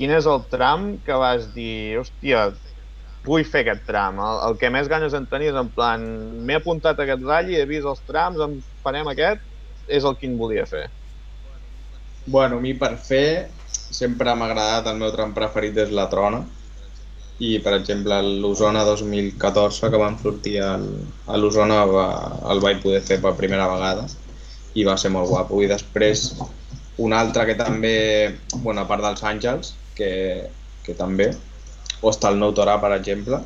Quin 0.00 0.14
és 0.16 0.24
el 0.24 0.38
tram 0.48 0.84
que 1.04 1.12
vas 1.20 1.50
dir, 1.52 1.98
hòstia, 2.00 2.46
vull 3.26 3.44
fer 3.44 3.64
aquest 3.64 3.84
tram. 3.88 4.20
El, 4.24 4.40
el 4.48 4.58
que 4.60 4.70
més 4.72 4.88
ganes 4.88 5.14
en 5.16 5.26
tenies, 5.30 5.56
en 5.56 5.70
plan, 5.74 6.06
m'he 6.46 6.56
apuntat 6.60 6.98
a 6.98 7.06
aquest 7.06 7.26
ratll, 7.26 7.52
he 7.56 7.66
vist 7.68 7.88
els 7.88 8.02
trams, 8.08 8.40
em 8.40 8.58
farem 8.84 9.10
aquest, 9.12 9.42
és 9.90 10.06
el 10.06 10.16
que 10.16 10.28
en 10.30 10.38
volia 10.38 10.66
fer. 10.70 10.86
Bueno, 12.26 12.58
a 12.58 12.62
mi 12.62 12.74
per 12.78 12.94
fer 13.02 13.50
sempre 13.90 14.34
m'ha 14.34 14.48
agradat, 14.50 14.88
el 14.90 15.00
meu 15.00 15.10
tram 15.14 15.34
preferit 15.36 15.78
és 15.84 15.92
la 15.96 16.06
Trona 16.12 16.44
i 17.40 17.54
per 17.64 17.72
exemple 17.78 18.18
l'Osona 18.42 18.84
2014 18.84 19.88
que 19.90 20.00
vam 20.00 20.18
sortir 20.20 20.58
al, 20.62 20.84
a 21.26 21.38
l'Osona 21.40 21.80
va, 21.88 22.06
el 22.52 22.60
vaig 22.62 22.82
poder 22.84 23.00
fer 23.06 23.16
per 23.22 23.32
primera 23.38 23.68
vegada 23.70 24.04
i 24.76 24.84
va 24.86 24.98
ser 25.00 25.10
molt 25.14 25.30
guapo 25.32 25.62
i 25.64 25.70
després 25.70 26.28
un 27.00 27.16
altre 27.16 27.46
que 27.48 27.56
també, 27.56 27.94
bueno, 28.60 28.82
a 28.82 28.88
part 28.90 29.02
dels 29.02 29.24
Àngels 29.24 29.72
que, 29.96 30.12
que 30.84 30.94
també 30.98 31.30
o 32.00 32.10
està 32.10 32.30
el 32.32 32.38
Nou 32.40 32.52
Torà 32.56 32.78
per 32.80 32.92
exemple 32.96 33.42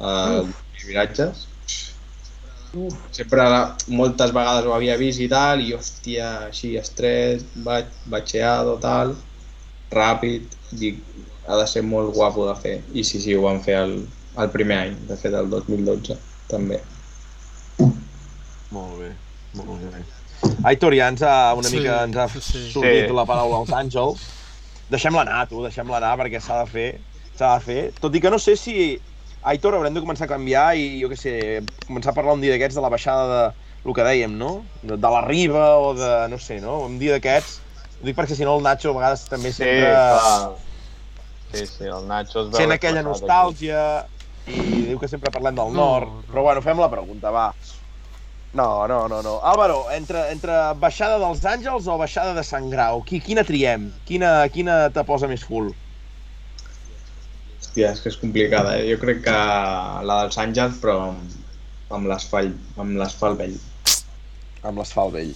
el 0.00 0.48
viratges 0.86 1.46
sempre 3.10 3.42
moltes 3.90 4.30
vegades 4.32 4.66
ho 4.68 4.72
havia 4.76 4.96
vist 5.00 5.18
i 5.20 5.26
tal, 5.28 5.60
i 5.60 5.72
hòstia, 5.74 6.28
així 6.50 6.76
estrès, 6.78 7.42
ba 7.66 7.80
batxeado, 8.12 8.76
tal, 8.82 9.16
ràpid, 9.90 10.46
dic, 10.78 11.00
ha 11.48 11.58
de 11.58 11.66
ser 11.66 11.82
molt 11.82 12.14
guapo 12.14 12.46
de 12.46 12.54
fer. 12.62 12.76
I 12.94 13.02
sí, 13.02 13.18
sí, 13.18 13.34
ho 13.34 13.42
vam 13.42 13.58
fer 13.64 13.74
el, 13.80 13.96
el 14.38 14.52
primer 14.54 14.78
any, 14.84 14.94
de 15.08 15.16
fet, 15.18 15.34
el 15.34 15.50
2012, 15.50 16.14
també. 16.52 16.78
Molt 18.70 18.94
bé, 19.00 19.10
molt 19.58 19.82
bé. 19.90 20.04
Aitor 20.70 20.94
ja 20.94 21.08
ens 21.10 21.22
ha, 21.26 21.34
una 21.58 21.68
Sí, 21.68 21.80
mica 21.80 22.04
ens 22.06 22.16
ha 22.22 22.28
sortit 22.30 23.08
Sí. 23.08 23.14
la 23.18 23.26
paraula 23.26 23.64
als 23.64 23.74
àngels. 23.74 24.22
Deixem-la 24.94 25.26
anar, 25.26 25.48
tu, 25.50 25.58
deixem-la 25.66 25.98
anar, 25.98 26.14
perquè 26.22 26.38
s'ha 26.42 26.62
de 26.62 26.70
fer, 26.70 26.88
s'ha 27.40 27.54
de 27.56 27.64
fer. 27.64 27.80
Tot 28.00 28.14
i 28.16 28.20
que 28.22 28.30
no 28.32 28.38
sé 28.42 28.54
si, 28.60 28.76
Aitor, 29.50 29.74
haurem 29.78 29.96
de 29.96 30.02
començar 30.04 30.26
a 30.28 30.32
canviar 30.34 30.68
i, 30.76 31.00
jo 31.00 31.08
què 31.08 31.16
sé, 31.16 31.34
començar 31.86 32.12
a 32.12 32.16
parlar 32.18 32.36
un 32.36 32.42
dia 32.44 32.52
d'aquests 32.54 32.76
de 32.76 32.84
la 32.84 32.92
baixada 32.92 33.26
de, 33.32 33.42
el 33.86 33.96
que 33.96 34.04
dèiem, 34.04 34.36
no? 34.36 34.50
De, 34.82 34.98
de 35.00 35.12
la 35.16 35.22
riba 35.24 35.66
o 35.80 35.94
de, 35.96 36.10
no 36.28 36.38
sé, 36.38 36.60
no? 36.60 36.82
Un 36.84 36.98
dia 37.00 37.16
d'aquests, 37.16 37.56
ho 38.00 38.04
dic 38.08 38.18
perquè 38.18 38.36
si 38.36 38.44
no 38.44 38.58
el 38.58 38.66
Nacho 38.66 38.92
a 38.92 38.98
vegades 38.98 39.24
també 39.32 39.52
Sí, 39.52 39.62
sempre 39.64 39.88
clar. 39.88 40.50
Sí, 41.50 41.66
sí, 41.66 41.84
el 41.88 42.04
Nacho 42.06 42.44
es 42.44 42.52
veu 42.52 42.60
sent 42.60 42.76
aquella 42.76 43.02
nostàlgia 43.02 43.80
i 44.46 44.84
diu 44.90 45.00
que 45.00 45.08
sempre 45.10 45.32
parlem 45.34 45.56
del 45.56 45.72
No, 45.72 45.86
nord. 45.96 46.12
no. 46.20 46.24
Però 46.30 46.44
bueno, 46.46 46.62
fem 46.62 46.78
la 46.78 46.90
pregunta, 46.92 47.32
va. 47.34 47.48
No, 48.52 48.86
no, 48.90 49.06
no, 49.08 49.20
no. 49.22 49.36
Álvaro, 49.46 49.84
entre, 49.94 50.28
entre 50.34 50.56
baixada 50.82 51.18
dels 51.22 51.44
Àngels 51.46 51.86
o 51.86 51.96
baixada 51.98 52.34
de 52.34 52.42
Sant 52.44 52.66
Grau, 52.70 53.02
qui, 53.06 53.20
quina 53.22 53.44
triem? 53.46 53.88
Quina, 54.08 54.32
quina 54.50 54.82
te 54.94 55.04
posa 55.06 55.30
més 55.30 55.44
full? 55.46 55.70
Hòstia, 57.70 57.92
és 57.94 58.00
que 58.02 58.10
és 58.10 58.16
complicada, 58.18 58.72
eh? 58.80 58.86
Jo 58.90 58.96
crec 58.98 59.20
que 59.22 59.34
la 60.02 60.16
dels 60.24 60.38
Àngels, 60.42 60.80
però 60.82 60.96
amb, 61.12 61.34
amb 61.94 62.08
l'asfalt 62.10 62.78
amb 62.82 62.96
l'asfalt 62.98 63.38
vell. 63.38 63.54
Amb 64.66 64.80
l'asfalt 64.80 65.14
vell. 65.14 65.30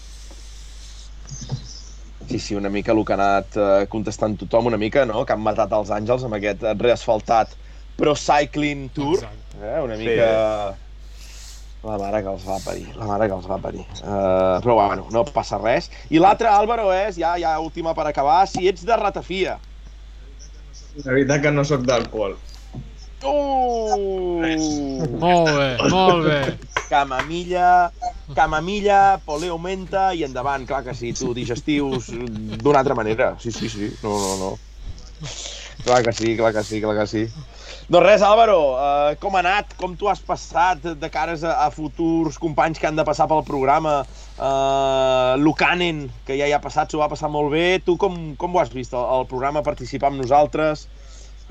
Sí, 2.27 2.41
sí, 2.41 2.57
una 2.59 2.71
mica 2.75 2.91
el 2.91 3.05
que 3.07 3.13
ha 3.15 3.19
anat 3.21 3.55
eh, 3.57 3.87
contestant 3.93 4.35
tothom, 4.41 4.67
una 4.73 4.81
mica, 4.81 5.05
no?, 5.07 5.23
que 5.25 5.33
han 5.37 5.45
matat 5.45 5.71
els 5.79 5.93
Àngels 5.95 6.25
amb 6.27 6.35
aquest 6.41 6.65
reasfaltat 6.81 7.53
Pro 7.97 8.17
Cycling 8.19 8.89
Tour. 8.97 9.21
Exacte. 9.21 9.61
Eh, 9.63 9.79
una 9.85 9.97
Sí. 9.97 10.09
mica... 10.09 10.75
La 11.85 11.99
mare 12.01 12.23
que 12.25 12.31
els 12.33 12.47
va 12.49 12.57
parir, 12.65 12.87
la 12.97 13.05
mare 13.05 13.27
que 13.29 13.35
els 13.37 13.47
va 13.47 13.59
parir. 13.61 13.83
Uh, 14.01 14.57
però 14.65 14.75
bueno, 14.79 15.05
no 15.13 15.23
passa 15.29 15.59
res. 15.61 15.91
I 16.09 16.19
l'altre, 16.19 16.49
Álvaro, 16.49 16.89
és, 16.97 17.19
ja, 17.21 17.35
ja 17.39 17.59
última 17.61 17.93
per 17.95 18.07
acabar, 18.09 18.39
si 18.49 18.67
ets 18.71 18.87
de 18.89 18.97
ratafia. 18.97 19.59
La 21.03 21.11
veritat 21.11 21.43
que 21.43 21.51
no 21.51 21.65
sóc 21.67 21.83
d'alcohol. 21.89 22.37
Uh! 23.25 24.45
Molt 25.19 25.51
bé, 25.57 25.69
molt 25.91 26.27
bé. 26.29 26.39
Camamilla, 26.91 27.71
camamilla, 28.37 29.01
poleo 29.27 29.57
menta 29.59 30.11
i 30.15 30.23
endavant, 30.27 30.67
clar 30.69 30.83
que 30.87 30.95
sí, 30.95 31.11
tu, 31.17 31.33
digestius 31.35 32.13
d'una 32.13 32.85
altra 32.85 32.95
manera. 32.95 33.33
Sí, 33.41 33.51
sí, 33.51 33.71
sí, 33.73 33.91
no, 34.05 34.15
no, 34.21 34.37
no. 34.43 34.53
Clar 35.85 36.05
que 36.05 36.13
sí, 36.13 36.37
clar 36.37 36.53
que 36.55 36.65
sí, 36.69 36.81
clar 36.85 36.97
que 37.01 37.07
sí. 37.11 37.27
Doncs 37.85 38.07
res, 38.07 38.23
Álvaro, 38.25 38.59
uh, 38.73 39.13
com 39.21 39.35
ha 39.37 39.43
anat? 39.43 39.75
Com 39.77 39.93
t'ho 39.99 40.09
has 40.09 40.23
passat 40.25 40.87
de 40.97 41.09
cares 41.13 41.43
a, 41.45 41.59
a 41.67 41.69
futurs 41.73 42.39
companys 42.41 42.81
que 42.81 42.89
han 42.89 42.97
de 42.97 43.05
passar 43.05 43.27
pel 43.29 43.45
programa? 43.45 43.99
Uh, 44.39 45.37
Lucanen, 45.43 46.07
que 46.25 46.39
ja 46.39 46.49
hi 46.49 46.55
ha 46.57 46.63
passat, 46.65 46.89
s'ho 46.89 47.03
va 47.03 47.11
passar 47.13 47.29
molt 47.29 47.53
bé. 47.53 47.83
Tu 47.85 47.99
com, 48.01 48.17
com 48.41 48.57
ho 48.57 48.63
has 48.63 48.73
vist, 48.73 48.97
el, 48.97 49.05
el 49.19 49.29
programa, 49.29 49.65
participar 49.67 50.09
amb 50.09 50.23
nosaltres? 50.23 50.87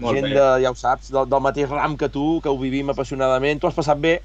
Molt 0.01 0.17
Gent 0.17 0.31
bé. 0.31 0.33
de, 0.39 0.49
ja 0.65 0.73
ho 0.73 0.79
saps, 0.79 1.13
del, 1.13 1.29
del 1.29 1.45
mateix 1.45 1.69
ram 1.69 1.93
que 2.01 2.09
tu, 2.09 2.39
que 2.41 2.49
ho 2.49 2.57
vivim 2.57 2.89
apassionadament. 2.89 3.61
Tu 3.61 3.69
has 3.69 3.77
passat 3.77 4.01
bé? 4.01 4.17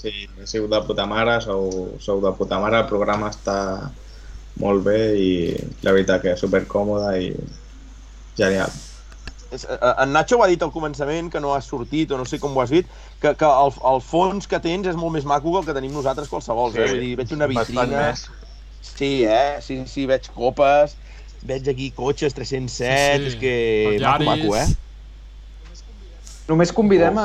Sí, 0.00 0.14
ha 0.40 0.48
sigut 0.48 0.72
de 0.72 0.80
puta 0.88 1.04
mare, 1.04 1.42
sou, 1.44 1.90
sou 2.00 2.24
de 2.24 2.32
puta 2.40 2.56
mare, 2.62 2.80
el 2.80 2.88
programa 2.88 3.28
està 3.28 3.58
molt 4.60 4.80
bé 4.88 5.00
i 5.20 5.32
la 5.84 5.92
veritat 5.92 6.24
que 6.24 6.32
és 6.32 6.40
supercòmode 6.40 7.18
i 7.20 7.34
genial. 8.40 8.72
És- 9.50 9.64
eh, 9.64 9.94
En 10.04 10.12
Nacho 10.12 10.36
ho 10.38 10.42
ha 10.44 10.48
dit 10.48 10.62
al 10.62 10.70
començament, 10.70 11.30
que 11.32 11.40
no 11.40 11.54
has 11.54 11.64
sortit, 11.66 12.10
o 12.12 12.18
no 12.18 12.24
sé 12.24 12.38
com 12.38 12.56
ho 12.56 12.60
has 12.62 12.70
dit, 12.70 12.86
que, 13.20 13.34
que 13.34 13.44
el, 13.44 13.72
el 13.92 14.00
fons 14.00 14.46
que 14.46 14.60
tens 14.62 14.86
és 14.86 14.96
molt 14.96 15.12
més 15.16 15.24
maco 15.24 15.52
que 15.52 15.58
el 15.58 15.66
que 15.66 15.74
tenim 15.74 15.92
nosaltres 15.92 16.28
qualsevol. 16.28 16.70
Eh? 16.76 16.86
Vull 16.88 17.00
dir, 17.00 17.16
veig 17.16 17.32
una 17.34 17.46
vitrina... 17.50 18.14
Sí, 18.80 19.24
eh? 19.24 19.58
Sí, 19.60 19.82
sí, 19.86 20.06
veig 20.06 20.28
copes, 20.34 20.94
veig 21.42 21.66
aquí 21.68 21.90
cotxes 21.96 22.32
307, 22.36 22.70
Sí, 22.70 23.20
sí. 23.20 23.26
és 23.26 23.34
que 23.40 23.98
maco, 24.00 24.24
maco, 24.24 24.56
eh? 24.56 24.68
Només 26.50 26.72
convidem 26.74 27.18
a, 27.22 27.24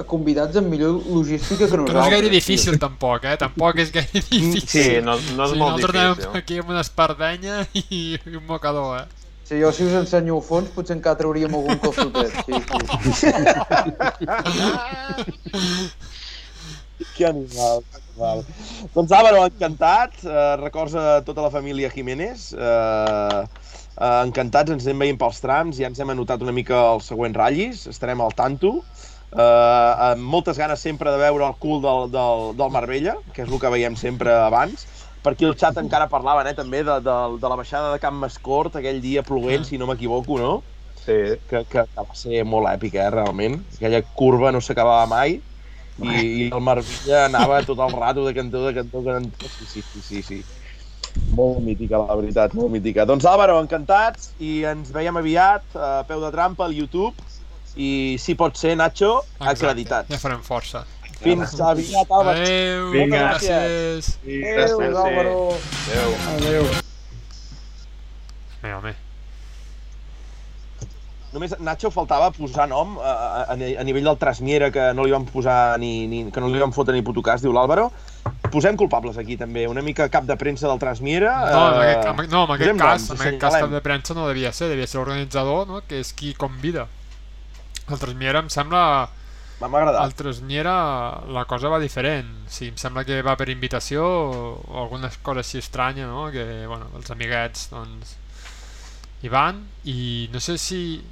a- 0.00 0.04
convidats 0.08 0.56
amb 0.56 0.70
millor 0.72 0.94
logística 1.04 1.66
que 1.66 1.70
Que 1.70 1.76
nosaltres. 1.76 1.96
no 1.98 2.04
és 2.06 2.12
gaire 2.14 2.30
difícil, 2.32 2.78
tampoc, 2.80 3.24
eh? 3.28 3.34
Tampoc 3.36 3.76
és 3.82 3.90
gaire 3.92 4.08
difícil. 4.14 4.62
Sí, 4.64 4.84
no, 5.04 5.18
no 5.36 5.44
és 5.44 5.52
sí, 5.52 5.58
molt 5.60 5.76
nosaltres 5.76 6.16
difícil. 6.16 6.38
aquí 6.40 6.58
amb 6.62 6.70
una 6.72 6.80
espardenya 6.80 7.58
i, 7.76 7.82
i 7.92 8.36
un 8.38 8.46
mocador, 8.48 9.02
eh? 9.02 9.21
Si 9.52 9.60
jo 9.60 9.68
si 9.68 9.84
us 9.84 9.92
ensenyo 9.92 10.38
el 10.38 10.44
fons, 10.46 10.70
potser 10.72 10.94
encara 10.96 11.18
trauríem 11.18 11.52
algun 11.52 11.76
calçotet. 11.82 12.32
Sí, 12.48 12.56
sí. 13.20 13.28
Que 17.12 17.28
animal, 17.28 17.84
animal. 17.98 18.40
Doncs 18.94 19.12
Álvaro, 19.12 19.42
encantat. 19.44 20.16
Uh, 20.24 20.56
records 20.62 20.94
a 20.96 21.20
tota 21.26 21.42
la 21.44 21.50
família 21.52 21.90
Jiménez. 21.92 22.54
Uh, 22.56 23.44
uh, 23.98 24.22
encantats, 24.22 24.72
ens 24.72 24.86
anem 24.88 25.04
veient 25.04 25.20
pels 25.20 25.44
trams, 25.44 25.76
ja 25.76 25.84
ens 25.90 26.00
hem 26.00 26.08
anotat 26.14 26.40
una 26.46 26.56
mica 26.56 26.78
els 26.94 27.04
següents 27.12 27.36
ratllis, 27.36 27.84
estarem 27.92 28.24
al 28.24 28.32
tanto. 28.38 28.80
Uh, 29.32 30.12
amb 30.12 30.22
moltes 30.32 30.56
ganes 30.56 30.80
sempre 30.80 31.12
de 31.12 31.20
veure 31.20 31.44
el 31.44 31.56
cul 31.60 31.84
del, 31.84 32.08
del, 32.16 32.56
del 32.56 32.72
Marbella, 32.72 33.14
que 33.36 33.44
és 33.44 33.52
el 33.52 33.60
que 33.60 33.74
veiem 33.76 33.94
sempre 34.00 34.32
abans. 34.48 34.88
Per 35.22 35.32
aquí 35.36 35.46
el 35.46 35.54
xat 35.58 35.78
encara 35.78 36.08
parlaven 36.10 36.48
eh, 36.50 36.54
també 36.58 36.82
de, 36.82 36.98
de, 37.06 37.16
de 37.38 37.50
la 37.50 37.58
baixada 37.58 37.92
de 37.92 38.00
Camp 38.02 38.18
Mascort, 38.18 38.74
aquell 38.80 38.98
dia 39.02 39.22
ploguent, 39.22 39.64
si 39.68 39.78
no 39.78 39.86
m'equivoco, 39.86 40.38
no? 40.40 40.54
Sí, 41.02 41.14
que, 41.50 41.62
que, 41.70 41.84
que 41.86 42.02
va 42.02 42.18
ser 42.18 42.42
molt 42.46 42.70
èpic, 42.72 42.98
eh, 42.98 43.08
realment. 43.14 43.60
Aquella 43.76 44.02
curva 44.18 44.50
no 44.54 44.62
s'acabava 44.62 45.06
mai 45.10 45.38
i, 46.02 46.10
i 46.10 46.48
el 46.48 46.62
Marbella 46.64 47.26
anava 47.28 47.60
tot 47.66 47.80
el 47.84 47.94
rato 47.94 48.26
de 48.26 48.34
cantó, 48.34 48.64
de 48.66 48.74
cantó, 48.80 49.02
de 49.02 49.14
cantó. 49.18 49.50
Sí, 49.58 49.68
sí, 49.70 49.82
sí, 49.82 50.02
sí, 50.08 50.22
sí. 50.26 50.40
Molt 51.36 51.60
mítica, 51.62 52.00
la 52.00 52.16
veritat, 52.16 52.54
molt 52.56 52.72
mítica. 52.72 53.04
Doncs 53.08 53.26
Álvaro, 53.28 53.58
encantats 53.62 54.32
i 54.40 54.62
ens 54.68 54.90
veiem 54.94 55.18
aviat 55.20 55.76
a 55.76 55.92
peu 56.08 56.22
de 56.24 56.32
trampa 56.34 56.66
al 56.66 56.74
YouTube 56.76 57.14
i 57.76 58.16
si 58.20 58.34
pot 58.36 58.56
ser, 58.58 58.74
Nacho, 58.80 59.20
acreditat. 59.38 60.08
Ja 60.12 60.20
farem 60.20 60.42
força. 60.44 60.86
Fins 61.22 61.54
aviat, 61.60 62.10
Álvaro. 62.10 62.38
Adéu, 62.38 62.90
Vinga. 62.90 63.22
gràcies. 63.30 64.18
sí. 64.24 64.42
Álvaro. 64.42 65.54
Adéu. 65.86 66.10
Adéu. 66.34 66.66
Vinga, 68.62 68.78
home. 68.78 68.94
Només, 71.32 71.54
Nacho, 71.64 71.88
faltava 71.88 72.26
posar 72.36 72.66
nom 72.68 72.98
a, 73.00 73.08
a, 73.08 73.44
a 73.54 73.56
a 73.56 73.84
nivell 73.88 74.04
del 74.04 74.18
Trasmiera, 74.20 74.68
que 74.70 74.90
no 74.92 75.06
li 75.06 75.14
van 75.14 75.24
posar 75.24 75.78
ni, 75.80 76.06
ni, 76.06 76.26
que 76.30 76.42
no 76.44 76.50
li 76.52 76.60
van 76.60 76.74
fotre 76.76 76.92
ni 76.92 77.00
puto 77.06 77.22
cas, 77.24 77.40
diu 77.40 77.54
l'Àlvaro. 77.56 77.86
Posem 78.52 78.76
culpables 78.76 79.16
aquí, 79.16 79.38
també. 79.40 79.64
Una 79.70 79.80
mica 79.80 80.10
cap 80.12 80.28
de 80.28 80.36
premsa 80.36 80.68
del 80.68 80.82
Trasmiera. 80.82 81.32
No, 81.48 81.62
en 81.70 81.78
eh, 81.78 81.86
aquest, 81.86 82.10
en, 82.10 82.28
no, 82.34 82.44
en 82.44 82.54
aquest 82.58 82.76
cas, 82.76 83.08
noms, 83.08 83.08
en 83.14 83.24
aquest 83.24 83.40
cas 83.40 83.56
cap 83.62 83.72
de 83.72 83.80
premsa 83.80 84.18
no 84.18 84.28
devia 84.28 84.52
ser, 84.52 84.68
devia 84.68 84.90
ser 84.90 85.00
l'organitzador, 85.00 85.64
no? 85.70 85.80
que 85.88 86.02
és 86.04 86.12
qui 86.12 86.34
convida. 86.36 86.84
El 87.88 87.98
Trasmiera 87.98 88.44
em 88.44 88.52
sembla... 88.52 88.84
M'ha 89.68 89.82
agradat. 89.82 90.02
Al 90.02 90.14
Trasmiera 90.18 90.74
la 91.30 91.44
cosa 91.50 91.70
va 91.72 91.78
diferent. 91.82 92.30
Sí, 92.50 92.70
em 92.72 92.78
sembla 92.80 93.04
que 93.08 93.20
va 93.22 93.36
per 93.38 93.48
invitació 93.52 94.04
o, 94.06 94.52
alguna 94.84 95.12
cosa 95.22 95.44
així 95.44 95.62
estranya, 95.62 96.08
no? 96.10 96.28
Que, 96.34 96.66
bueno, 96.66 96.90
els 96.98 97.10
amiguets, 97.14 97.68
doncs, 97.72 98.16
hi 99.22 99.30
van 99.32 99.66
i 99.84 100.28
no 100.32 100.40
sé 100.42 100.58
si... 100.58 101.02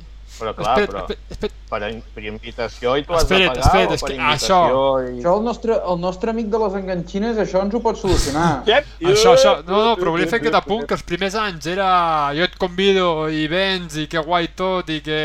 Però 0.40 0.54
clar, 0.56 0.72
espera't, 0.78 0.88
però 0.88 1.00
espera't, 1.34 1.56
espera't, 1.66 1.96
per, 2.00 2.12
per 2.14 2.22
invitació 2.24 2.94
i 2.96 3.02
tu 3.04 3.12
has 3.12 3.26
de 3.28 3.34
Espera't, 3.34 3.50
pagar 3.50 3.66
espera't, 3.66 3.90
o 3.90 3.96
és 3.96 4.04
per 4.04 4.08
que 4.08 4.14
invitació 4.16 4.78
i... 5.02 5.10
Això 5.18 5.34
el 5.36 5.42
nostre, 5.44 5.76
el 5.92 5.98
nostre 6.00 6.32
amic 6.32 6.48
de 6.54 6.60
les 6.62 6.76
enganxines, 6.78 7.40
això 7.42 7.60
ens 7.66 7.76
ho 7.76 7.80
pot 7.84 7.98
solucionar. 8.00 8.46
Això, 9.10 9.34
això, 9.34 9.52
no, 9.66 9.82
no, 9.84 9.92
però 10.00 10.14
volia 10.14 10.30
fer 10.30 10.40
aquest 10.40 10.56
apunt 10.56 10.86
que 10.88 10.96
els 10.96 11.04
primers 11.04 11.36
anys 11.42 11.68
era 11.74 11.90
jo 12.38 12.46
et 12.46 12.56
convido 12.62 13.10
i 13.28 13.44
vens 13.52 13.98
i 14.00 14.06
que 14.10 14.22
guai 14.24 14.48
tot 14.56 14.88
i 14.94 15.02
que 15.04 15.20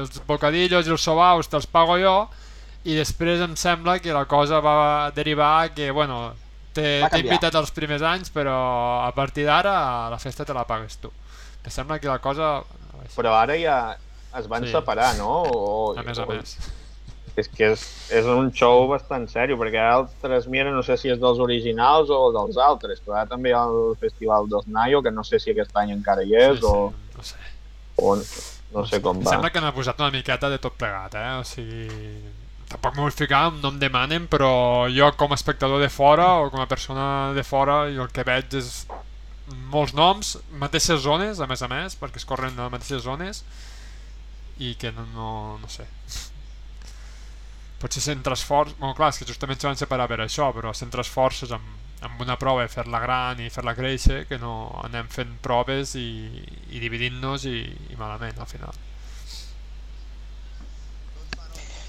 els 0.00 0.20
bocadillos 0.26 0.90
i 0.90 0.96
els 0.96 1.06
sobaus 1.06 1.52
te'ls 1.52 1.70
pago 1.70 2.00
jo 2.02 2.16
i 2.88 2.96
després 2.96 3.40
em 3.44 3.54
sembla 3.60 3.98
que 4.00 4.12
la 4.16 4.24
cosa 4.30 4.60
va 4.64 5.10
derivar 5.14 5.70
que, 5.76 5.90
bueno, 5.92 6.32
t'he 6.72 7.02
invitat 7.20 7.54
els 7.58 7.70
primers 7.74 8.02
anys 8.06 8.30
però 8.32 8.54
a 9.04 9.12
partir 9.16 9.44
d'ara 9.48 10.08
la 10.12 10.18
festa 10.22 10.44
te 10.48 10.54
la 10.56 10.64
pagues 10.68 10.96
tu. 11.02 11.10
Em 11.64 11.70
sembla 11.74 11.98
que 12.00 12.08
la 12.08 12.18
cosa... 12.22 12.62
Però 13.16 13.34
ara 13.36 13.56
ja 13.60 13.78
es 14.38 14.46
van 14.48 14.64
Sí. 14.64 14.72
separar, 14.72 15.14
no? 15.16 15.42
O, 15.48 15.94
A 15.98 16.02
més 16.06 16.18
a 16.18 16.24
o- 16.24 16.32
més. 16.32 16.56
És 17.38 17.46
que 17.48 17.68
és, 17.70 17.82
és 18.10 18.26
un 18.26 18.48
show 18.50 18.88
bastant 18.90 19.28
sèrio, 19.30 19.54
perquè 19.60 19.78
ara 19.78 19.98
el 20.00 20.06
Trasmiera 20.22 20.72
no 20.74 20.82
sé 20.82 20.96
si 20.98 21.08
és 21.12 21.20
dels 21.22 21.38
originals 21.38 22.10
o 22.10 22.32
dels 22.34 22.56
altres, 22.58 22.98
però 23.04 23.14
ara 23.20 23.28
també 23.30 23.52
hi 23.52 23.54
ha 23.54 23.60
el 23.70 23.94
Festival 24.00 24.48
dos 24.50 24.66
Nayo, 24.66 25.02
que 25.06 25.12
no 25.14 25.22
sé 25.22 25.38
si 25.38 25.52
aquest 25.52 25.70
any 25.78 25.92
encara 25.94 26.24
hi 26.26 26.34
és, 26.34 26.58
sí, 26.58 26.66
o, 26.66 26.90
no 27.14 27.22
sé. 27.22 27.36
o 27.96 28.16
no 28.74 28.84
sé 28.90 29.00
com 29.00 29.22
va. 29.22 29.30
sembla 29.30 29.52
que 29.54 29.60
n'ha 29.62 29.70
posat 29.76 30.00
una 30.02 30.10
miqueta 30.10 30.50
de 30.50 30.58
tot 30.58 30.74
plegat, 30.80 31.14
eh? 31.14 31.30
O 31.38 31.44
sigui... 31.46 31.86
Tampoc 32.68 32.96
m'ho 32.96 33.06
vull 33.06 33.16
ficar, 33.16 33.46
no 33.62 33.70
em 33.72 33.78
demanen, 33.80 34.26
però 34.28 34.50
jo 34.92 35.08
com 35.16 35.32
a 35.32 35.38
espectador 35.38 35.80
de 35.80 35.88
fora 35.88 36.26
o 36.42 36.50
com 36.52 36.60
a 36.60 36.68
persona 36.68 37.32
de 37.36 37.44
fora 37.44 37.86
jo 37.94 38.04
el 38.04 38.12
que 38.12 38.26
veig 38.28 38.58
és 38.60 38.82
molts 39.72 39.94
noms, 39.96 40.34
mateixes 40.60 41.00
zones, 41.04 41.40
a 41.40 41.48
més 41.48 41.62
a 41.64 41.68
més, 41.72 41.96
perquè 41.96 42.20
es 42.20 42.28
corren 42.28 42.58
a 42.58 42.66
les 42.66 42.74
mateixes 42.74 43.06
zones 43.06 43.42
i 44.58 44.74
que 44.76 44.92
no, 44.92 45.06
no, 45.14 45.30
no 45.62 45.70
sé. 45.72 45.86
Potser 47.80 48.02
centres 48.02 48.42
forts... 48.44 48.74
Bueno, 48.76 48.94
clar, 48.98 49.12
és 49.14 49.22
que 49.22 49.28
justament 49.28 49.60
se 49.60 49.68
van 49.70 49.78
separar 49.80 50.08
per 50.10 50.20
això, 50.24 50.50
però 50.52 50.74
centres 50.74 51.08
forces 51.08 51.54
amb, 51.54 51.68
amb 52.04 52.20
una 52.20 52.36
prova 52.36 52.66
i 52.66 52.72
fer-la 52.72 53.00
gran 53.00 53.40
i 53.40 53.48
fer-la 53.54 53.76
créixer, 53.78 54.24
que 54.28 54.40
no 54.42 54.52
anem 54.84 55.08
fent 55.14 55.38
proves 55.44 55.94
i, 55.96 56.10
i 56.74 56.82
dividint-nos 56.82 57.48
i, 57.48 57.62
i 57.94 58.00
malament 58.00 58.42
al 58.42 58.50
final. 58.50 58.87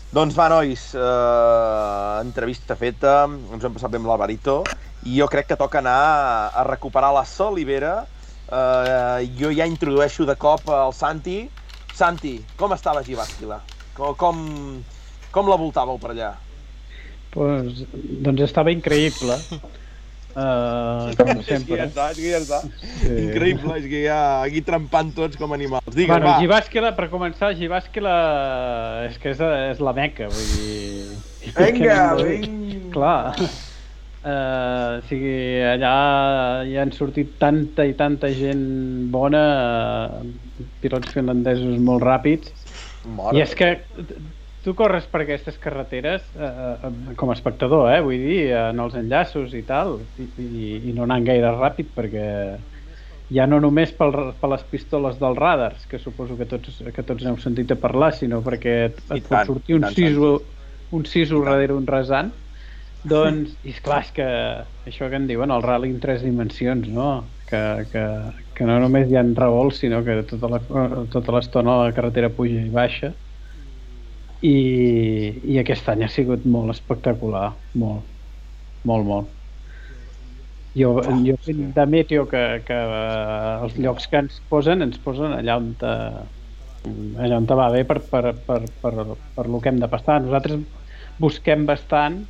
Doncs 0.09 0.33
va, 0.33 0.47
nois, 0.49 0.83
eh, 0.97 2.21
entrevista 2.23 2.73
feta, 2.75 3.27
ens 3.29 3.65
hem 3.65 3.75
passat 3.75 3.91
bé 3.93 3.99
amb 3.99 4.09
l'Alvarito, 4.09 4.63
i 5.05 5.19
jo 5.19 5.27
crec 5.29 5.51
que 5.51 5.57
toca 5.59 5.77
anar 5.83 6.49
a 6.49 6.63
recuperar 6.65 7.11
la 7.13 7.21
Solivera. 7.29 8.07
Eh, 8.49 9.29
jo 9.37 9.51
ja 9.53 9.67
introdueixo 9.69 10.25
de 10.25 10.33
cop 10.35 10.65
el 10.73 10.95
Santi. 10.97 11.43
Santi, 11.93 12.39
com 12.57 12.73
està 12.73 12.95
la 12.97 13.05
Givàsquila? 13.05 13.59
Com, 13.93 14.15
com, 14.17 14.41
com 15.29 15.51
la 15.51 15.59
voltàveu 15.61 16.01
per 16.01 16.15
allà? 16.15 16.31
Pues, 17.29 17.85
doncs 17.93 18.47
estava 18.49 18.73
increïble. 18.73 19.37
Uh, 20.39 21.09
com 21.19 21.41
sempre. 21.49 21.79
està, 21.83 22.09
és 22.13 22.19
que 22.21 22.29
ja 22.31 22.39
està. 22.39 22.59
Sí. 23.01 23.13
Increïble, 23.25 23.75
és 23.81 23.87
que 23.91 24.03
ja 24.05 24.19
aquí 24.45 24.61
trempant 24.65 25.09
tots 25.17 25.39
com 25.39 25.51
animals. 25.55 25.87
Digues, 25.91 26.11
Bueno, 26.13 26.29
va. 26.29 26.37
Givàsquila, 26.43 26.93
per 26.95 27.09
començar, 27.11 27.51
Givàsquila 27.59 28.13
és 29.09 29.17
que 29.19 29.33
és, 29.33 29.41
és 29.73 29.81
la 29.83 29.93
meca, 29.97 30.29
vull 30.31 30.53
dir... 30.53 31.17
Vinga, 31.57 31.97
que 32.19 32.29
vinga. 32.29 32.91
Clar. 32.93 33.19
Uh, 34.19 34.99
o 34.99 35.03
sigui, 35.07 35.35
allà 35.63 35.93
hi 36.67 36.73
han 36.81 36.89
sortit 36.91 37.37
tanta 37.39 37.85
i 37.87 37.93
tanta 37.99 38.27
gent 38.35 38.65
bona, 39.13 39.43
uh, 40.19 40.65
pilots 40.83 41.13
finlandesos 41.15 41.79
molt 41.83 42.03
ràpids, 42.03 42.51
Mare. 43.15 43.37
i 43.39 43.43
és 43.45 43.55
que 43.55 43.69
tu 44.65 44.73
corres 44.75 45.05
per 45.07 45.21
aquestes 45.23 45.57
carreteres 45.61 46.25
uh, 46.35 47.13
com 47.17 47.31
a 47.31 47.35
espectador, 47.37 47.87
eh? 47.93 48.01
vull 48.03 48.19
dir, 48.19 48.41
en 48.57 48.79
els 48.83 48.95
enllaços 48.99 49.53
i 49.55 49.63
tal, 49.67 50.01
i, 50.19 50.27
i, 50.35 50.73
i 50.89 50.93
no 50.97 51.05
anant 51.07 51.23
gaire 51.27 51.53
ràpid 51.55 51.93
perquè 51.95 52.25
ja 53.29 53.45
no 53.47 53.59
només 53.61 53.91
pel, 53.95 54.11
per 54.41 54.49
les 54.51 54.63
pistoles 54.71 55.19
dels 55.21 55.37
radars, 55.37 55.85
que 55.87 55.99
suposo 56.01 56.35
que 56.37 56.47
tots, 56.49 56.81
que 56.95 57.03
tots 57.05 57.23
n'heu 57.23 57.37
sentit 57.41 57.71
a 57.71 57.77
parlar, 57.79 58.11
sinó 58.17 58.41
perquè 58.45 58.75
et, 58.89 58.99
et 59.05 59.27
tant, 59.29 59.45
pot 59.45 59.53
sortir 59.53 59.77
un 59.77 59.85
tant, 59.85 59.95
siso, 59.95 60.31
un 60.91 61.05
siso 61.05 61.43
darrere 61.45 61.75
un 61.77 61.85
rasant, 61.87 62.31
doncs, 63.05 63.53
i 63.67 63.71
esclar, 63.75 64.01
és 64.07 64.11
que 64.17 64.27
això 64.89 65.09
que 65.11 65.19
en 65.21 65.27
diuen, 65.29 65.53
el 65.55 65.63
rally 65.63 65.91
en 65.93 66.01
tres 66.03 66.25
dimensions, 66.25 66.89
no? 66.91 67.09
Que, 67.49 67.61
que, 67.93 68.03
que 68.57 68.65
no 68.67 68.79
només 68.83 69.07
hi 69.09 69.15
ha 69.17 69.23
revolts, 69.29 69.79
sinó 69.85 70.03
que 70.05 70.19
tota 70.29 70.49
la- 70.51 71.05
tota 71.13 71.37
l'estona 71.37 71.79
la 71.85 71.93
carretera 71.95 72.33
puja 72.35 72.65
i 72.65 72.69
baixa. 72.73 73.13
I, 74.45 74.55
I 75.51 75.59
aquest 75.59 75.89
any 75.91 76.05
ha 76.05 76.09
sigut 76.11 76.45
molt 76.47 76.71
espectacular, 76.71 77.49
molt, 77.81 78.07
molt, 78.87 79.05
molt. 79.09 79.35
Jo, 80.77 80.93
jo 81.25 81.35
vinc 81.47 81.73
de 81.75 81.85
Meteo 81.89 82.25
que, 82.29 82.43
que 82.67 82.77
eh, 82.77 83.53
els 83.65 83.77
llocs 83.81 84.07
que 84.07 84.21
ens 84.23 84.39
posen, 84.51 84.85
ens 84.85 84.99
posen 85.03 85.33
allà 85.35 85.57
on, 85.59 85.71
te, 85.81 85.93
allà 87.19 87.39
on 87.41 87.47
te 87.49 87.57
va 87.57 87.69
bé 87.73 87.83
per, 87.89 87.99
per, 88.11 88.35
per, 88.45 88.61
per, 88.81 88.93
per 89.35 89.47
lo 89.49 89.59
que 89.59 89.73
hem 89.73 89.81
de 89.81 89.89
passar. 89.91 90.21
Nosaltres 90.23 90.61
busquem 91.19 91.65
bastant 91.67 92.21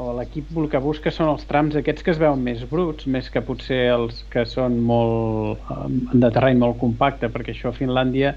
o 0.00 0.12
l'equip 0.16 0.52
el 0.56 0.68
que 0.72 0.80
busca 0.80 1.10
són 1.12 1.32
els 1.32 1.42
trams 1.48 1.74
aquests 1.76 2.04
que 2.04 2.14
es 2.14 2.20
veuen 2.20 2.40
més 2.44 2.62
bruts, 2.68 3.08
més 3.10 3.26
que 3.32 3.42
potser 3.44 3.82
els 3.96 4.22
que 4.32 4.46
són 4.48 4.78
molt 4.86 5.66
eh, 5.66 5.88
de 6.14 6.30
terreny 6.30 6.62
molt 6.62 6.78
compacte, 6.80 7.32
perquè 7.32 7.56
això 7.56 7.72
a 7.72 7.76
Finlàndia 7.80 8.36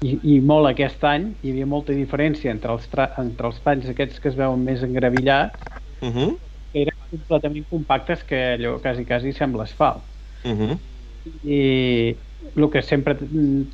i, 0.00 0.10
i 0.34 0.40
molt 0.50 0.68
aquest 0.70 1.04
any 1.10 1.26
hi 1.42 1.52
havia 1.52 1.66
molta 1.72 1.96
diferència 1.98 2.50
entre 2.54 2.72
els, 2.76 2.88
entre 3.24 3.50
els 3.50 3.60
talls 3.68 3.88
aquests 3.94 4.20
que 4.24 4.32
es 4.32 4.38
veuen 4.42 4.64
més 4.70 4.82
engravillats 4.90 5.70
Uh 6.02 6.08
-huh. 6.14 6.38
que 6.72 6.82
eren 6.84 6.98
completament 7.14 7.66
compactes 7.74 8.22
que 8.28 8.40
allò 8.54 8.76
quasi 8.86 9.04
quasi 9.10 9.32
sembla 9.40 9.64
asfalt 9.68 10.06
Uh 10.44 10.50
-huh. 10.50 10.78
i 11.42 12.22
el 12.56 12.68
que 12.70 12.82
sempre 12.82 13.14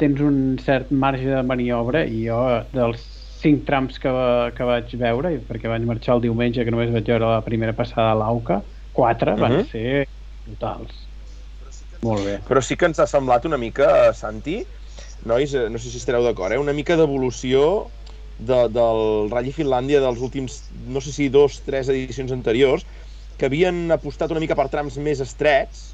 tens 0.00 0.20
un 0.24 0.38
cert 0.62 0.90
marge 1.04 1.28
de 1.28 1.42
maniobra 1.44 2.04
i 2.06 2.22
jo 2.28 2.38
dels 2.72 3.02
cinc 3.42 3.64
trams 3.68 3.98
que, 4.02 4.10
que 4.56 4.64
vaig 4.68 4.94
veure, 5.00 5.32
perquè 5.48 5.68
vaig 5.72 5.86
marxar 5.88 6.14
el 6.16 6.22
diumenge 6.28 6.64
que 6.64 6.70
només 6.74 6.92
vaig 6.94 7.08
veure 7.10 7.32
la 7.34 7.42
primera 7.44 7.74
passada 7.76 8.12
a 8.12 8.18
l'Auca, 8.22 8.60
quatre 8.92 9.36
van 9.36 9.58
Mhm. 9.58 9.66
ser 9.72 10.06
brutals. 10.46 11.08
Molt 12.02 12.24
bé. 12.26 12.36
Però 12.48 12.60
sí 12.62 12.76
que 12.76 12.86
ens 12.90 12.98
ha 13.02 13.06
semblat 13.06 13.44
una 13.46 13.58
mica, 13.58 14.12
Santi, 14.14 14.56
nois, 15.28 15.54
eh, 15.54 15.68
no 15.70 15.78
sé 15.78 15.90
si 15.90 16.00
estareu 16.00 16.24
d'acord, 16.26 16.52
eh? 16.54 16.60
una 16.60 16.74
mica 16.76 16.96
d'evolució 16.98 17.88
de, 18.38 18.66
del 18.74 19.30
Rally 19.30 19.52
Finlàndia 19.54 20.02
dels 20.02 20.20
últims, 20.20 20.62
no 20.72 21.00
sé 21.00 21.12
si 21.14 21.28
dos, 21.32 21.60
tres 21.66 21.90
edicions 21.92 22.32
anteriors, 22.34 22.86
que 23.38 23.48
havien 23.48 23.90
apostat 23.94 24.30
una 24.34 24.42
mica 24.42 24.56
per 24.58 24.68
trams 24.72 24.98
més 24.98 25.22
estrets, 25.24 25.92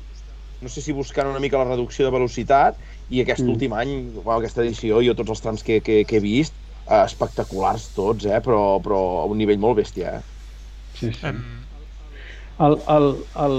no 0.61 0.71
sé 0.73 0.83
si 0.83 0.93
buscant 0.97 1.29
una 1.31 1.41
mica 1.43 1.61
la 1.61 1.69
reducció 1.69 2.07
de 2.07 2.15
velocitat, 2.15 2.81
i 3.09 3.21
aquest 3.23 3.45
Mm. 3.45 3.53
últim 3.55 3.73
any, 3.73 3.93
bueno, 4.17 4.41
aquesta 4.41 4.65
edició, 4.65 5.03
jo 5.05 5.15
tots 5.15 5.31
els 5.37 5.45
trams 5.45 5.63
que, 5.63 5.81
que, 5.81 6.05
que 6.05 6.19
he 6.19 6.25
vist, 6.25 6.55
eh, 6.89 7.05
espectaculars 7.05 7.93
tots, 7.95 8.27
eh? 8.27 8.41
però, 8.45 8.81
però 8.83 9.23
a 9.23 9.25
un 9.31 9.39
nivell 9.39 9.61
molt 9.63 9.79
bèstia. 9.79 10.19
Eh? 10.19 10.23
Sí, 10.99 11.13
sí. 11.13 11.33
El, 12.59 12.75
el, 12.91 13.09
el, 13.39 13.59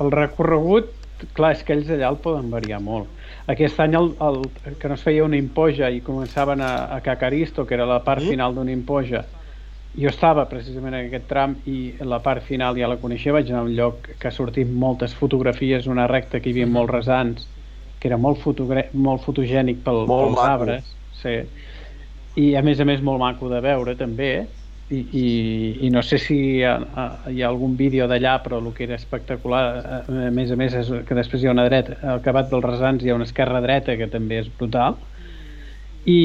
el 0.00 0.10
recorregut, 0.14 0.94
clar, 1.36 1.52
és 1.52 1.62
que 1.62 1.74
ells 1.76 1.90
allà 1.92 2.08
el 2.08 2.22
poden 2.24 2.48
variar 2.50 2.80
molt. 2.80 3.10
Aquest 3.46 3.78
any 3.80 3.94
el, 3.98 4.14
el, 4.24 4.38
que 4.80 4.88
no 4.88 4.94
es 4.96 5.02
feia 5.04 5.24
una 5.24 5.36
impoja 5.36 5.90
i 5.92 6.00
començaven 6.02 6.62
a, 6.64 6.86
a 6.96 7.00
Cacaristo, 7.04 7.66
que 7.66 7.74
era 7.76 7.84
la 7.86 8.02
part 8.04 8.22
Mm. 8.22 8.28
final 8.32 8.54
d'una 8.54 8.72
impoja, 8.72 9.24
jo 9.94 10.08
estava 10.08 10.46
precisament 10.48 10.94
en 10.96 11.06
aquest 11.10 11.26
tram 11.28 11.58
i 11.70 11.94
la 12.00 12.22
part 12.22 12.42
final 12.42 12.76
ja 12.80 12.88
la 12.88 12.96
coneixia, 12.98 13.32
vaig 13.36 13.50
anar 13.50 13.60
a 13.60 13.68
un 13.68 13.74
lloc 13.76 14.08
que 14.18 14.28
ha 14.28 14.32
sortit 14.32 14.68
moltes 14.68 15.14
fotografies, 15.14 15.86
una 15.86 16.06
recta 16.10 16.40
que 16.40 16.48
hi 16.50 16.52
havia 16.56 16.66
molts 16.66 16.92
resants, 16.92 17.50
que 18.00 18.08
era 18.08 18.16
molt, 18.18 18.40
molt 18.92 19.22
fotogènic 19.22 19.84
pel, 19.84 20.06
Molt 20.06 20.34
pels 20.34 20.40
maco. 20.40 20.48
arbres. 20.50 20.96
Sí. 21.12 21.36
I 22.36 22.54
a 22.58 22.62
més 22.66 22.80
a 22.80 22.84
més 22.88 23.02
molt 23.02 23.20
maco 23.22 23.48
de 23.52 23.60
veure 23.62 23.94
també, 23.96 24.32
i, 24.92 24.98
i, 25.00 25.86
i 25.86 25.90
no 25.90 26.02
sé 26.04 26.18
si 26.20 26.36
hi 26.58 26.62
ha, 26.66 26.74
hi 27.30 27.40
ha 27.42 27.48
algun 27.48 27.76
vídeo 27.76 28.06
d'allà, 28.10 28.36
però 28.44 28.60
el 28.60 28.72
que 28.76 28.84
era 28.84 28.98
espectacular, 28.98 29.64
a 30.04 30.30
més 30.34 30.52
a 30.52 30.58
més, 30.60 30.74
és 30.76 30.90
que 31.08 31.16
després 31.16 31.42
hi 31.42 31.48
ha 31.48 31.54
una 31.56 31.64
dreta, 31.68 31.96
al 32.02 32.20
acabat 32.20 32.50
dels 32.52 32.66
resants 32.66 33.04
hi 33.04 33.12
ha 33.12 33.16
una 33.16 33.28
esquerra 33.28 33.62
dreta 33.64 33.96
que 33.96 34.10
també 34.12 34.42
és 34.42 34.50
brutal, 34.52 34.98
i, 36.04 36.20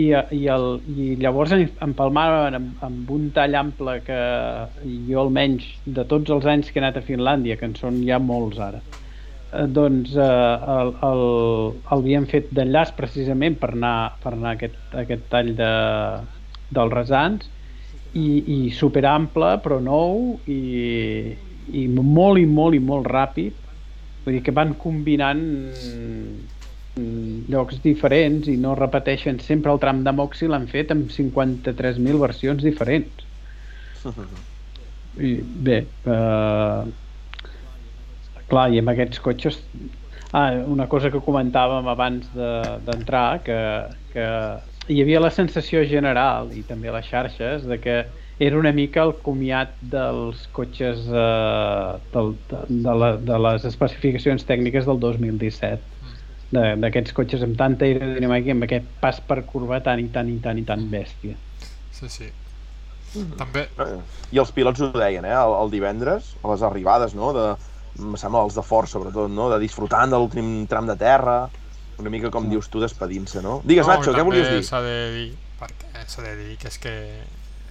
i, 0.00 0.06
i, 0.32 0.46
el, 0.48 0.66
i 0.88 1.10
llavors 1.20 1.52
em- 1.52 1.66
empalmaven 1.84 2.56
amb, 2.56 2.70
amb 2.86 3.10
un 3.12 3.28
tall 3.36 3.58
ample 3.58 3.98
que 4.06 4.20
jo 5.10 5.20
almenys 5.26 5.66
de 5.84 6.06
tots 6.08 6.32
els 6.32 6.48
anys 6.48 6.72
que 6.72 6.80
he 6.80 6.84
anat 6.84 6.96
a 6.96 7.04
Finlàndia, 7.04 7.58
que 7.60 7.68
en 7.68 7.76
són 7.76 8.00
ja 8.06 8.16
molts 8.16 8.62
ara, 8.64 8.80
eh, 9.52 9.66
doncs 9.68 10.16
eh, 10.16 10.24
el, 10.78 10.94
el, 11.10 11.24
el 11.84 11.96
havien 12.00 12.24
fet 12.32 12.48
d'enllaç 12.56 12.96
precisament 12.96 13.60
per 13.60 13.74
anar, 13.76 13.96
per 14.24 14.32
anar 14.38 14.54
a 14.54 14.56
aquest, 14.56 14.80
a 14.96 15.04
aquest 15.04 15.28
tall 15.28 15.52
de, 15.60 15.72
dels 16.72 16.96
resants 16.96 17.52
i, 18.14 18.66
i 18.66 18.70
superample 18.74 19.56
però 19.64 19.78
nou 19.82 20.40
i, 20.50 21.36
i 21.72 21.86
molt 21.88 22.38
i 22.42 22.46
molt 22.46 22.74
i 22.74 22.78
molt 22.82 23.06
ràpid. 23.06 23.54
Vull 24.24 24.34
dir 24.36 24.42
que 24.44 24.52
van 24.56 24.74
combinant 24.78 25.40
mm, 25.40 26.34
llocs 27.52 27.78
diferents 27.84 28.48
i 28.52 28.56
no 28.60 28.74
repeteixen 28.78 29.38
sempre 29.40 29.72
el 29.72 29.80
tram 29.80 30.02
de 30.04 30.12
Moxi 30.12 30.48
l'han 30.50 30.66
fet 30.68 30.90
amb 30.92 31.08
53.000 31.14 32.20
versions 32.20 32.62
diferents. 32.66 33.24
I 35.20 35.32
bé 35.42 35.78
eh, 35.86 36.82
clar, 38.50 38.68
i 38.72 38.78
amb 38.80 38.92
aquests 38.92 39.20
cotxes 39.24 39.58
ah, 40.32 40.52
una 40.70 40.86
cosa 40.88 41.10
que 41.10 41.20
comentàvem 41.24 41.88
abans 41.90 42.28
de- 42.34 42.78
d'entrar 42.86 43.38
de, 43.38 43.42
que, 43.46 43.58
que 44.14 44.26
hi 44.90 44.98
havia 45.02 45.20
la 45.22 45.30
sensació 45.30 45.82
general 45.88 46.50
i 46.56 46.62
també 46.66 46.90
a 46.90 46.94
les 46.96 47.06
xarxes 47.10 47.66
de 47.68 47.78
que 47.82 47.94
era 48.42 48.58
una 48.58 48.72
mica 48.72 49.02
el 49.06 49.12
comiat 49.26 49.76
dels 49.94 50.46
cotxes 50.56 51.04
eh, 51.06 51.92
del, 52.14 52.32
de, 52.50 52.62
de, 52.86 52.94
la, 53.02 53.10
de 53.30 53.38
les 53.46 53.66
especificacions 53.70 54.46
tècniques 54.48 54.88
del 54.88 55.00
2017 55.02 55.84
de- 56.56 56.76
d'aquests 56.82 57.14
cotxes 57.14 57.44
amb 57.46 57.56
tanta 57.60 57.86
aerodinàmica 57.86 58.50
i 58.50 58.56
amb 58.56 58.66
aquest 58.66 58.88
pas 59.04 59.20
per 59.30 59.42
curva 59.46 59.80
tan 59.86 60.02
i 60.02 60.08
tan 60.14 60.32
i 60.32 60.38
tan 60.42 60.58
i 60.58 60.66
tan 60.66 60.88
bèstia 60.92 61.36
sí, 61.94 62.08
sí. 62.08 62.30
També, 63.38 63.64
I 64.30 64.38
els 64.38 64.52
pilots 64.54 64.80
ho 64.86 64.90
deien, 64.94 65.24
eh, 65.26 65.34
el, 65.34 65.54
el 65.64 65.70
divendres, 65.72 66.36
a 66.44 66.50
les 66.52 66.62
arribades, 66.62 67.14
no?, 67.18 67.32
de, 67.34 67.46
em 67.98 68.12
sembla 68.20 68.44
els 68.46 68.54
de 68.54 68.62
fort, 68.62 68.86
sobretot, 68.90 69.30
no?, 69.34 69.48
de 69.50 69.58
disfrutant 69.62 70.12
de 70.12 70.20
l'últim 70.20 70.52
tram 70.70 70.86
de 70.86 70.94
terra, 71.00 71.40
una 72.00 72.10
mica 72.12 72.30
com 72.30 72.48
dius 72.50 72.68
tu, 72.72 72.80
despedint-se, 72.82 73.42
no? 73.44 73.60
Digues, 73.64 73.86
no, 73.86 73.94
Nacho, 73.98 74.14
què 74.16 74.24
volies 74.26 74.48
dir? 74.50 74.64
s'ha 74.66 74.80
de 74.84 74.96
dir, 75.14 75.28
perquè 75.60 76.04
s'ha 76.08 76.22
de 76.26 76.34
dir 76.40 76.56
que 76.60 76.68
és 76.68 76.78
que 76.82 76.94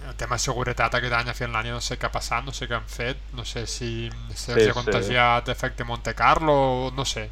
el 0.08 0.14
tema 0.16 0.36
de 0.38 0.42
seguretat 0.46 0.94
aquest 0.96 1.12
any 1.12 1.28
a 1.28 1.34
Finlàndia 1.36 1.74
no 1.76 1.80
sé 1.84 1.98
què 2.00 2.06
ha 2.08 2.12
passat, 2.14 2.44
no 2.46 2.52
sé 2.56 2.66
què 2.70 2.74
han 2.78 2.86
fet, 2.88 3.18
no 3.36 3.44
sé 3.44 3.66
si 3.68 4.08
se'ls 4.32 4.44
Sí, 4.46 4.68
ha 4.70 4.72
sí. 4.72 4.76
contagiat 4.78 5.48
efecte 5.52 5.84
Monte 5.84 6.14
Carlo, 6.16 6.90
no 6.96 7.04
sé, 7.04 7.26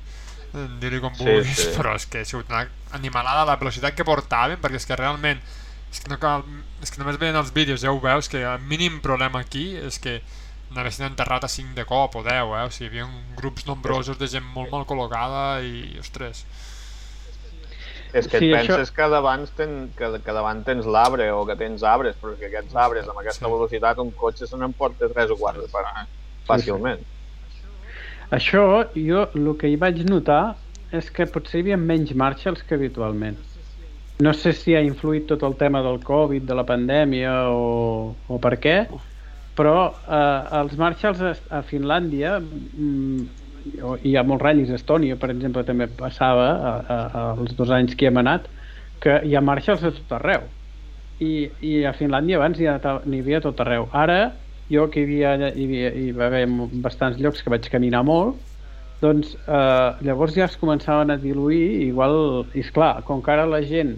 eh, 0.52 0.66
dir-hi 0.82 1.00
com 1.00 1.14
Sí, 1.16 1.24
vulguis, 1.24 1.56
sí. 1.62 1.70
però 1.78 1.94
és 1.96 2.04
que 2.06 2.20
ha 2.20 2.28
sigut 2.28 2.50
una 2.52 2.66
animalada 2.92 3.46
la 3.48 3.56
velocitat 3.56 3.94
que 3.96 4.04
portaven, 4.04 4.60
perquè 4.60 4.76
és 4.82 4.86
que 4.86 4.96
realment 5.00 5.40
és 5.88 6.02
que, 6.04 6.10
no 6.12 6.18
cal, 6.20 6.44
és 6.84 6.90
que 6.92 7.00
només 7.00 7.16
veient 7.16 7.38
els 7.40 7.54
vídeos 7.56 7.80
ja 7.80 7.90
ho 7.94 8.00
veus 8.04 8.28
que 8.28 8.42
el 8.44 8.60
mínim 8.68 9.00
problema 9.00 9.40
aquí 9.40 9.70
és 9.80 9.96
que 9.98 10.18
n'haguessin 10.68 11.06
enterrat 11.06 11.46
a 11.46 11.48
5 11.48 11.72
de 11.72 11.86
cop 11.88 12.18
o 12.20 12.22
10, 12.22 12.34
eh? 12.36 12.64
o 12.68 12.70
sigui, 12.70 12.98
hi 12.98 13.00
havia 13.00 13.22
grups 13.38 13.64
nombrosos 13.64 14.18
de 14.20 14.28
gent 14.28 14.44
molt 14.44 14.68
mal 14.68 14.84
col·locada 14.84 15.62
i, 15.64 15.96
ostres, 16.02 16.42
És 18.14 18.26
que 18.26 18.38
Sí, 18.38 18.50
et 18.50 18.56
això- 18.60 18.76
penses 18.76 18.90
que 18.90 19.08
davant, 19.10 19.44
ten, 19.54 19.92
que, 19.96 20.08
que 20.24 20.32
davant 20.32 20.64
tens 20.64 20.86
l'arbre 20.86 21.30
o 21.32 21.44
que 21.46 21.56
tens 21.56 21.82
arbres, 21.82 22.16
però 22.16 22.36
que 22.38 22.46
aquests 22.46 22.74
arbres 22.74 23.08
amb 23.08 23.18
aquesta 23.20 23.46
Sí. 23.46 23.52
velocitat 23.52 23.98
un 23.98 24.12
cotxe 24.12 24.46
se 24.46 24.56
n'emporta 24.56 25.08
3 25.12 25.30
o 25.30 25.36
4 25.36 25.66
per 25.72 25.82
hora, 25.84 26.06
fàcilment. 26.48 27.04
Això, 28.30 28.62
jo 28.94 29.26
el 29.34 29.56
que 29.60 29.68
hi 29.68 29.76
vaig 29.80 30.02
notar 30.08 30.56
és 30.92 31.10
que 31.10 31.26
potser 31.26 31.58
hi 31.60 31.62
havia 31.66 31.76
menys 31.80 32.14
marxes 32.14 32.62
que 32.62 32.74
habitualment. 32.76 33.38
No 34.20 34.32
sé 34.34 34.52
si 34.52 34.74
ha 34.74 34.80
influït 34.82 35.28
tot 35.30 35.42
el 35.46 35.54
tema 35.56 35.80
del 35.82 36.00
Covid, 36.02 36.42
de 36.42 36.54
la 36.58 36.64
pandèmia 36.66 37.50
o, 37.52 38.16
o 38.26 38.38
per 38.42 38.56
què, 38.58 38.76
però 39.56 39.76
eh, 39.94 40.56
els 40.60 40.74
Marshalls 40.76 41.20
a, 41.22 41.34
a 41.58 41.62
Finlàndia 41.62 42.38
mm, 42.40 43.28
o- 43.82 43.98
i 44.10 44.14
a 44.16 44.22
molts 44.26 44.42
ratllis 44.44 44.70
a 44.70 44.78
Estònia, 44.78 45.16
per 45.20 45.30
exemple, 45.34 45.64
també 45.64 45.86
passava 45.98 46.46
a, 46.50 46.72
a, 46.96 46.98
a, 47.20 47.24
els 47.42 47.54
dos 47.58 47.70
anys 47.74 47.94
que 47.96 48.06
hi 48.06 48.10
hem 48.12 48.20
anat 48.22 48.48
que 49.02 49.20
hi 49.24 49.34
ha 49.38 49.42
Marshalls 49.44 49.84
a 49.86 49.92
tot 49.94 50.12
arreu 50.18 50.48
i, 51.20 51.30
i 51.70 51.72
a 51.86 51.92
Finlàndia 51.98 52.38
abans 52.40 52.58
hi 52.60 52.68
ha- 52.70 52.78
n'hi 53.06 53.20
havia 53.22 53.38
a 53.40 53.44
tot 53.46 53.60
arreu. 53.64 53.88
Ara, 53.92 54.18
jo 54.70 54.88
que 54.92 55.02
hi, 55.02 55.22
havia, 55.24 55.50
hi, 55.54 55.64
havia, 55.66 55.92
hi 55.94 56.12
va 56.12 56.26
haver 56.30 56.44
bastants 56.84 57.18
llocs 57.22 57.42
que 57.42 57.50
vaig 57.54 57.68
caminar 57.72 58.04
molt, 58.06 58.42
doncs 59.02 59.34
eh, 59.46 59.90
llavors 60.06 60.34
ja 60.36 60.46
es 60.48 60.56
començaven 60.58 61.12
a 61.14 61.18
diluir, 61.22 61.64
igual, 61.88 62.16
i 62.54 62.64
esclar, 62.66 63.02
com 63.06 63.22
que 63.22 63.32
ara 63.34 63.46
la 63.46 63.62
gent 63.62 63.96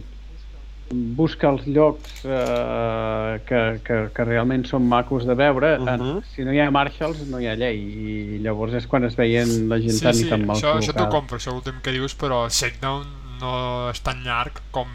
busca 0.90 1.48
els 1.52 1.66
llocs 1.70 2.24
eh, 2.24 3.38
que, 3.46 3.60
que, 3.86 3.98
que 4.14 4.24
realment 4.26 4.64
són 4.66 4.88
macos 4.90 5.26
de 5.28 5.36
veure, 5.38 5.76
uh. 5.78 5.86
-huh. 5.86 6.22
si 6.34 6.44
no 6.44 6.52
hi 6.52 6.60
ha 6.60 6.70
Marshalls 6.70 7.22
no 7.30 7.38
hi 7.38 7.46
ha 7.46 7.54
llei, 7.54 7.78
i 7.78 8.38
llavors 8.42 8.74
és 8.74 8.86
quan 8.86 9.04
es 9.04 9.16
veien 9.16 9.68
la 9.68 9.78
gent 9.78 9.98
Sí, 9.98 10.04
tan 10.04 10.14
sí, 10.14 10.26
i 10.26 10.30
tan 10.30 10.46
mal 10.46 10.56
això, 10.56 10.74
això 10.74 10.92
t'ho 10.92 11.04
col·locada. 11.04 11.10
compro, 11.10 11.38
això 11.38 11.54
últim 11.54 11.80
que 11.82 11.92
dius, 11.92 12.16
però 12.16 12.48
Shakedown 12.48 13.06
no 13.40 13.90
és 13.90 14.00
tan 14.02 14.22
llarg 14.24 14.60
com 14.70 14.86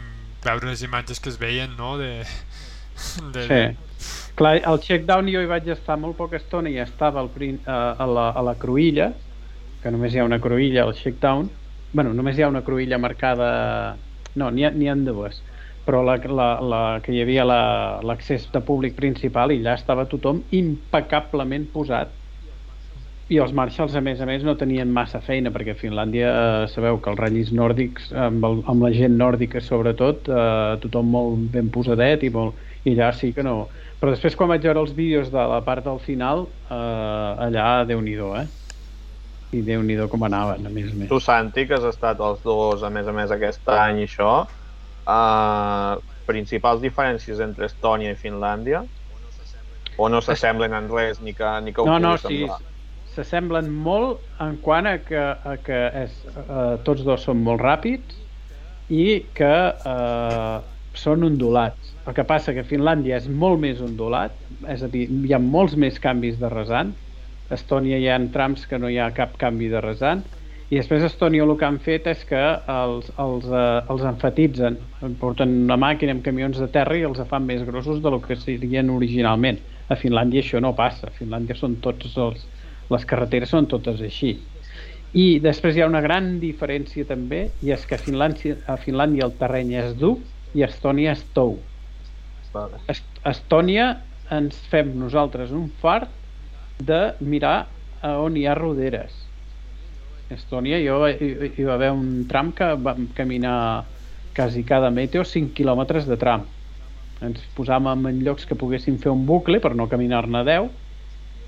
veure 0.44 0.68
les 0.68 0.82
imatges 0.82 1.20
que 1.20 1.30
es 1.30 1.38
veien, 1.38 1.76
no?, 1.76 1.96
de... 1.98 2.24
de 3.34 3.46
Sí. 3.48 3.76
Clar, 4.36 4.60
al 4.68 4.80
checkdown 4.84 5.30
jo 5.32 5.40
hi 5.40 5.48
vaig 5.48 5.68
estar 5.72 5.96
molt 5.96 6.16
poca 6.18 6.36
estona 6.36 6.68
i 6.68 6.76
estava 6.76 7.22
al 7.22 7.30
a, 7.64 7.96
a, 7.96 8.06
la, 8.06 8.30
a 8.36 8.42
la 8.42 8.54
cruïlla, 8.54 9.14
que 9.82 9.90
només 9.90 10.12
hi 10.12 10.20
ha 10.20 10.26
una 10.28 10.38
cruïlla 10.38 10.82
al 10.84 10.94
checkdown. 10.94 11.48
bueno, 11.92 12.12
només 12.12 12.36
hi 12.36 12.42
ha 12.42 12.48
una 12.48 12.62
cruïlla 12.62 12.98
marcada... 12.98 13.96
No, 14.34 14.50
n'hi 14.50 14.66
ha, 14.66 14.92
ha 14.92 14.94
dues. 14.94 15.40
Però 15.86 16.02
la, 16.02 16.16
la, 16.38 16.46
la, 16.72 16.82
que 17.04 17.12
hi 17.14 17.20
havia 17.22 17.44
la- 17.46 18.00
l'accés 18.10 18.48
de 18.54 18.62
públic 18.70 18.96
principal 18.98 19.54
i 19.54 19.60
allà 19.62 19.76
estava 19.80 20.06
tothom 20.10 20.44
impecablement 20.60 21.68
posat 21.74 22.16
i 23.26 23.38
els 23.42 23.50
Marshalls, 23.58 23.94
a 23.98 24.02
més 24.06 24.20
a 24.22 24.26
més, 24.28 24.44
no 24.46 24.54
tenien 24.58 24.90
massa 24.94 25.18
feina, 25.18 25.50
perquè 25.50 25.72
a 25.74 25.78
Finlàndia 25.80 26.28
eh, 26.30 26.66
sabeu 26.70 27.00
que 27.02 27.10
els 27.10 27.18
ratllis 27.18 27.48
nòrdics, 27.58 28.12
amb, 28.26 28.44
el, 28.46 28.60
amb 28.70 28.84
la 28.86 28.92
gent 28.94 29.16
nòrdica 29.18 29.62
sobretot, 29.66 30.30
eh, 30.30 30.76
tothom 30.84 31.10
molt 31.10 31.48
ben 31.56 31.72
posadet 31.74 32.22
i 32.22 32.30
molt, 32.30 32.60
i 32.86 32.94
allà 32.94 33.10
sí 33.18 33.32
que 33.34 33.42
no... 33.46 33.56
Però 33.98 34.12
després 34.14 34.36
quan 34.38 34.52
vaig 34.52 34.62
veure 34.68 34.84
els 34.84 34.94
vídeos 34.94 35.32
de 35.34 35.42
la 35.54 35.58
part 35.66 35.82
del 35.88 35.98
final, 36.04 36.46
eh, 36.70 37.32
allà 37.48 37.66
déu 37.88 38.04
nhi 38.04 38.14
eh? 38.14 38.46
I 39.58 39.62
déu 39.66 39.82
nhi 39.82 39.98
com 40.12 40.22
anaven, 40.26 40.66
a 40.66 40.70
més 40.70 40.92
a 40.92 40.94
més. 40.94 41.10
Tu, 41.10 41.18
Santi, 41.22 41.66
que 41.66 41.74
has 41.80 41.88
estat 41.90 42.22
els 42.22 42.46
dos, 42.46 42.86
a 42.86 42.90
més 42.94 43.10
a 43.10 43.14
més, 43.16 43.34
aquest 43.34 43.66
any 43.74 44.04
i 44.04 44.06
això, 44.06 44.36
uh, 45.06 45.96
principals 46.28 46.82
diferències 46.84 47.40
entre 47.44 47.68
Estònia 47.70 48.12
i 48.14 48.20
Finlàndia? 48.20 48.84
O 49.96 50.08
no 50.12 50.20
s'assemblen 50.20 50.74
en 50.76 50.88
res, 50.92 51.20
ni 51.24 51.32
que, 51.34 51.50
ni 51.64 51.72
que 51.72 51.82
ho 51.82 51.86
No, 51.88 51.98
no, 51.98 52.14
pugui 52.14 52.20
sí, 52.20 52.40
semblar? 52.44 52.58
s'assemblen 53.14 53.70
molt 53.72 54.20
en 54.44 54.58
quant 54.64 54.88
a 54.90 54.98
que, 55.04 55.22
a 55.52 55.56
que 55.64 55.78
és, 56.04 56.16
eh, 56.36 56.76
tots 56.88 57.04
dos 57.06 57.24
són 57.28 57.40
molt 57.46 57.62
ràpids 57.64 58.18
i 58.92 59.06
que 59.34 59.52
eh, 59.92 60.56
són 60.96 61.24
ondulats. 61.28 61.94
El 62.06 62.14
que 62.16 62.24
passa 62.28 62.54
que 62.56 62.64
Finlàndia 62.64 63.16
és 63.20 63.28
molt 63.28 63.60
més 63.62 63.80
ondulat, 63.84 64.36
és 64.72 64.82
a 64.84 64.88
dir, 64.92 65.06
hi 65.10 65.32
ha 65.34 65.40
molts 65.42 65.76
més 65.76 65.98
canvis 66.02 66.38
de 66.42 66.50
rasant. 66.52 66.94
A 67.50 67.54
Estònia 67.58 67.98
hi 68.02 68.08
ha 68.10 68.18
trams 68.34 68.66
que 68.66 68.78
no 68.82 68.90
hi 68.90 68.98
ha 68.98 69.10
cap 69.16 69.36
canvi 69.40 69.68
de 69.72 69.80
rasant 69.84 70.24
i 70.66 70.80
després 70.80 71.04
a 71.04 71.06
Estònia 71.06 71.44
el 71.44 71.52
que 71.58 71.66
han 71.68 71.78
fet 71.82 72.08
és 72.10 72.24
que 72.26 72.40
els, 72.72 73.10
els, 73.22 73.44
eh, 73.46 73.92
els 73.92 74.02
enfatitzen, 74.10 74.78
porten 75.20 75.52
una 75.62 75.76
màquina 75.78 76.16
amb 76.16 76.24
camions 76.26 76.58
de 76.58 76.66
terra 76.74 76.96
i 76.98 77.04
els 77.06 77.20
fan 77.30 77.46
més 77.46 77.62
grossos 77.68 78.00
de 78.02 78.10
lo 78.10 78.18
que 78.24 78.34
serien 78.40 78.90
originalment. 78.90 79.60
A 79.86 79.94
Finlàndia 79.94 80.42
això 80.42 80.58
no 80.58 80.72
passa, 80.74 81.06
a 81.06 81.14
Finlàndia 81.14 81.54
són 81.54 81.76
tots 81.84 82.16
els, 82.18 82.42
les 82.90 83.06
carreteres 83.06 83.54
són 83.54 83.68
totes 83.70 84.02
així. 84.02 84.32
I 85.14 85.38
després 85.44 85.76
hi 85.76 85.84
ha 85.84 85.88
una 85.88 86.02
gran 86.02 86.40
diferència 86.42 87.06
també, 87.06 87.46
i 87.62 87.70
és 87.70 87.86
que 87.86 87.94
a 87.94 88.02
Finlàndia, 88.02 88.58
a 88.66 88.74
Finlàndia 88.82 89.28
el 89.28 89.36
terreny 89.38 89.76
és 89.84 89.94
dur 90.00 90.16
i 90.56 90.66
a 90.66 90.70
Estònia 90.70 91.14
és 91.14 91.22
tou. 91.36 91.54
Vale. 92.52 92.82
Est 92.90 93.22
Estònia 93.26 93.92
ens 94.34 94.58
fem 94.72 94.90
nosaltres 94.98 95.54
un 95.54 95.70
fart 95.80 96.10
de 96.82 97.00
mirar 97.20 97.68
a 98.02 98.16
on 98.22 98.36
hi 98.36 98.46
ha 98.46 98.58
roderes. 98.58 99.25
Estònia 100.34 100.78
jo, 100.82 100.98
hi, 101.06 101.28
hi 101.54 101.64
va 101.66 101.76
haver 101.76 101.92
un 101.94 102.24
tram 102.26 102.50
que 102.56 102.72
vam 102.82 103.06
caminar 103.14 103.86
quasi 104.34 104.64
cada 104.66 104.90
meteo 104.90 105.22
5 105.24 105.54
quilòmetres 105.54 106.08
de 106.10 106.16
tram. 106.18 106.42
Ens 107.22 107.44
posàvem 107.56 108.08
en 108.10 108.18
llocs 108.26 108.44
que 108.48 108.58
poguéssim 108.58 108.98
fer 109.02 109.12
un 109.12 109.22
bucle 109.28 109.60
per 109.62 109.72
no 109.78 109.86
caminar-ne 109.88 110.42
10, 110.48 110.66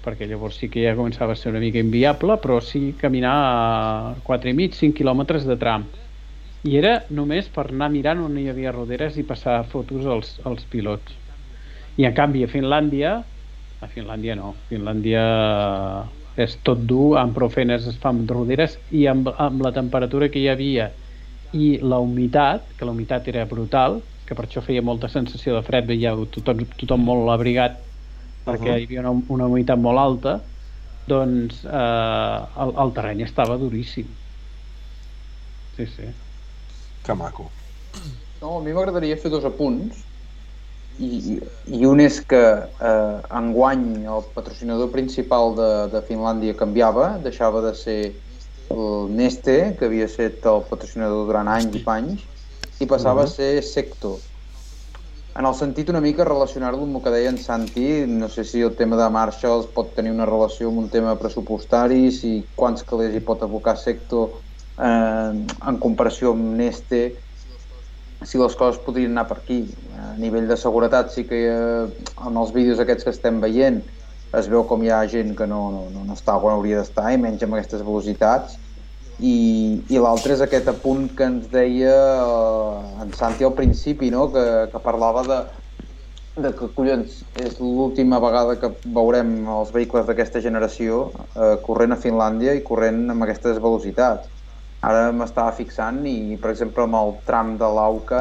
perquè 0.04 0.28
llavors 0.30 0.60
sí 0.62 0.68
que 0.70 0.84
ja 0.84 0.94
començava 0.96 1.34
a 1.34 1.40
ser 1.40 1.50
una 1.50 1.62
mica 1.64 1.82
inviable, 1.82 2.38
però 2.40 2.60
sí 2.64 2.92
caminar 3.00 3.34
a 3.34 4.14
4 4.28 4.52
i 4.52 4.54
mig, 4.60 4.78
5 4.78 4.96
quilòmetres 5.00 5.48
de 5.48 5.58
tram. 5.58 5.88
I 6.68 6.78
era 6.78 6.94
només 7.10 7.50
per 7.50 7.66
anar 7.66 7.90
mirant 7.90 8.22
on 8.22 8.38
hi 8.38 8.46
havia 8.52 8.74
roderes 8.74 9.18
i 9.18 9.26
passar 9.26 9.58
fotos 9.72 10.06
als, 10.06 10.36
als 10.46 10.64
pilots. 10.70 11.18
I 11.98 12.06
en 12.06 12.14
canvi 12.14 12.46
a 12.46 12.52
Finlàndia, 12.52 13.16
a 13.82 13.90
Finlàndia 13.90 14.38
no, 14.38 14.54
Finlàndia 14.70 15.26
és 16.44 16.54
tot 16.66 16.84
dur, 16.90 17.16
amb 17.20 17.34
prou 17.36 17.50
feines 17.54 17.86
es 17.90 17.98
fan 18.02 18.22
roderes 18.30 18.76
i 19.00 19.06
amb, 19.12 19.30
amb 19.46 19.62
la 19.66 19.72
temperatura 19.78 20.28
que 20.32 20.40
hi 20.42 20.48
havia 20.52 20.88
i 21.52 21.66
la 21.92 21.98
humitat, 22.04 22.72
que 22.76 22.86
la 22.88 22.92
humitat 22.96 23.28
era 23.32 23.46
brutal, 23.52 24.00
que 24.26 24.36
per 24.38 24.46
això 24.46 24.62
feia 24.64 24.84
molta 24.84 25.08
sensació 25.12 25.56
de 25.56 25.62
fred, 25.68 25.88
veia 25.88 26.14
tothom, 26.36 26.64
tothom 26.80 27.04
molt 27.10 27.30
abrigat 27.34 27.80
perquè 28.48 28.72
Uh-huh. 28.72 28.78
hi 28.80 28.86
havia 28.88 29.02
una, 29.04 29.12
una 29.36 29.46
humitat 29.50 29.80
molt 29.80 30.00
alta, 30.02 30.32
doncs 31.12 31.62
eh, 31.64 32.38
el, 32.64 32.74
el 32.84 32.94
terreny 32.98 33.24
estava 33.26 33.58
duríssim. 33.64 34.14
Sí, 35.76 35.86
sí. 35.86 36.08
Que 37.02 37.14
maco. 37.14 37.54
No, 38.42 38.50
a 38.58 38.62
mi 38.64 38.74
m'agradaria 38.76 39.18
fer 39.22 39.30
dos 39.34 39.46
apunts. 39.48 40.07
I, 40.98 41.38
i- 41.78 41.86
un 41.86 42.00
és 42.02 42.18
que 42.26 42.40
eh, 42.90 43.18
enguany 43.40 43.84
el 44.10 44.24
patrocinador 44.34 44.90
principal 44.90 45.54
de, 45.58 45.68
de 45.92 46.02
Finlàndia 46.08 46.56
canviava, 46.58 47.12
deixava 47.22 47.62
de 47.62 47.74
ser 47.78 48.00
el 48.74 49.12
Neste, 49.14 49.76
que 49.78 49.86
havia 49.86 50.08
estat 50.10 50.44
el 50.50 50.64
patrocinador 50.70 51.28
durant 51.28 51.48
anys 51.54 51.78
i 51.78 51.84
panys, 51.86 52.24
i 52.82 52.86
passava 52.90 53.24
a 53.24 53.30
ser 53.30 53.62
Secto. 53.62 54.16
En 55.38 55.46
el 55.46 55.54
sentit 55.54 55.90
una 55.92 56.00
mica 56.02 56.24
relacionar-lo 56.26 56.82
amb 56.82 56.98
el 56.98 57.02
que 57.04 57.12
deia 57.14 57.30
en 57.30 57.38
Santi, 57.38 57.86
no 58.10 58.26
sé 58.28 58.42
si 58.44 58.60
el 58.66 58.74
tema 58.74 58.98
de 58.98 59.06
Marshalls 59.14 59.68
pot 59.76 59.92
tenir 59.94 60.10
una 60.10 60.26
relació 60.26 60.66
amb 60.72 60.82
un 60.82 60.88
tema 60.90 61.14
pressupostari, 61.20 62.10
si 62.10 62.32
quants 62.58 62.82
calés 62.82 63.14
hi 63.14 63.22
pot 63.22 63.44
abocar 63.46 63.76
Secto 63.78 64.24
eh, 64.82 65.30
en 65.70 65.78
comparació 65.84 66.34
amb 66.34 66.56
Neste, 66.58 67.04
si 68.26 68.38
les 68.38 68.56
coses 68.58 68.80
podrien 68.82 69.12
anar 69.14 69.28
per 69.28 69.38
aquí. 69.38 69.60
A 69.98 70.14
nivell 70.18 70.48
de 70.48 70.56
seguretat 70.58 71.12
sí 71.14 71.24
que 71.28 71.44
eh, 71.50 72.08
en 72.26 72.40
els 72.40 72.54
vídeos 72.54 72.80
aquests 72.82 73.06
que 73.06 73.14
estem 73.14 73.40
veient 73.44 73.82
es 74.38 74.48
veu 74.52 74.64
com 74.68 74.82
hi 74.84 74.90
ha 74.92 75.04
gent 75.08 75.34
que 75.36 75.46
no, 75.48 75.60
no, 75.72 75.84
no, 75.94 76.14
està 76.14 76.34
on 76.36 76.52
hauria 76.52 76.82
d'estar 76.82 77.12
i 77.14 77.20
menys 77.20 77.44
amb 77.46 77.56
aquestes 77.56 77.84
velocitats 77.84 78.58
i, 79.18 79.80
i 79.88 80.02
l'altre 80.02 80.34
és 80.36 80.42
aquest 80.44 80.68
apunt 80.70 81.08
que 81.16 81.26
ens 81.26 81.48
deia 81.52 81.94
eh, 81.94 83.04
en 83.04 83.14
Santi 83.16 83.46
al 83.46 83.56
principi, 83.56 84.12
no? 84.14 84.28
que, 84.34 84.44
que 84.72 84.82
parlava 84.84 85.24
de, 85.26 85.38
de 86.44 86.52
que 86.54 86.68
collons 86.76 87.22
és 87.42 87.58
l'última 87.62 88.20
vegada 88.22 88.58
que 88.60 88.70
veurem 88.94 89.40
els 89.58 89.72
vehicles 89.74 90.06
d'aquesta 90.06 90.42
generació 90.44 91.08
eh, 91.34 91.56
corrent 91.66 91.96
a 91.96 92.00
Finlàndia 92.02 92.54
i 92.54 92.64
corrent 92.66 93.06
amb 93.14 93.26
aquestes 93.26 93.58
velocitats. 93.62 94.28
Ara 94.86 95.10
m'estava 95.12 95.52
fixant 95.58 96.04
i, 96.06 96.36
per 96.42 96.50
exemple, 96.52 96.84
amb 96.86 96.96
el 97.00 97.10
tram 97.30 97.56
de 97.62 97.68
l'Auca, 97.78 98.20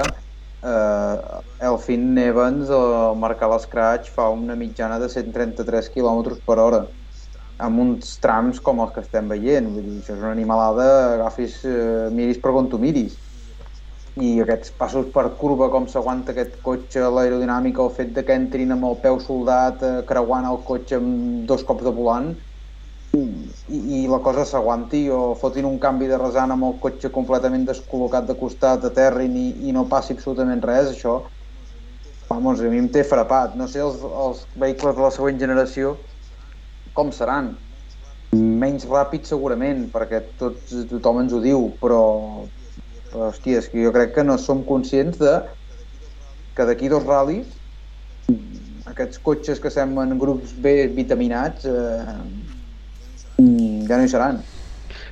eh, 0.72 1.42
Elfin 1.70 2.08
Evans, 2.24 2.72
al 2.80 3.18
marcar 3.24 3.50
l'escratch, 3.52 4.10
fa 4.16 4.30
una 4.34 4.56
mitjana 4.64 4.98
de 5.04 5.10
133 5.16 5.92
km 5.94 6.40
per 6.50 6.58
hora 6.66 6.82
amb 7.68 7.80
uns 7.82 8.18
trams 8.22 8.60
com 8.62 8.82
els 8.84 8.92
que 8.96 9.02
estem 9.06 9.30
veient. 9.34 9.70
Vull 9.74 9.86
dir, 9.86 10.00
això 10.02 10.14
és 10.18 10.22
una 10.26 10.34
animalada, 10.34 10.90
agafis, 11.16 11.60
eh, 11.66 12.10
miris 12.14 12.42
per 12.44 12.54
on 12.64 12.70
tu 12.74 12.80
miris. 12.82 13.20
I 14.26 14.30
aquests 14.44 14.72
passos 14.82 15.06
per 15.16 15.24
curva, 15.42 15.68
com 15.74 15.86
s'aguanta 15.90 16.34
aquest 16.34 16.56
cotxe, 16.68 17.04
l'aerodinàmica, 17.16 17.84
el 17.86 17.92
fet 17.98 18.14
de 18.16 18.24
que 18.26 18.38
entrin 18.40 18.74
amb 18.76 18.88
el 18.90 18.96
peu 19.04 19.20
soldat, 19.22 19.84
eh, 19.90 20.02
creuant 20.12 20.48
el 20.52 20.58
cotxe 20.70 20.98
amb 21.02 21.46
dos 21.52 21.64
cops 21.70 21.86
de 21.86 21.94
volant, 22.00 22.32
i, 23.16 24.04
i 24.04 24.08
la 24.08 24.20
cosa 24.20 24.46
s'aguanti 24.46 25.08
o 25.10 25.36
fotin 25.36 25.66
un 25.66 25.78
canvi 25.80 26.08
de 26.08 26.18
resant 26.20 26.52
amb 26.54 26.68
el 26.68 26.76
cotxe 26.84 27.12
completament 27.14 27.66
descol·locat 27.68 28.28
de 28.28 28.36
costat, 28.40 28.86
aterrin 28.86 29.36
i, 29.38 29.48
i 29.70 29.76
no 29.76 29.88
passi 29.92 30.16
absolutament 30.16 30.64
res, 30.64 30.92
això 30.92 31.20
vamos, 32.30 32.60
a 32.60 32.72
mi 32.72 32.82
em 32.82 32.90
té 32.92 33.06
frapat. 33.08 33.56
No 33.56 33.70
sé 33.72 33.82
els, 33.84 34.02
els 34.04 34.44
vehicles 34.60 34.98
de 34.98 35.06
la 35.06 35.14
següent 35.16 35.40
generació 35.40 35.96
com 36.98 37.12
seran. 37.16 37.54
Menys 38.36 38.84
ràpid 38.90 39.28
segurament, 39.30 39.86
perquè 39.94 40.20
tots, 40.40 40.74
tothom 40.90 41.22
ens 41.24 41.34
ho 41.34 41.40
diu, 41.44 41.70
però, 41.82 42.02
però 43.14 43.30
hòstia, 43.30 43.62
és 43.62 43.70
que 43.72 43.86
jo 43.86 43.94
crec 43.96 44.18
que 44.18 44.26
no 44.28 44.36
som 44.42 44.66
conscients 44.68 45.22
de 45.22 45.38
que 46.58 46.66
d'aquí 46.68 46.90
dos 46.92 47.06
ral·lis 47.08 47.56
aquests 48.92 49.20
cotxes 49.24 49.60
que 49.64 49.72
semblen 49.72 50.18
grups 50.20 50.54
B 50.64 50.88
vitaminats 50.96 51.68
eh, 51.70 52.16
ja 53.38 53.98
no 53.98 54.04
hi 54.04 54.12
seran. 54.12 54.42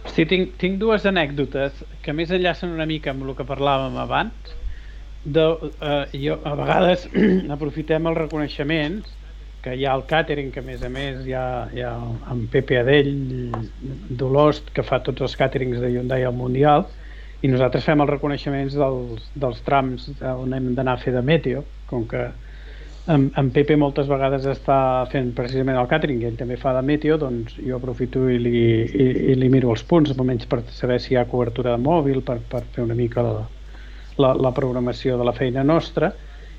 Hosti, 0.06 0.26
tinc, 0.30 0.56
tinc 0.62 0.80
dues 0.82 1.06
anècdotes 1.10 1.82
que 2.04 2.14
més 2.14 2.32
enllacen 2.34 2.74
una 2.74 2.88
mica 2.90 3.14
amb 3.14 3.26
el 3.26 3.36
que 3.38 3.48
parlàvem 3.48 3.98
abans. 4.02 4.56
De, 5.26 5.46
eh, 5.82 6.02
jo, 6.22 6.38
a 6.46 6.54
vegades 6.58 7.08
aprofitem 7.56 8.06
els 8.12 8.20
reconeixements 8.20 9.14
que 9.66 9.74
hi 9.74 9.88
ha 9.88 9.96
el 9.98 10.04
càtering, 10.06 10.52
que 10.54 10.62
a 10.62 10.66
més 10.66 10.84
a 10.86 10.92
més 10.94 11.24
hi 11.26 11.34
ha, 11.34 11.46
hi 11.74 11.82
ha 11.82 11.96
en 12.32 12.44
Pepe 12.54 12.78
Adell, 12.78 13.16
Dolost, 14.14 14.70
que 14.76 14.86
fa 14.86 15.00
tots 15.02 15.26
els 15.26 15.34
càterings 15.40 15.82
de 15.82 15.90
Hyundai 15.90 16.26
al 16.28 16.38
Mundial, 16.38 16.86
i 17.42 17.50
nosaltres 17.50 17.86
fem 17.88 18.02
els 18.04 18.12
reconeixements 18.12 18.78
dels, 18.78 19.26
dels 19.34 19.64
trams 19.66 20.06
on 20.22 20.54
hem 20.54 20.70
d'anar 20.78 21.00
a 21.00 21.02
fer 21.02 21.16
de 21.18 21.24
meteo, 21.26 21.66
com 21.90 22.06
que 22.10 22.28
en, 23.08 23.32
en 23.38 23.50
Pepe 23.54 23.76
moltes 23.78 24.08
vegades 24.10 24.46
està 24.50 24.78
fent 25.12 25.32
precisament 25.38 25.78
el 25.78 25.90
càtering 25.90 26.24
i 26.24 26.30
ell 26.30 26.38
també 26.40 26.58
fa 26.58 26.74
de 26.76 26.82
meteo, 26.86 27.18
doncs 27.22 27.58
jo 27.62 27.78
aprofito 27.78 28.26
i 28.30 28.40
li, 28.42 28.62
i, 28.86 29.10
i 29.32 29.36
li 29.38 29.50
miro 29.54 29.74
els 29.74 29.84
punts, 29.86 30.16
almenys 30.16 30.48
per 30.50 30.64
saber 30.74 30.98
si 31.02 31.14
hi 31.14 31.20
ha 31.20 31.28
cobertura 31.30 31.76
de 31.76 31.84
mòbil, 31.84 32.24
per, 32.26 32.40
per 32.50 32.64
fer 32.74 32.86
una 32.86 32.98
mica 32.98 33.26
la, 33.26 33.44
la, 34.18 34.34
la 34.48 34.54
programació 34.58 35.20
de 35.20 35.28
la 35.28 35.36
feina 35.38 35.64
nostra. 35.64 36.14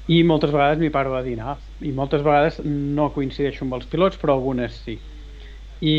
I 0.06 0.23
moltes 0.23 0.52
vegades 0.55 0.78
m'hi 0.78 0.93
paro 0.94 1.16
a 1.18 1.24
dinar 1.27 1.56
i 1.82 1.90
moltes 1.93 2.23
vegades 2.23 2.60
no 2.62 3.10
coincideixo 3.10 3.64
amb 3.66 3.74
els 3.81 3.90
pilots 3.90 4.20
però 4.23 4.36
algunes 4.36 4.78
sí. 4.85 4.94
I 5.82 5.97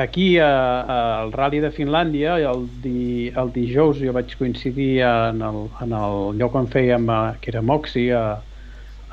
aquí 0.00 0.30
al 0.42 1.28
Rally 1.30 1.60
de 1.62 1.68
Finlàndia 1.70 2.38
el, 2.40 2.64
di, 2.82 3.28
el 3.28 3.52
dijous 3.54 4.00
jo 4.00 4.16
vaig 4.16 4.32
coincidir 4.40 5.04
en 5.06 5.44
el, 5.44 5.60
en 5.84 5.92
el 6.00 6.40
lloc 6.40 6.56
on 6.58 6.72
fèiem 6.72 7.04
a, 7.12 7.20
que 7.38 7.52
era 7.52 7.62
Moxi 7.62 8.08
a, 8.10 8.24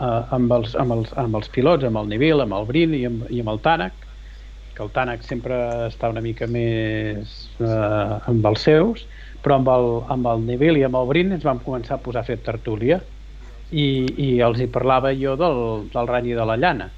a, 0.01 0.11
amb, 0.37 0.51
els, 0.57 0.75
amb, 0.81 0.97
els, 0.97 1.13
amb 1.21 1.37
els 1.39 1.51
pilots, 1.53 1.85
amb 1.87 2.01
el 2.01 2.09
Neville, 2.11 2.43
amb 2.43 2.57
el 2.57 2.67
Brin 2.69 2.97
i 2.97 3.05
amb, 3.09 3.27
i 3.29 3.41
amb 3.43 3.53
el 3.53 3.61
Tanak 3.63 4.07
que 4.75 4.83
el 4.85 4.91
Tanak 4.95 5.25
sempre 5.27 5.57
està 5.89 6.09
una 6.09 6.23
mica 6.23 6.47
més 6.49 7.33
eh, 7.59 8.29
amb 8.31 8.45
els 8.49 8.63
seus 8.65 9.05
però 9.41 9.57
amb 9.57 9.69
el, 9.73 9.89
amb 10.13 10.29
el 10.31 10.45
Neville 10.45 10.79
i 10.79 10.85
amb 10.87 10.97
el 10.99 11.09
Brin 11.09 11.35
ens 11.35 11.45
vam 11.45 11.59
començar 11.63 11.97
a 11.97 12.03
posar 12.03 12.23
a 12.23 12.27
fer 12.27 12.37
tertúlia 12.45 13.01
i, 13.71 13.85
i 14.21 14.31
els 14.45 14.59
hi 14.61 14.67
parlava 14.71 15.13
jo 15.17 15.35
del, 15.39 15.61
del 15.91 16.09
rally 16.09 16.35
de 16.37 16.45
la 16.45 16.57
llana. 16.59 16.89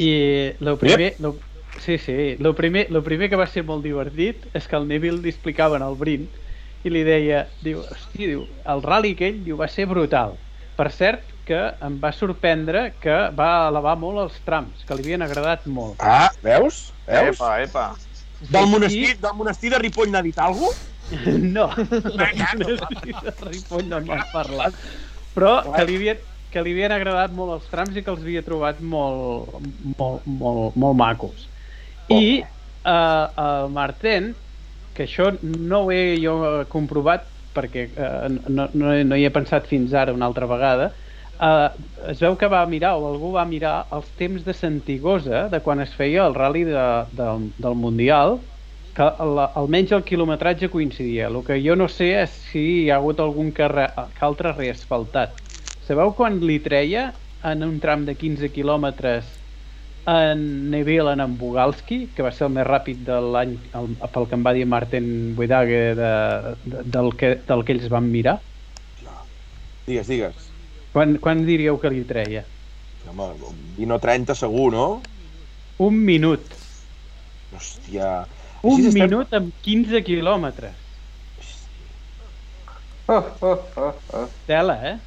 I 0.00 0.12
el 0.56 0.78
primer, 0.80 1.12
lo, 1.20 1.34
sí, 1.82 1.98
sí, 1.98 2.14
el 2.38 2.54
primer, 2.56 2.86
lo 2.94 3.02
primer 3.04 3.28
que 3.28 3.40
va 3.40 3.48
ser 3.50 3.66
molt 3.68 3.84
divertit 3.84 4.46
és 4.56 4.68
que 4.68 4.78
el 4.78 4.88
Neville 4.88 5.20
li 5.20 5.34
explicava 5.34 5.76
en 5.76 5.84
el 5.84 5.98
Brin 6.00 6.28
i 6.82 6.90
li 6.90 7.02
deia, 7.06 7.44
diu, 7.62 7.82
hosti, 7.82 8.24
diu, 8.24 8.46
el 8.72 8.82
rally 8.86 9.12
aquell 9.16 9.42
diu, 9.44 9.58
va 9.60 9.68
ser 9.70 9.86
brutal. 9.90 10.38
Per 10.78 10.88
cert, 10.94 11.31
que 11.52 11.60
em 11.84 11.98
va 12.00 12.12
sorprendre 12.16 12.86
que 13.02 13.18
va 13.36 13.50
elevar 13.68 13.92
molt 14.00 14.22
els 14.24 14.38
trams, 14.46 14.86
que 14.88 14.96
li 14.96 15.04
havien 15.04 15.24
agradat 15.26 15.66
molt. 15.68 16.00
Ah, 16.00 16.30
veus? 16.44 16.86
Veus? 17.04 17.36
Epa, 17.36 17.52
epa. 17.66 17.84
Del 18.48 18.70
monestir, 18.70 19.12
del 19.20 19.36
monestir 19.38 19.70
de 19.74 19.80
Ripoll 19.82 20.10
n'ha 20.14 20.24
dit 20.24 20.40
alguna 20.40 20.72
cosa? 20.72 20.88
No, 21.52 21.66
de 21.76 23.32
Ripoll 23.44 23.88
no 23.90 23.98
en 24.00 24.06
vam 24.08 24.22
parlar. 24.32 24.70
Però 25.34 25.50
que 25.74 25.84
li, 25.88 25.98
havien, 25.98 26.22
que 26.54 26.62
li 26.64 26.72
havien 26.72 26.94
agradat 26.94 27.34
molt 27.36 27.58
els 27.58 27.66
trams 27.68 27.98
i 27.98 28.04
que 28.06 28.12
els 28.14 28.22
havia 28.24 28.44
trobat 28.46 28.80
molt, 28.80 29.58
molt, 29.98 30.24
molt, 30.24 30.78
molt 30.78 30.96
macos. 30.96 31.44
I 32.08 32.40
eh, 32.40 33.26
el 33.44 33.68
Marten, 33.76 34.32
que 34.96 35.04
això 35.04 35.28
no 35.42 35.84
ho 35.84 35.92
he 35.92 36.16
jo 36.22 36.38
comprovat 36.72 37.28
perquè 37.52 37.86
eh, 37.92 38.32
no, 38.48 38.70
no, 38.72 38.96
no 39.04 39.20
hi 39.20 39.28
he 39.28 39.34
pensat 39.34 39.68
fins 39.68 39.92
ara 39.92 40.16
una 40.16 40.30
altra 40.30 40.48
vegada, 40.48 40.92
eh, 41.42 41.68
es 42.12 42.20
veu 42.22 42.36
que 42.38 42.48
va 42.52 42.62
mirar, 42.70 42.94
o 43.00 43.08
algú 43.10 43.32
va 43.36 43.44
mirar 43.48 43.74
els 43.96 44.12
temps 44.18 44.44
de 44.46 44.54
Santigosa, 44.54 45.48
de 45.52 45.60
quan 45.64 45.80
es 45.84 45.94
feia 45.98 46.26
el 46.26 46.34
rally 46.38 46.64
de, 46.68 46.86
de, 47.20 47.28
del 47.66 47.76
Mundial, 47.84 48.38
que 48.96 49.04
la, 49.36 49.46
almenys 49.56 49.92
el 49.96 50.04
quilometratge 50.04 50.68
coincidia. 50.70 51.28
El 51.32 51.40
que 51.46 51.56
jo 51.64 51.76
no 51.80 51.88
sé 51.88 52.10
és 52.22 52.34
si 52.50 52.62
hi 52.84 52.90
ha 52.90 52.98
hagut 53.00 53.20
algun 53.24 53.52
que, 53.56 53.68
re, 53.72 53.86
que 54.14 54.26
altre 54.26 54.52
reasfaltat. 54.56 55.38
Sabeu 55.82 56.12
quan 56.18 56.40
li 56.44 56.58
treia 56.62 57.06
en 57.52 57.64
un 57.66 57.78
tram 57.82 58.04
de 58.06 58.14
15 58.20 58.52
quilòmetres 58.54 59.32
en 60.06 60.70
Neville 60.70 61.12
en 61.14 61.36
Bugalski, 61.38 62.12
que 62.14 62.22
va 62.26 62.32
ser 62.34 62.46
el 62.48 62.54
més 62.56 62.66
ràpid 62.66 63.04
de 63.06 63.18
l'any 63.34 63.52
el- 63.78 63.96
pel 64.14 64.26
que 64.28 64.34
em 64.38 64.44
va 64.46 64.52
dir 64.56 64.66
Martin 64.66 65.34
Buidague 65.38 65.94
de, 65.98 66.10
de, 66.62 66.82
del, 66.96 67.12
que, 67.16 67.34
del 67.46 67.64
que 67.64 67.72
ells 67.76 67.88
van 67.88 68.10
mirar? 68.10 68.40
Digues, 69.86 70.06
digues. 70.08 70.51
Quan, 70.92 71.16
quan 71.24 71.44
diríeu 71.46 71.78
que 71.80 71.90
li 71.90 72.04
treia? 72.04 72.44
Home, 73.08 73.30
20 73.78 73.96
o 73.96 73.98
30 73.98 74.36
segur, 74.38 74.68
no? 74.74 74.86
Un 75.82 75.96
minut. 76.04 76.44
Hòstia. 77.54 78.26
Un 78.62 78.76
Així 78.78 78.88
estem- 78.92 79.08
minut 79.08 79.32
amb 79.34 79.52
15 79.64 80.02
quilòmetres. 80.06 80.78
Oh, 83.08 83.24
oh, 83.40 83.58
oh, 83.76 83.94
oh. 84.14 84.28
Tela, 84.46 84.76
eh? 84.92 84.98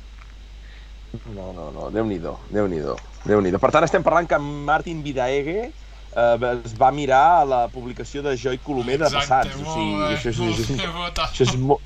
No, 1.33 1.53
no, 1.53 1.71
no, 1.71 1.89
Déu-n'hi-do, 1.91 2.33
Déu-n'hi-do, 2.51 2.97
déu 3.23 3.39
nhi 3.41 3.53
Per 3.57 3.71
tant, 3.71 3.85
estem 3.87 4.03
parlant 4.03 4.27
que 4.27 4.37
Martin 4.37 4.99
Vidaegue 5.01 5.71
eh, 6.15 6.59
es 6.65 6.75
va 6.75 6.91
mirar 6.91 7.45
la 7.47 7.67
publicació 7.71 8.21
de 8.21 8.35
Joy 8.35 8.59
Colomer 8.65 8.97
de 8.99 9.09
passats. 9.13 9.55
O 9.55 9.63
sigui, 9.63 9.95
molt 9.95 10.09
bé, 10.09 10.17
això 10.17 10.29
és, 10.29 10.41
això 10.41 10.49
és, 10.51 10.67
bé 10.75 11.23
això 11.23 11.47
és, 11.47 11.55
mo, 11.55 11.79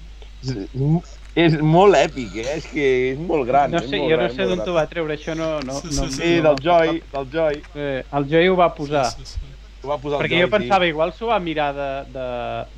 és, 1.36 1.60
molt 1.62 1.98
èpic, 1.98 2.40
eh? 2.42 2.56
És 2.58 2.66
que 2.70 2.88
és 3.12 3.20
molt 3.22 3.48
gran. 3.48 3.72
No 3.72 3.82
sé, 3.84 3.98
molt 3.98 4.12
jo 4.12 4.18
no 4.18 4.24
gran, 4.24 4.34
sé 4.34 4.42
molt 4.46 4.56
d'on 4.56 4.66
t'ho 4.66 4.74
va 4.78 4.86
treure, 4.90 5.16
això 5.16 5.36
no... 5.38 5.52
no, 5.66 5.78
Sí, 5.84 5.94
no 5.94 6.08
sí, 6.08 6.18
Sí, 6.18 6.32
no, 6.40 6.50
del 6.50 6.64
Joy, 6.66 7.04
del 7.14 7.30
Joy. 7.36 7.62
Eh, 7.76 8.02
el 8.20 8.28
Joy 8.32 8.50
ho 8.50 8.58
va 8.60 8.74
posar. 8.76 9.06
Sí, 9.14 9.26
sí, 9.26 9.38
sí. 9.38 9.46
Ho 9.84 9.88
va 9.94 9.98
posar 10.02 10.20
Perquè 10.20 10.36
Joy, 10.36 10.44
jo 10.44 10.52
pensava, 10.52 10.90
igual 10.90 11.14
s'ho 11.16 11.30
va 11.30 11.40
mirar 11.40 11.70
de, 11.78 11.90
de, 12.16 12.28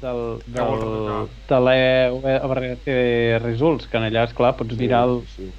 del, 0.03 0.22
del, 0.57 0.86
de 1.49 1.61
l'ERT 1.65 2.91
Results, 3.45 3.90
que 3.90 3.98
en 3.98 4.07
allà, 4.11 4.28
esclar, 4.30 4.53
pots 4.60 4.76
sí. 4.76 4.82
mirar 4.84 5.06
el... 5.10 5.22
Sí, 5.36 5.49
sí. 5.49 5.57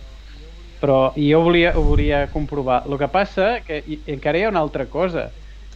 Però 0.83 1.13
jo 1.15 1.39
volia, 1.47 1.77
ho 1.79 1.83
volia 1.87 2.25
comprovar. 2.33 2.83
El 2.91 2.99
que 2.99 3.07
passa 3.11 3.53
que 3.67 3.85
i, 3.87 4.01
encara 4.11 4.39
hi 4.39 4.47
ha 4.47 4.51
una 4.51 4.63
altra 4.63 4.89
cosa, 4.91 5.29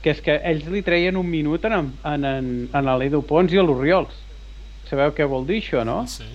que 0.03 0.11
és 0.15 0.23
que 0.23 0.35
ells 0.51 0.67
li 0.71 0.83
treien 0.87 1.19
un 1.19 1.27
minut 1.27 1.65
en, 1.67 1.93
en, 2.03 2.27
en, 2.27 2.49
en 2.75 2.91
l'Edu 2.99 3.23
Pons 3.27 3.55
i 3.55 3.59
a 3.59 3.65
l'Oriols. 3.67 4.15
Sabeu 4.87 5.15
què 5.15 5.27
vol 5.31 5.47
dir 5.47 5.61
això, 5.63 5.83
no? 5.87 6.05
Sí. 6.11 6.27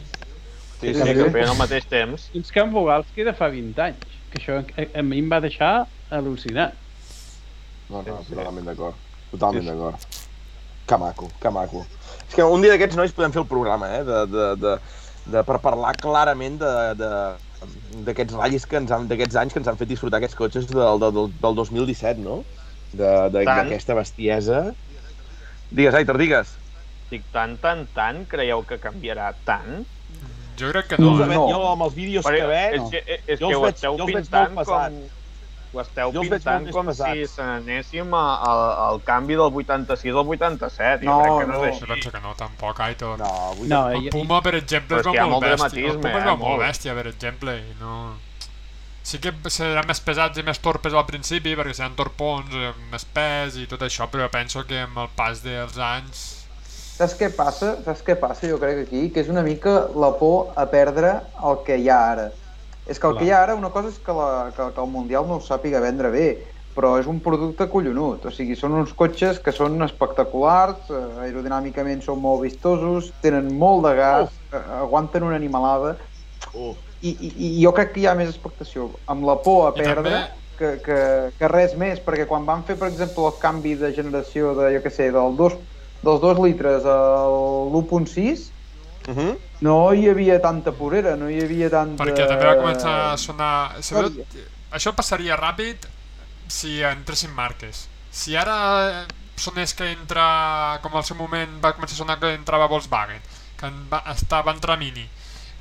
Sí, 0.81 0.93
Sí, 0.95 1.01
sí, 1.01 1.13
que 1.13 1.29
feien 1.29 1.49
al 1.51 1.57
mateix 1.59 1.85
temps. 1.85 2.23
Fins 2.33 2.49
que 2.51 2.59
en 2.63 2.71
Bogalski 2.73 3.23
de 3.27 3.33
fa 3.37 3.51
20 3.53 3.81
anys. 3.85 4.15
Que 4.31 4.39
això 4.41 4.55
a, 4.63 4.85
a 4.99 5.03
mi 5.05 5.19
em 5.21 5.27
va 5.29 5.37
deixar 5.43 5.85
al·lucinat. 6.09 6.73
No, 7.91 8.01
no, 8.01 8.17
Sí, 8.21 8.31
sí. 8.31 8.35
totalment 8.35 8.65
d'acord. 8.65 8.95
Totalment 9.31 9.63
Sí, 9.63 9.69
d'acord. 9.69 10.07
Que 10.89 10.97
maco, 10.97 11.29
que 11.39 11.51
maco. 11.53 11.85
És 12.27 12.33
que 12.35 12.43
un 12.47 12.63
dia 12.63 12.73
d'aquests 12.73 12.97
nois 12.97 13.13
podem 13.15 13.31
fer 13.35 13.43
el 13.43 13.47
programa, 13.51 13.91
eh? 13.99 14.01
De, 14.07 14.19
de, 14.31 14.47
de, 14.63 14.73
de, 15.35 15.43
per 15.47 15.59
parlar 15.63 15.93
clarament 16.01 16.57
de, 16.59 16.71
de, 16.99 17.11
d'aquests 18.07 18.33
ratllis 18.39 18.65
que 18.65 18.79
ens 18.81 18.91
han, 18.95 19.05
d'aquests 19.11 19.37
anys 19.43 19.53
que 19.53 19.61
ens 19.61 19.69
han 19.69 19.77
fet 19.79 19.91
disfrutar 19.91 20.17
aquests 20.19 20.39
cotxes 20.39 20.67
del, 20.71 20.99
del, 21.03 21.29
del 21.43 21.59
2017, 21.61 22.19
no? 22.25 22.41
D'aquesta 22.97 23.95
bestiesa. 23.95 24.63
Digues, 25.71 25.95
Aitor, 25.95 26.17
digues. 26.19 26.55
Dic, 27.11 27.23
tant, 27.31 27.57
tant, 27.61 27.85
tant, 27.95 28.25
creieu 28.31 28.63
que 28.67 28.79
canviarà 28.81 29.29
tant? 29.47 29.85
Jo 30.61 30.69
crec 30.73 30.91
que 30.91 30.99
Jo, 30.99 31.07
no, 31.07 31.15
els 31.15 31.23
eh? 31.25 31.31
veig, 31.31 31.39
no. 31.39 31.47
jo 31.51 31.63
amb 31.71 31.87
els 31.87 31.97
vídeos 31.97 32.27
Perquè 32.27 32.43
que 32.43 32.51
veig... 32.51 32.77
és, 32.77 32.93
que, 32.93 33.17
és 33.35 33.41
jo 33.41 33.49
que 33.49 33.57
ho 33.57 33.67
esteu 33.71 33.97
jo 33.99 34.07
veig 34.09 34.21
pintant 34.21 34.55
com... 34.61 35.01
Ho 35.71 35.79
esteu 35.79 36.11
Jo 36.11 36.23
pintant 36.27 36.65
com 36.75 36.89
si 36.91 37.27
se 37.31 37.45
n'anéssim 37.47 38.15
al, 38.17 38.63
al 38.85 38.97
canvi 39.07 39.37
del 39.39 39.59
86 39.61 40.11
al 40.11 40.33
87. 40.33 41.05
No, 41.07 41.13
jo 41.15 41.21
crec 41.21 41.37
que 41.37 41.45
no, 41.47 41.53
no. 41.53 41.69
és 41.69 41.79
Jo 41.79 41.87
penso 41.93 42.11
que 42.11 42.23
no, 42.25 42.33
tampoc, 42.35 42.81
Aitor. 42.87 43.15
No, 43.21 43.29
vull 43.55 43.71
No, 43.71 43.85
El 43.95 44.09
Puma, 44.11 44.41
per 44.43 44.57
exemple, 44.59 44.97
Però 44.99 45.13
es 45.13 45.15
és 45.15 45.21
ha 45.21 45.29
molt 45.29 45.47
molt 45.47 45.63
bèstia. 45.63 45.93
El 45.93 46.01
Puma 46.01 46.19
es 46.19 46.27
eh, 46.27 46.35
molt. 46.43 46.59
bèstia, 46.65 46.97
per 46.99 47.07
exemple, 47.13 47.55
i 47.55 47.79
no... 47.79 47.95
Sí 49.01 49.17
que 49.17 49.31
seran 49.49 49.87
més 49.89 50.03
pesats 50.05 50.37
i 50.37 50.43
més 50.45 50.59
torpes 50.61 50.93
al 50.93 51.07
principi, 51.07 51.55
perquè 51.57 51.73
seran 51.73 51.95
torpons, 51.97 52.51
eh, 52.53 52.75
més 52.91 53.07
pes 53.15 53.57
i 53.57 53.65
tot 53.71 53.81
això, 53.87 54.11
però 54.11 54.27
penso 54.29 54.67
que 54.67 54.83
amb 54.83 54.99
el 55.05 55.09
pas 55.15 55.41
dels 55.47 55.79
anys... 55.79 56.27
Saps 56.97 57.15
què 57.17 57.31
passa? 57.33 57.75
Saps 57.85 58.03
què 58.05 58.15
passa, 58.19 58.47
jo 58.49 58.59
crec, 58.61 58.83
aquí? 58.85 59.07
Que 59.13 59.23
és 59.23 59.31
una 59.31 59.43
mica 59.45 59.87
la 59.95 60.11
por 60.19 60.53
a 60.59 60.67
perdre 60.69 61.17
el 61.47 61.61
que 61.65 61.79
hi 61.81 61.89
ha 61.89 61.99
ara. 62.11 62.29
És 62.85 62.99
que 62.99 63.07
el 63.07 63.13
Clar. 63.13 63.19
que 63.19 63.27
hi 63.27 63.31
ha 63.31 63.41
ara, 63.47 63.57
una 63.57 63.71
cosa 63.73 63.89
és 63.89 63.99
que, 64.01 64.13
la, 64.15 64.51
que, 64.55 64.69
que 64.75 64.81
el 64.83 64.91
Mundial 64.91 65.27
no 65.29 65.39
ho 65.39 65.45
sàpiga 65.45 65.81
vendre 65.81 66.11
bé, 66.13 66.27
però 66.75 66.93
és 66.99 67.07
un 67.07 67.19
producte 67.23 67.67
collonut. 67.71 68.27
O 68.27 68.33
sigui, 68.33 68.55
són 68.59 68.77
uns 68.79 68.93
cotxes 68.97 69.39
que 69.43 69.53
són 69.55 69.81
espectaculars, 69.85 70.91
eh, 70.91 71.01
aerodinàmicament 71.27 72.03
són 72.05 72.21
molt 72.23 72.45
vistosos, 72.45 73.11
tenen 73.23 73.51
molt 73.59 73.87
de 73.87 73.95
gas, 73.99 74.39
eh, 74.51 74.63
aguanten 74.81 75.27
una 75.27 75.39
animalada, 75.39 75.97
Uh, 76.53 76.73
i, 77.01 77.09
i, 77.09 77.29
i 77.47 77.49
jo 77.63 77.71
crec 77.75 77.93
que 77.95 78.01
hi 78.03 78.07
ha 78.09 78.15
més 78.17 78.29
expectació 78.29 78.89
amb 79.09 79.23
la 79.25 79.37
por 79.41 79.69
a 79.69 79.71
perdre 79.75 80.17
que, 80.59 80.73
que, 80.83 80.97
que 81.37 81.49
res 81.49 81.73
més, 81.79 82.01
perquè 82.03 82.27
quan 82.29 82.43
van 82.45 82.65
fer, 82.67 82.75
per 82.77 82.89
exemple, 82.91 83.23
el 83.29 83.37
canvi 83.41 83.73
de 83.79 83.91
generació 83.95 84.51
de, 84.57 84.67
jo 84.75 84.81
què 84.83 84.91
sé, 84.93 85.07
del 85.15 85.37
2, 85.39 85.55
dels 86.01 86.21
2 86.21 86.41
litres 86.41 86.85
a 86.85 86.97
l'1.6, 87.27 88.49
uh 89.07 89.15
-huh. 89.15 89.37
no 89.61 89.93
hi 89.93 90.09
havia 90.09 90.41
tanta 90.41 90.71
porera, 90.71 91.15
no 91.15 91.29
hi 91.29 91.41
havia 91.41 91.69
tanta... 91.69 92.03
Perquè 92.03 92.27
també 92.27 92.45
va 92.45 92.57
començar 92.57 93.13
a 93.13 93.17
sonar... 93.17 93.81
Sabeu, 93.81 94.25
això 94.71 94.93
passaria 94.95 95.37
ràpid 95.37 95.87
si 96.47 96.81
entressin 96.83 97.31
marques. 97.31 97.87
Si 98.11 98.35
ara 98.35 99.05
sonés 99.35 99.73
que 99.73 99.91
entra, 99.91 100.79
com 100.81 100.95
al 100.95 101.03
seu 101.03 101.15
moment 101.15 101.59
va 101.63 101.73
començar 101.73 101.95
a 101.95 102.01
sonar 102.03 102.19
que 102.19 102.33
entrava 102.33 102.67
Volkswagen, 102.67 103.21
que 103.57 103.65
en 103.65 103.89
va, 103.89 104.03
estava 104.11 104.51
entra 104.51 104.77
Mini, 104.77 105.07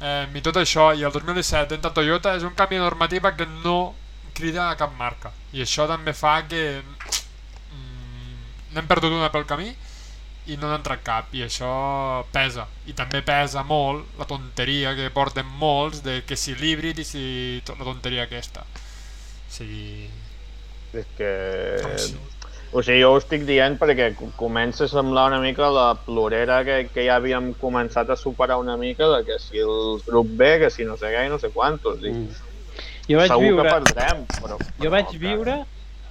eh, 0.00 0.26
i 0.34 0.40
tot 0.40 0.56
això, 0.56 0.90
i 0.96 1.04
el 1.04 1.12
2017 1.12 1.74
entra 1.74 1.92
Toyota, 1.92 2.34
és 2.36 2.42
un 2.42 2.54
canvi 2.54 2.76
de 2.76 2.82
normativa 2.82 3.36
que 3.36 3.46
no 3.64 3.94
crida 4.34 4.70
a 4.70 4.76
cap 4.76 4.92
marca. 4.98 5.32
I 5.52 5.62
això 5.62 5.86
també 5.88 6.12
fa 6.12 6.42
que 6.48 6.82
mm, 6.82 8.74
n'hem 8.74 8.86
perdut 8.86 9.12
una 9.12 9.30
pel 9.30 9.46
camí 9.46 9.74
i 10.50 10.56
no 10.58 10.68
n'ha 10.70 10.78
entrat 10.80 11.02
cap, 11.06 11.30
i 11.38 11.44
això 11.46 11.70
pesa. 12.34 12.66
I 12.90 12.94
també 12.98 13.22
pesa 13.26 13.62
molt 13.66 14.18
la 14.18 14.26
tonteria 14.28 14.94
que 14.98 15.10
porten 15.14 15.46
molts 15.60 16.02
de 16.06 16.20
que 16.26 16.36
si 16.36 16.54
l'híbrid 16.58 16.98
i 16.98 17.06
si 17.06 17.22
tot 17.66 17.78
la 17.78 17.86
tonteria 17.88 18.26
aquesta. 18.28 18.64
O 18.66 19.52
sigui... 19.54 20.08
És 20.92 21.06
que... 21.16 21.30
Com 21.84 21.96
si... 21.98 22.18
O 22.70 22.82
sigui, 22.86 23.00
jo 23.02 23.08
ho 23.16 23.18
estic 23.18 23.42
dient 23.48 23.74
perquè 23.80 24.12
co- 24.14 24.28
comença 24.38 24.84
a 24.86 24.90
semblar 24.90 25.24
una 25.32 25.40
mica 25.42 25.66
la 25.74 25.88
plorera 26.04 26.60
que, 26.66 26.76
que 26.94 27.02
ja 27.08 27.16
havíem 27.18 27.48
començat 27.58 28.10
a 28.10 28.16
superar 28.18 28.60
una 28.62 28.76
mica 28.78 29.08
de 29.10 29.24
que 29.26 29.40
si 29.42 29.58
el 29.58 29.98
grup 30.06 30.30
B, 30.38 30.52
que 30.62 30.70
si 30.70 30.86
no 30.86 30.94
sé 31.00 31.10
què 31.10 31.24
i 31.26 31.32
no 31.32 31.38
sé 31.42 31.50
quantos. 31.54 31.98
Dic, 32.02 32.14
Mm. 32.14 32.46
Jo 33.10 33.18
vaig 33.18 33.30
segur 33.32 33.42
viure... 33.42 33.62
que 33.66 33.74
perdrem, 33.74 34.20
però... 34.38 34.56
Jo 34.78 34.90
vaig 34.92 35.08
però, 35.10 35.18
viure 35.18 35.54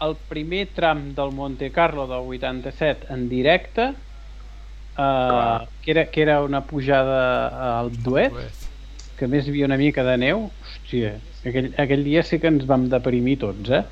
el 0.04 0.16
primer 0.28 0.66
tram 0.76 1.06
del 1.16 1.32
Monte 1.36 1.70
Carlo 1.72 2.06
del 2.12 2.28
87 2.28 3.08
en 3.14 3.30
directe, 3.32 3.86
uh, 5.00 5.68
que, 5.82 5.92
era, 5.96 6.06
que 6.12 6.22
era 6.22 6.42
una 6.44 6.62
pujada 6.68 7.20
al 7.80 7.90
duet, 8.04 8.34
que 9.18 9.26
a 9.26 9.32
més 9.32 9.48
hi 9.48 9.54
havia 9.56 9.66
una 9.72 9.78
mica 9.80 10.04
de 10.08 10.18
neu. 10.22 10.50
Hòstia, 10.64 11.16
aquell, 11.46 11.72
aquell 11.80 12.04
dia 12.08 12.24
sí 12.24 12.40
que 12.40 12.52
ens 12.52 12.66
vam 12.70 12.88
deprimir 12.92 13.38
tots, 13.42 13.70
eh? 13.72 13.84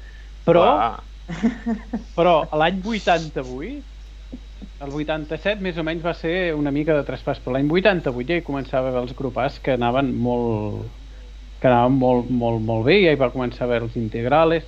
Però, 0.48 0.64
Clar, 0.64 1.04
però 2.16 2.36
l'any 2.56 2.80
88, 2.84 3.84
el 4.86 4.94
87 4.94 5.60
més 5.66 5.78
o 5.78 5.84
menys 5.84 6.06
va 6.06 6.14
ser 6.16 6.54
una 6.56 6.72
mica 6.72 6.96
de 6.96 7.04
traspàs, 7.08 7.42
però 7.44 7.56
l'any 7.58 7.68
88 7.72 8.28
ja 8.32 8.38
hi 8.40 8.46
començava 8.46 8.88
a 8.88 8.94
haver 8.94 9.04
els 9.08 9.16
grupars 9.18 9.58
que 9.64 9.76
anaven 9.76 10.14
molt, 10.16 10.86
que 11.62 11.68
anaven 11.68 11.98
molt, 12.00 12.30
molt, 12.30 12.62
molt 12.64 12.86
bé, 12.88 13.00
i 13.02 13.06
ja 13.10 13.16
hi 13.16 13.20
va 13.20 13.32
començar 13.34 13.66
a 13.66 13.68
haver 13.68 13.82
els 13.88 13.98
integrales, 14.00 14.64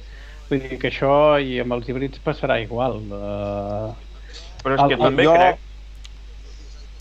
vull 0.50 0.62
dir 0.66 0.80
que 0.82 0.90
això 0.92 1.14
i 1.40 1.60
amb 1.64 1.78
els 1.78 1.88
híbrids 1.90 2.20
passarà 2.26 2.60
igual. 2.64 3.00
Uh, 3.08 3.96
Però 4.64 4.76
és 4.76 4.82
que 4.90 4.98
El- 4.98 5.04
també 5.08 5.24
jo- 5.30 5.36
crec... 5.38 5.60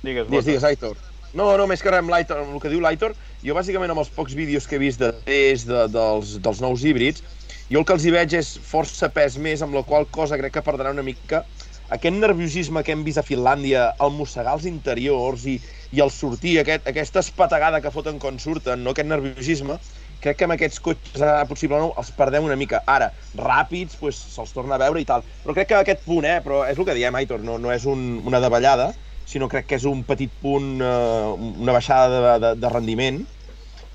Digues, 0.03 0.29
Digues, 0.29 0.47
digues, 0.47 0.65
Aitor. 0.65 0.97
No, 1.37 1.51
no, 1.61 1.67
més 1.69 1.83
que 1.85 1.91
res 1.93 2.01
amb 2.01 2.13
l'Aitor, 2.13 2.41
amb 2.41 2.57
el 2.57 2.63
que 2.63 2.71
diu 2.73 2.81
l'Aitor, 2.81 3.13
jo 3.45 3.57
bàsicament 3.57 3.93
amb 3.93 4.01
els 4.01 4.09
pocs 4.15 4.33
vídeos 4.37 4.67
que 4.67 4.79
he 4.79 4.81
vist 4.81 5.03
de 5.03 5.11
test 5.27 5.69
de, 5.69 5.83
dels, 5.93 6.39
dels 6.45 6.63
nous 6.65 6.85
híbrids, 6.89 7.21
jo 7.69 7.83
el 7.83 7.85
que 7.85 7.93
els 7.99 8.07
hi 8.09 8.15
veig 8.15 8.39
és 8.39 8.55
força 8.65 9.11
pes 9.13 9.37
més, 9.37 9.61
amb 9.63 9.77
la 9.77 9.85
qual 9.85 10.09
cosa 10.09 10.39
crec 10.41 10.57
que 10.57 10.65
perdrà 10.65 10.95
una 10.95 11.05
mica 11.05 11.45
aquest 11.89 12.17
nerviosisme 12.21 12.83
que 12.85 12.93
hem 12.93 13.03
vist 13.05 13.21
a 13.21 13.25
Finlàndia, 13.25 13.87
el 14.05 14.11
mossegar 14.13 14.53
els 14.59 14.67
interiors 14.69 15.47
i, 15.49 15.55
i 15.97 16.03
el 16.05 16.13
sortir, 16.13 16.59
aquest, 16.61 16.85
aquesta 16.91 17.23
espategada 17.25 17.81
que 17.81 17.93
foten 17.95 18.19
quan 18.21 18.37
surten, 18.43 18.83
no? 18.85 18.93
aquest 18.93 19.09
nerviosisme, 19.09 19.79
crec 20.21 20.37
que 20.37 20.45
amb 20.45 20.57
aquests 20.59 20.83
cotxes 20.85 21.25
ara 21.25 21.47
possiblement 21.49 21.95
els 21.97 22.11
perdem 22.19 22.45
una 22.45 22.59
mica. 22.61 22.83
Ara, 22.85 23.09
ràpids, 23.41 23.97
pues, 24.01 24.21
se'ls 24.35 24.53
torna 24.53 24.77
a 24.77 24.83
veure 24.83 25.01
i 25.01 25.09
tal. 25.09 25.25
Però 25.45 25.57
crec 25.57 25.71
que 25.71 25.79
aquest 25.79 26.05
punt, 26.05 26.29
eh, 26.29 26.43
però 26.45 26.65
és 26.69 26.77
el 26.77 26.89
que 26.89 26.97
diem, 26.99 27.17
Aitor, 27.23 27.41
no, 27.47 27.57
no 27.63 27.73
és 27.73 27.89
un, 27.89 28.19
una 28.27 28.43
davallada, 28.45 28.91
sinó 29.29 29.49
crec 29.53 29.67
que 29.71 29.79
és 29.81 29.87
un 29.91 30.05
petit 30.09 30.33
punt, 30.45 30.71
eh, 30.83 31.33
una 31.65 31.75
baixada 31.77 32.09
de, 32.15 32.35
de, 32.47 32.53
de 32.65 32.71
rendiment 32.75 33.21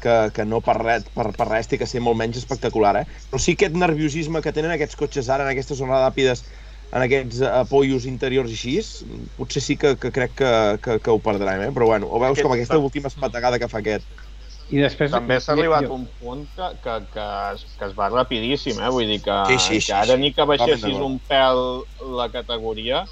que, 0.03 0.15
que 0.35 0.45
no 0.45 0.59
per 0.65 0.75
res, 0.81 1.05
per, 1.15 1.29
per 1.37 1.47
res 1.49 1.69
té 1.71 1.79
que 1.81 1.87
ser 1.89 2.01
molt 2.05 2.19
menys 2.19 2.39
espectacular, 2.41 2.93
eh? 3.03 3.05
Però 3.31 3.41
sí 3.41 3.55
aquest 3.57 3.77
nerviosisme 3.79 4.41
que 4.45 4.53
tenen 4.55 4.73
aquests 4.75 4.99
cotxes 4.99 5.29
ara 5.33 5.45
en 5.47 5.53
aquestes 5.53 5.79
zones 5.79 6.01
ràpides, 6.03 6.43
en 6.93 7.05
aquests 7.07 7.41
eh, 7.41 7.51
apoyos 7.63 8.07
interiors 8.09 8.51
i 8.53 8.57
així, 8.59 8.75
potser 9.39 9.63
sí 9.65 9.77
que, 9.81 9.95
que 10.01 10.11
crec 10.19 10.35
que, 10.43 10.51
que, 10.83 10.99
que 11.05 11.15
ho 11.15 11.21
perdrem, 11.29 11.67
eh? 11.69 11.71
Però 11.75 11.89
bueno, 11.93 12.11
ho 12.11 12.19
veus 12.23 12.33
Aquest- 12.37 12.45
com 12.47 12.55
aquesta 12.57 12.81
última 12.89 13.11
espategada 13.13 13.59
que 13.63 13.71
fa 13.71 13.81
aquest. 13.83 14.09
I 14.75 14.79
després... 14.81 15.11
També 15.13 15.35
s'ha 15.43 15.53
arribat 15.53 15.85
jo- 15.85 15.95
un 15.95 16.05
punt 16.21 16.43
que, 16.57 16.67
que, 16.83 16.93
que, 17.15 17.25
es, 17.55 17.65
que 17.79 17.85
es 17.89 17.95
va 17.99 18.07
rapidíssim, 18.13 18.79
eh? 18.79 18.91
Vull 18.95 19.09
dir 19.11 19.19
que, 19.25 19.35
Sí, 19.47 19.59
sí, 19.59 19.81
sí, 19.81 19.81
que 19.89 19.93
ara 19.99 20.15
sí. 20.15 20.21
ni 20.21 20.31
que 20.37 20.45
baixessis 20.49 21.01
un 21.07 21.17
pèl 21.33 21.59
la 22.19 22.29
categoria, 22.33 23.03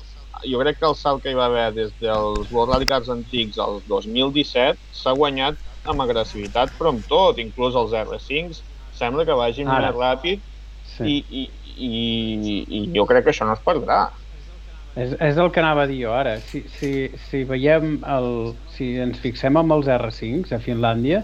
jo 0.47 0.59
crec 0.61 0.79
que 0.79 0.87
el 0.89 0.95
salt 0.99 1.23
que 1.23 1.31
hi 1.31 1.37
va 1.37 1.47
haver 1.49 1.67
des 1.75 1.91
dels 2.01 2.51
World 2.51 2.73
Rally 2.73 2.87
Cars 2.89 3.09
antics 3.13 3.59
al 3.61 3.81
2017 3.91 4.79
s'ha 5.01 5.13
guanyat 5.17 5.59
amb 5.91 6.03
agressivitat, 6.05 6.73
però 6.77 6.93
amb 6.95 7.05
tot, 7.09 7.39
inclús 7.41 7.75
els 7.75 7.93
R5 7.97 8.63
sembla 9.01 9.25
que 9.25 9.37
vagin 9.37 9.69
Ara. 9.69 9.89
més 9.89 9.97
ràpid 9.97 10.47
Sí. 10.81 11.05
i, 11.05 11.17
i, 11.29 11.41
i, 11.87 11.89
i 12.79 12.79
jo 12.95 13.05
crec 13.09 13.25
que 13.27 13.31
això 13.35 13.45
no 13.45 13.53
es 13.53 13.61
perdrà. 13.65 13.99
És, 14.97 15.13
és 15.23 15.37
el 15.39 15.51
que 15.55 15.61
anava 15.61 15.85
a 15.85 15.89
dir 15.91 15.99
jo 16.03 16.13
ara. 16.15 16.39
Si, 16.43 16.63
si, 16.67 16.89
si 17.27 17.43
veiem 17.47 17.99
el... 18.15 18.29
Si 18.75 18.89
ens 19.05 19.21
fixem 19.23 19.59
amb 19.61 19.75
els 19.77 19.87
R5 19.93 20.51
a 20.57 20.59
Finlàndia, 20.63 21.21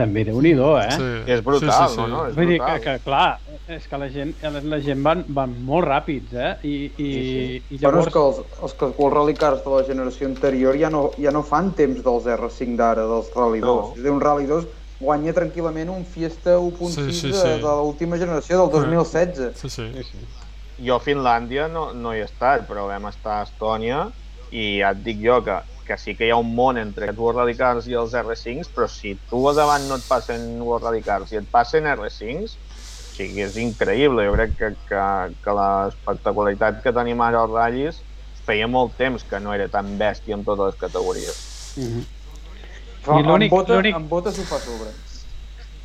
també 0.00 0.24
déu 0.26 0.40
nhi 0.42 0.54
eh? 0.56 0.88
Sí. 0.96 1.10
És 1.36 1.44
brutal, 1.44 1.70
sí, 1.70 1.94
sí, 1.94 2.00
sí. 2.00 2.08
no? 2.10 2.24
És 2.30 2.34
Vull 2.38 2.50
dir 2.50 2.58
que, 2.58 2.64
brutal. 2.64 2.82
que, 2.86 3.04
clar, 3.04 3.28
és 3.76 3.86
que 3.86 4.00
la 4.02 4.08
gent, 4.10 4.34
la 4.72 4.80
gent 4.82 5.04
van, 5.06 5.24
van 5.28 5.54
molt 5.68 5.86
ràpids, 5.86 6.34
eh? 6.34 6.52
I, 6.64 6.74
i, 6.96 7.10
i 7.70 7.78
Llavors... 7.78 7.84
Bueno, 7.84 8.02
és 8.08 8.12
que 8.16 8.24
els, 8.24 8.60
els, 8.64 8.76
que 8.80 8.90
els 8.90 9.14
rally 9.14 9.36
cars 9.38 9.62
de 9.64 9.76
la 9.76 9.84
generació 9.86 10.28
anterior 10.30 10.78
ja 10.80 10.90
no, 10.90 11.06
ja 11.20 11.32
no 11.36 11.44
fan 11.46 11.72
temps 11.78 12.02
dels 12.06 12.28
R5 12.34 12.76
d'ara, 12.80 13.06
dels 13.12 13.32
Rally 13.36 13.62
2. 13.62 13.66
No. 13.68 13.78
És 13.94 14.00
a 14.00 14.04
dir, 14.04 14.14
un 14.16 14.22
Rally 14.24 14.50
2 14.50 14.68
guanya 15.00 15.32
tranquil·lament 15.36 15.90
un 15.92 16.04
Fiesta 16.04 16.58
1.6 16.60 16.90
Sí, 16.92 17.12
sí, 17.16 17.30
de, 17.32 17.38
sí. 17.38 17.56
de 17.62 17.74
l'última 17.80 18.18
generació, 18.20 18.60
del 18.60 18.74
2016. 18.76 19.56
Sí, 19.56 19.70
sí. 19.72 19.88
Sí, 19.96 20.08
sí. 20.10 20.26
Jo 20.84 20.96
a 20.96 21.04
Finlàndia 21.04 21.68
no, 21.68 21.90
no 21.92 22.14
hi 22.14 22.22
he 22.22 22.26
estat, 22.28 22.64
però 22.68 22.86
vam 22.88 23.08
estar 23.10 23.40
a 23.40 23.46
Estònia 23.48 24.06
i 24.50 24.80
ja 24.80 24.94
et 24.94 25.02
dic 25.04 25.20
jo 25.22 25.40
que, 25.44 25.58
que 25.90 25.98
sí 25.98 26.14
que 26.14 26.28
hi 26.28 26.30
ha 26.30 26.38
un 26.38 26.52
món 26.54 26.78
entre 26.78 27.08
aquests 27.08 27.18
World 27.18 27.40
Rally 27.40 27.56
Cars 27.58 27.88
i 27.90 27.96
els 27.98 28.12
R5s, 28.14 28.70
però 28.76 28.86
si 28.90 29.16
tu 29.30 29.40
a 29.50 29.54
davant 29.58 29.88
no 29.90 29.98
et 29.98 30.06
passen 30.06 30.44
World 30.62 30.86
Rally 30.86 31.02
Cars 31.02 31.32
i 31.34 31.40
et 31.40 31.48
passen 31.50 31.88
R5s, 31.90 32.54
o 32.54 33.16
sigui, 33.16 33.42
és 33.42 33.58
increïble. 33.58 34.28
Jo 34.28 34.36
crec 34.36 34.54
que, 34.60 34.70
que, 34.86 35.02
que 35.42 35.56
l'espectacularitat 35.58 36.78
que 36.84 36.94
tenim 36.94 37.20
ara 37.26 37.42
als 37.42 37.52
ratllis 37.56 38.00
feia 38.46 38.70
molt 38.70 38.94
temps 39.00 39.26
que 39.26 39.42
no 39.42 39.52
era 39.56 39.66
tan 39.68 39.96
bèstia 39.98 40.38
en 40.38 40.46
totes 40.46 40.70
les 40.70 40.80
categories. 40.86 41.42
Mm 41.76 41.90
-hmm. 41.90 42.04
Fa, 43.02 43.18
I 43.18 43.22
l'únic- 43.24 43.50
amb, 43.50 43.58
bota, 43.58 43.74
l'únic- 43.74 43.96
amb 43.96 44.08
bota 44.08 44.30
s'ho 44.32 44.42
fa 44.44 44.58
sobre. 44.58 44.90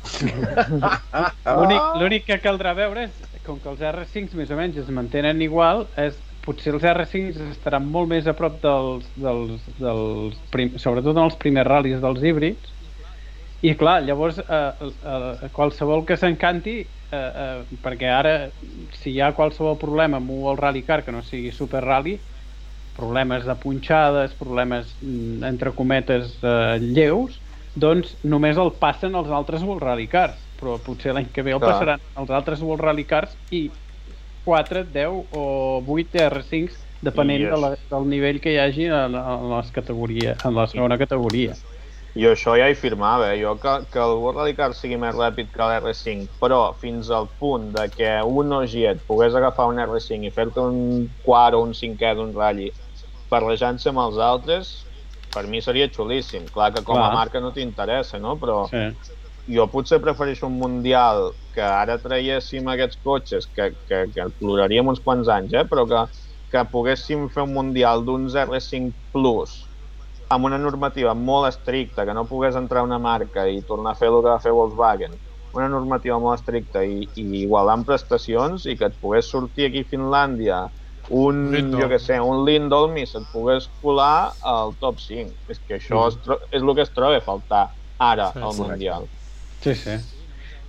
L'únic 1.58 1.82
l'únic 2.00 2.24
que 2.26 2.38
caldrà 2.40 2.74
veure 2.74 3.04
és, 3.08 3.10
com 3.44 3.58
que 3.58 3.68
els 3.68 3.80
R5 3.80 4.34
més 4.38 4.50
o 4.50 4.56
menys 4.56 4.76
es 4.76 4.88
mantenen 4.88 5.42
igual, 5.42 5.88
és 5.96 6.14
potser 6.46 6.74
els 6.76 6.86
R5 6.86 7.50
estaran 7.50 7.86
molt 7.90 8.10
més 8.12 8.28
a 8.30 8.34
prop 8.38 8.60
dels, 8.62 9.06
dels, 9.18 9.66
dels 9.80 10.38
prim, 10.52 10.76
sobretot 10.78 11.16
en 11.16 11.26
els 11.26 11.38
primers 11.42 11.68
ral·lis 11.68 12.02
dels 12.02 12.22
híbrids, 12.22 12.72
i 13.66 13.72
clar, 13.78 13.98
llavors 14.06 14.38
eh, 14.38 14.60
eh, 14.86 15.48
qualsevol 15.56 16.04
que 16.06 16.18
s'encanti, 16.20 16.76
eh, 16.84 17.18
eh, 17.18 17.78
perquè 17.82 18.10
ara 18.12 18.36
si 19.00 19.14
hi 19.14 19.20
ha 19.20 19.32
qualsevol 19.34 19.78
problema 19.80 20.20
amb 20.20 20.30
un 20.30 20.44
World 20.44 20.62
Rally 20.62 20.84
Car 20.86 21.02
que 21.06 21.14
no 21.14 21.24
sigui 21.26 21.50
Super 21.56 21.82
Rally, 21.84 22.18
problemes 22.96 23.44
de 23.44 23.56
punxades, 23.60 24.36
problemes 24.38 24.92
mm, 25.00 25.42
entre 25.48 25.72
cometes 25.76 26.36
eh, 26.42 26.76
lleus, 26.80 27.40
doncs 27.76 28.14
només 28.24 28.56
el 28.60 28.72
passen 28.80 29.16
els 29.18 29.32
altres 29.32 29.64
World 29.66 29.84
Rally 29.84 30.06
Cars, 30.08 30.38
però 30.60 30.78
potser 30.80 31.12
l'any 31.12 31.28
que 31.32 31.44
ve 31.44 31.52
el 31.56 31.60
passaran 31.60 32.00
els 32.16 32.30
altres 32.32 32.62
World 32.64 32.84
Rally 32.86 33.04
Cars 33.08 33.34
i 33.52 33.66
4, 34.46 34.84
10 34.94 35.24
o 35.34 35.46
8 35.84 36.26
R5 36.30 36.84
depenent 37.02 37.42
I 37.42 37.48
de 37.50 37.56
la, 37.60 37.70
del 37.90 38.06
nivell 38.08 38.38
que 38.40 38.54
hi 38.54 38.60
hagi 38.62 38.86
en, 38.88 39.16
en 39.18 39.48
les 39.52 39.72
categories, 39.74 40.38
en 40.46 40.54
la 40.54 40.68
segona 40.70 40.98
categoria. 40.98 41.56
Jo 42.16 42.30
això 42.32 42.54
ja 42.56 42.70
hi 42.72 42.76
firmava, 42.78 43.26
eh? 43.34 43.42
jo 43.42 43.52
que, 43.60 43.72
que 43.92 44.00
el 44.00 44.14
World 44.22 44.40
Rally 44.40 44.54
Car 44.56 44.70
sigui 44.72 44.96
més 44.96 45.12
ràpid 45.18 45.50
que 45.52 45.66
l'R5, 45.68 46.38
però 46.40 46.60
fins 46.80 47.10
al 47.12 47.28
punt 47.42 47.68
de 47.74 47.84
que 47.92 48.14
un 48.24 48.54
Ogiet 48.56 49.02
pogués 49.10 49.36
agafar 49.36 49.68
un 49.68 49.82
R5 49.82 50.24
i 50.24 50.32
fer-te 50.32 50.64
un 50.64 51.10
quart 51.26 51.58
o 51.58 51.60
un 51.66 51.76
cinquè 51.76 52.14
d'un 52.16 52.32
ratll 52.32 52.70
barrejant-se 53.28 53.90
amb 53.92 54.00
els 54.06 54.22
altres, 54.22 54.72
per 55.34 55.44
mi 55.50 55.60
seria 55.60 55.90
xulíssim. 55.92 56.46
Clar 56.54 56.70
que 56.72 56.84
com 56.86 56.96
a 56.96 57.10
Clar. 57.10 57.18
marca 57.18 57.42
no 57.44 57.52
t'interessa, 57.52 58.22
no? 58.22 58.38
Però 58.40 58.62
Sí. 58.70 58.86
Jo 59.46 59.66
potser 59.72 60.00
prefereixo 60.02 60.46
un 60.48 60.58
Mundial 60.60 61.30
que 61.54 61.62
ara 61.64 61.96
traiéssim 62.02 62.66
aquests 62.68 62.98
cotxes, 63.04 63.46
que, 63.54 63.70
que, 63.88 64.02
que 64.14 64.26
ploraríem 64.40 64.88
uns 64.92 65.00
quants 65.04 65.28
anys, 65.32 65.54
eh? 65.54 65.64
però 65.70 65.86
que, 65.88 66.02
que 66.52 66.64
poguéssim 66.72 67.28
fer 67.32 67.44
un 67.46 67.54
Mundial 67.54 68.04
d'uns 68.04 68.34
R5 68.42 68.92
Plus 69.14 69.54
amb 70.34 70.44
una 70.48 70.58
normativa 70.58 71.14
molt 71.14 71.46
estricta, 71.48 72.04
que 72.04 72.14
no 72.14 72.26
pogués 72.26 72.56
entrar 72.58 72.82
una 72.82 72.98
marca 72.98 73.44
i 73.48 73.60
tornar 73.62 73.92
a 73.94 73.98
fer 73.98 74.08
el 74.10 74.18
que 74.24 74.32
va 74.32 74.40
fer 74.42 74.52
Volkswagen, 74.52 75.14
una 75.54 75.68
normativa 75.70 76.18
molt 76.18 76.40
estricta 76.40 76.82
i, 76.84 77.06
i 77.14 77.26
igualant 77.44 77.84
prestacions 77.86 78.66
i 78.66 78.74
que 78.76 78.88
et 78.90 78.96
pogués 79.00 79.30
sortir 79.30 79.68
aquí 79.68 79.84
a 79.86 79.90
Finlàndia 79.92 80.58
un, 81.08 81.44
Lindholm. 81.52 81.80
jo 81.84 81.88
que 81.92 82.00
sé, 82.02 82.18
un 82.20 82.42
Lindholm 82.44 82.96
i 82.98 83.06
se't 83.06 83.30
pogués 83.30 83.68
colar 83.80 84.32
al 84.42 84.74
top 84.82 84.98
5. 84.98 85.36
És 85.48 85.60
que 85.62 85.78
això 85.78 86.08
es 86.10 86.18
tro- 86.24 86.40
és 86.50 86.62
el 86.62 86.74
que 86.74 86.82
es 86.82 86.90
troba 86.92 87.20
a 87.20 87.24
faltar 87.24 87.68
ara 88.02 88.32
Sí, 88.34 88.42
al 88.42 88.52
sí. 88.52 88.60
Mundial. 88.64 89.06
Sí, 89.60 89.74
sí. 89.74 89.90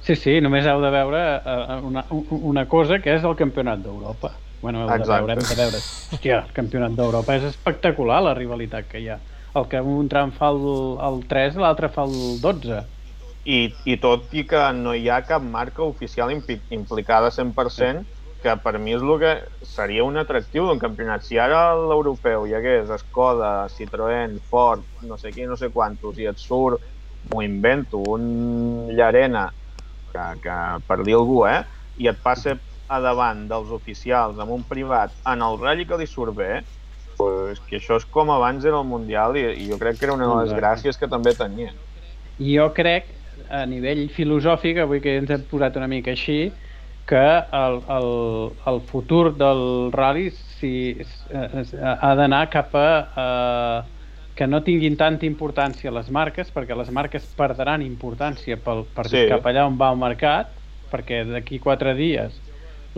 Sí, 0.05 0.15
sí, 0.15 0.34
només 0.45 0.65
heu 0.69 0.81
de 0.84 0.89
veure 0.93 1.19
eh, 1.53 1.77
una, 1.89 2.05
un- 2.14 2.27
una 2.51 2.68
cosa 2.69 2.99
que 3.03 3.15
és 3.18 3.23
el 3.27 3.35
Campionat 3.39 3.81
d'Europa. 3.84 4.31
Bueno, 4.61 4.84
heu 4.85 4.95
de 4.99 5.05
Exacte. 5.05 5.09
veure, 5.09 5.34
hem 5.38 5.45
de 5.49 5.55
veure. 5.59 5.81
Hòstia, 6.14 6.38
el 6.45 6.53
Campionat 6.59 6.93
d'Europa 6.97 7.35
és 7.38 7.47
espectacular, 7.49 8.22
la 8.26 8.35
rivalitat 8.38 8.88
que 8.91 9.01
hi 9.03 9.09
ha. 9.14 9.19
El 9.57 9.68
que 9.72 9.81
un 9.81 10.07
tram 10.11 10.31
fa 10.38 10.51
el, 10.53 10.61
el 11.09 11.19
3, 11.34 11.57
l'altre 11.64 11.89
fa 11.97 12.05
el 12.07 12.15
12. 12.43 12.84
I, 13.47 13.57
I 13.93 13.95
tot 14.03 14.34
i 14.35 14.43
que 14.47 14.61
no 14.77 14.93
hi 14.97 15.07
ha 15.09 15.22
cap 15.27 15.43
marca 15.43 15.84
oficial 15.84 16.31
implicada 16.35 17.31
100%, 17.31 18.03
que 18.43 18.53
per 18.64 18.73
mi 18.84 18.93
és 18.95 19.01
el 19.05 19.14
que 19.22 19.31
seria 19.65 20.03
un 20.05 20.19
atractiu 20.22 20.68
d'un 20.68 20.81
campionat. 20.84 21.23
Si 21.26 21.39
ara 21.41 21.61
l'europeu 21.80 22.45
hi 22.45 22.53
hagués 22.57 22.91
Skoda, 23.01 23.51
Citroën, 23.73 24.35
Ford, 24.51 24.85
no 25.09 25.18
sé 25.18 25.34
qui, 25.34 25.47
no 25.49 25.55
sé 25.57 25.72
quantos, 25.73 26.19
i 26.22 26.27
et 26.30 26.38
surt, 26.43 26.84
m'ho 27.31 27.43
invento, 27.45 28.01
un 28.13 28.87
Llarena, 28.95 29.47
que, 30.11 30.25
que 30.43 30.57
per 30.87 31.03
dir 31.03 31.17
algú, 31.17 31.43
eh? 31.47 31.61
I 31.97 32.11
et 32.11 32.19
passa 32.23 32.55
a 32.87 32.99
davant 33.03 33.47
dels 33.49 33.71
oficials 33.75 34.39
amb 34.39 34.53
un 34.55 34.63
privat 34.67 35.13
en 35.27 35.43
el 35.43 35.57
ratll 35.59 35.85
que 35.89 35.99
li 35.99 36.07
surt 36.07 36.35
bé, 36.37 36.61
pues, 37.17 37.59
que 37.67 37.79
això 37.81 37.97
és 37.99 38.05
com 38.13 38.31
abans 38.31 38.65
era 38.65 38.79
el 38.79 38.87
Mundial 38.87 39.35
i, 39.35 39.45
i 39.63 39.67
jo 39.71 39.79
crec 39.81 39.99
que 39.99 40.07
era 40.07 40.15
una 40.15 40.29
de 40.29 40.39
les 40.43 40.55
gràcies 40.55 40.99
que 40.99 41.09
també 41.11 41.33
tenia. 41.37 41.73
I 42.37 42.55
jo 42.55 42.69
crec, 42.77 43.09
a 43.49 43.65
nivell 43.69 44.07
filosòfic, 44.13 44.79
avui 44.83 45.01
que 45.03 45.17
ens 45.19 45.33
hem 45.33 45.43
posat 45.49 45.77
una 45.79 45.89
mica 45.89 46.13
així, 46.13 46.51
que 47.07 47.25
el, 47.55 47.77
el, 47.97 48.09
el 48.67 48.81
futur 48.89 49.31
del 49.39 49.61
rally 49.95 50.27
si, 50.59 50.71
eh, 51.31 51.63
ha 51.87 52.15
d'anar 52.19 52.49
cap 52.51 52.75
a 52.75 52.89
eh, 53.23 53.97
que 54.38 54.45
no 54.47 54.61
tinguin 54.64 54.95
tanta 54.99 55.26
importància 55.26 55.89
les 55.91 56.11
marques, 56.14 56.51
perquè 56.53 56.76
les 56.77 56.91
marques 56.93 57.26
perdran 57.38 57.81
importància 57.81 58.59
pel, 58.61 58.85
per 58.93 59.07
Sí. 59.09 59.26
cap 59.31 59.45
allà 59.49 59.65
on 59.65 59.80
va 59.80 59.89
el 59.91 59.97
mercat, 59.97 60.51
perquè 60.91 61.23
d'aquí 61.26 61.57
quatre 61.59 61.95
dies 61.97 62.38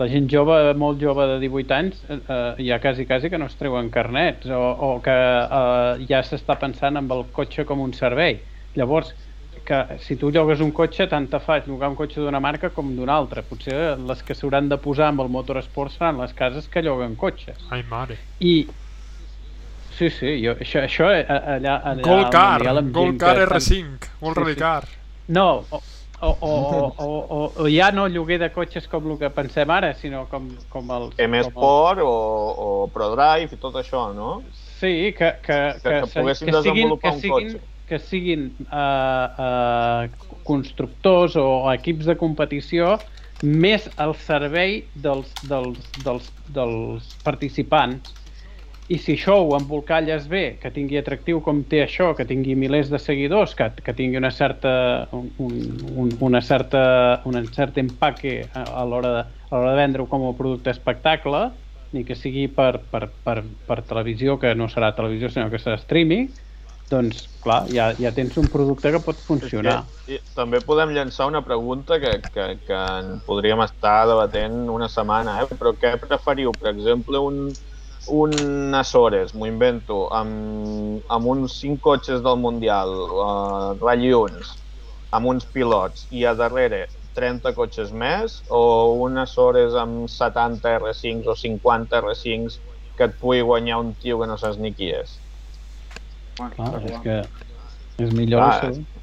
la 0.00 0.06
gent 0.08 0.28
jove, 0.32 0.54
molt 0.80 1.00
jove 1.02 1.26
de 1.28 1.38
18 1.42 1.74
anys, 1.76 1.98
eh, 2.08 2.16
eh, 2.16 2.62
ja 2.64 2.78
quasi, 2.80 3.04
quasi 3.06 3.28
que 3.28 3.36
no 3.38 3.46
es 3.50 3.56
treuen 3.60 3.90
carnets 3.92 4.48
o, 4.48 4.60
o 4.72 4.88
que 5.04 5.12
eh, 5.12 6.06
ja 6.08 6.22
s'està 6.24 6.56
pensant 6.60 6.96
amb 6.96 7.12
el 7.12 7.26
cotxe 7.36 7.66
com 7.68 7.82
un 7.84 7.92
servei. 7.92 8.38
Llavors, 8.78 9.12
que 9.66 9.98
si 10.00 10.16
tu 10.16 10.30
llogues 10.32 10.62
un 10.64 10.72
cotxe, 10.72 11.06
tant 11.10 11.28
te 11.28 11.38
fa 11.44 11.58
llogar 11.66 11.90
un 11.92 11.98
cotxe 11.98 12.22
d'una 12.22 12.40
marca 12.40 12.70
com 12.72 12.94
d'una 12.96 13.12
altra. 13.12 13.42
Potser 13.44 13.98
les 13.98 14.22
que 14.24 14.34
s'hauran 14.34 14.70
de 14.72 14.78
posar 14.80 15.10
amb 15.10 15.20
el 15.20 15.28
motorsport 15.28 15.92
seran 15.92 16.20
les 16.22 16.32
cases 16.32 16.68
que 16.68 16.80
lloguen 16.82 17.16
cotxes. 17.20 17.60
Ai, 17.70 17.84
mare. 17.90 18.16
I 18.40 18.66
Sí, 20.00 20.08
sí, 20.16 20.30
jo, 20.40 20.54
això, 20.56 20.80
això 20.86 21.10
eh, 21.12 21.26
allà, 21.28 21.74
allà 21.84 22.00
Gold 22.06 22.24
al 22.24 22.30
Car, 22.32 22.52
Mundial 22.58 22.78
amb 22.80 22.92
Gold 22.96 23.10
gent 23.10 23.18
Car 23.20 23.34
que 23.36 23.42
estan- 23.44 23.60
R5, 23.60 24.12
World 24.22 24.38
Sí, 24.38 24.42
Rally 24.44 24.54
sí. 24.54 24.60
No, 25.28 25.46
o, 25.70 25.80
o, 26.20 26.30
o, 26.40 26.94
o, 26.96 27.08
o, 27.36 27.40
o 27.64 27.66
ja 27.68 27.90
no 27.92 28.06
lloguer 28.08 28.38
de 28.40 28.48
cotxes 28.54 28.88
com 28.88 29.10
el 29.12 29.18
que 29.20 29.28
pensem 29.36 29.70
ara, 29.70 29.92
sinó 29.94 30.22
com, 30.32 30.48
com 30.72 30.90
els... 30.96 31.14
M 31.20 31.42
com 31.42 31.50
Sport 31.50 32.00
o, 32.04 32.10
o 32.10 32.88
ProDrive 32.94 33.52
i 33.56 33.60
tot 33.60 33.76
això, 33.82 34.06
no? 34.16 34.42
Sí, 34.80 35.12
que, 35.16 35.34
que, 35.44 35.58
Que- 35.82 36.00
que 36.00 36.06
se- 36.06 36.18
poguessin 36.20 36.48
que 36.50 36.62
siguin, 36.62 36.96
que 36.98 37.12
siguin, 37.20 37.52
cotxe. 37.52 37.60
que 37.90 37.98
siguin 37.98 38.46
uh, 38.72 39.28
uh, 39.44 40.38
constructors 40.48 41.36
o 41.36 41.46
equips 41.74 42.08
de 42.08 42.16
competició 42.16 42.94
més 43.42 43.86
al 43.96 44.14
servei 44.20 44.86
dels, 44.94 45.28
dels, 45.48 45.78
dels, 46.04 46.26
dels 46.52 47.12
participants. 47.24 48.14
I 48.90 48.96
si 48.98 49.14
això 49.14 49.36
ho 49.38 49.52
embolcalles 49.54 50.24
bé, 50.26 50.56
que 50.58 50.72
tingui 50.74 50.98
atractiu 50.98 51.38
com 51.46 51.60
té 51.70 51.84
això, 51.84 52.08
que 52.18 52.26
tingui 52.26 52.56
milers 52.58 52.88
de 52.90 52.98
seguidors, 52.98 53.54
que, 53.54 53.68
que 53.86 53.94
tingui 53.94 54.18
una 54.18 54.32
certa, 54.34 54.72
un, 55.14 55.28
un, 55.94 56.10
una 56.26 56.40
certa, 56.42 56.82
un 57.30 57.38
cert 57.54 57.78
empaque 57.78 58.48
a, 58.50 58.64
a 58.80 58.84
l'hora 58.90 59.12
de, 59.14 59.22
a 59.54 59.62
de 59.68 59.76
vendre-ho 59.78 60.08
com 60.10 60.26
a 60.26 60.34
producte 60.34 60.74
espectacle, 60.74 61.44
ni 61.94 62.02
que 62.06 62.18
sigui 62.18 62.48
per, 62.50 62.80
per, 62.90 63.06
per, 63.22 63.44
per 63.68 63.78
televisió, 63.86 64.40
que 64.42 64.56
no 64.58 64.66
serà 64.70 64.90
televisió, 64.98 65.30
sinó 65.30 65.46
que 65.54 65.62
serà 65.62 65.78
streaming, 65.78 66.26
doncs, 66.90 67.28
clar, 67.44 67.62
ja, 67.70 67.92
ja 67.94 68.10
tens 68.10 68.36
un 68.42 68.50
producte 68.50 68.90
que 68.90 69.04
pot 69.06 69.22
funcionar. 69.22 69.84
És 70.10 70.18
que, 70.18 70.34
també 70.34 70.58
podem 70.66 70.90
llançar 70.96 71.30
una 71.30 71.46
pregunta 71.46 72.02
que, 72.02 72.16
que, 72.34 72.46
que 72.66 72.84
en 72.98 73.20
podríem 73.26 73.62
estar 73.62 74.00
debatent 74.10 74.64
una 74.66 74.90
setmana, 74.90 75.38
eh? 75.44 75.58
però 75.62 75.76
què 75.78 75.94
preferiu? 76.02 76.50
Per 76.58 76.72
exemple, 76.74 77.22
un, 77.22 77.52
un 78.08 78.74
Açores, 78.74 79.34
m'ho 79.34 79.46
invento, 79.46 80.06
amb, 80.14 81.02
amb 81.12 81.26
uns 81.26 81.58
5 81.60 81.80
cotxes 81.84 82.22
del 82.24 82.38
Mundial, 82.40 82.94
uh, 83.10 83.76
Rally 83.80 84.12
1, 84.16 84.40
amb 85.16 85.26
uns 85.26 85.46
pilots, 85.52 86.06
i 86.10 86.24
a 86.24 86.34
darrere 86.38 86.86
30 87.18 87.52
cotxes 87.56 87.92
més, 87.92 88.40
o 88.48 88.62
un 89.04 89.18
Açores 89.18 89.74
amb 89.74 90.08
70 90.08 90.76
R5s 90.78 91.28
o 91.28 91.36
50 91.36 92.00
R5s 92.00 92.60
que 92.96 93.08
et 93.08 93.18
pugui 93.20 93.42
guanyar 93.42 93.80
un 93.80 93.94
tio 94.00 94.20
que 94.20 94.28
no 94.28 94.36
saps 94.40 94.58
ni 94.60 94.72
qui 94.76 94.90
és? 94.94 95.18
Clar, 96.36 96.50
està 96.56 96.80
és 96.88 97.00
que 97.04 97.16
és 98.06 98.12
millor 98.16 98.40
Clar, 98.40 98.70
això. 98.70 98.99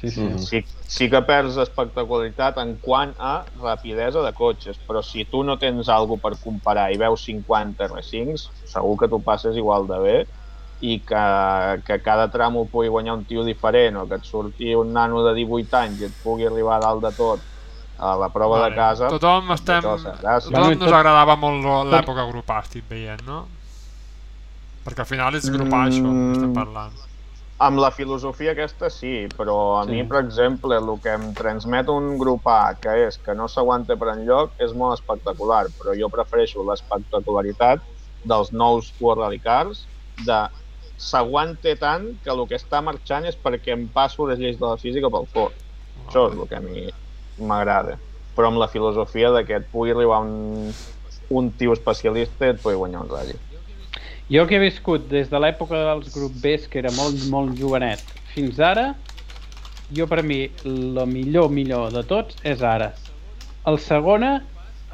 Sí, 0.00 0.10
sí. 0.10 0.20
Mhm. 0.20 0.38
sí, 0.38 0.60
sí 0.86 1.08
que 1.10 1.22
perds 1.22 1.56
espectacularitat 1.56 2.58
en 2.58 2.76
quant 2.78 3.14
a 3.18 3.44
rapidesa 3.62 4.20
de 4.22 4.32
cotxes, 4.36 4.76
però 4.86 5.00
si 5.02 5.24
tu 5.24 5.42
no 5.42 5.56
tens 5.58 5.88
alguna 5.88 6.20
per 6.20 6.34
comparar 6.38 6.90
i 6.92 6.98
veus 7.00 7.24
50 7.24 7.88
R5s, 7.88 8.50
segur 8.68 8.96
que 9.00 9.08
tu 9.08 9.22
passes 9.24 9.56
igual 9.56 9.86
de 9.88 9.98
bé 9.98 10.18
i 10.80 10.98
que, 11.00 11.24
que 11.86 12.02
cada 12.04 12.28
tram 12.30 12.58
ho 12.60 12.66
pugui 12.68 12.88
guanyar 12.92 13.14
un 13.16 13.24
tio 13.24 13.42
diferent 13.42 13.96
o 13.96 14.06
que 14.06 14.16
et 14.20 14.24
surti 14.28 14.74
un 14.76 14.92
nano 14.92 15.22
de 15.24 15.32
18 15.34 15.74
anys 15.80 16.00
i 16.02 16.04
et 16.10 16.16
pugui 16.22 16.44
arribar 16.46 16.76
a 16.76 16.80
dalt 16.84 17.02
de 17.06 17.12
tot 17.16 17.40
a 17.98 18.14
la 18.20 18.28
prova 18.28 18.58
Vale. 18.60 18.74
de 18.74 18.76
casa 18.76 19.08
Tothom 19.08 19.50
estem... 19.54 19.80
tot 19.80 20.04
el 20.04 20.12
gràcies. 20.20 20.50
Tothom 20.52 20.66
Bueno, 20.66 20.84
nos 20.84 20.92
agradava 20.92 21.36
molt 21.40 21.88
l'època 21.88 22.28
grupar, 22.28 22.60
estic 22.68 22.84
veient, 22.90 23.24
no? 23.24 23.46
Perquè 24.84 25.00
al 25.00 25.08
final 25.08 25.34
és 25.34 25.48
grupar 25.50 25.86
això, 25.88 26.04
que 26.04 26.32
estem 26.36 26.50
Mm. 26.52 26.54
parlant. 26.54 27.05
Amb 27.58 27.78
la 27.80 27.90
filosofia 27.90 28.52
aquesta 28.52 28.90
sí, 28.92 29.26
però 29.36 29.80
a 29.80 29.84
Sí. 29.84 29.90
mi, 29.90 30.04
per 30.04 30.18
exemple, 30.24 30.76
el 30.76 31.00
que 31.02 31.12
em 31.14 31.32
transmet 31.34 31.88
un 31.88 32.18
grup 32.18 32.46
A, 32.46 32.74
que 32.80 33.06
és 33.06 33.18
que 33.18 33.34
no 33.34 33.48
s'aguanta 33.48 33.96
per 33.96 34.08
enlloc, 34.14 34.54
és 34.58 34.74
molt 34.74 34.98
espectacular, 34.98 35.66
però 35.78 35.94
jo 35.98 36.10
prefereixo 36.10 36.62
l'espectacularitat 36.62 37.80
dels 38.24 38.52
nous 38.52 38.92
World 39.00 39.40
Cars, 39.42 39.88
de 40.26 40.48
s'aguante 40.96 41.76
tant 41.76 42.20
que 42.22 42.30
el 42.30 42.46
que 42.48 42.56
està 42.56 42.82
marxant 42.82 43.24
és 43.28 43.36
perquè 43.36 43.72
em 43.72 43.88
passo 43.92 44.26
les 44.26 44.38
lleis 44.38 44.58
de 44.58 44.66
la 44.66 44.76
física 44.76 45.10
pel 45.10 45.26
fort. 45.32 45.56
Això 46.06 46.28
és 46.30 46.36
el 46.36 46.46
que 46.48 46.56
a 46.56 46.60
mi 46.60 46.90
m'agrada. 47.38 48.00
Però 48.36 48.48
amb 48.48 48.58
la 48.58 48.68
filosofia 48.68 49.30
de 49.30 49.44
que 49.44 49.56
et 49.56 49.70
pugui 49.72 49.90
arribar 49.92 50.20
un, 50.20 50.74
un 51.30 51.50
tio 51.56 51.72
especialista 51.72 52.46
i 52.46 52.54
et 52.54 52.62
pugui 52.62 52.76
guanyar 52.76 53.02
un 53.04 53.08
rally. 53.08 53.36
Jo 54.34 54.46
que 54.50 54.56
he 54.56 54.62
viscut 54.62 55.04
des 55.10 55.28
de 55.30 55.38
l'època 55.38 55.78
dels 55.86 56.08
grup 56.14 56.34
Bs, 56.42 56.66
que 56.70 56.80
era 56.82 56.90
molt, 56.90 57.20
molt 57.34 57.54
jovenet, 57.60 58.16
fins 58.34 58.58
ara, 58.58 58.86
jo 59.98 60.06
per 60.10 60.22
mi, 60.26 60.40
el 60.66 60.98
millor, 61.06 61.50
millor 61.54 61.92
de 61.94 62.02
tots 62.10 62.40
és 62.42 62.62
ara. 62.66 62.88
El 63.70 63.78
segona, 63.82 64.32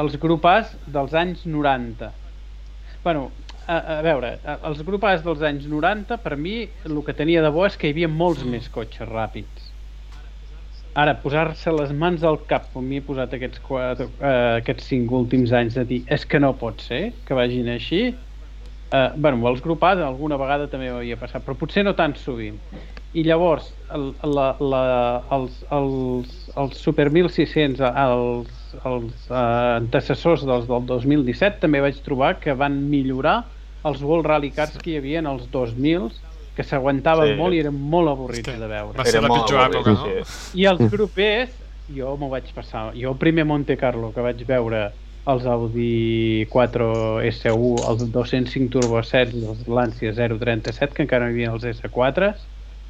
els 0.03 0.19
grup 0.21 0.45
As 0.49 0.75
dels 0.87 1.15
anys 1.15 1.47
90. 1.47 2.13
bueno, 3.05 3.33
a, 3.67 3.99
a 3.99 4.03
veure, 4.03 4.35
a- 4.45 4.59
els 4.69 4.83
grup 4.87 5.05
As 5.09 5.23
dels 5.25 5.41
anys 5.43 5.65
90, 5.67 6.19
per 6.23 6.37
mi, 6.37 6.57
el 6.85 7.01
que 7.05 7.15
tenia 7.17 7.43
de 7.43 7.51
bo 7.51 7.65
és 7.67 7.77
que 7.77 7.89
hi 7.89 7.95
havia 7.97 8.09
molts 8.09 8.45
més 8.45 8.69
cotxes 8.69 9.09
ràpids. 9.09 9.71
Ara, 10.95 11.15
posar-se 11.23 11.73
les 11.73 11.93
mans 11.97 12.23
al 12.23 12.37
cap, 12.51 12.69
com 12.73 12.85
m'hi 12.85 12.99
he 13.01 13.05
posat 13.07 13.33
aquests, 13.33 13.61
quatre, 13.65 14.11
eh, 14.21 14.59
aquests 14.61 14.91
cinc 14.93 15.13
últims 15.17 15.53
anys, 15.57 15.75
de 15.81 15.85
dir, 15.89 16.01
és 16.17 16.27
que 16.29 16.41
no 16.45 16.53
pot 16.61 16.85
ser 16.85 17.01
que 17.25 17.35
vagin 17.39 17.71
així, 17.73 18.03
eh, 18.93 19.11
bueno, 19.17 19.49
els 19.49 19.63
grup 19.65 19.83
A 19.85 19.93
alguna 20.07 20.37
vegada 20.37 20.69
també 20.69 20.91
ho 20.93 20.99
havia 21.01 21.17
passat, 21.17 21.45
però 21.45 21.57
potser 21.59 21.85
no 21.85 21.95
tan 21.99 22.15
sovint. 22.17 22.59
I 23.15 23.25
llavors, 23.27 23.75
el, 23.93 24.15
la, 24.25 24.57
la, 24.61 24.83
els, 25.37 25.59
els, 25.71 26.37
els 26.57 26.79
Super 26.81 27.11
1600, 27.13 27.81
els, 27.83 28.77
els 28.89 29.27
eh, 29.29 29.77
antecessors 29.77 30.47
dels 30.49 30.69
del 30.69 30.87
2017, 30.89 31.61
també 31.61 31.83
vaig 31.85 31.99
trobar 32.07 32.39
que 32.41 32.55
van 32.57 32.79
millorar 32.89 33.43
els 33.85 34.01
World 34.01 34.27
Rally 34.31 34.53
Cars 34.55 34.79
que 34.79 34.95
hi 34.95 34.97
havia 35.01 35.19
en 35.21 35.27
els 35.27 35.49
2000 35.51 36.09
que 36.57 36.65
s'aguantaven 36.65 37.33
Sí. 37.33 37.37
molt 37.37 37.55
i 37.57 37.61
eren 37.65 37.75
molt 37.75 38.09
avorrits 38.13 38.45
que 38.47 38.57
de 38.61 38.69
veure. 38.69 38.97
Va 38.97 39.05
ser 39.05 39.19
Era 39.19 39.29
la 39.29 39.35
pitjor 39.35 39.61
avorrit, 39.61 39.87
època, 39.87 40.17
no? 40.21 40.25
sí. 40.25 40.61
I 40.61 40.67
els 40.69 40.83
grup 40.93 41.15
Bs, 41.17 41.55
jo 41.97 42.17
m'ho 42.21 42.29
vaig 42.33 42.49
passar. 42.55 42.91
Jo 42.97 43.13
el 43.13 43.19
primer 43.21 43.45
Monte 43.49 43.77
Carlo 43.81 44.13
que 44.13 44.21
vaig 44.25 44.45
veure 44.47 44.91
els 45.27 45.45
Audi 45.47 46.47
4 46.51 47.23
S1, 47.29 47.75
els 47.89 48.07
205 48.11 48.71
Turbo 48.75 49.03
7 49.07 49.37
i 49.39 49.45
els 49.47 49.69
Lancia 49.69 50.13
037, 50.17 50.95
que 50.97 51.05
encara 51.07 51.27
no 51.29 51.31
hi 51.31 51.45
havia 51.45 51.53
els 51.55 51.65
S4s, 51.77 52.41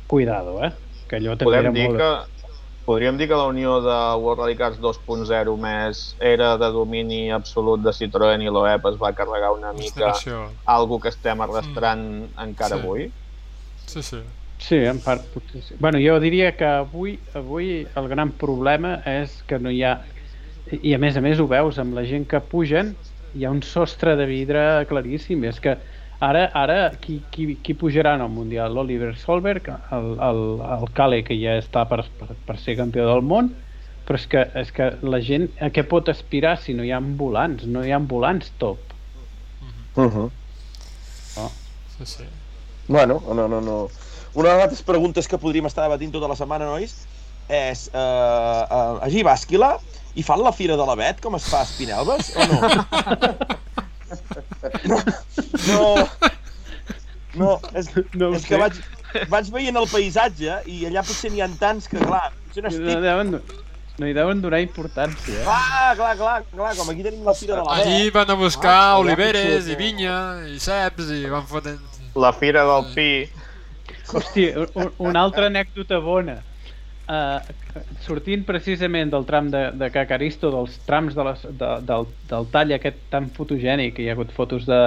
cuidado, 0.08 0.62
eh? 0.64 0.72
Que 1.08 1.18
allò 1.20 1.36
també 1.36 1.50
Podem 1.50 1.66
era 1.66 1.72
dir 1.76 1.88
molt... 1.90 1.98
que 2.00 2.42
podríem 2.86 3.18
dir 3.20 3.28
que 3.28 3.36
la 3.38 3.46
unió 3.46 3.76
de 3.84 3.96
World 4.18 4.40
Rally 4.40 4.56
Cars 4.58 4.78
2.0 4.82 5.52
més 5.60 6.00
era 6.18 6.56
de 6.58 6.70
domini 6.74 7.30
absolut 7.30 7.82
de 7.84 7.92
Citroën 7.94 8.42
i 8.42 8.48
l'OEP 8.50 8.88
es 8.90 8.96
va 8.98 9.12
carregar 9.14 9.52
una 9.54 9.72
mica 9.76 10.14
algo 10.66 10.98
que 10.98 11.12
estem 11.12 11.40
arrastrant 11.44 12.06
encara 12.42 12.76
Sí. 12.78 12.82
avui. 12.82 13.10
Sí, 13.86 14.02
sí. 14.02 14.22
Sí, 14.58 14.76
en 14.76 14.98
part 15.02 15.22
potser 15.34 15.62
sí. 15.62 15.74
Bueno, 15.78 15.98
jo 15.98 16.18
diria 16.22 16.52
que 16.56 16.64
avui, 16.64 17.18
avui 17.34 17.86
el 17.94 18.08
gran 18.08 18.30
problema 18.32 18.96
és 19.04 19.42
que 19.46 19.58
no 19.58 19.70
hi 19.70 19.82
ha... 19.84 20.00
I 20.80 20.94
a 20.96 21.00
més 21.00 21.16
a 21.18 21.22
més 21.24 21.40
ho 21.40 21.46
veus 21.50 21.78
amb 21.82 21.96
la 21.98 22.04
gent 22.08 22.24
que 22.28 22.40
pugen, 22.40 22.94
hi 23.36 23.44
ha 23.44 23.50
un 23.52 23.60
sostre 23.66 24.14
de 24.16 24.26
vidre 24.28 24.62
claríssim. 24.88 25.44
És 25.48 25.60
que 25.60 25.76
ara, 26.24 26.46
ara 26.56 26.78
qui, 27.02 27.18
qui, 27.34 27.50
qui 27.64 27.76
pujarà 27.76 28.14
en 28.16 28.24
el 28.24 28.32
Mundial? 28.32 28.72
L'Oliver 28.76 29.12
Solberg, 29.20 29.68
el, 29.92 30.08
el, 30.28 30.42
el 30.78 30.86
Kale, 30.96 31.20
que 31.26 31.36
ja 31.40 31.58
està 31.60 31.84
per, 31.90 32.04
per, 32.20 32.32
per 32.46 32.58
ser 32.62 32.78
campió 32.80 33.08
del 33.10 33.24
món, 33.26 33.52
però 34.06 34.18
és 34.18 34.28
que, 34.30 34.46
és 34.58 34.72
que 34.74 34.88
la 35.04 35.20
gent 35.22 35.50
a 35.62 35.68
què 35.74 35.84
pot 35.88 36.08
aspirar 36.10 36.56
si 36.60 36.74
no 36.74 36.86
hi 36.86 36.92
ha 36.94 37.00
volants? 37.20 37.66
No 37.68 37.84
hi 37.84 37.92
ha 37.92 38.00
volants 38.00 38.52
top. 38.62 38.80
Uh 39.96 40.08
-huh. 40.08 40.30
Sí, 41.98 42.06
sí. 42.06 42.24
Bueno, 42.88 43.22
no, 43.28 43.48
no, 43.48 43.60
no. 43.60 43.88
Una 44.34 44.48
de 44.48 44.54
les 44.54 44.64
altres 44.64 44.82
preguntes 44.82 45.28
que 45.28 45.38
podríem 45.38 45.66
estar 45.66 45.84
debatint 45.84 46.12
tota 46.12 46.28
la 46.28 46.36
setmana, 46.36 46.64
nois, 46.64 47.06
és... 47.48 47.90
Uh, 47.92 47.98
uh, 47.98 49.04
allí 49.04 49.20
a 49.20 49.28
Bàsquila 49.28 49.78
i 50.14 50.22
fan 50.26 50.42
la 50.44 50.52
Fira 50.52 50.76
de 50.76 50.84
l'Avet, 50.88 51.20
com 51.24 51.34
es 51.38 51.46
fa 51.48 51.62
a 51.62 51.66
Espinelves, 51.68 52.32
o 52.36 52.46
no? 52.50 52.58
No, 54.82 54.98
no, 55.68 55.96
no 57.34 57.50
és, 57.78 57.88
No 58.18 58.30
és 58.36 58.44
que 58.46 58.58
vaig, 58.60 58.76
vaig 59.32 59.50
veient 59.54 59.78
el 59.80 59.88
paisatge 59.90 60.58
i 60.68 60.82
allà 60.90 61.02
potser 61.06 61.30
n'hi 61.32 61.40
ha 61.44 61.48
tants 61.60 61.88
que, 61.88 61.98
clar, 62.02 62.28
potser 62.48 62.64
No, 62.64 62.68
n'estic... 62.68 63.00
deuen, 63.06 63.32
no 64.02 64.08
hi 64.08 64.14
deuen 64.16 64.42
donar 64.44 64.60
importància. 64.64 65.38
Eh? 65.40 65.44
Clar, 65.46 65.94
clar, 66.00 66.12
clar, 66.20 66.36
clar, 66.52 66.74
com 66.78 66.92
aquí 66.92 67.06
tenim 67.06 67.24
la 67.28 67.34
Fira 67.38 67.56
de 67.56 67.64
l'Avet. 67.64 67.86
Allí 67.88 68.10
van 68.14 68.30
a 68.34 68.38
buscar 68.40 68.76
Ah, 68.92 68.98
oliveres 69.00 69.48
potser- 69.48 69.72
i 69.72 69.80
vinya 69.80 70.16
i 70.52 70.58
ceps 70.62 71.10
i 71.16 71.24
van 71.32 71.46
fotent... 71.48 71.80
La 72.20 72.34
Fira 72.36 72.66
del 72.68 72.90
Pi, 72.92 73.10
Hòstia, 74.12 74.66
un, 74.76 74.90
una 75.08 75.22
altra 75.24 75.46
anècdota 75.48 75.96
bona. 76.04 76.34
Uh, 77.10 77.42
sortint 78.00 78.44
precisament 78.46 79.10
del 79.10 79.24
tram 79.26 79.48
de, 79.50 79.62
de 79.74 79.88
Cacaristo, 79.90 80.52
dels 80.54 80.76
trams 80.86 81.16
de 81.18 81.24
les, 81.26 81.42
de, 81.60 81.70
del, 81.88 82.06
del 82.30 82.46
tall 82.54 82.72
aquest 82.76 83.00
tan 83.10 83.26
fotogènic, 83.34 83.98
hi 83.98 84.08
ha 84.08 84.14
hagut 84.16 84.32
fotos 84.32 84.64
de 84.70 84.78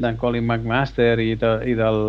d'en 0.00 0.16
Colin 0.18 0.42
McMaster 0.48 1.20
i, 1.22 1.34
de, 1.38 1.50
i 1.70 1.74
del 1.78 2.00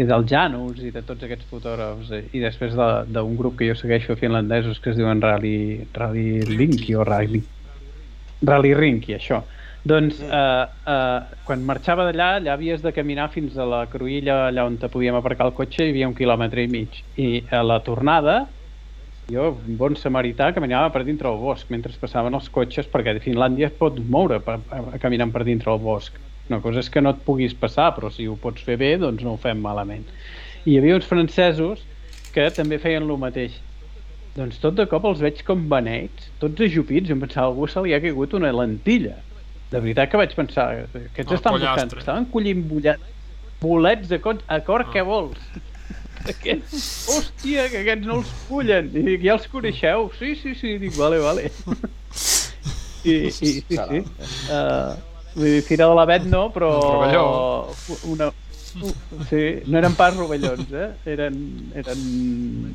i 0.00 0.04
del 0.08 0.22
Janus 0.30 0.78
i 0.86 0.92
de 0.94 1.02
tots 1.04 1.24
aquests 1.26 1.48
fotògrafs 1.50 2.12
eh, 2.14 2.20
i 2.32 2.40
després 2.40 2.72
de- 2.78 3.04
d'un 3.12 3.34
grup 3.36 3.56
que 3.58 3.66
jo 3.68 3.74
segueixo 3.76 4.14
finlandesos 4.16 4.78
que 4.80 4.90
es 4.94 4.96
diuen 4.96 5.20
Rally, 5.20 5.88
Rally 5.92 6.40
Linky 6.46 6.94
o 6.94 7.04
Rally, 7.04 7.42
Rally 8.48 8.72
Rinky, 8.74 9.16
això. 9.18 9.42
Doncs 9.82 10.18
eh, 10.20 10.64
eh, 10.92 11.36
quan 11.46 11.62
marxava 11.64 12.04
d'allà, 12.04 12.34
allà 12.36 12.52
havies 12.52 12.82
de 12.84 12.92
caminar 12.92 13.30
fins 13.32 13.56
a 13.56 13.64
la 13.64 13.84
cruïlla 13.88 14.50
allà 14.50 14.66
on 14.68 14.76
te 14.80 14.90
podíem 14.92 15.16
aparcar 15.16 15.46
el 15.48 15.54
cotxe 15.56 15.86
hi 15.86 15.94
havia 15.94 16.08
un 16.10 16.16
quilòmetre 16.16 16.66
i 16.66 16.68
mig. 16.68 16.98
I 17.16 17.28
a 17.48 17.62
la 17.64 17.78
tornada, 17.86 18.42
jo, 19.32 19.54
un 19.56 19.78
bon 19.80 19.96
samarità, 19.96 20.50
caminava 20.52 20.90
per 20.92 21.04
dintre 21.08 21.30
el 21.32 21.40
bosc 21.40 21.70
mentre 21.72 21.96
passaven 22.00 22.36
els 22.36 22.50
cotxes, 22.52 22.90
perquè 22.92 23.16
a 23.16 23.22
Finlàndia 23.24 23.70
es 23.70 23.78
pot 23.78 23.96
moure 24.04 24.40
per, 24.44 24.58
per, 24.68 24.82
caminant 25.00 25.32
per 25.32 25.46
dintre 25.48 25.72
el 25.72 25.80
bosc. 25.80 26.18
Una 26.50 26.60
cosa 26.60 26.82
és 26.82 26.90
que 26.92 27.00
no 27.00 27.14
et 27.14 27.24
puguis 27.24 27.54
passar, 27.56 27.92
però 27.96 28.10
si 28.12 28.26
ho 28.28 28.36
pots 28.36 28.66
fer 28.66 28.76
bé, 28.76 28.96
doncs 29.00 29.24
no 29.24 29.36
ho 29.36 29.40
fem 29.40 29.60
malament. 29.64 30.04
I 30.66 30.74
hi 30.74 30.78
havia 30.80 30.98
uns 30.98 31.08
francesos 31.08 31.86
que 32.34 32.50
també 32.52 32.76
feien 32.82 33.06
el 33.06 33.16
mateix. 33.22 33.56
Doncs 34.36 34.60
tot 34.62 34.76
de 34.76 34.84
cop 34.90 35.08
els 35.08 35.22
veig 35.24 35.40
com 35.46 35.64
beneits, 35.70 36.28
tots 36.42 36.68
ajupits, 36.68 37.08
i 37.08 37.16
em 37.16 37.22
pensava, 37.22 37.48
algú 37.48 37.70
se 37.70 37.80
li 37.86 37.94
ha 37.96 38.02
caigut 38.02 38.36
una 38.36 38.52
lentilla. 38.52 39.16
De 39.70 39.78
veritat 39.78 40.10
que 40.10 40.18
vaig 40.18 40.32
pensar, 40.34 40.66
aquests 40.90 41.30
El 41.30 41.36
estan 41.38 41.54
buscant, 41.56 41.92
estaven 42.00 42.24
collint 42.32 42.62
bollet, 42.70 43.02
bolets 43.62 44.08
de 44.10 44.18
cotxe, 44.22 44.44
a 44.48 44.58
cor 44.66 44.86
Ah. 44.86 44.90
què 44.94 45.04
vols? 45.06 45.38
Aquests, 46.30 46.82
hòstia, 47.08 47.62
que 47.72 47.80
aquests 47.80 48.04
no 48.04 48.18
els 48.20 48.32
cullen. 48.48 48.90
I 48.92 49.04
dic, 49.06 49.22
ja 49.24 49.38
els 49.38 49.46
coneixeu? 49.48 50.10
Sí, 50.18 50.34
sí, 50.36 50.52
sí, 50.58 50.74
dic, 50.82 50.92
vale, 50.98 51.16
vale. 51.22 51.46
I, 53.08 53.14
i 53.14 53.30
sí, 53.32 53.52
sí. 53.62 53.62
Caram. 53.72 54.04
Uh, 54.50 55.30
vull 55.32 55.46
dir, 55.54 55.62
Fira 55.64 55.86
de 55.88 55.94
l'Avet 55.96 56.26
no, 56.28 56.42
però... 56.52 56.72
Una, 58.12 58.28
sí, 59.30 59.40
no 59.64 59.80
eren 59.80 59.96
pas 59.96 60.12
rovellons, 60.18 60.68
eh? 60.76 60.90
Eren, 61.14 61.38
eren 61.80 62.02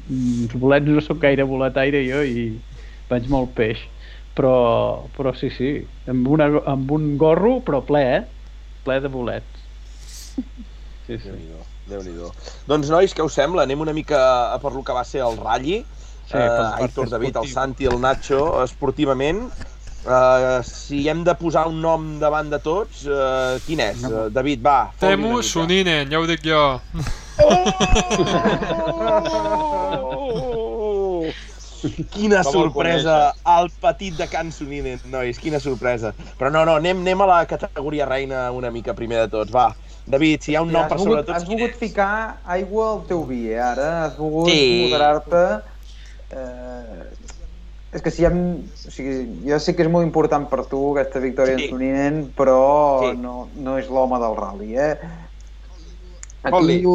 uns 0.09 0.55
bolets, 0.57 0.89
no 0.89 1.03
sóc 1.05 1.21
gaire 1.21 1.45
boletaire 1.45 2.01
jo 2.07 2.23
i 2.25 2.47
vaig 3.11 3.29
molt 3.29 3.53
peix. 3.57 3.83
Però, 4.35 5.07
però 5.15 5.31
sí, 5.31 5.47
sí, 5.53 5.69
amb, 6.11 6.27
una, 6.27 6.49
amb 6.67 6.89
un 6.91 7.13
gorro, 7.17 7.61
però 7.63 7.79
ple, 7.87 8.01
eh? 8.17 8.23
Ple 8.83 8.99
de 8.99 9.07
bolets. 9.11 9.61
Sí, 10.35 10.43
sí. 11.07 11.17
Déu-n'hi-do, 11.29 11.61
déu 11.87 12.01
nhi 12.03 12.13
déu 12.17 12.31
Doncs, 12.67 12.89
nois, 12.91 13.13
què 13.15 13.23
us 13.23 13.37
sembla? 13.37 13.63
Anem 13.63 13.79
una 13.85 13.93
mica 13.95 14.19
a 14.51 14.57
per 14.59 14.73
lo 14.75 14.83
que 14.83 14.95
va 14.95 15.05
ser 15.07 15.21
el 15.23 15.37
Ralli. 15.39 15.85
Sí, 16.25 16.35
uh, 16.35 16.75
Aitor 16.81 17.09
David, 17.13 17.35
el. 17.43 17.49
Santi, 17.51 17.85
el 17.87 17.99
Nacho, 18.01 18.63
esportivament. 18.65 19.41
Uh, 20.05 20.61
si 20.65 21.07
hem 21.09 21.23
de 21.25 21.33
posar 21.39 21.67
un 21.69 21.79
nom 21.81 22.19
davant 22.21 22.49
de 22.51 22.59
tots, 22.61 23.05
uh, 23.07 23.55
quin 23.65 23.79
és? 23.87 24.03
Uh, 24.03 24.27
David, 24.33 24.59
va, 24.65 24.91
Temu. 24.99 25.41
Suninen, 25.45 26.09
ja 26.11 26.19
ho 26.19 26.25
dic 26.29 26.41
jo. 26.45 26.79
Oh! 30.17 30.64
Quina 32.13 32.41
Com 32.43 32.47
el 32.47 32.53
sorpresa 32.53 33.15
al 33.43 33.69
petit 33.81 34.15
de 34.17 34.27
Can 34.31 34.51
Suninen, 34.51 34.99
nois, 35.11 35.37
quina 35.41 35.59
sorpresa. 35.61 36.13
Però 36.39 36.49
no, 36.51 36.63
no, 36.65 36.77
anem, 36.81 37.01
anem 37.05 37.21
a 37.21 37.27
la 37.29 37.39
categoria 37.49 38.07
reina 38.09 38.47
una 38.51 38.71
mica 38.71 38.95
primer 38.97 39.25
de 39.25 39.27
tots, 39.35 39.53
va. 39.53 39.67
David, 40.05 40.41
si 40.45 40.51
hi 40.53 40.57
ha 40.57 40.63
un 40.65 40.71
nom 40.73 40.83
has 40.83 40.91
per 40.91 40.99
sobre 40.99 41.11
volgut, 41.15 41.29
tots, 41.29 41.37
has 41.37 41.47
volgut 41.49 41.69
és? 41.75 41.77
ficar 41.81 42.41
aigua 42.45 42.91
al 42.93 43.05
teu 43.09 43.23
vi, 43.25 43.51
eh, 43.53 43.61
ara. 43.61 44.05
Has 44.05 44.17
volgut 44.17 44.49
Sí. 44.49 44.85
moderar-te. 44.85 45.45
Eh, 46.31 47.05
és 47.95 48.01
que 48.01 48.11
si 48.11 48.25
hem... 48.25 48.39
O 48.65 48.91
sigui, 48.91 49.15
jo 49.49 49.59
sé 49.59 49.75
que 49.75 49.85
és 49.85 49.89
molt 49.91 50.05
important 50.05 50.49
per 50.49 50.65
tu 50.69 50.81
aquesta 50.93 51.21
victòria 51.23 51.57
Sí. 51.57 51.65
en 51.65 51.69
Toninen, 51.71 52.21
però 52.35 53.11
Sí. 53.11 53.17
no, 53.17 53.49
no 53.55 53.77
és 53.77 53.89
l'home 53.89 54.19
del 54.19 54.35
rally, 54.37 54.75
eh? 54.77 54.97
Aquí, 56.45 56.85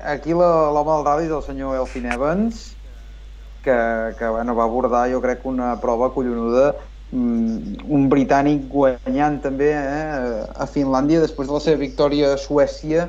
aquí 0.00 0.32
l'home 0.32 0.92
del 0.94 1.04
rally 1.04 1.26
és 1.26 1.32
el 1.36 1.42
senyor 1.44 1.76
Elfin 1.76 2.06
Evans, 2.08 2.77
que, 3.62 3.78
que 4.18 4.28
bueno, 4.28 4.54
va 4.58 4.64
abordar, 4.64 5.08
jo 5.12 5.20
crec, 5.24 5.44
una 5.46 5.74
prova 5.80 6.10
collonuda 6.14 6.72
mm, 7.10 7.84
un 7.98 8.08
britànic 8.12 8.66
guanyant 8.72 9.40
també 9.44 9.72
eh, 9.74 10.42
a 10.54 10.68
Finlàndia 10.70 11.22
després 11.24 11.48
de 11.50 11.56
la 11.56 11.62
seva 11.64 11.82
victòria 11.82 12.34
a 12.34 12.40
Suècia. 12.40 13.08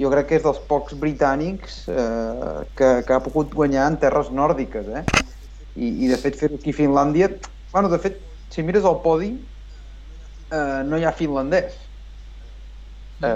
Jo 0.00 0.10
crec 0.10 0.28
que 0.30 0.38
és 0.40 0.44
dels 0.44 0.60
pocs 0.70 0.96
britànics 0.98 1.84
eh, 1.90 2.62
que, 2.74 2.90
que 3.06 3.14
ha 3.14 3.22
pogut 3.22 3.54
guanyar 3.54 3.88
en 3.92 3.98
terres 4.02 4.30
nòrdiques 4.34 4.88
eh? 4.90 5.04
I, 5.74 5.90
i 6.06 6.08
de 6.10 6.18
fet 6.18 6.38
fer-ho 6.38 6.58
aquí 6.58 6.74
a 6.74 6.78
Finlàndia 6.80 7.30
bueno, 7.74 7.88
de 7.90 7.98
fet, 7.98 8.20
si 8.54 8.62
mires 8.62 8.84
el 8.86 9.00
podi 9.02 9.32
eh, 10.54 10.82
no 10.86 10.98
hi 10.98 11.04
ha 11.04 11.12
finlandès. 11.12 11.74
Eh, 13.22 13.30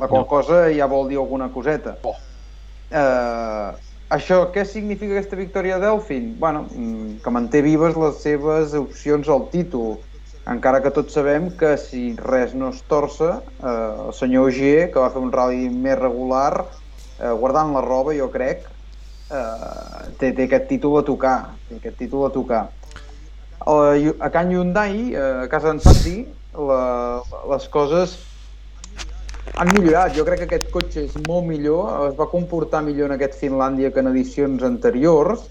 la 0.00 0.08
qual 0.08 0.26
cosa 0.28 0.66
ja 0.76 0.88
vol 0.90 1.08
dir 1.08 1.16
alguna 1.20 1.48
coseta. 1.52 1.96
Oh. 2.04 2.16
eh, 2.90 3.89
això, 4.10 4.42
què 4.54 4.64
significa 4.66 5.14
aquesta 5.16 5.38
victòria 5.38 5.78
d'Elfin? 5.82 6.34
Bueno, 6.38 6.66
mm, 6.68 7.20
que 7.24 7.30
manté 7.30 7.62
vives 7.62 7.96
les 7.96 8.22
seves 8.22 8.74
opcions 8.74 9.28
al 9.28 9.46
títol, 9.52 9.98
encara 10.50 10.80
que 10.82 10.90
tots 10.90 11.14
sabem 11.14 11.50
que 11.56 11.76
si 11.78 12.16
res 12.18 12.54
no 12.54 12.70
es 12.74 12.82
torça, 12.90 13.40
eh, 13.62 14.06
el 14.08 14.12
senyor 14.16 14.48
Ogier, 14.50 14.90
que 14.90 14.98
va 14.98 15.10
fer 15.14 15.22
un 15.22 15.32
rally 15.32 15.68
més 15.70 15.98
regular, 15.98 16.66
eh, 17.20 17.30
guardant 17.30 17.72
la 17.74 17.84
roba, 17.86 18.14
jo 18.16 18.28
crec, 18.30 18.66
eh, 19.30 20.10
té, 20.18 20.32
té 20.32 20.48
aquest 20.48 20.66
títol 20.68 20.98
a 20.98 21.04
tocar, 21.06 21.38
té 21.68 21.76
aquest 21.76 21.98
títol 21.98 22.26
a 22.26 22.32
tocar. 22.34 22.64
A, 23.60 23.76
a 24.18 24.30
Can 24.30 24.50
Hyundai, 24.50 25.12
eh, 25.14 25.44
a 25.44 25.48
casa 25.48 25.68
d'en 25.68 25.80
Santi, 25.80 26.26
les 26.50 27.68
coses 27.70 28.18
han 29.60 29.72
millorat. 29.72 30.14
Jo 30.16 30.24
crec 30.28 30.42
que 30.42 30.48
aquest 30.48 30.68
cotxe 30.74 31.06
és 31.06 31.16
molt 31.28 31.46
millor, 31.48 32.10
es 32.10 32.18
va 32.18 32.28
comportar 32.32 32.82
millor 32.86 33.10
en 33.10 33.16
aquest 33.16 33.38
Finlàndia 33.40 33.92
que 33.94 34.02
en 34.04 34.12
edicions 34.12 34.62
anteriors, 34.66 35.48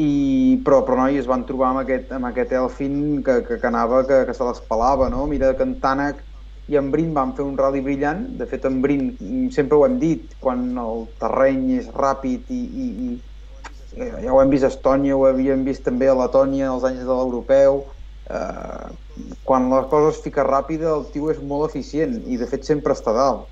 i, 0.00 0.60
però, 0.64 0.80
però 0.86 1.02
noi, 1.02 1.18
es 1.20 1.28
van 1.28 1.44
trobar 1.48 1.72
amb 1.72 1.82
aquest, 1.82 2.12
amb 2.16 2.30
aquest 2.30 2.52
Elfin 2.56 3.22
que, 3.24 3.42
que, 3.46 3.58
que 3.60 3.68
anava, 3.68 4.04
que, 4.08 4.22
que 4.28 4.34
se 4.36 4.46
les 4.46 4.62
pelava, 4.68 5.10
no? 5.12 5.26
Mira 5.28 5.52
que 5.56 5.66
en 5.68 5.74
Tanak 5.82 6.22
i 6.72 6.78
en 6.78 6.88
Brin 6.92 7.12
van 7.12 7.34
fer 7.36 7.44
un 7.44 7.58
rally 7.58 7.82
brillant, 7.84 8.24
de 8.38 8.46
fet 8.48 8.64
en 8.68 8.80
Brin 8.84 9.10
mm, 9.18 9.50
sempre 9.52 9.76
ho 9.76 9.84
hem 9.86 9.98
dit, 10.00 10.32
quan 10.40 10.64
el 10.80 11.06
terreny 11.20 11.66
és 11.80 11.90
ràpid 11.92 12.52
i, 12.54 12.62
i, 12.62 12.86
i 13.08 13.98
eh, 13.98 14.12
ja 14.24 14.32
ho 14.32 14.40
hem 14.40 14.52
vist 14.52 14.64
a 14.64 14.70
Estònia, 14.72 15.16
ho 15.18 15.26
havíem 15.28 15.66
vist 15.66 15.84
també 15.84 16.08
a 16.08 16.16
Letònia 16.16 16.70
als 16.70 16.86
anys 16.88 17.02
de 17.02 17.10
l'europeu, 17.10 17.82
eh, 18.30 19.32
quan 19.44 19.70
la 19.70 19.84
cosa 19.90 20.12
es 20.12 20.20
fica 20.24 20.44
ràpida 20.46 20.92
el 20.96 21.08
tio 21.14 21.30
és 21.32 21.40
molt 21.40 21.70
eficient 21.70 22.20
i 22.26 22.38
de 22.40 22.48
fet 22.50 22.68
sempre 22.68 22.96
està 22.96 23.14
dalt. 23.16 23.48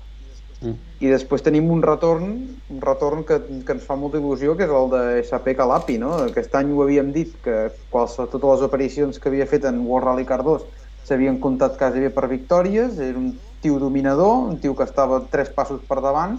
Mm. 0.61 0.77
I 1.01 1.09
després 1.09 1.41
tenim 1.41 1.71
un 1.73 1.81
retorn, 1.81 2.33
un 2.69 2.81
retorn 2.83 3.23
que, 3.25 3.39
que 3.65 3.75
ens 3.77 3.87
fa 3.87 3.97
molta 3.97 4.19
il·lusió, 4.21 4.53
que 4.57 4.67
és 4.67 4.75
el 4.77 4.91
de 4.93 5.01
SP 5.25 5.55
Calapi, 5.57 5.97
no? 6.01 6.13
Aquest 6.27 6.53
any 6.59 6.69
ho 6.69 6.83
havíem 6.83 7.09
dit, 7.15 7.33
que 7.41 7.71
qualse, 7.89 8.27
totes 8.29 8.55
les 8.55 8.67
aparicions 8.67 9.17
que 9.17 9.31
havia 9.31 9.49
fet 9.49 9.65
en 9.65 9.81
World 9.87 10.11
Rally 10.11 10.27
Car 10.29 10.43
2 10.45 10.69
s'havien 11.07 11.39
comptat 11.41 11.79
quasi 11.79 12.03
bé 12.03 12.11
per 12.13 12.29
victòries, 12.29 12.99
era 13.01 13.17
un 13.17 13.33
tio 13.61 13.79
dominador, 13.81 14.49
un 14.51 14.59
tio 14.61 14.75
que 14.77 14.85
estava 14.85 15.21
tres 15.31 15.49
passos 15.53 15.81
per 15.87 15.99
davant, 16.01 16.37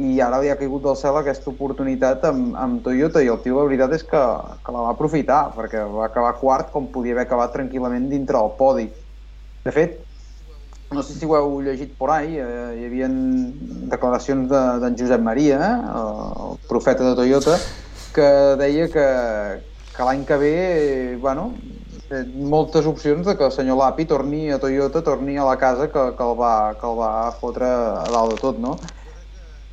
i 0.00 0.20
ara 0.24 0.38
li 0.40 0.48
ha 0.48 0.56
caigut 0.56 0.84
del 0.86 0.96
cel 0.96 1.18
aquesta 1.18 1.50
oportunitat 1.50 2.22
amb, 2.24 2.54
amb 2.56 2.80
Toyota 2.84 3.20
i 3.20 3.28
el 3.28 3.42
tio 3.44 3.58
la 3.58 3.66
veritat 3.68 3.92
és 3.98 4.04
que, 4.08 4.22
que 4.64 4.72
la 4.72 4.86
va 4.86 4.94
aprofitar 4.94 5.42
perquè 5.56 5.82
va 5.84 6.06
acabar 6.06 6.38
quart 6.40 6.70
com 6.72 6.88
podia 6.94 7.12
haver 7.12 7.26
acabat 7.26 7.52
tranquil·lament 7.58 8.08
dintre 8.08 8.38
del 8.38 8.54
podi. 8.56 8.86
De 9.62 9.74
fet, 9.74 9.98
no 10.92 11.02
sé 11.04 11.16
si 11.16 11.28
ho 11.28 11.36
heu 11.36 11.60
llegit 11.64 11.92
por 11.98 12.10
ahí, 12.10 12.38
eh, 12.40 12.78
hi 12.78 12.86
havia 12.88 13.10
declaracions 13.92 14.48
d'en 14.48 14.80
de, 14.80 14.94
Josep 15.02 15.20
Maria, 15.20 15.60
eh, 15.60 16.00
el 16.46 16.56
profeta 16.68 17.04
de 17.04 17.14
Toyota, 17.18 17.58
que 18.16 18.28
deia 18.60 18.88
que, 18.92 19.06
que 19.92 20.08
l'any 20.08 20.24
que 20.28 20.40
ve, 20.40 20.56
eh, 20.56 21.16
bueno, 21.20 21.52
moltes 22.36 22.88
opcions 22.88 23.26
de 23.26 23.36
que 23.36 23.44
el 23.44 23.52
senyor 23.52 23.78
Lapi 23.80 24.04
torni 24.08 24.50
a 24.52 24.58
Toyota, 24.60 25.04
torni 25.04 25.36
a 25.36 25.46
la 25.48 25.56
casa 25.56 25.88
que, 25.88 26.08
que, 26.16 26.24
el, 26.24 26.34
va, 26.40 26.74
que 26.80 26.88
el 26.88 26.98
va 26.98 27.12
fotre 27.40 27.68
a 27.68 28.08
dalt 28.12 28.36
de 28.36 28.40
tot, 28.40 28.60
no? 28.60 28.76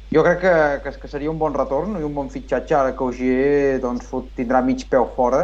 Jo 0.09 0.23
crec 0.25 0.39
que, 0.41 0.53
que, 0.83 0.91
que 1.03 1.07
seria 1.11 1.29
un 1.29 1.37
bon 1.37 1.53
retorn 1.53 1.99
i 1.99 2.05
un 2.05 2.15
bon 2.15 2.29
fitxatge 2.33 2.73
ara 2.73 2.95
que 2.97 3.05
Ogier 3.05 3.77
doncs, 3.83 4.07
fot- 4.09 4.31
tindrà 4.37 4.63
mig 4.65 4.87
peu 4.89 5.05
fora. 5.15 5.43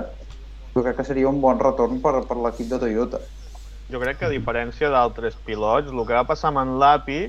Jo 0.75 0.81
crec 0.83 0.97
que 0.97 1.05
seria 1.07 1.29
un 1.29 1.37
bon 1.43 1.59
retorn 1.61 2.01
per, 2.01 2.15
per 2.25 2.37
l'equip 2.41 2.71
de 2.71 2.79
Toyota. 2.81 3.21
Jo 3.93 4.01
crec 4.01 4.17
que 4.17 4.25
a 4.25 4.33
diferència 4.33 4.89
d'altres 4.89 5.37
pilots, 5.45 5.91
el 5.93 6.01
que 6.07 6.17
va 6.17 6.25
passar 6.25 6.49
amb 6.49 6.63
en 6.63 6.73
Lapi 6.81 7.19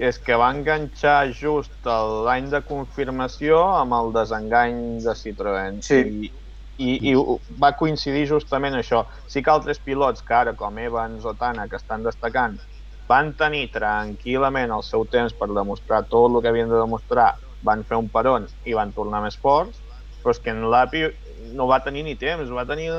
és 0.00 0.18
que 0.18 0.34
va 0.40 0.48
enganxar 0.50 1.30
just 1.36 1.76
l'any 1.86 2.50
de 2.50 2.62
confirmació 2.66 3.60
amb 3.78 3.94
el 3.94 4.10
desengany 4.16 4.82
de 5.04 5.14
Citroën. 5.14 5.78
Sí. 5.86 6.00
I, 6.10 6.32
i, 6.80 7.12
i 7.12 7.14
va 7.62 7.74
coincidir 7.78 8.26
justament 8.26 8.74
això. 8.74 9.04
Sí 9.28 9.44
que 9.44 9.52
altres 9.52 9.78
pilots 9.84 10.24
que 10.26 10.34
ara, 10.34 10.56
com 10.56 10.78
Evans 10.82 11.26
o 11.28 11.36
Tana, 11.38 11.68
que 11.68 11.76
estan 11.78 12.02
destacant, 12.02 12.56
van 13.10 13.32
tenir 13.38 13.68
tranquil·lament 13.74 14.72
el 14.76 14.84
seu 14.86 15.06
temps 15.14 15.34
per 15.38 15.48
demostrar 15.56 16.04
tot 16.12 16.28
el 16.30 16.42
que 16.42 16.50
havien 16.52 16.70
de 16.70 16.78
demostrar, 16.78 17.32
van 17.66 17.84
fer 17.88 17.98
un 18.00 18.10
peron 18.12 18.46
i 18.68 18.76
van 18.76 18.92
tornar 18.96 19.22
més 19.24 19.38
forts, 19.40 19.80
però 20.22 20.34
és 20.34 20.40
que 20.44 20.52
en 20.54 20.62
l'API 20.72 21.06
no 21.56 21.66
va 21.70 21.80
tenir 21.84 22.04
ni 22.06 22.16
temps, 22.20 22.52
va 22.56 22.66
tenir 22.68 22.90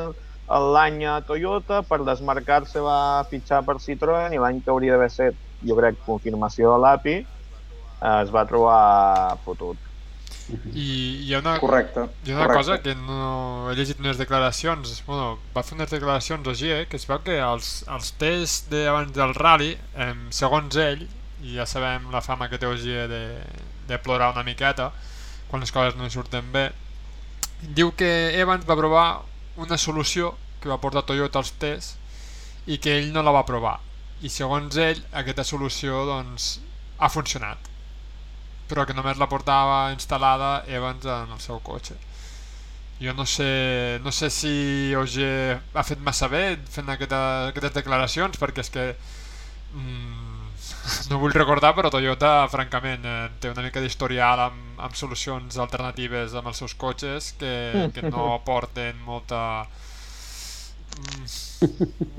l'any 0.76 1.04
a 1.08 1.20
Toyota, 1.28 1.82
per 1.88 2.02
desmarcar-se 2.08 2.84
va 2.84 3.24
fitxar 3.32 3.62
per 3.68 3.78
Citroën 3.84 4.34
i 4.36 4.42
l'any 4.42 4.62
que 4.66 4.74
hauria 4.74 4.98
d'haver 4.98 5.12
set, 5.14 5.38
jo 5.68 5.78
crec, 5.80 6.02
confirmació 6.08 6.74
de 6.74 6.82
l'API, 6.86 7.16
eh, 7.22 8.18
es 8.18 8.34
va 8.36 8.48
trobar 8.50 9.38
fotut. 9.46 9.91
I 10.74 10.86
hi 11.28 11.34
ha 11.34 11.40
una, 11.40 11.58
Correcte. 11.60 12.08
hi 12.26 12.32
ha 12.32 12.36
una 12.36 12.48
correcte. 12.48 12.58
cosa 12.58 12.82
que 12.82 12.96
no 12.96 13.70
he 13.72 13.76
llegit 13.76 14.00
unes 14.00 14.18
declaracions, 14.20 15.04
bueno, 15.08 15.40
va 15.56 15.64
fer 15.64 15.78
unes 15.78 15.92
declaracions 15.94 16.48
a 16.48 16.54
GIE 16.58 16.86
que 16.90 16.98
es 17.00 17.08
veu 17.08 17.22
que 17.24 17.38
els, 17.40 17.72
els 17.88 18.12
tests 18.20 18.70
de, 18.72 18.86
abans 18.92 19.14
del 19.16 19.34
rally, 19.38 19.78
eh, 19.96 20.14
segons 20.30 20.76
ell, 20.76 21.08
i 21.42 21.56
ja 21.58 21.66
sabem 21.66 22.10
la 22.14 22.22
fama 22.22 22.50
que 22.50 22.60
té 22.62 22.68
Ogier 22.70 23.08
de, 23.10 23.24
de 23.90 23.98
plorar 24.02 24.32
una 24.34 24.44
miqueta 24.46 24.92
quan 25.50 25.64
les 25.64 25.72
coses 25.74 25.98
no 25.98 26.10
surten 26.10 26.52
bé, 26.54 26.70
diu 27.62 27.92
que 27.98 28.12
Evans 28.40 28.68
va 28.70 28.78
provar 28.80 29.08
una 29.58 29.78
solució 29.78 30.36
que 30.62 30.70
va 30.70 30.80
portar 30.84 31.04
Toyota 31.08 31.42
als 31.42 31.52
tests 31.60 31.98
i 32.68 32.78
que 32.78 33.00
ell 33.00 33.12
no 33.14 33.24
la 33.26 33.34
va 33.34 33.46
provar. 33.46 33.80
I 34.22 34.30
segons 34.30 34.78
ell, 34.78 35.02
aquesta 35.18 35.44
solució 35.44 36.06
doncs, 36.06 36.60
ha 37.02 37.10
funcionat 37.10 37.71
però 38.72 38.88
que 38.88 38.96
només 38.96 39.20
la 39.20 39.28
portava 39.32 39.92
instal·lada 39.92 40.64
Evans 40.72 41.06
en 41.06 41.36
el 41.36 41.44
seu 41.44 41.60
cotxe. 41.66 41.98
Jo 43.02 43.16
no 43.18 43.26
sé, 43.26 44.00
no 44.06 44.12
sé 44.14 44.30
si 44.30 44.94
Ogier 44.96 45.58
ha 45.74 45.84
fet 45.84 46.02
massa 46.06 46.30
bé 46.30 46.44
fent 46.70 46.90
aquesta, 46.94 47.22
aquestes 47.50 47.74
declaracions, 47.80 48.38
perquè 48.40 48.62
és 48.62 48.70
que 48.74 48.86
mm, 49.74 50.22
no 51.10 51.20
vull 51.22 51.34
recordar, 51.36 51.74
però 51.78 51.90
Toyota, 51.94 52.46
francament, 52.54 53.06
eh, 53.06 53.30
té 53.42 53.52
una 53.52 53.66
mica 53.66 53.82
d'historial 53.84 54.46
amb, 54.48 54.82
amb 54.88 54.98
solucions 54.98 55.58
alternatives 55.62 56.38
amb 56.38 56.52
els 56.52 56.62
seus 56.62 56.78
cotxes 56.78 57.34
que, 57.42 57.54
que 57.96 58.06
no 58.10 58.32
aporten 58.38 59.02
molta 59.08 59.42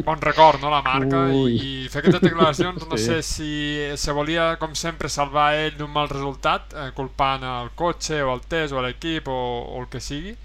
bon 0.07 0.20
record, 0.23 0.61
no, 0.62 0.70
la 0.70 0.82
marca 0.86 1.24
Ui. 1.35 1.57
i, 1.57 1.89
fer 1.90 2.03
aquestes 2.03 2.23
declaracions 2.23 2.86
no 2.86 2.97
Sí. 3.01 3.07
sé 3.09 3.23
si 3.27 3.51
se 3.99 4.15
volia 4.15 4.57
com 4.61 4.74
sempre 4.78 5.11
salvar 5.11 5.49
ell 5.59 5.77
d'un 5.78 5.90
mal 5.90 6.09
resultat 6.12 6.74
eh, 6.74 6.90
culpant 6.94 7.43
el 7.43 7.73
cotxe 7.78 8.23
o 8.23 8.32
el 8.35 8.44
test 8.47 8.73
o 8.74 8.82
l'equip 8.85 9.28
o, 9.28 9.39
o 9.74 9.81
el 9.82 9.89
que 9.90 10.01
sigui 10.01 10.36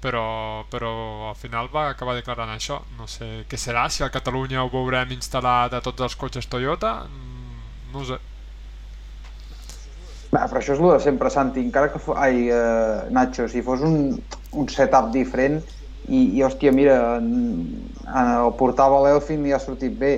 però, 0.00 0.64
però 0.70 0.92
al 1.30 1.36
final 1.36 1.68
va 1.72 1.88
acabar 1.90 2.14
declarant 2.16 2.52
això 2.54 2.80
no 2.98 3.08
sé 3.10 3.44
què 3.50 3.58
serà, 3.60 3.88
si 3.90 4.04
a 4.04 4.10
Catalunya 4.12 4.62
ho 4.64 4.70
veurem 4.72 5.12
instal·lat 5.16 5.74
a 5.76 5.82
tots 5.84 6.04
els 6.08 6.16
cotxes 6.16 6.48
Toyota 6.52 7.02
mm, 7.04 7.92
no 7.92 8.04
sé 8.08 8.20
Va, 10.34 10.42
però 10.50 10.58
això 10.58 10.74
és 10.74 10.80
el 10.82 10.88
de 10.90 10.98
sempre, 11.00 11.30
Santi. 11.30 11.62
Encara 11.62 11.88
que 11.92 12.00
fos... 12.02 12.16
Ai, 12.18 12.48
eh, 12.50 13.04
Nacho, 13.14 13.46
si 13.48 13.62
fos 13.62 13.80
un, 13.86 14.18
un 14.58 14.66
setup 14.68 15.12
diferent 15.14 15.60
i, 16.08 16.22
i 16.38 16.42
hòstia, 16.46 16.72
mira, 16.72 16.96
en, 17.18 17.28
en, 18.06 18.32
el 18.32 18.52
portava 18.58 19.02
l'Elfin 19.04 19.46
i 19.46 19.54
ha 19.54 19.60
sortit 19.62 19.94
bé. 19.98 20.16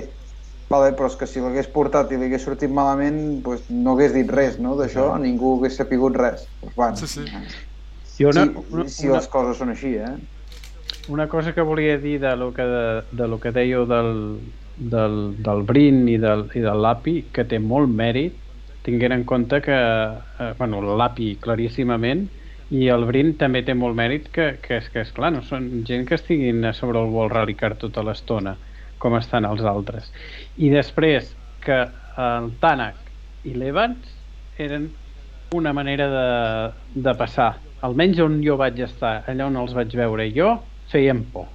Vale, 0.69 0.91
però 0.93 1.07
és 1.09 1.15
que 1.17 1.25
si 1.25 1.41
l'hagués 1.41 1.69
portat 1.73 2.11
i 2.13 2.17
li 2.19 2.27
hagués 2.27 2.43
sortit 2.45 2.69
malament, 2.69 3.39
pues, 3.45 3.63
no 3.73 3.95
hagués 3.95 4.13
dit 4.13 4.29
res, 4.29 4.59
no?, 4.61 4.75
d'això, 4.77 5.15
ningú 5.17 5.55
hagués 5.57 5.79
sapigut 5.81 6.17
res. 6.19 6.45
Pues, 6.61 6.75
bueno, 6.75 6.99
Sí, 6.99 7.07
sí. 7.07 7.25
Jo 8.19 8.29
una, 8.29 8.43
una, 8.69 8.83
si 8.91 9.07
una, 9.07 9.17
les 9.17 9.29
coses 9.31 9.57
són 9.57 9.71
així, 9.71 9.93
eh? 9.95 10.17
una 11.09 11.27
cosa 11.31 11.53
que 11.55 11.61
volia 11.61 11.97
dir 11.97 12.19
de 12.19 12.35
lo 12.35 12.53
que, 12.53 12.61
de, 12.61 13.03
de 13.11 13.27
lo 13.27 13.39
que 13.39 13.51
dèieu 13.55 13.85
del, 13.89 14.11
del, 14.77 15.15
del 15.41 15.63
Brin 15.63 16.03
i 16.11 16.17
del, 16.21 16.45
i 16.53 16.61
del 16.63 16.83
l'API, 16.83 17.15
que 17.33 17.47
té 17.49 17.59
molt 17.59 17.89
mèrit, 17.89 18.35
tinguent 18.85 19.15
en 19.15 19.23
compte 19.27 19.61
que, 19.65 19.79
eh, 19.79 20.51
bueno, 20.59 20.81
l'API 20.99 21.37
claríssimament, 21.41 22.27
i 22.69 22.85
el 22.93 23.05
Brin 23.09 23.33
també 23.39 23.63
té 23.65 23.73
molt 23.73 23.97
mèrit 23.97 24.27
que, 24.33 24.51
que, 24.61 24.77
és, 24.77 24.89
que 24.93 25.01
és 25.01 25.11
clar, 25.15 25.31
no 25.33 25.41
són 25.45 25.83
gent 25.87 26.05
que 26.05 26.17
estiguin 26.19 26.61
a 26.69 26.73
sobre 26.77 27.01
el 27.01 27.09
World 27.13 27.33
Rally 27.33 27.55
Car 27.57 27.73
tota 27.81 28.03
l'estona, 28.05 28.55
com 29.01 29.15
estan 29.17 29.47
els 29.49 29.63
altres. 29.65 30.11
I 30.57 30.69
després 30.73 31.31
que 31.65 31.79
el 32.19 32.49
Tanak 32.61 33.47
i 33.49 33.55
l'Evans 33.57 34.11
eren 34.61 34.89
una 35.55 35.73
manera 35.73 36.09
de, 36.13 36.27
de 37.07 37.13
passar. 37.17 37.55
Almenys 37.81 38.19
on 38.21 38.37
jo 38.45 38.57
vaig 38.59 38.77
estar, 38.85 39.23
allà 39.25 39.47
on 39.47 39.57
els 39.57 39.73
vaig 39.73 39.95
veure 39.97 40.27
jo, 40.35 40.57
feien 40.91 41.23
por. 41.33 41.47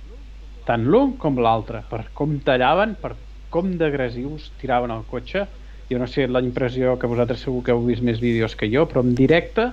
Tant 0.66 0.86
l'un 0.88 1.12
com 1.20 1.38
l'altre, 1.38 1.84
per 1.90 2.08
com 2.16 2.38
tallaven, 2.42 2.96
per 2.98 3.12
com 3.54 3.74
d'agressius 3.78 4.48
tiraven 4.58 4.90
el 4.90 5.04
cotxe. 5.06 5.44
Jo 5.90 6.00
no 6.00 6.08
sé 6.10 6.24
la 6.26 6.40
impressió 6.42 6.96
que 6.98 7.06
vosaltres 7.06 7.44
segur 7.44 7.60
que 7.62 7.74
heu 7.74 7.84
vist 7.86 8.02
més 8.02 8.18
vídeos 8.18 8.56
que 8.58 8.70
jo, 8.72 8.88
però 8.88 9.04
en 9.04 9.12
directe 9.14 9.68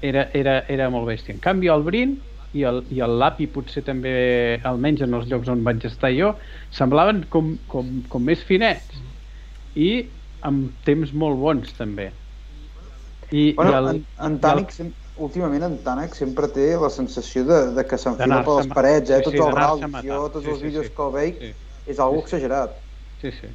era, 0.00 0.28
era, 0.34 0.64
era 0.68 0.88
molt 0.90 1.06
bèstia. 1.08 1.34
En 1.34 1.40
canvi, 1.44 1.68
el 1.72 1.82
Brin 1.86 2.16
i 2.56 2.62
el, 2.68 2.82
i 2.94 3.00
el 3.04 3.18
Lapi 3.20 3.46
potser 3.52 3.82
també, 3.86 4.12
almenys 4.64 5.02
en 5.04 5.14
els 5.18 5.28
llocs 5.30 5.48
on 5.52 5.64
vaig 5.66 5.84
estar 5.88 6.10
jo, 6.16 6.32
semblaven 6.74 7.24
com, 7.32 7.56
com, 7.66 7.98
com 8.08 8.24
més 8.24 8.44
finets 8.48 9.02
i 9.74 9.90
amb 10.48 10.72
temps 10.88 11.12
molt 11.14 11.38
bons 11.42 11.74
també. 11.76 12.12
I, 13.30 13.42
Bueno, 13.56 13.70
i 13.70 13.74
el, 13.76 13.88
en, 13.90 13.98
en 14.26 14.36
Tànic, 14.40 14.70
sem- 14.72 14.94
últimament 15.28 15.64
en 15.66 15.74
Tànic 15.84 16.14
sempre 16.16 16.48
té 16.54 16.68
la 16.80 16.88
sensació 16.94 17.44
de, 17.48 17.58
de 17.76 17.84
que 17.90 17.98
s'enfila 18.00 18.40
per 18.46 18.54
les 18.60 18.70
parets, 18.78 19.10
eh? 19.10 19.18
sí, 19.18 19.24
Tots 19.26 19.36
sí, 19.36 19.42
els 19.44 19.54
rals, 19.58 19.82
matant. 19.84 20.08
jo, 20.08 20.20
tots 20.36 20.46
Sí, 20.46 20.50
els 20.54 20.60
sí, 20.62 20.66
vídeos 20.70 20.86
sí. 20.88 20.94
que 20.96 21.04
el 21.08 21.12
veig, 21.18 21.40
Sí. 21.42 21.52
és 21.94 21.98
algo 22.06 22.22
exagerat. 22.24 22.78
Sí, 23.20 23.32
sí. 23.32 23.48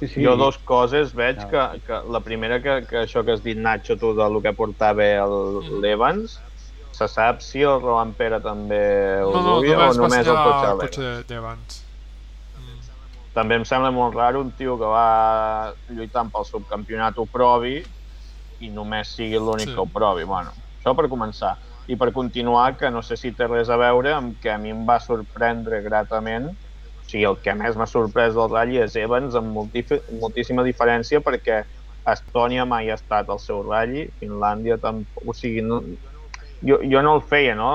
Sí, 0.00 0.08
sí. 0.08 0.24
Jo 0.24 0.36
dos 0.36 0.58
coses 0.58 1.14
veig 1.14 1.38
No. 1.42 1.48
que, 1.50 1.80
que 1.86 2.00
la 2.10 2.20
primera 2.20 2.60
que, 2.62 2.86
que 2.86 3.02
això 3.04 3.24
que 3.24 3.32
has 3.32 3.42
dit 3.42 3.56
Nacho 3.58 3.96
tu 3.98 4.14
del 4.14 4.40
que 4.42 4.52
portava 4.52 5.04
el- 5.04 5.80
l'Evans 5.80 6.40
se 6.92 7.08
sap 7.08 7.40
si 7.42 7.62
el 7.62 7.80
Roman 7.80 8.12
Pere 8.14 8.40
també 8.40 9.20
ho 9.22 9.32
no, 9.32 9.42
no, 9.42 9.56
duia 9.60 9.78
o 9.88 9.92
només 9.94 10.26
el 10.26 10.34
cotxe 10.36 10.70
el 10.70 10.78
d'Evans. 10.78 10.82
cotxe 10.82 11.24
d'Evans 11.28 11.80
Mm. 12.54 12.80
També 13.34 13.56
em 13.56 13.64
sembla 13.64 13.90
molt 13.90 14.14
raro 14.14 14.40
un 14.40 14.52
tio 14.52 14.76
que 14.78 14.86
va 14.86 15.74
lluitant 15.88 16.30
pel 16.30 16.44
subcampionat 16.46 17.18
ho 17.18 17.26
provi 17.26 17.82
i 18.60 18.68
només 18.70 19.08
sigui 19.16 19.34
l'únic 19.38 19.68
Sí. 19.68 19.74
que 19.74 19.80
ho 19.80 19.86
provi. 19.86 20.22
Bueno, 20.22 20.52
això 20.78 20.94
per 20.94 21.08
començar. 21.08 21.56
I 21.88 21.96
per 21.96 22.12
continuar, 22.12 22.76
que 22.78 22.90
no 22.90 23.02
sé 23.02 23.16
si 23.16 23.32
té 23.32 23.46
res 23.48 23.68
a 23.68 23.76
veure 23.76 24.12
amb 24.14 24.38
que 24.40 24.50
a 24.52 24.56
mi 24.56 24.70
em 24.70 24.86
va 24.86 25.00
sorprendre 25.00 25.82
gratament, 25.82 26.56
o 27.04 27.10
sigui, 27.10 27.24
el 27.28 27.36
que 27.44 27.54
més 27.54 27.76
m'ha 27.76 27.86
sorprès 27.90 28.34
del 28.34 28.50
ratll 28.50 28.78
és 28.80 28.96
Evans 28.96 29.36
amb 29.36 29.52
moltíssima 29.54 30.64
diferència 30.64 31.20
perquè 31.24 31.62
Estònia 32.08 32.64
mai 32.68 32.90
ha 32.90 32.98
estat 32.98 33.30
al 33.32 33.40
seu 33.40 33.62
ratll, 33.64 34.10
Finlàndia 34.20 34.76
tampoc, 34.80 35.22
o 35.28 35.34
sigui, 35.36 35.62
no, 35.64 35.80
jo, 36.64 36.80
jo 36.84 37.02
no 37.04 37.14
el 37.16 37.22
feia, 37.30 37.54
no?, 37.56 37.70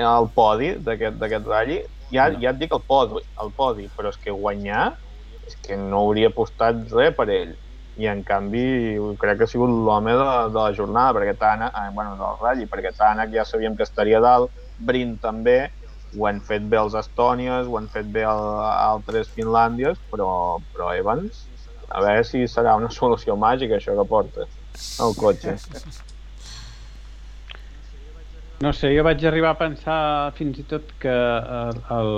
el 0.00 0.28
podi 0.36 0.74
d'aquest 0.84 1.48
ratll, 1.48 1.78
ja, 2.12 2.28
ja 2.42 2.52
et 2.52 2.60
dic 2.60 2.74
el 2.76 2.84
podi, 2.88 3.22
el 3.44 3.52
podi, 3.56 3.88
però 3.96 4.12
és 4.12 4.20
que 4.20 4.34
guanyar 4.36 4.90
és 5.48 5.56
que 5.64 5.76
no 5.80 6.04
hauria 6.04 6.30
apostat 6.30 6.82
res 6.92 7.16
per 7.16 7.28
ell 7.32 7.56
i 8.00 8.06
en 8.08 8.22
canvi 8.24 8.64
crec 9.20 9.40
que 9.40 9.46
ha 9.48 9.50
sigut 9.50 9.70
l'home 9.70 10.12
de, 10.16 10.28
de 10.54 10.60
la 10.60 10.72
jornada 10.76 11.14
perquè 11.16 11.36
Tanak, 11.40 11.74
eh, 11.76 11.90
bueno, 11.96 12.16
del 12.20 12.38
ratll, 12.40 12.66
perquè 12.70 12.92
Tanak 12.96 13.32
ja 13.34 13.44
sabíem 13.48 13.76
que 13.76 13.86
estaria 13.88 14.20
dalt, 14.24 14.52
Brin 14.80 15.16
també, 15.20 15.58
ho 16.16 16.26
han 16.26 16.40
fet 16.46 16.66
bé 16.70 16.78
els 16.80 16.96
Estònies, 16.98 17.68
ho 17.68 17.78
han 17.78 17.88
fet 17.92 18.08
bé 18.14 18.24
el, 18.26 18.44
altres 18.70 19.30
Finlàndies, 19.36 20.00
però, 20.12 20.30
però 20.74 20.92
Evans, 20.96 21.44
a 21.88 22.02
veure 22.04 22.24
si 22.26 22.46
serà 22.50 22.76
una 22.78 22.90
solució 23.00 23.36
màgica 23.38 23.78
això 23.78 23.96
que 23.98 24.08
porta 24.14 24.46
el 24.46 25.18
cotxe. 25.18 25.56
No 28.60 28.74
sé, 28.76 28.90
jo 28.92 29.02
vaig 29.06 29.22
arribar 29.24 29.54
a 29.54 29.60
pensar 29.60 30.00
fins 30.36 30.58
i 30.60 30.66
tot 30.68 30.90
que 31.00 31.12
el, 31.12 31.78
el, 31.96 32.10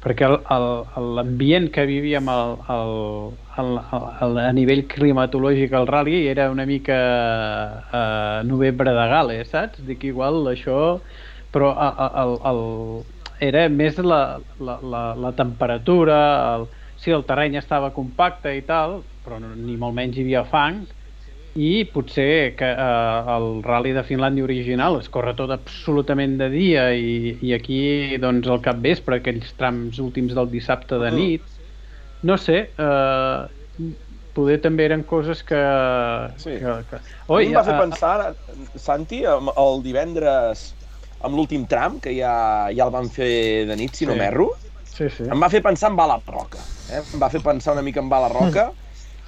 perquè 0.00 0.28
l'ambient 0.30 1.68
que 1.74 1.84
vivíem 1.90 2.30
el, 2.32 2.54
el, 2.72 2.92
el, 3.60 3.72
el, 4.24 4.38
a 4.46 4.52
nivell 4.56 4.86
climatològic 4.88 5.74
al 5.76 5.88
rally 5.90 6.22
era 6.30 6.48
una 6.54 6.64
mica 6.64 6.98
eh, 7.92 8.40
novembre 8.48 8.94
de 8.96 9.06
Gales, 9.12 9.50
saps? 9.52 9.82
Dic 9.90 10.08
igual 10.08 10.48
això, 10.54 10.78
però 11.54 11.72
el, 11.84 12.12
el, 12.22 12.34
el, 12.50 12.62
era 13.48 13.64
més 13.72 13.98
la, 14.02 14.38
la, 14.58 14.78
la, 14.82 15.02
la 15.26 15.32
temperatura, 15.38 16.18
el, 16.56 16.68
sí, 17.00 17.12
el 17.14 17.26
terreny 17.28 17.58
estava 17.60 17.92
compacte 17.96 18.54
i 18.56 18.64
tal, 18.68 19.02
però 19.24 19.40
no, 19.42 19.54
ni 19.56 19.76
molt 19.80 19.96
menys 19.96 20.18
hi 20.18 20.26
havia 20.26 20.44
fang, 20.48 20.82
i 21.58 21.84
potser 21.90 22.54
que 22.58 22.66
eh, 22.70 23.30
el 23.34 23.48
rally 23.64 23.94
de 23.96 24.04
Finlàndia 24.06 24.46
original 24.46 24.98
es 25.00 25.08
corre 25.10 25.32
tot 25.38 25.50
absolutament 25.50 26.36
de 26.38 26.50
dia 26.52 26.90
i, 26.94 27.38
i 27.42 27.54
aquí 27.56 27.80
doncs 28.22 28.46
al 28.52 28.62
capvespre, 28.62 29.18
aquells 29.18 29.54
trams 29.58 29.98
últims 30.02 30.36
del 30.38 30.50
dissabte 30.52 31.00
de 31.02 31.10
nit 31.16 31.48
no 32.22 32.36
sé 32.38 32.60
eh, 32.70 33.38
poder 34.34 34.58
també 34.62 34.86
eren 34.86 35.02
coses 35.06 35.42
que... 35.46 35.58
Sí. 36.38 36.58
que, 36.62 36.74
que... 36.90 37.00
Oi, 37.34 37.48
em 37.48 37.56
va 37.56 37.64
fer 37.66 37.74
eh, 37.74 37.80
pensar, 37.82 38.16
Santi, 38.78 39.24
el 39.26 39.82
divendres 39.82 40.68
amb 41.20 41.34
l'últim 41.34 41.66
tram, 41.66 41.98
que 42.00 42.12
ja, 42.16 42.68
ja 42.74 42.84
el 42.86 42.90
van 42.94 43.08
fer 43.10 43.66
de 43.66 43.76
nit, 43.76 43.94
si 43.94 44.06
no 44.06 44.12
Sí. 44.14 44.18
m'erro, 44.18 44.50
Sí, 44.84 45.08
sí. 45.10 45.24
em 45.30 45.40
va 45.42 45.48
fer 45.50 45.62
pensar 45.62 45.90
en 45.90 45.96
Bala 45.96 46.20
Roca. 46.26 46.58
Eh? 46.90 47.02
Em 47.14 47.20
va 47.22 47.28
fer 47.30 47.40
pensar 47.42 47.72
una 47.72 47.82
mica 47.82 48.00
en 48.00 48.08
Bala 48.08 48.28
Roca, 48.28 48.70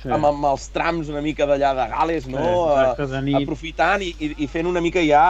sí. 0.02 0.08
amb, 0.10 0.24
amb 0.26 0.44
els 0.52 0.68
trams 0.74 1.08
una 1.08 1.20
mica 1.22 1.46
d'allà 1.46 1.74
de 1.76 1.88
Gales, 1.92 2.26
no? 2.26 2.42
Sí, 2.96 3.06
de 3.12 3.22
nit. 3.22 3.36
aprofitant 3.42 4.02
i, 4.02 4.14
i, 4.18 4.34
i 4.38 4.46
fent 4.48 4.66
una 4.66 4.80
mica 4.80 5.02
ja 5.04 5.22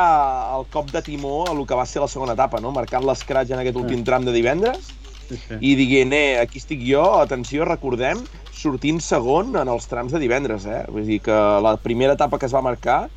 el 0.57 0.65
cop 0.73 0.91
de 0.93 1.03
timó 1.03 1.45
a 1.49 1.53
el 1.53 1.67
que 1.67 1.75
va 1.75 1.85
ser 1.87 2.01
la 2.03 2.09
segona 2.09 2.33
etapa, 2.39 2.61
no? 2.61 2.71
Marcant 2.73 3.05
l'escratx 3.05 3.51
en 3.51 3.59
aquest 3.61 3.77
Sí. 3.77 3.83
últim 3.83 4.05
tram 4.05 4.25
de 4.25 4.33
divendres. 4.33 4.93
Sí, 5.31 5.37
sí. 5.37 5.55
i 5.61 5.75
dient, 5.79 6.13
eh, 6.13 6.41
aquí 6.41 6.59
estic 6.59 6.81
jo, 6.83 7.05
atenció, 7.21 7.65
recordem, 7.65 8.19
sortint 8.51 8.99
segon 9.01 9.55
en 9.57 9.69
els 9.69 9.87
trams 9.87 10.11
de 10.11 10.19
divendres, 10.19 10.65
eh? 10.67 10.81
Vull 10.89 11.07
dir 11.07 11.21
que 11.23 11.31
la 11.63 11.77
primera 11.77 12.15
etapa 12.15 12.37
que 12.37 12.47
es 12.47 12.55
va 12.55 12.61
marcar 12.61 13.09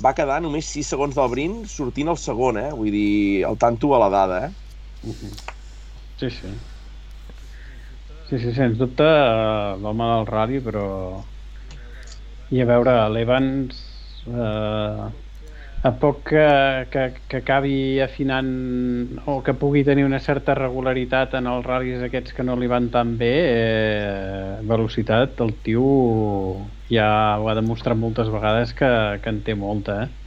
va 0.00 0.14
quedar 0.16 0.40
només 0.42 0.70
6 0.72 0.92
segons 0.94 1.16
del 1.18 1.30
brint 1.32 1.56
sortint 1.68 2.10
el 2.12 2.18
segon, 2.20 2.58
eh? 2.60 2.70
Vull 2.76 2.92
dir, 2.94 3.44
el 3.48 3.58
tanto 3.60 3.92
a 3.94 4.00
la 4.02 4.10
dada, 4.12 4.38
eh? 4.46 4.52
Sí, 6.20 6.30
sí. 6.30 6.52
Sí, 8.28 8.38
sí, 8.38 8.52
sens 8.56 8.78
dubte, 8.80 9.04
eh, 9.04 9.76
l'home 9.82 10.08
del 10.14 10.28
ràdio, 10.30 10.62
però... 10.64 10.86
I 12.52 12.60
a 12.62 12.66
veure, 12.68 12.94
l'Evans, 13.12 13.78
eh, 14.28 15.10
a 15.82 15.90
poc 15.98 16.28
que, 16.30 16.86
que, 16.92 17.02
que 17.26 17.38
acabi 17.42 17.98
afinant 18.00 19.18
o 19.26 19.40
que 19.42 19.54
pugui 19.58 19.82
tenir 19.82 20.04
una 20.06 20.20
certa 20.22 20.54
regularitat 20.54 21.34
en 21.34 21.48
els 21.50 21.66
ral·lis 21.66 22.04
aquests 22.06 22.36
que 22.36 22.46
no 22.46 22.54
li 22.56 22.70
van 22.70 22.86
tan 22.94 23.16
bé, 23.18 23.32
eh, 23.50 24.60
velocitat, 24.62 25.42
el 25.42 25.50
tio 25.66 25.88
ja 26.86 27.08
ho 27.42 27.50
ha 27.50 27.56
demostrat 27.58 27.98
moltes 27.98 28.30
vegades 28.30 28.76
que, 28.78 28.92
que 29.24 29.34
en 29.34 29.42
té 29.42 29.58
molta, 29.58 30.04
eh? 30.04 30.18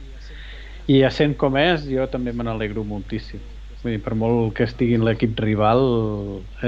I 0.92 1.00
essent 1.08 1.34
com 1.40 1.56
és, 1.58 1.88
jo 1.88 2.04
també 2.12 2.36
me 2.36 2.44
n'alegro 2.46 2.84
moltíssim. 2.86 3.40
Vull 3.80 3.96
dir, 3.96 4.02
per 4.04 4.14
molt 4.14 4.52
que 4.54 4.68
estigui 4.68 4.94
en 5.00 5.08
l'equip 5.08 5.40
rival, 5.40 5.82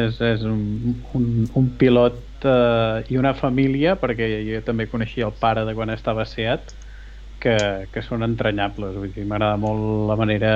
és, 0.00 0.16
és 0.24 0.42
un, 0.48 0.96
un, 1.14 1.28
un 1.60 1.70
pilot 1.78 2.48
eh, 2.48 3.04
i 3.12 3.20
una 3.20 3.36
família, 3.36 3.98
perquè 4.00 4.32
jo 4.48 4.64
també 4.64 4.88
coneixia 4.88 5.28
el 5.28 5.36
pare 5.38 5.68
de 5.68 5.76
quan 5.76 5.92
estava 5.92 6.24
a 6.24 6.30
Seat, 6.30 6.72
que, 7.42 7.56
que 7.92 8.02
són 8.06 8.26
entranyables. 8.26 8.96
Vull 8.98 9.12
dir, 9.14 9.26
m'agrada 9.28 9.58
molt 9.60 10.08
la 10.10 10.16
manera 10.18 10.52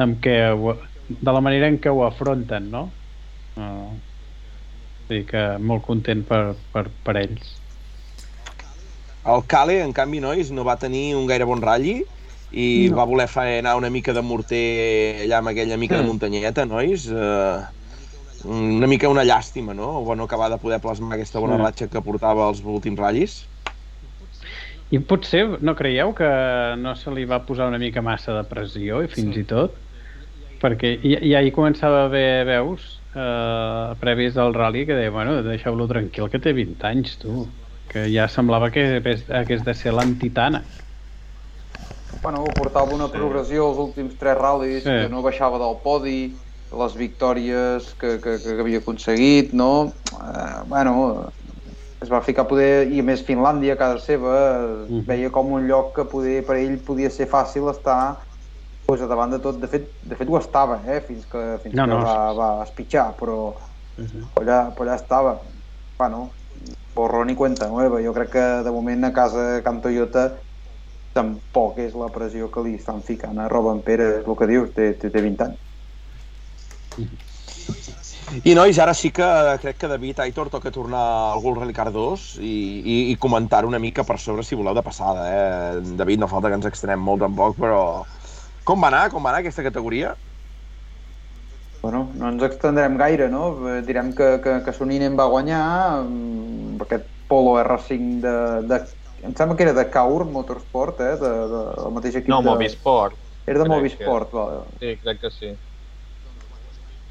amb 0.00 0.18
què 0.22 0.36
ho, 0.52 0.74
de 1.08 1.34
la 1.36 1.42
manera 1.44 1.68
en 1.70 1.78
què 1.82 1.92
ho 1.92 2.04
afronten, 2.06 2.70
no? 2.72 2.88
Uh, 3.54 3.92
vull 5.06 5.20
dir 5.20 5.26
que 5.28 5.44
molt 5.60 5.84
content 5.86 6.24
per, 6.26 6.42
per, 6.72 6.88
per 7.06 7.16
ells. 7.20 7.54
El 9.24 9.46
Cale, 9.48 9.78
en 9.80 9.94
canvi, 9.96 10.20
nois, 10.20 10.50
no 10.52 10.66
va 10.68 10.76
tenir 10.80 11.14
un 11.16 11.28
gaire 11.30 11.46
bon 11.48 11.62
ratlli 11.64 12.02
i 12.54 12.66
no. 12.90 12.98
va 12.98 13.06
voler 13.08 13.26
faenar 13.26 13.72
una 13.78 13.88
mica 13.90 14.12
de 14.14 14.22
morter 14.22 14.66
allà 15.24 15.40
amb 15.40 15.50
aquella 15.54 15.78
mica 15.80 15.96
mm. 15.96 16.02
de 16.02 16.10
muntanyeta, 16.10 16.66
nois. 16.68 17.08
Uh, 17.08 17.64
una 18.44 18.86
mica 18.86 19.08
una 19.08 19.24
llàstima, 19.24 19.72
no? 19.72 19.88
O 20.04 20.14
no 20.14 20.28
acabar 20.28 20.50
de 20.52 20.58
poder 20.60 20.80
plasmar 20.80 21.16
aquesta 21.16 21.40
bona 21.40 21.56
Sí. 21.56 21.62
ratxa 21.62 21.88
que 21.88 22.02
portava 22.04 22.50
els 22.50 22.60
últims 22.60 23.00
ratllis. 23.00 23.46
I 24.92 24.98
potser, 25.00 25.58
no 25.64 25.74
creieu 25.74 26.12
que 26.14 26.28
no 26.78 26.92
se 26.96 27.10
li 27.10 27.24
va 27.24 27.40
posar 27.46 27.68
una 27.68 27.78
mica 27.80 28.02
massa 28.02 28.34
de 28.36 28.44
pressió 28.48 29.02
i 29.02 29.08
fins 29.08 29.34
Sí. 29.34 29.40
i 29.40 29.44
tot? 29.44 29.74
Perquè 30.60 30.98
ja, 31.02 31.18
ja 31.20 31.40
hi 31.42 31.50
començava 31.52 32.02
a 32.02 32.06
haver 32.06 32.44
veus 32.46 33.00
eh, 33.14 33.94
previs 34.00 34.36
al 34.36 34.54
rally 34.54 34.84
que 34.86 34.94
deia, 34.94 35.10
bueno, 35.10 35.42
deixeu-lo 35.42 35.86
tranquil, 35.88 36.28
que 36.30 36.38
té 36.38 36.52
20 36.52 36.84
anys, 36.86 37.18
tu. 37.18 37.46
Que 37.88 38.06
ja 38.12 38.28
semblava 38.28 38.70
que 38.70 38.96
hagués, 38.98 39.24
hagués 39.30 39.64
de 39.64 39.74
ser 39.74 39.92
l'antitana. 39.92 40.62
Bueno, 42.22 42.44
portava 42.56 42.94
una 42.94 43.08
progressió 43.12 43.68
els 43.70 43.78
últims 43.78 44.16
tres 44.18 44.38
ral·lis, 44.38 44.82
Sí. 44.86 44.90
que 44.90 45.08
no 45.12 45.22
baixava 45.22 45.58
del 45.58 45.76
podi, 45.82 46.32
les 46.74 46.94
victòries 46.96 47.92
que, 48.00 48.18
que, 48.22 48.38
que 48.42 48.54
havia 48.60 48.78
aconseguit, 48.78 49.52
no? 49.52 49.92
Eh, 50.14 50.62
bueno, 50.66 51.32
es 52.04 52.12
va 52.12 52.20
ficar 52.24 52.44
a 52.44 52.50
poder, 52.50 52.86
i 52.92 53.00
a 53.00 53.06
més 53.06 53.24
Finlàndia, 53.26 53.74
a 53.74 53.80
casa 53.80 53.98
seva, 54.04 54.36
es 54.84 54.90
Mhm. 54.90 55.06
veia 55.08 55.30
com 55.32 55.52
un 55.56 55.66
lloc 55.68 55.94
que 55.96 56.04
poder, 56.04 56.44
per 56.46 56.56
ell 56.60 56.78
podia 56.84 57.10
ser 57.10 57.26
fàcil 57.30 57.68
estar 57.72 58.20
pues, 58.86 59.00
a 59.00 59.06
davant 59.08 59.30
de 59.32 59.38
tot. 59.40 59.58
De 59.60 59.68
fet, 59.72 59.90
de 60.02 60.16
fet 60.16 60.28
ho 60.28 60.36
estava, 60.38 60.82
eh? 60.86 61.00
fins 61.00 61.24
que, 61.26 61.42
fins 61.62 61.74
No, 61.74 61.86
que 61.86 61.90
no, 61.90 62.02
va, 62.04 62.32
va 62.36 62.48
espitxar, 62.62 63.14
però, 63.16 63.54
però, 63.96 64.42
allà, 64.42 64.58
però 64.76 64.84
allà 64.90 64.96
estava. 65.00 65.40
Bueno, 65.98 66.32
borrón 66.94 67.30
i 67.30 67.34
cuenta 67.34 67.68
nueva. 67.68 68.02
Jo 68.04 68.12
crec 68.12 68.30
que 68.36 68.44
de 68.66 68.70
moment 68.70 69.04
a 69.08 69.12
casa 69.12 69.62
Can 69.64 69.80
Toyota 69.80 70.26
tampoc 71.14 71.78
és 71.78 71.94
la 71.94 72.10
pressió 72.10 72.50
que 72.50 72.62
li 72.66 72.74
estan 72.76 73.00
ficant 73.02 73.38
a 73.38 73.48
Robin 73.48 73.80
Pérez, 73.86 74.20
és 74.20 74.26
el 74.28 74.36
que 74.36 74.50
dius, 74.50 74.72
té, 74.74 74.92
té, 75.00 75.10
té 75.14 75.22
20 75.22 75.46
anys. 75.48 75.60
I 78.44 78.54
nois, 78.56 78.78
ara 78.80 78.94
sí 78.96 79.10
que 79.14 79.26
crec 79.62 79.76
que 79.82 79.88
David 79.90 80.20
Aitor 80.24 80.48
toca 80.50 80.72
tornar 80.72 81.02
al 81.32 81.40
Gol 81.44 81.58
Rally 81.58 81.74
Car 81.76 81.90
2 81.92 82.26
i, 82.40 82.52
i, 82.80 82.96
i 83.12 83.16
comentar 83.20 83.64
una 83.68 83.78
mica 83.78 84.04
per 84.04 84.18
sobre 84.18 84.42
si 84.42 84.56
voleu 84.56 84.74
de 84.74 84.82
passada. 84.82 85.26
Eh? 85.28 85.80
David, 85.98 86.22
no 86.22 86.30
falta 86.30 86.48
que 86.48 86.58
ens 86.58 86.68
extenem 86.70 87.00
molt 87.00 87.22
tampoc, 87.24 87.58
però... 87.60 87.80
Com 88.64 88.80
va 88.80 88.88
anar? 88.88 89.08
Com 89.12 89.24
va 89.24 89.30
anar 89.34 89.42
aquesta 89.44 89.64
categoria? 89.66 90.14
Bueno, 91.84 92.06
no 92.16 92.30
ens 92.32 92.42
extendrem 92.46 92.96
gaire, 92.96 93.28
no? 93.28 93.50
Eh, 93.68 93.82
Direm 93.84 94.14
que, 94.16 94.38
que, 94.40 94.56
que 94.64 94.72
Soninen 94.72 95.18
va 95.20 95.28
guanyar 95.28 95.60
amb 96.00 96.80
aquest 96.86 97.10
Polo 97.28 97.58
R5 97.60 98.22
de, 98.24 98.36
de... 98.70 98.80
Em 99.24 99.36
sembla 99.36 99.56
que 99.56 99.66
era 99.66 99.76
de 99.76 99.84
Kaur 99.92 100.24
Motorsport, 100.24 101.04
eh? 101.04 101.12
De, 101.20 101.34
de, 101.52 101.60
del 101.76 101.94
mateix 101.98 102.16
equip 102.22 102.32
No, 102.32 102.40
de... 102.40 102.48
Movisport. 102.48 103.20
Era 103.44 103.60
de 103.60 103.66
crec 103.66 103.74
Movisport, 103.74 104.32
va. 104.32 104.48
Sí, 104.80 104.96
crec 105.04 105.20
que 105.20 105.32
sí. 105.36 105.52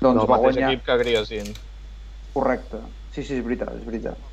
Doncs 0.03 0.21
Del 0.21 0.29
va 0.29 0.37
mateix 0.37 0.59
guanyar... 0.59 0.69
equip 0.73 0.85
que 0.89 0.99
Griesin. 1.01 1.49
Correcte. 2.35 2.83
Sí, 3.13 3.23
sí, 3.23 3.39
és 3.39 3.43
veritat, 3.45 3.73
és 3.77 3.87
veritat. 3.87 4.29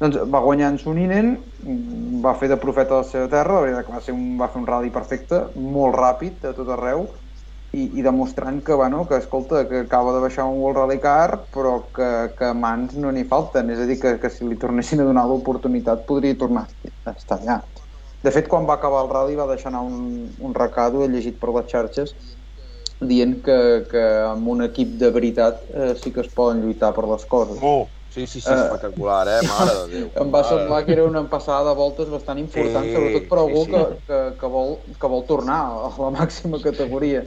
Doncs 0.00 0.16
va 0.30 0.40
guanyar 0.42 0.72
en 0.72 0.78
Soninen, 0.82 1.34
va 2.24 2.34
fer 2.38 2.48
de 2.50 2.58
profeta 2.60 2.96
de 2.96 3.02
la 3.04 3.10
seva 3.10 3.28
terra, 3.30 3.58
la 3.58 3.66
veritat 3.66 3.86
que 3.86 3.94
va, 3.94 4.00
ser 4.02 4.14
un, 4.16 4.24
va 4.40 4.48
fer 4.50 4.60
un 4.62 4.66
rally 4.66 4.90
perfecte, 4.94 5.44
molt 5.54 5.94
ràpid, 5.94 6.42
a 6.50 6.54
tot 6.56 6.72
arreu, 6.74 7.06
i, 7.74 7.84
i 7.98 8.04
demostrant 8.06 8.60
que, 8.66 8.74
bueno, 8.78 9.04
que, 9.08 9.18
escolta, 9.22 9.64
que 9.68 9.84
acaba 9.84 10.12
de 10.14 10.20
baixar 10.22 10.46
un 10.50 10.60
World 10.62 10.78
Rally 10.78 10.98
Car, 11.02 11.40
però 11.54 11.76
que, 11.94 12.10
que 12.38 12.52
mans 12.54 12.94
no 12.98 13.10
n'hi 13.14 13.24
falten, 13.30 13.70
és 13.74 13.82
a 13.82 13.86
dir, 13.88 13.98
que, 14.02 14.16
que 14.22 14.30
si 14.30 14.46
li 14.46 14.58
tornessin 14.60 15.02
a 15.02 15.08
donar 15.08 15.26
l'oportunitat 15.30 16.04
podria 16.10 16.38
tornar 16.38 16.68
a 17.04 17.14
estar 17.14 17.40
allà. 17.40 17.60
De 18.24 18.32
fet, 18.32 18.48
quan 18.48 18.66
va 18.68 18.78
acabar 18.78 19.02
el 19.04 19.10
rally 19.10 19.34
va 19.36 19.48
deixar 19.50 19.72
anar 19.72 19.82
un, 19.84 20.30
un 20.40 20.54
recado, 20.56 21.04
llegit 21.10 21.38
per 21.40 21.52
les 21.56 21.70
xarxes, 21.70 22.14
dient 23.08 23.40
que, 23.44 23.56
que 23.90 24.04
amb 24.28 24.48
un 24.48 24.62
equip 24.66 24.94
de 25.00 25.10
veritat 25.14 25.60
eh, 25.74 25.92
sí 26.00 26.12
que 26.12 26.20
es 26.24 26.30
poden 26.34 26.62
lluitar 26.64 26.92
per 26.96 27.04
les 27.10 27.24
coses. 27.26 27.58
Oh, 27.62 27.88
sí, 28.08 28.26
sí, 28.26 28.40
sí, 28.40 28.50
Eh. 28.50 28.54
espectacular, 28.64 29.26
eh? 29.28 29.40
Mare 29.48 29.74
de 29.80 29.86
Déu. 29.94 30.10
Em 30.14 30.28
va 30.34 30.42
Mare 30.42 30.48
de 30.48 30.50
semblar 30.54 30.84
que 30.86 30.92
era 30.92 31.04
una 31.04 31.24
passada 31.30 31.70
de 31.70 31.76
voltes 31.76 32.10
bastant 32.10 32.38
important, 32.38 32.84
Sí, 32.86 32.94
sobretot 32.94 33.28
per 33.30 33.38
algú 33.38 33.64
sí, 33.64 33.70
sí. 33.70 33.72
que, 33.72 33.84
que, 34.06 34.20
que, 34.40 34.46
vol, 34.56 34.76
que 35.00 35.06
vol 35.16 35.26
tornar 35.26 35.60
a 35.88 35.90
la 35.98 36.10
màxima 36.20 36.60
categoria. 36.62 37.24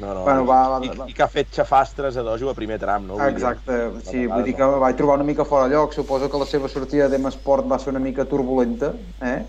No, 0.00 0.14
no. 0.14 0.22
Bueno, 0.24 0.46
va, 0.48 0.60
va, 0.68 0.78
I, 0.84 0.88
va. 0.96 1.06
I 1.10 1.12
que 1.12 1.22
ha 1.22 1.28
fet 1.28 1.50
xafastres 1.52 2.16
a 2.16 2.22
dojo 2.24 2.48
a 2.48 2.54
primer 2.56 2.78
tram, 2.80 3.04
no? 3.06 3.18
Vull 3.18 3.34
dir, 3.36 3.36
Exacte, 3.36 3.76
sí, 4.06 4.22
vegada 4.22 4.34
vull 4.34 4.46
dir 4.48 4.54
no. 4.56 4.58
que 4.58 4.80
vaig 4.84 4.96
trobar 4.96 5.16
una 5.20 5.26
mica 5.28 5.44
fora 5.44 5.66
de 5.68 5.74
lloc. 5.74 5.92
Suposo 5.92 6.30
que 6.32 6.40
la 6.40 6.46
seva 6.48 6.68
sortida 6.72 7.08
d'Em 7.12 7.26
Sport 7.34 7.68
va 7.68 7.78
ser 7.78 7.90
una 7.92 8.00
mica 8.00 8.24
turbulenta, 8.24 8.94
eh? 9.20 9.42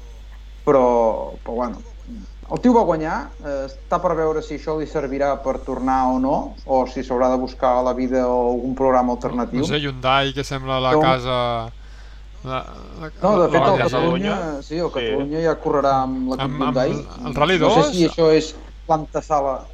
però, 0.66 0.84
però 1.42 1.56
bueno, 1.56 1.80
el 2.50 2.60
tio 2.60 2.74
va 2.74 2.82
guanyar, 2.84 3.18
eh, 3.46 3.68
està 3.70 4.00
per 4.02 4.16
veure 4.18 4.42
si 4.42 4.56
això 4.58 4.78
li 4.80 4.88
servirà 4.90 5.36
per 5.44 5.60
tornar 5.64 6.08
o 6.12 6.18
no, 6.20 6.56
o 6.66 6.86
si 6.88 7.04
s'haurà 7.04 7.30
de 7.32 7.38
buscar 7.40 7.78
a 7.80 7.84
la 7.84 7.94
vida 7.94 8.28
o 8.28 8.52
algun 8.54 8.74
programa 8.76 9.14
alternatiu. 9.14 9.60
No 9.62 9.66
sé, 9.70 9.80
Hyundai, 9.80 10.34
que 10.34 10.44
sembla 10.44 10.80
la 10.80 10.92
No. 10.94 11.02
casa... 11.02 11.38
La, 12.44 12.66
la, 13.00 13.12
No, 13.22 13.40
de 13.40 13.50
fet, 13.54 13.62
el 13.68 13.78
Catalunya, 13.78 14.62
sí, 14.64 14.78
el 14.80 14.88
Sí. 14.90 14.94
Catalunya 14.96 15.42
ja 15.44 15.60
correrà 15.62 15.92
amb 16.02 16.32
l'equip 16.32 16.42
Amb- 16.42 16.64
amb 16.64 16.78
Hyundai. 16.78 16.92
el 17.28 17.36
Rally 17.36 17.60
No 17.60 17.70
sé 17.70 17.82
2? 17.82 17.92
si 17.94 18.08
això 18.08 18.32
és 18.34 18.56
l'antesala 18.90 19.68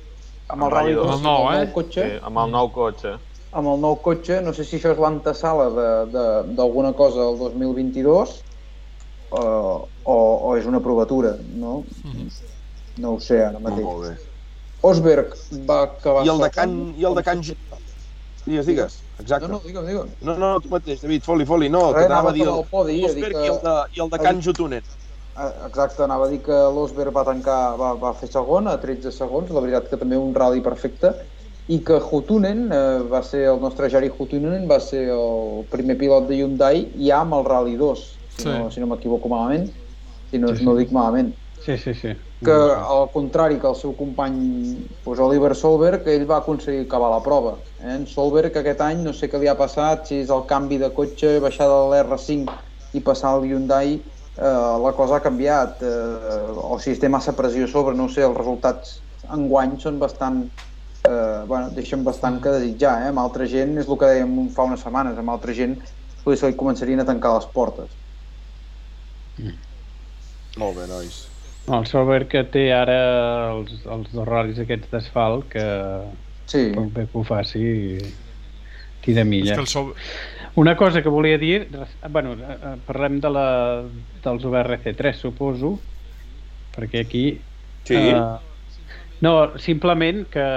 amb 0.50 0.64
el 0.64 0.72
Rally 0.72 0.94
2, 0.94 1.06
Amb 1.08 1.16
el 1.16 1.22
nou, 1.24 1.48
amb 1.48 1.58
el 1.62 1.68
eh? 1.70 1.72
cotxe, 1.72 2.04
Sí, 2.04 2.20
amb 2.22 2.38
el 2.38 2.52
nou 2.52 2.72
cotxe. 2.74 3.14
amb 3.54 3.68
el 3.72 3.80
nou 3.80 3.96
cotxe, 4.02 4.42
no 4.44 4.52
sé 4.54 4.66
si 4.66 4.76
això 4.78 4.92
és 4.92 5.00
l'antesala 5.00 5.70
de- 5.70 6.06
de- 6.12 6.44
d'alguna 6.56 6.92
cosa 6.94 7.20
del 7.24 7.38
2022 7.40 8.44
o, 9.30 9.88
o, 10.04 10.16
o 10.52 10.56
és 10.58 10.66
una 10.66 10.82
provatura, 10.82 11.38
no? 11.56 11.86
Mhm. 12.04 12.28
No 12.98 13.14
ho 13.16 13.20
sé 13.20 13.42
ara 13.46 13.60
mateix. 13.60 13.84
Molt 13.86 14.04
bé. 14.08 14.14
Osberg 14.88 15.34
va 15.70 15.82
acabar 15.88 16.26
I 16.26 16.30
el 16.34 16.40
de 16.44 16.50
Can... 16.54 16.76
I 16.98 17.06
el 17.10 17.16
de 17.18 17.24
Can... 17.24 17.42
Digues, 18.48 18.66
digues. 18.70 19.00
Exacte. 19.20 19.48
No, 19.48 19.58
no, 19.58 19.62
digue'm, 19.66 19.86
digue'm. 19.90 20.12
No, 20.24 20.36
no, 20.40 20.52
tu 20.64 20.70
mateix, 20.72 21.02
David, 21.02 21.24
foli, 21.26 21.46
foli, 21.50 21.68
no, 21.74 21.82
Res, 21.92 22.06
que 22.06 22.12
anava 22.12 22.30
a 22.32 22.36
dir 22.38 22.46
el, 22.48 22.62
podi, 22.72 23.00
Rosberg 23.04 23.34
que- 23.36 23.44
i 23.44 23.50
el 23.52 23.58
de, 23.66 23.74
i 23.98 24.04
el 24.06 24.12
de 24.14 24.20
Can 24.24 24.40
Jutunen. 24.46 24.86
Eh, 25.38 25.50
Exacte, 25.68 26.04
anava 26.06 26.26
a 26.26 26.30
dir 26.32 26.40
que 26.46 26.60
l'Osberg 26.74 27.12
va 27.14 27.26
tancar, 27.28 27.58
va, 27.78 27.90
va 28.00 28.14
fer 28.18 28.30
segon 28.32 28.70
a 28.72 28.78
13 28.82 29.12
segons, 29.14 29.52
la 29.54 29.62
veritat 29.66 29.90
que 29.92 30.00
també 30.00 30.18
un 30.18 30.32
rally 30.38 30.62
perfecte, 30.66 31.12
i 31.68 31.82
que 31.84 31.98
Hutunen, 32.00 32.70
eh, 32.72 33.02
va 33.12 33.20
ser 33.28 33.44
el 33.52 33.60
nostre 33.60 33.90
Jari 33.92 34.08
Hutunen, 34.16 34.64
va 34.72 34.80
ser 34.80 35.04
el 35.12 35.66
primer 35.74 35.98
pilot 36.00 36.30
de 36.30 36.38
Hyundai 36.40 36.86
ja 36.96 37.20
amb 37.26 37.36
el 37.36 37.44
Rally 37.46 37.76
2, 37.76 38.06
si 38.38 38.44
Sí. 38.46 38.48
no, 38.50 38.72
si 38.72 38.80
no 38.80 38.88
m'equivoco 38.94 39.28
malament, 39.28 39.68
si 40.32 40.40
no, 40.40 40.54
Sí, 40.54 40.62
sí. 40.62 40.66
no 40.66 40.72
ho 40.72 40.78
dic 40.80 40.92
malament. 40.96 41.34
Sí, 41.66 41.76
sí, 41.78 41.94
sí. 41.94 42.16
Que 42.46 42.54
al 42.54 43.08
contrari 43.10 43.58
que 43.58 43.66
el 43.66 43.76
seu 43.80 43.96
company 43.98 44.36
doncs 45.06 45.22
Oliver 45.26 45.56
Solberg, 45.58 46.06
ell 46.14 46.28
va 46.30 46.38
aconseguir 46.38 46.84
acabar 46.86 47.10
la 47.10 47.24
prova. 47.26 47.56
Eh? 47.80 47.96
En 47.96 48.06
Solberg 48.10 48.60
aquest 48.60 48.84
any 48.86 49.02
no 49.06 49.14
sé 49.18 49.30
què 49.32 49.42
li 49.42 49.50
ha 49.50 49.58
passat, 49.58 50.06
si 50.06 50.22
és 50.22 50.30
el 50.34 50.46
canvi 50.50 50.78
de 50.84 50.92
cotxe, 50.94 51.40
baixar 51.42 51.70
de 51.72 51.80
l'R5 51.90 52.54
i 52.94 53.02
passar 53.02 53.34
al 53.34 53.48
Hyundai, 53.50 53.98
eh, 53.98 54.54
la 54.86 54.94
cosa 55.00 55.18
ha 55.18 55.26
canviat, 55.26 55.82
eh, 55.82 56.54
o 56.62 56.78
si 56.84 56.94
es 56.94 57.02
té 57.02 57.10
massa 57.10 57.34
pressió 57.34 57.68
sobre, 57.68 57.98
no 57.98 58.06
sé, 58.10 58.22
els 58.28 58.38
resultats 58.38 59.00
enguany 59.34 59.74
són 59.82 59.98
bastant 60.00 60.44
eh, 61.08 61.44
bueno, 61.48 61.72
deixen 61.76 62.04
bastant 62.06 62.42
que 62.44 62.54
desitjar, 62.54 63.00
eh? 63.02 63.14
Amb 63.14 63.24
altra 63.24 63.48
gent, 63.50 63.78
és 63.82 63.88
el 63.88 63.98
que 63.98 64.12
dèiem 64.12 64.52
fa 64.56 64.68
unes 64.70 64.84
setmanes, 64.86 65.18
amb 65.18 65.34
altra 65.34 65.56
gent 65.58 65.80
potser 66.28 66.42
se 66.42 66.52
li 66.52 66.60
començarien 66.60 67.00
a 67.00 67.08
tancar 67.08 67.34
les 67.38 67.48
portes. 67.54 67.98
Molt 70.58 70.76
bé, 70.76 70.88
nois. 70.92 71.24
No, 71.68 71.82
el 71.82 71.88
software 71.90 72.30
que 72.32 72.46
té 72.48 72.70
ara 72.72 72.98
els, 73.52 73.84
els 73.84 74.14
dos 74.14 74.28
ral·lis 74.28 74.60
aquests 74.64 74.88
d'asfalt, 74.94 75.50
que 75.52 75.66
Sí, 76.48 76.70
pot 76.72 76.88
bé 76.96 77.04
que 77.12 77.20
ho 77.20 77.26
faci, 77.28 77.62
tira 79.04 79.26
És 79.26 79.28
milla. 79.28 79.56
que 79.56 79.66
el 79.66 79.68
so... 79.68 79.94
Una 80.58 80.76
cosa 80.76 81.04
que 81.04 81.10
volia 81.10 81.38
dir, 81.38 81.68
bueno, 82.10 82.34
eh, 82.34 82.56
eh, 82.56 82.76
parlem 82.88 83.20
de 83.22 83.30
la, 83.30 83.48
dels 84.24 84.48
VRC3, 84.48 85.20
suposo, 85.20 85.76
perquè 86.78 87.04
aquí... 87.04 87.26
Sí. 87.84 88.00
eh, 88.00 88.16
no, 89.22 89.34
simplement 89.60 90.24
que 90.30 90.48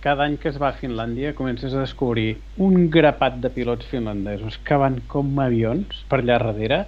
cada 0.00 0.24
any 0.24 0.36
que 0.38 0.48
es 0.48 0.58
va 0.62 0.70
a 0.70 0.78
Finlàndia 0.78 1.34
comences 1.34 1.74
a 1.74 1.82
descobrir 1.82 2.36
un 2.62 2.88
grapat 2.90 3.40
de 3.42 3.50
pilots 3.50 3.88
finlandesos 3.90 4.60
que 4.64 4.78
van 4.78 5.00
com 5.10 5.32
avions 5.42 6.04
per 6.08 6.20
allà 6.22 6.38
darrere 6.38 6.84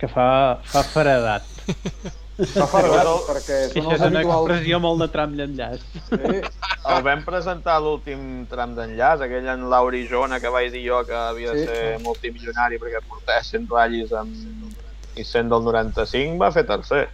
que 0.00 0.08
fa, 0.10 0.58
fa 0.66 0.82
faredat. 0.90 1.46
fa 2.54 2.66
fargat, 2.70 3.08
perquè 3.28 3.58
I 3.68 3.82
són 3.82 3.86
això 3.86 3.90
els 3.90 3.94
és 3.94 4.00
una 4.06 4.20
habituals... 4.20 4.50
expressió 4.50 4.80
molt 4.80 5.00
de 5.04 5.08
tram 5.12 5.36
d'enllaç. 5.38 5.84
Sí, 6.08 6.40
El 6.90 7.02
vam 7.04 7.22
presentar 7.26 7.76
l'últim 7.84 8.26
tram 8.50 8.74
d'enllaç, 8.78 9.20
aquell 9.26 9.48
en 9.52 9.66
Lauri 9.70 10.06
Jona 10.08 10.38
que 10.40 10.48
vaig 10.54 10.70
dir 10.72 10.84
jo 10.88 11.02
que 11.06 11.14
havia 11.14 11.52
de 11.54 11.64
Sí. 11.64 11.66
ser 11.70 11.98
multimilionari 12.04 12.78
perquè 12.80 13.02
portava 13.08 13.42
100 13.44 13.66
ratllis 13.70 14.12
amb... 14.12 14.32
i 15.16 15.24
100 15.26 15.50
del 15.52 15.64
95 15.66 16.38
va 16.40 16.50
fer 16.54 16.64
tercer. 16.68 17.08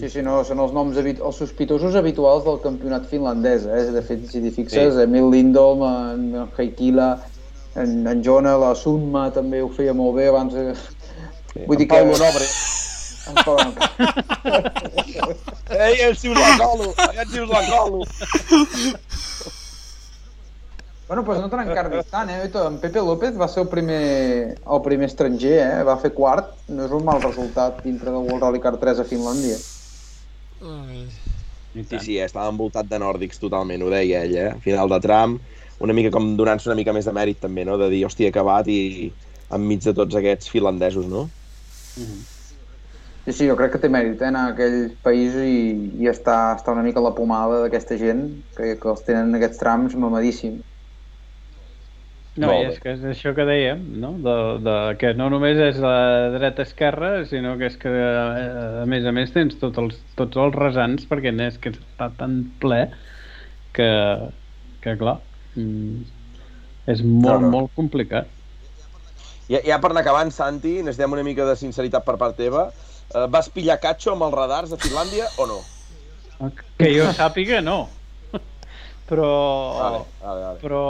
sí, 0.00 0.08
sí, 0.10 0.22
no, 0.24 0.42
són 0.44 0.58
els 0.64 0.72
noms 0.76 0.96
habit... 0.98 1.20
els 1.20 1.36
sospitosos 1.40 1.94
habituals 1.96 2.44
del 2.44 2.58
campionat 2.64 3.06
finlandès, 3.08 3.64
eh? 3.68 3.84
De 3.94 4.02
fet, 4.02 4.26
si 4.30 4.40
t'hi 4.42 4.50
fixes, 4.52 4.94
Sí. 4.96 5.02
Emil 5.06 5.30
Lindholm, 5.32 5.82
en, 5.86 6.26
en 6.42 6.50
Heikila, 6.58 7.10
en, 7.76 8.06
en 8.08 8.22
Jona, 8.24 8.56
la 8.60 8.74
Sunma 8.74 9.30
també 9.32 9.62
ho 9.62 9.68
feia 9.68 9.94
molt 9.94 10.16
bé 10.16 10.28
abans 10.32 10.52
de... 10.56 10.74
Vull 11.66 11.76
dir 11.80 11.86
que... 11.88 11.94
Pau 11.96 12.10
Nobre. 12.12 12.48
Ei, 15.70 16.00
el 16.06 16.16
si 16.16 16.28
us 16.30 16.38
la 16.38 16.58
colo! 16.60 16.94
Aviam 17.08 17.28
si 17.32 17.40
us 17.42 17.48
la 17.50 17.62
colo! 17.70 18.04
Bueno, 21.06 21.22
doncs 21.22 21.38
no 21.38 21.48
tan 21.50 21.62
encara 21.62 22.02
tant, 22.10 22.30
eh? 22.34 22.40
Oito, 22.42 22.64
En 22.66 22.78
Pepe 22.82 22.98
López 22.98 23.36
va 23.38 23.46
ser 23.46 23.62
el 23.62 23.68
primer, 23.70 24.58
el 24.58 24.80
primer 24.82 25.06
estranger, 25.06 25.58
eh? 25.62 25.82
Va 25.86 25.94
fer 26.02 26.10
quart. 26.14 26.50
No 26.68 26.86
és 26.86 26.94
un 26.94 27.04
mal 27.06 27.22
resultat 27.22 27.78
dintre 27.84 28.10
del 28.10 28.26
World 28.26 28.42
Rally 28.42 28.62
Car 28.62 28.74
3 28.82 29.04
a 29.04 29.06
Finlàndia. 29.06 29.58
Ai. 30.66 31.04
Sí, 31.76 31.98
sí, 32.00 32.16
estava 32.18 32.48
envoltat 32.50 32.88
de 32.88 32.98
nòrdics 32.98 33.38
totalment, 33.38 33.82
ho 33.84 33.90
deia 33.92 34.24
ell, 34.24 34.34
eh? 34.40 34.50
Final 34.64 34.88
de 34.90 34.98
tram, 35.04 35.36
una 35.84 35.94
mica 35.94 36.10
com 36.14 36.30
donant-se 36.38 36.70
una 36.70 36.78
mica 36.78 36.94
més 36.96 37.06
de 37.06 37.12
mèrit 37.14 37.38
també, 37.42 37.66
no? 37.68 37.76
De 37.78 37.90
dir, 37.92 38.02
hòstia, 38.08 38.32
acabat 38.32 38.70
i 38.72 39.12
enmig 39.54 39.84
de 39.84 39.92
tots 39.94 40.16
aquests 40.16 40.48
finlandesos, 40.50 41.06
no? 41.10 41.28
Sí, 43.26 43.32
sí, 43.32 43.46
jo 43.50 43.56
crec 43.58 43.72
que 43.74 43.80
té 43.82 43.88
mèrit 43.90 44.20
eh, 44.22 44.28
anar 44.28 44.44
a 44.46 44.50
aquell 44.54 44.92
país 45.02 45.34
i, 45.42 45.58
i 45.98 46.06
estar, 46.06 46.54
estar 46.54 46.76
una 46.76 46.84
mica 46.86 47.00
a 47.02 47.06
la 47.08 47.14
pomada 47.16 47.64
d'aquesta 47.64 47.98
gent 47.98 48.22
que, 48.54 48.76
que 48.78 48.90
els 48.92 49.02
tenen 49.02 49.32
en 49.32 49.38
aquests 49.40 49.58
trams 49.58 49.96
mamadíssim. 49.98 50.60
No, 52.36 52.52
i 52.52 52.68
és 52.68 52.78
que 52.78 52.92
és 52.92 53.02
això 53.08 53.32
que 53.34 53.46
dèiem, 53.48 53.82
no? 53.98 54.12
De, 54.22 54.36
de, 54.62 54.76
que 55.00 55.10
no 55.16 55.26
només 55.32 55.58
és 55.58 55.80
la 55.82 55.96
dreta-esquerra, 56.36 57.10
sinó 57.26 57.56
que 57.58 57.70
és 57.72 57.78
que, 57.80 57.90
eh, 57.90 58.82
a 58.84 58.86
més 58.86 59.08
a 59.08 59.14
més, 59.16 59.32
tens 59.34 59.56
tots 59.58 59.80
els, 59.82 59.98
tots 60.20 60.38
els 60.44 60.54
resants, 60.54 61.08
perquè 61.10 61.32
és 61.48 61.58
que 61.58 61.72
està 61.74 62.12
tan 62.20 62.42
ple 62.62 62.84
que, 63.74 63.90
que 64.84 64.98
clar, 65.00 65.18
mm, 65.56 66.02
és 66.94 67.02
molt, 67.02 67.24
Claro. 67.26 67.50
molt 67.58 67.74
complicat. 67.74 68.30
Ja, 69.50 69.62
ja 69.64 69.78
per 69.82 69.90
anar 69.90 70.02
acabant, 70.04 70.30
Santi, 70.30 70.82
necessitem 70.82 71.16
una 71.16 71.24
mica 71.26 71.46
de 71.48 71.56
sinceritat 71.58 72.04
per 72.04 72.18
part 72.20 72.36
teva. 72.38 72.68
Eh, 73.14 73.26
vas 73.30 73.48
pillar 73.52 73.78
catxo 73.82 74.14
amb 74.14 74.26
els 74.26 74.34
radars 74.34 74.72
de 74.72 74.78
Finlàndia 74.82 75.28
o 75.38 75.46
no? 75.50 75.60
Que 76.76 76.90
jo 76.92 77.06
sàpiga, 77.16 77.62
no. 77.64 77.86
Però... 79.08 79.28
Vale, 79.78 80.00
vale, 80.22 80.40
vale. 80.42 80.58
però 80.60 80.82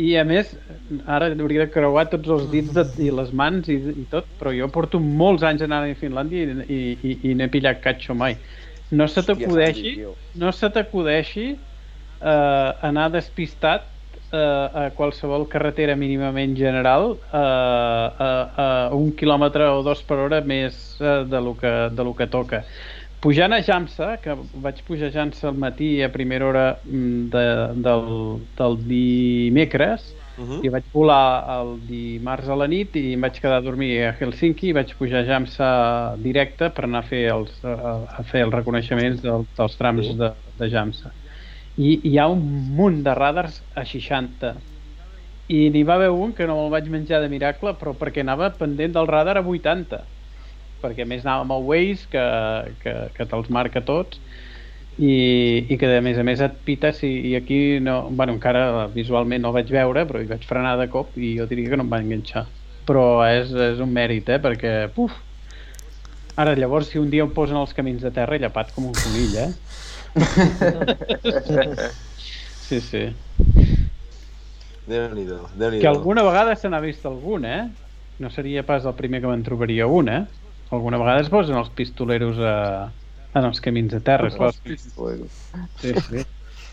i 0.00 0.14
a 0.16 0.24
més, 0.24 0.54
ara 1.04 1.28
hauria 1.34 1.66
de 1.66 1.72
creuar 1.72 2.06
tots 2.12 2.30
els 2.32 2.46
dits 2.52 2.72
de, 2.72 2.84
i 3.04 3.10
les 3.12 3.32
mans 3.36 3.68
i, 3.68 3.76
i 3.76 4.04
tot, 4.12 4.28
però 4.40 4.52
jo 4.56 4.68
porto 4.72 5.00
molts 5.00 5.44
anys 5.44 5.64
anant 5.66 5.88
a 5.88 5.98
Finlàndia 6.00 6.46
i, 6.48 6.54
i, 6.64 6.80
i, 6.96 7.16
i 7.28 7.34
no 7.36 7.44
he 7.44 7.52
pillat 7.52 7.82
catxo 7.84 8.16
mai. 8.16 8.38
No 8.92 9.08
se 9.08 9.24
t'acudeixi 9.24 9.94
no 10.40 10.52
se 10.52 10.68
t'acudeixi 10.72 11.46
eh, 11.52 12.70
anar 12.88 13.10
despistat 13.12 13.88
eh, 14.32 14.68
a 14.86 14.90
qualsevol 14.96 15.46
carretera 15.48 15.94
mínimament 15.96 16.56
general 16.56 17.18
eh, 17.32 17.36
a, 17.36 18.30
a 18.56 18.66
un 18.96 19.12
quilòmetre 19.12 19.68
o 19.70 19.82
dos 19.86 20.02
per 20.08 20.18
hora 20.24 20.40
més 20.40 20.96
eh, 21.00 21.24
de, 21.28 21.40
lo 21.40 21.54
que, 21.60 21.72
de 21.92 22.02
lo 22.04 22.14
que 22.16 22.26
toca. 22.26 22.64
Pujant 23.22 23.52
a 23.54 23.60
Jamsa, 23.62 24.16
que 24.18 24.34
vaig 24.64 24.80
pujar 24.82 25.12
a 25.12 25.14
Jamsa 25.14 25.48
al 25.52 25.54
matí 25.54 26.02
a 26.02 26.08
primera 26.10 26.46
hora 26.48 26.66
mm, 26.82 27.28
de, 27.30 27.44
del, 27.84 28.10
del 28.58 28.76
dimecres, 28.88 30.14
Uh 30.38 30.44
-huh. 30.48 30.64
i 30.64 30.68
vaig 30.72 30.84
volar 30.94 31.44
el 31.60 31.74
dimarts 31.86 32.48
a 32.48 32.54
la 32.56 32.66
nit 32.66 32.96
i 32.96 33.12
em 33.12 33.20
vaig 33.20 33.36
quedar 33.38 33.58
a 33.58 33.60
dormir 33.60 33.90
a 34.06 34.14
Helsinki 34.18 34.68
i 34.68 34.72
vaig 34.72 34.94
pujar 34.96 35.20
a 35.20 35.26
Jamsa 35.28 36.16
directe 36.16 36.70
per 36.70 36.84
anar 36.84 37.00
a 37.00 37.02
fer 37.02 37.28
els, 37.34 37.52
a, 37.64 38.08
a 38.18 38.22
fer 38.22 38.40
els 38.46 38.54
reconeixements 38.54 39.20
del, 39.20 39.44
dels 39.58 39.76
trams 39.76 40.06
Sí. 40.06 40.16
de, 40.16 40.30
de 40.58 40.70
Jamsa. 40.70 41.12
I 41.82 41.92
hi 42.10 42.16
ha 42.18 42.28
un 42.30 42.42
munt 42.78 43.02
de 43.06 43.14
radars 43.18 43.60
a 43.74 43.84
60 43.88 44.54
i 45.52 45.62
n'hi 45.74 45.82
va 45.88 45.96
haver 45.98 46.10
un 46.14 46.32
que 46.36 46.46
no 46.48 46.56
me'l 46.58 46.72
vaig 46.74 46.88
menjar 46.92 47.20
de 47.22 47.30
miracle 47.32 47.74
però 47.80 47.94
perquè 47.98 48.22
anava 48.22 48.52
pendent 48.58 48.94
del 48.96 49.10
radar 49.10 49.38
a 49.40 49.44
80 49.54 50.02
perquè 50.82 51.06
més 51.08 51.26
anava 51.26 51.46
amb 51.46 51.56
el 51.56 51.66
Waze 51.70 52.08
que, 52.12 52.24
que, 52.82 52.94
que 53.16 53.28
te'ls 53.30 53.50
marca 53.56 53.82
tots 53.86 54.20
i, 54.98 55.66
i 55.72 55.78
que 55.80 55.88
a 55.96 56.00
més 56.04 56.18
a 56.18 56.24
més 56.26 56.40
et 56.44 56.56
pita 56.66 56.92
si, 56.92 57.08
i 57.30 57.34
aquí 57.36 57.80
no, 57.80 58.10
bueno, 58.10 58.36
encara 58.36 58.88
visualment 58.92 59.42
no 59.42 59.52
el 59.52 59.60
vaig 59.60 59.72
veure 59.72 60.04
però 60.08 60.20
hi 60.20 60.28
vaig 60.28 60.44
frenar 60.48 60.76
de 60.80 60.88
cop 60.92 61.16
i 61.16 61.34
jo 61.38 61.48
diria 61.48 61.72
que 61.72 61.78
no 61.80 61.86
em 61.86 61.92
va 61.92 62.02
enganxar. 62.02 62.46
Però 62.86 63.22
és, 63.24 63.52
és 63.52 63.80
un 63.80 63.92
mèrit 63.94 64.28
eh, 64.28 64.40
perquè 64.42 64.72
puf, 64.94 65.14
ara 66.36 66.54
llavors 66.58 66.90
si 66.90 67.00
un 67.00 67.10
dia 67.12 67.24
em 67.24 67.32
posen 67.32 67.56
els 67.60 67.72
camins 67.76 68.02
de 68.02 68.12
terra 68.12 68.36
he 68.36 68.42
llapat 68.42 68.72
com 68.74 68.90
un 68.90 68.96
conill 68.98 69.36
eh? 69.38 69.50
sí, 72.68 72.80
sí 72.80 73.04
Déu-n'hi-do, 74.88 75.38
déu 75.56 75.70
nhi 75.70 75.80
que 75.80 75.88
alguna 75.88 76.24
vegada 76.26 76.56
se 76.56 76.68
n'ha 76.68 76.80
vist 76.84 77.06
algun 77.06 77.46
eh? 77.48 77.62
no 78.20 78.30
seria 78.30 78.66
pas 78.66 78.84
el 78.84 78.96
primer 78.98 79.22
que 79.22 79.30
me'n 79.30 79.44
trobaria 79.46 79.86
un 79.86 80.10
eh? 80.12 80.22
alguna 80.70 81.00
vegada 81.00 81.24
es 81.24 81.32
posen 81.32 81.56
els 81.58 81.72
pistoleros 81.76 82.40
a, 82.40 82.92
en 83.34 83.48
els 83.48 83.60
camins 83.64 83.92
de 83.92 84.00
terra 84.04 84.30
clar. 84.34 84.52
sí, 85.80 85.94
sí. 85.94 86.24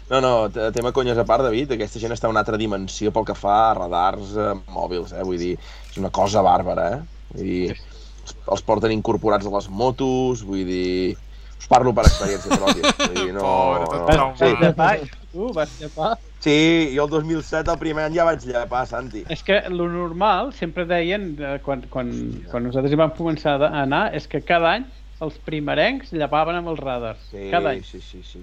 No, 0.09 0.19
no, 0.21 0.49
te- 0.49 0.71
tema 0.73 0.91
conyes 0.91 1.17
a 1.21 1.25
part, 1.25 1.43
David, 1.45 1.75
aquesta 1.75 1.99
gent 2.01 2.15
està 2.15 2.25
a 2.27 2.31
una 2.33 2.41
altra 2.41 2.57
dimensió 2.57 3.11
pel 3.13 3.27
que 3.27 3.35
fa 3.37 3.55
a 3.67 3.73
radars 3.77 4.31
eh, 4.41 4.53
mòbils, 4.73 5.11
eh? 5.13 5.25
Vull 5.27 5.37
dir, 5.37 5.51
és 5.91 5.99
una 6.01 6.09
cosa 6.09 6.41
bàrbara, 6.45 6.87
eh? 6.95 7.01
Vull 7.35 7.51
dir, 7.51 7.75
els, 8.23 8.33
els 8.55 8.63
porten 8.65 8.95
incorporats 8.95 9.45
a 9.45 9.53
les 9.53 9.69
motos, 9.69 10.41
vull 10.47 10.65
dir... 10.65 11.13
Us 11.59 11.67
parlo 11.67 11.91
per 11.93 12.05
experiència 12.07 12.55
pròpia. 12.55 12.93
Vull 12.99 13.15
dir, 13.17 13.33
no, 13.35 13.41
Pobre, 13.43 13.85
tot 13.91 13.99
no. 13.99 14.05
Traumat. 14.07 14.39
vas 14.39 14.61
llepar, 14.63 14.93
tu, 15.33 15.49
vas 15.53 15.73
llepar. 15.81 16.11
Sí, 16.39 16.55
jo 16.95 17.03
el 17.03 17.09
2007, 17.11 17.67
el 17.73 17.79
primer 17.81 18.05
any, 18.07 18.15
ja 18.15 18.23
vaig 18.29 18.45
llepar, 18.47 18.85
Santi. 18.87 19.25
És 19.29 19.43
que 19.43 19.57
lo 19.73 19.89
normal, 19.91 20.53
sempre 20.55 20.85
deien, 20.87 21.33
eh, 21.35 21.57
quan, 21.65 21.83
quan, 21.91 22.13
quan 22.49 22.63
nosaltres 22.63 22.95
hi 22.95 22.99
vam 23.01 23.11
començar 23.17 23.57
a 23.59 23.73
anar, 23.83 24.05
és 24.15 24.27
que 24.31 24.39
cada 24.47 24.71
any 24.77 24.87
els 25.19 25.35
primerencs 25.43 26.13
llepaven 26.15 26.55
amb 26.61 26.71
els 26.71 26.79
radars. 26.79 27.19
Sí, 27.33 27.49
Cada 27.51 27.73
any. 27.75 27.83
sí, 27.83 27.99
sí, 27.99 28.23
sí. 28.23 28.39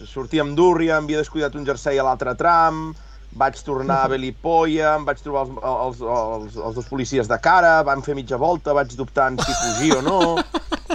Sortia 0.00 0.42
amb 0.42 0.56
Dúrria, 0.58 0.96
em 0.98 1.04
havia 1.06 1.20
descuidat 1.20 1.54
un 1.54 1.66
jersei 1.68 1.98
a 2.00 2.04
l'altre 2.06 2.32
tram, 2.34 2.88
vaig 3.32 3.60
tornar 3.62 4.04
a 4.04 4.08
Belipoia, 4.10 4.96
em 4.98 5.04
vaig 5.06 5.20
trobar 5.22 5.44
els, 5.46 5.52
els, 5.62 6.00
els, 6.02 6.56
els 6.56 6.74
dos 6.74 6.88
policies 6.90 7.28
de 7.30 7.38
cara, 7.38 7.76
vam 7.86 8.02
fer 8.02 8.16
mitja 8.18 8.36
volta, 8.40 8.74
vaig 8.74 8.90
dubtar 8.98 9.28
en 9.30 9.38
si 9.38 9.52
fugir 9.60 9.92
o 9.98 10.02
no. 10.02 10.20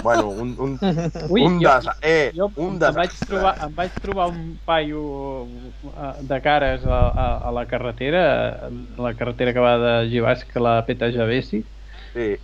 Bueno, 0.04 0.28
un, 0.28 0.50
un, 0.60 0.74
Ui, 1.32 1.40
un, 1.42 1.56
jo, 1.62 1.70
eh, 2.04 2.30
jo 2.36 2.50
un 2.60 2.76
em, 2.76 2.98
vaig 2.98 3.14
trobar, 3.26 3.54
em 3.64 3.72
vaig 3.74 3.94
trobar 4.02 4.26
un 4.28 4.58
paio 4.68 5.46
eh, 5.88 6.10
de 6.28 6.40
cares 6.44 6.84
a, 6.84 6.98
a, 7.08 7.26
a 7.48 7.54
la 7.56 7.64
carretera, 7.66 8.26
a 8.68 9.02
la 9.02 9.14
carretera 9.16 9.54
que 9.56 9.64
va 9.64 9.78
de 9.80 9.94
Givasc 10.12 10.52
a 10.56 10.60
la 10.60 10.76
Peta 10.86 11.08
Javesi, 11.12 11.64
Sí. 12.12 12.36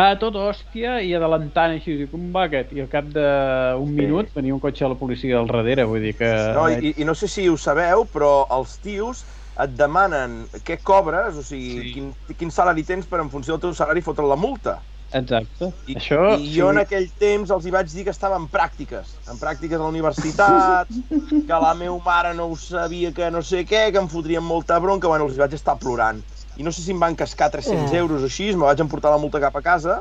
a 0.00 0.14
tot 0.18 0.34
hòstia 0.38 1.00
i 1.02 1.10
adelantant 1.14 1.74
així, 1.74 2.06
com 2.10 2.30
va 2.34 2.46
aquest? 2.46 2.70
I 2.74 2.84
al 2.86 2.88
cap 2.90 3.10
d'un 3.14 3.90
minut 3.94 4.30
venia 4.34 4.54
un 4.54 4.62
cotxe 4.62 4.86
de 4.86 4.92
la 4.94 4.98
policia 4.98 5.36
al 5.38 5.50
darrere, 5.50 5.84
vull 5.90 6.02
dir 6.06 6.14
que... 6.18 6.30
No, 6.56 6.68
i, 6.70 6.94
i 6.96 7.04
no 7.04 7.14
sé 7.18 7.28
si 7.28 7.48
ho 7.50 7.58
sabeu, 7.58 8.06
però 8.14 8.46
els 8.56 8.78
tios 8.82 9.26
et 9.64 9.74
demanen 9.76 10.44
què 10.64 10.78
cobres, 10.82 11.36
o 11.36 11.42
sigui, 11.44 11.80
Sí. 11.80 11.92
quin, 11.94 12.14
quin 12.38 12.50
salari 12.50 12.84
tens 12.84 13.06
per 13.06 13.20
en 13.20 13.30
funció 13.30 13.54
del 13.56 13.60
teu 13.68 13.74
salari 13.74 14.00
fotre 14.00 14.26
la 14.26 14.36
multa. 14.36 14.80
Exacte. 15.12 15.72
I, 15.90 15.96
Això, 15.98 16.38
I 16.38 16.52
jo 16.54 16.68
en 16.70 16.78
aquell 16.78 17.08
temps 17.18 17.50
els 17.50 17.64
hi 17.66 17.72
vaig 17.74 17.88
dir 17.90 18.04
que 18.06 18.12
estava 18.14 18.36
en 18.38 18.46
pràctiques, 18.46 19.16
en 19.28 19.40
pràctiques 19.40 19.74
a 19.74 19.82
la 19.82 19.88
universitat, 19.90 20.86
que 21.48 21.58
la 21.64 21.72
meva 21.74 21.98
mare 22.04 22.32
no 22.38 22.46
ho 22.46 22.56
sabia, 22.56 23.10
que 23.12 23.30
no 23.30 23.42
sé 23.42 23.64
què, 23.66 23.88
que 23.90 23.98
em 23.98 24.08
fotrien 24.08 24.44
molta 24.46 24.78
bronca, 24.78 25.08
bueno, 25.10 25.26
els 25.26 25.34
hi 25.34 25.42
vaig 25.42 25.58
estar 25.58 25.76
plorant. 25.82 26.22
I 26.56 26.62
no 26.62 26.70
sé 26.70 26.82
si 26.84 26.94
em 26.94 27.00
van 27.02 27.16
cascar 27.18 27.50
300 27.50 27.92
euros 27.98 28.22
o 28.22 28.30
així, 28.30 28.52
me 28.54 28.68
vaig 28.68 28.80
emportar 28.80 29.10
la 29.10 29.18
multa 29.18 29.40
cap 29.42 29.56
a 29.56 29.62
casa, 29.66 30.00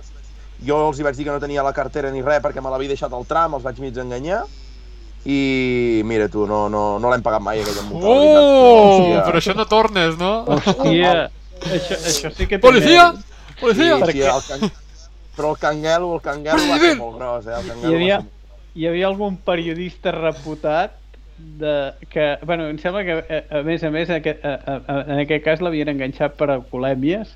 jo 0.62 0.78
els 0.90 1.00
hi 1.00 1.04
vaig 1.08 1.18
dir 1.18 1.26
que 1.26 1.32
no 1.34 1.42
tenia 1.42 1.64
la 1.64 1.74
cartera 1.74 2.12
ni 2.12 2.22
res 2.22 2.42
perquè 2.44 2.62
me 2.62 2.70
l'havia 2.70 2.94
deixat 2.94 3.14
al 3.14 3.26
tram, 3.26 3.56
els 3.58 3.64
vaig 3.66 3.80
mig 3.82 3.98
enganyar, 3.98 4.44
i 5.26 6.02
mira 6.06 6.30
tu, 6.32 6.46
no, 6.48 6.68
no, 6.72 6.98
no 7.00 7.10
l'hem 7.12 7.22
pagat 7.22 7.42
mai 7.44 7.60
aquella 7.62 7.84
multa. 7.90 8.08
la 8.08 8.16
veritat. 8.16 8.44
Oh, 8.44 9.00
Hòstia. 9.00 9.24
però 9.28 9.38
això 9.42 9.56
no 9.58 9.66
tornes, 9.68 10.18
no? 10.18 10.32
Hòstia, 10.48 11.30
això, 11.74 11.98
això 12.12 12.32
sí 12.38 12.48
que 12.48 12.58
té 12.58 12.64
Policia! 12.64 13.10
mèrit. 13.12 13.26
Policia! 13.60 13.98
Sí, 13.98 14.00
sí, 14.00 14.06
Perquè- 14.06 14.32
el 14.36 14.46
can... 14.48 14.72
Però 15.40 15.52
el 15.54 15.60
canguelo, 15.60 16.14
el 16.16 16.22
canguelo 16.22 16.64
va 16.68 16.80
ser 16.80 16.96
molt 17.00 17.18
gros, 17.18 17.46
eh? 17.48 17.60
El 17.60 17.68
Hi 17.92 17.96
havia, 17.96 18.16
va 18.18 18.24
ser... 18.24 18.56
hi 18.76 18.88
havia 18.90 19.08
algun 19.08 19.38
periodista 19.38 20.12
reputat 20.16 20.96
de, 21.38 21.76
que, 22.12 22.26
bueno, 22.44 22.66
em 22.68 22.80
sembla 22.80 23.04
que 23.08 23.14
a, 23.22 23.60
a 23.60 23.62
més 23.64 23.84
a 23.88 23.92
més 23.92 24.10
en 24.10 24.18
aquest, 24.18 24.44
a, 24.44 24.58
a, 24.76 24.98
en 25.14 25.22
aquest 25.24 25.46
cas 25.46 25.62
l'havien 25.64 25.88
enganxat 25.94 26.36
per 26.36 26.50
alcoholèmies 26.52 27.32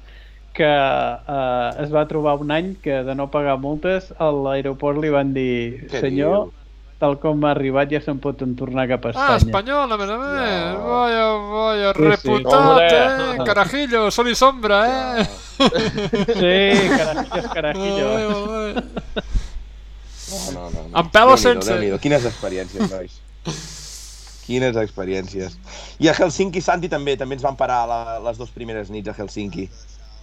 que 0.53 0.67
eh, 0.67 1.83
es 1.83 1.93
va 1.95 2.03
trobar 2.09 2.35
un 2.43 2.51
any 2.51 2.73
que 2.83 2.99
de 3.07 3.15
no 3.15 3.29
pagar 3.31 3.55
multes 3.57 4.11
a 4.19 4.27
l'aeroport 4.35 4.99
li 5.01 5.09
van 5.13 5.31
dir 5.33 5.87
Què 5.89 6.01
senyor, 6.03 6.49
dius? 6.49 6.59
Tal 7.03 7.17
com 7.19 7.43
ha 7.43 7.51
arribat 7.51 7.91
ja 7.91 7.99
se'n 8.03 8.17
pot 8.23 8.39
tornar 8.57 8.87
cap 8.87 9.05
a 9.05 9.11
Ah, 9.11 9.35
Espanya. 9.35 9.43
espanyol, 9.43 9.91
a 9.91 9.97
més 9.99 10.09
a 10.09 10.17
més. 10.21 10.53
No. 10.73 10.83
Vaya, 10.87 11.25
vaya, 11.51 11.89
Sí, 11.91 11.99
sí. 11.99 12.07
reputat, 12.09 12.53
Hombre. 12.59 12.87
eh? 12.87 13.45
Carajillo, 13.45 14.05
sol 14.11 14.29
i 14.31 14.35
sombra, 14.39 14.79
eh? 14.87 15.27
Sí, 15.59 16.89
carajillos, 16.97 17.53
carajillos. 17.53 18.15
Ole, 18.15 18.25
ole. 18.27 18.83
No, 20.33 20.39
no, 20.53 20.69
no. 20.69 20.87
no. 20.89 20.97
Amb 20.97 21.11
pelo 21.11 21.35
Déu-n'hi-do, 21.35 21.37
sense. 21.43 21.69
Déu-n'hi-do. 21.69 21.99
Quines 22.01 22.25
experiències, 22.25 22.89
nois. 22.89 23.19
Quines 24.47 24.75
experiències. 24.75 25.57
I 26.03 26.09
a 26.09 26.13
Helsinki, 26.17 26.61
Santi, 26.63 26.89
també 26.91 27.13
també 27.19 27.35
ens 27.37 27.43
van 27.45 27.55
parar 27.59 27.83
la, 27.87 27.99
les 28.25 28.39
dues 28.39 28.49
primeres 28.51 28.89
nits 28.91 29.11
a 29.11 29.15
Helsinki. 29.15 29.67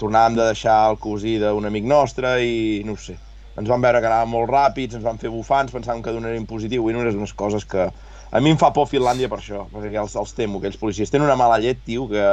Tornàvem 0.00 0.36
de 0.40 0.44
deixar 0.50 0.78
el 0.90 0.98
cosí 1.00 1.36
d'un 1.40 1.64
amic 1.68 1.84
nostre 1.88 2.38
i 2.44 2.82
no 2.88 2.96
ho 2.96 3.00
sé. 3.00 3.16
Ens 3.58 3.68
van 3.68 3.82
veure 3.82 4.00
que 4.00 4.08
anàvem 4.08 4.30
molt 4.36 4.50
ràpids, 4.50 4.94
ens 4.96 5.04
van 5.04 5.18
fer 5.18 5.30
bufar, 5.32 5.64
ens 5.64 5.74
pensàvem 5.74 6.02
que 6.04 6.14
donarien 6.14 6.46
positiu 6.48 6.86
i 6.88 6.94
no 6.94 7.02
eren 7.04 7.18
unes 7.18 7.34
coses 7.36 7.66
que... 7.66 7.88
A 8.30 8.38
mi 8.38 8.52
em 8.52 8.58
fa 8.60 8.70
por 8.70 8.86
Finlàndia 8.86 9.26
per 9.30 9.40
això, 9.40 9.64
perquè 9.72 9.98
els, 9.98 10.12
els 10.14 10.34
temo, 10.38 10.60
aquells 10.60 10.78
policies. 10.78 11.10
Tenen 11.10 11.26
una 11.26 11.38
mala 11.38 11.58
llet, 11.58 11.80
tio, 11.82 12.06
que 12.10 12.26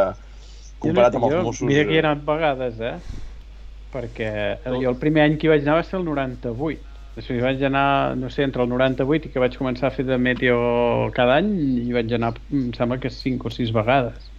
comparat 0.84 1.18
amb 1.18 1.26
els 1.30 1.40
Mossos... 1.48 1.66
Mira 1.70 1.88
que 1.88 1.96
hi 1.96 1.98
he 1.98 2.04
eh, 2.04 2.06
anat 2.06 2.22
vegades, 2.28 2.78
eh? 2.86 2.94
Perquè 3.96 4.30
jo 4.68 4.92
el 4.92 5.00
primer 5.02 5.26
any 5.26 5.40
que 5.42 5.48
hi 5.48 5.54
vaig 5.56 5.66
anar 5.66 5.80
va 5.80 5.88
ser 5.88 5.98
el 5.98 6.06
98. 6.06 6.86
Després 7.18 7.42
vaig 7.42 7.64
anar, 7.66 8.14
no 8.22 8.30
sé, 8.30 8.46
entre 8.46 8.62
el 8.62 8.70
98 8.70 9.26
i 9.26 9.34
que 9.34 9.42
vaig 9.42 9.58
començar 9.58 9.90
a 9.90 9.96
fer 9.96 10.06
de 10.06 10.20
meteo 10.22 10.58
cada 11.18 11.40
any 11.42 11.50
i 11.82 11.90
vaig 11.96 12.14
anar, 12.14 12.36
em 12.54 12.70
sembla 12.78 13.00
que 13.02 13.10
5 13.10 13.50
o 13.50 13.56
6 13.58 13.74
vegades. 13.74 14.30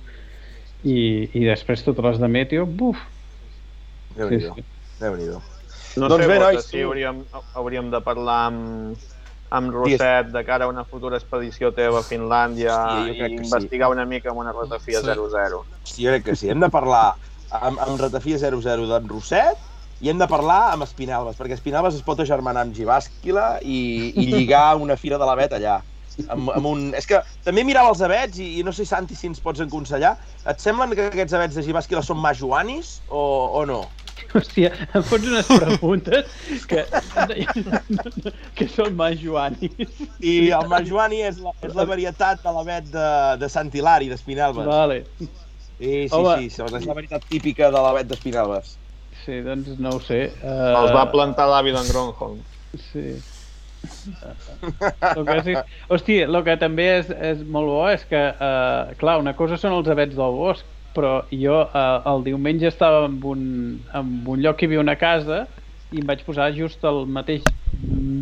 I, 0.87 1.27
i 1.35 1.43
després 1.43 1.83
totes 1.83 2.07
les 2.07 2.23
de 2.23 2.31
meteo, 2.31 2.71
buf! 2.71 3.03
Sí, 3.03 4.21
Déu-n'hi-do, 4.21 4.55
sí. 4.55 4.69
Déu-n'hi-do. 5.03 5.43
No 5.99 6.09
Doncs 6.09 6.25
sé, 6.25 6.29
bé, 6.31 6.39
nois, 6.43 6.67
tu- 6.71 6.83
hauríem, 6.87 7.23
hauríem 7.59 7.91
de 7.93 8.01
parlar 8.07 8.39
amb, 8.53 8.99
amb 9.51 9.73
Roset 9.73 10.29
de 10.35 10.43
cara 10.45 10.67
a 10.67 10.69
una 10.73 10.85
futura 10.85 11.17
expedició 11.17 11.73
teva 11.73 12.01
a 12.03 12.05
Finlàndia 12.07 12.75
Hòstia, 12.75 13.15
i 13.15 13.19
que 13.19 13.29
sí. 13.29 13.39
investigar 13.49 13.89
una 13.91 14.05
mica 14.07 14.31
amb 14.31 14.43
una 14.45 14.53
ratafia 14.53 15.01
Sí. 15.01 15.07
0-0. 15.09 15.63
Sí, 15.85 16.05
jo 16.05 16.11
crec 16.13 16.25
que 16.31 16.37
sí. 16.37 16.51
Hem 16.53 16.61
de 16.61 16.69
parlar 16.71 17.15
amb, 17.51 17.79
amb 17.81 18.01
Ratafia 18.01 18.37
00 18.39 18.87
d'en 18.91 19.09
Rosset 19.09 19.57
i 20.05 20.11
hem 20.13 20.19
de 20.21 20.29
parlar 20.31 20.75
amb 20.75 20.85
Espinelves, 20.85 21.37
perquè 21.41 21.57
Espinelves 21.57 21.95
es 21.97 22.03
pot 22.07 22.21
agermanar 22.21 22.67
amb 22.67 22.75
Gibàsquila 22.77 23.59
i, 23.63 24.13
i 24.15 24.27
lligar 24.31 24.77
una 24.77 24.97
fira 25.01 25.17
de 25.19 25.25
l'avet 25.27 25.57
allà. 25.57 25.81
Amb, 26.29 26.51
amb 26.51 26.67
un... 26.67 26.85
És 26.99 27.07
que 27.07 27.19
també 27.47 27.63
mirava 27.65 27.89
els 27.93 28.01
avets 28.03 28.39
i, 28.43 28.59
i 28.59 28.63
no 28.67 28.73
sé, 28.75 28.85
Santi, 28.85 29.15
si 29.15 29.27
ens 29.31 29.41
pots 29.41 29.61
aconsellar. 29.65 30.17
Et 30.51 30.61
semblen 30.61 30.91
que 30.95 31.09
aquests 31.09 31.33
avets 31.39 31.55
de 31.57 31.63
Gibàsquila 31.63 32.03
són 32.03 32.19
majoanis 32.21 32.99
o, 33.09 33.23
o 33.59 33.65
no? 33.67 33.85
Hòstia, 34.33 34.71
em 34.95 35.05
fots 35.07 35.29
unes 35.31 35.49
preguntes 35.49 36.33
que, 36.69 36.85
que 38.59 38.69
són 38.73 38.97
més 38.99 39.21
joanis. 39.23 39.95
I 40.21 40.35
el 40.57 40.69
majoani 40.71 41.23
és 41.29 41.41
la, 41.43 41.55
és 41.65 41.77
la 41.79 41.87
varietat 41.89 42.43
de 42.45 42.55
l'avet 42.57 42.91
de, 42.93 43.09
de 43.41 43.49
Sant 43.53 43.73
Hilari, 43.75 44.11
d'Espinelves. 44.13 44.69
Vale. 44.69 45.01
Sí, 45.19 45.31
sí, 45.79 46.13
Home. 46.13 46.37
sí, 46.37 46.51
sí, 46.57 46.63
és 46.67 46.87
la 46.91 46.99
varietat 46.99 47.27
típica 47.31 47.73
de 47.75 47.83
l'avet 47.87 48.11
d'Espinelves. 48.11 48.77
Sí, 49.25 49.41
doncs 49.45 49.75
no 49.83 49.97
ho 49.97 50.05
sé. 50.05 50.29
Uh, 50.43 50.71
Els 50.85 50.95
va 50.97 51.09
plantar 51.13 51.49
l'avi 51.51 51.75
d'en 51.75 51.91
Gronholm. 51.91 52.39
Sí. 52.91 53.19
El 55.15 55.25
que 55.29 55.37
sí... 55.47 55.55
Hòstia, 55.93 56.27
el 56.29 56.41
que 56.47 56.57
també 56.61 56.89
és, 56.99 57.13
és 57.13 57.45
molt 57.45 57.71
bo 57.71 57.83
és 57.91 58.05
que, 58.09 58.23
uh, 58.35 58.97
clar, 59.01 59.19
una 59.23 59.35
cosa 59.39 59.59
són 59.61 59.77
els 59.77 59.91
avets 59.93 60.17
del 60.19 60.37
bosc, 60.39 60.67
però 60.97 61.13
jo 61.31 61.61
uh, 61.65 62.01
el 62.13 62.25
diumenge 62.27 62.69
estava 62.71 63.07
en 63.07 63.19
un, 63.23 63.43
en 63.95 64.13
un 64.27 64.43
lloc 64.45 64.59
que 64.59 64.67
hi 64.67 64.71
havia 64.71 64.85
una 64.85 64.97
casa 65.01 65.45
i 65.93 66.03
em 66.03 66.09
vaig 66.09 66.25
posar 66.27 66.51
just 66.57 66.85
al 66.85 67.07
mateix 67.07 67.45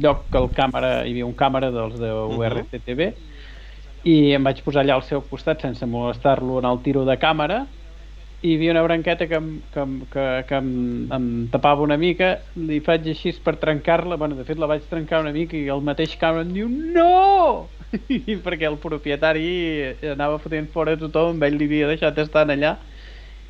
lloc 0.02 0.26
que 0.30 0.38
el 0.38 0.50
càmera, 0.54 0.92
hi 1.04 1.14
havia 1.14 1.26
un 1.26 1.34
càmera 1.38 1.70
dels 1.74 1.96
de 2.00 2.12
URCTV 2.36 3.08
i 4.06 4.16
em 4.36 4.44
vaig 4.46 4.62
posar 4.66 4.84
allà 4.84 4.98
al 4.98 5.06
seu 5.06 5.22
costat 5.30 5.64
sense 5.64 5.86
molestar-lo 5.90 6.60
en 6.60 6.68
el 6.70 6.82
tiro 6.84 7.04
de 7.08 7.16
càmera 7.18 7.64
i 8.42 8.50
hi 8.50 8.54
havia 8.56 8.72
una 8.74 8.82
branqueta 8.84 9.26
que, 9.30 9.38
em, 9.40 9.48
que, 9.72 9.84
que, 10.12 10.24
que 10.48 10.58
em, 10.60 10.68
em 11.16 11.26
tapava 11.52 11.82
una 11.82 11.96
mica, 11.98 12.28
li 12.68 12.78
faig 12.84 13.08
així 13.12 13.32
per 13.46 13.56
trencar-la, 13.62 14.18
bueno, 14.20 14.36
de 14.38 14.44
fet 14.48 14.60
la 14.60 14.68
vaig 14.70 14.84
trencar 14.90 15.22
una 15.24 15.32
mica 15.34 15.56
i 15.58 15.66
el 15.72 15.82
mateix 15.86 16.14
càmera 16.20 16.44
em 16.46 16.52
diu 16.54 16.68
no! 16.68 17.72
I 18.12 18.36
perquè 18.44 18.68
el 18.68 18.78
propietari 18.82 19.46
anava 20.12 20.38
fotent 20.42 20.68
fora 20.74 20.96
tothom, 21.00 21.42
ell 21.48 21.56
li 21.58 21.68
havia 21.70 21.90
deixat 21.94 22.18
estar 22.24 22.44
allà 22.46 22.76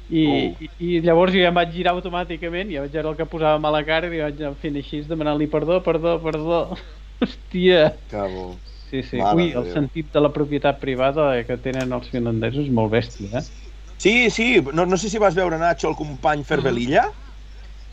i, 0.09 0.23
Oh. 0.27 0.57
i, 0.63 0.69
i 0.79 1.01
llavors 1.03 1.35
jo 1.35 1.41
ja 1.43 1.51
em 1.51 1.57
vaig 1.59 1.73
girar 1.75 1.95
automàticament, 1.97 2.71
ja 2.71 2.85
vaig 2.85 2.95
veure 2.95 3.11
el 3.13 3.17
que 3.19 3.27
posava 3.31 3.59
mala 3.63 3.83
cara 3.89 4.11
i 4.15 4.23
vaig 4.23 4.43
fent 4.63 4.79
així, 4.79 5.03
demanant-li 5.11 5.49
perdó, 5.51 5.81
perdó, 5.83 6.17
perdó. 6.23 6.61
Hòstia! 7.23 7.81
Que 8.13 8.23
bo. 8.35 8.47
Sí, 8.87 9.03
sí. 9.03 9.19
Mare 9.19 9.35
Ui, 9.35 9.49
el 9.59 9.67
sentit 9.73 10.13
de 10.15 10.23
la 10.23 10.31
propietat 10.35 10.79
privada 10.83 11.31
que 11.49 11.57
tenen 11.65 11.95
els 11.97 12.11
finlandesos 12.13 12.69
és 12.69 12.75
molt 12.79 12.93
bèstia, 12.93 13.43
eh? 13.43 13.65
Sí, 13.98 14.31
sí, 14.31 14.62
no, 14.73 14.85
no 14.86 14.97
sé 14.97 15.09
si 15.10 15.18
vas 15.18 15.35
veure, 15.35 15.59
Nacho, 15.59 15.89
el 15.89 15.97
company 15.97 16.44
Ferbelilla 16.44 17.06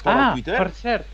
per 0.04 0.14
ah, 0.14 0.32
Twitter. 0.34 0.58
per 0.58 0.72
cert, 0.76 1.06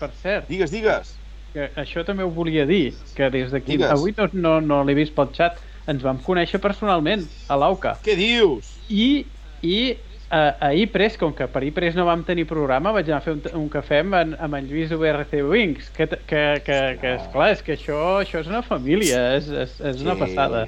per 0.00 0.10
cert, 0.22 0.48
Digues, 0.48 0.70
digues. 0.72 1.16
que 1.52 1.66
això 1.76 2.04
també 2.06 2.22
ho 2.24 2.30
volia 2.30 2.64
dir, 2.66 2.94
que 3.16 3.28
des 3.30 3.50
d'aquí, 3.52 3.76
avui 3.84 4.14
no, 4.16 4.28
no, 4.32 4.60
no 4.60 4.84
l'he 4.84 4.94
vist 4.96 5.12
pel 5.16 5.28
xat, 5.36 5.58
ens 5.90 6.02
vam 6.02 6.18
conèixer 6.24 6.60
personalment 6.62 7.26
a 7.48 7.56
l'AUCA. 7.58 7.96
Què 8.04 8.14
dius? 8.16 8.68
I, 8.88 9.26
i 9.66 9.96
a, 10.30 10.54
a 10.62 10.72
Ipres, 10.78 11.16
com 11.18 11.34
que 11.34 11.48
per 11.50 11.64
Ipres 11.66 11.96
no 11.98 12.04
vam 12.06 12.22
tenir 12.24 12.46
programa, 12.46 12.92
vaig 12.94 13.10
anar 13.10 13.18
a 13.18 13.24
fer 13.24 13.34
un, 13.34 13.42
un 13.60 13.68
cafè 13.68 13.98
amb 14.04 14.14
en, 14.14 14.36
amb 14.38 14.54
en 14.60 14.68
Lluís 14.70 14.92
URC 14.94 15.34
Wings, 15.50 15.90
que, 15.96 16.06
t- 16.06 16.20
que, 16.30 16.44
que, 16.64 16.78
que 17.02 17.14
esclar, 17.18 17.50
és 17.56 17.64
que 17.66 17.74
això, 17.74 17.98
això 18.22 18.40
és 18.44 18.46
una 18.48 18.62
família, 18.62 19.34
és, 19.36 19.50
és, 19.50 19.74
és 19.92 20.00
una 20.06 20.14
Sí. 20.14 20.20
passada. 20.24 20.64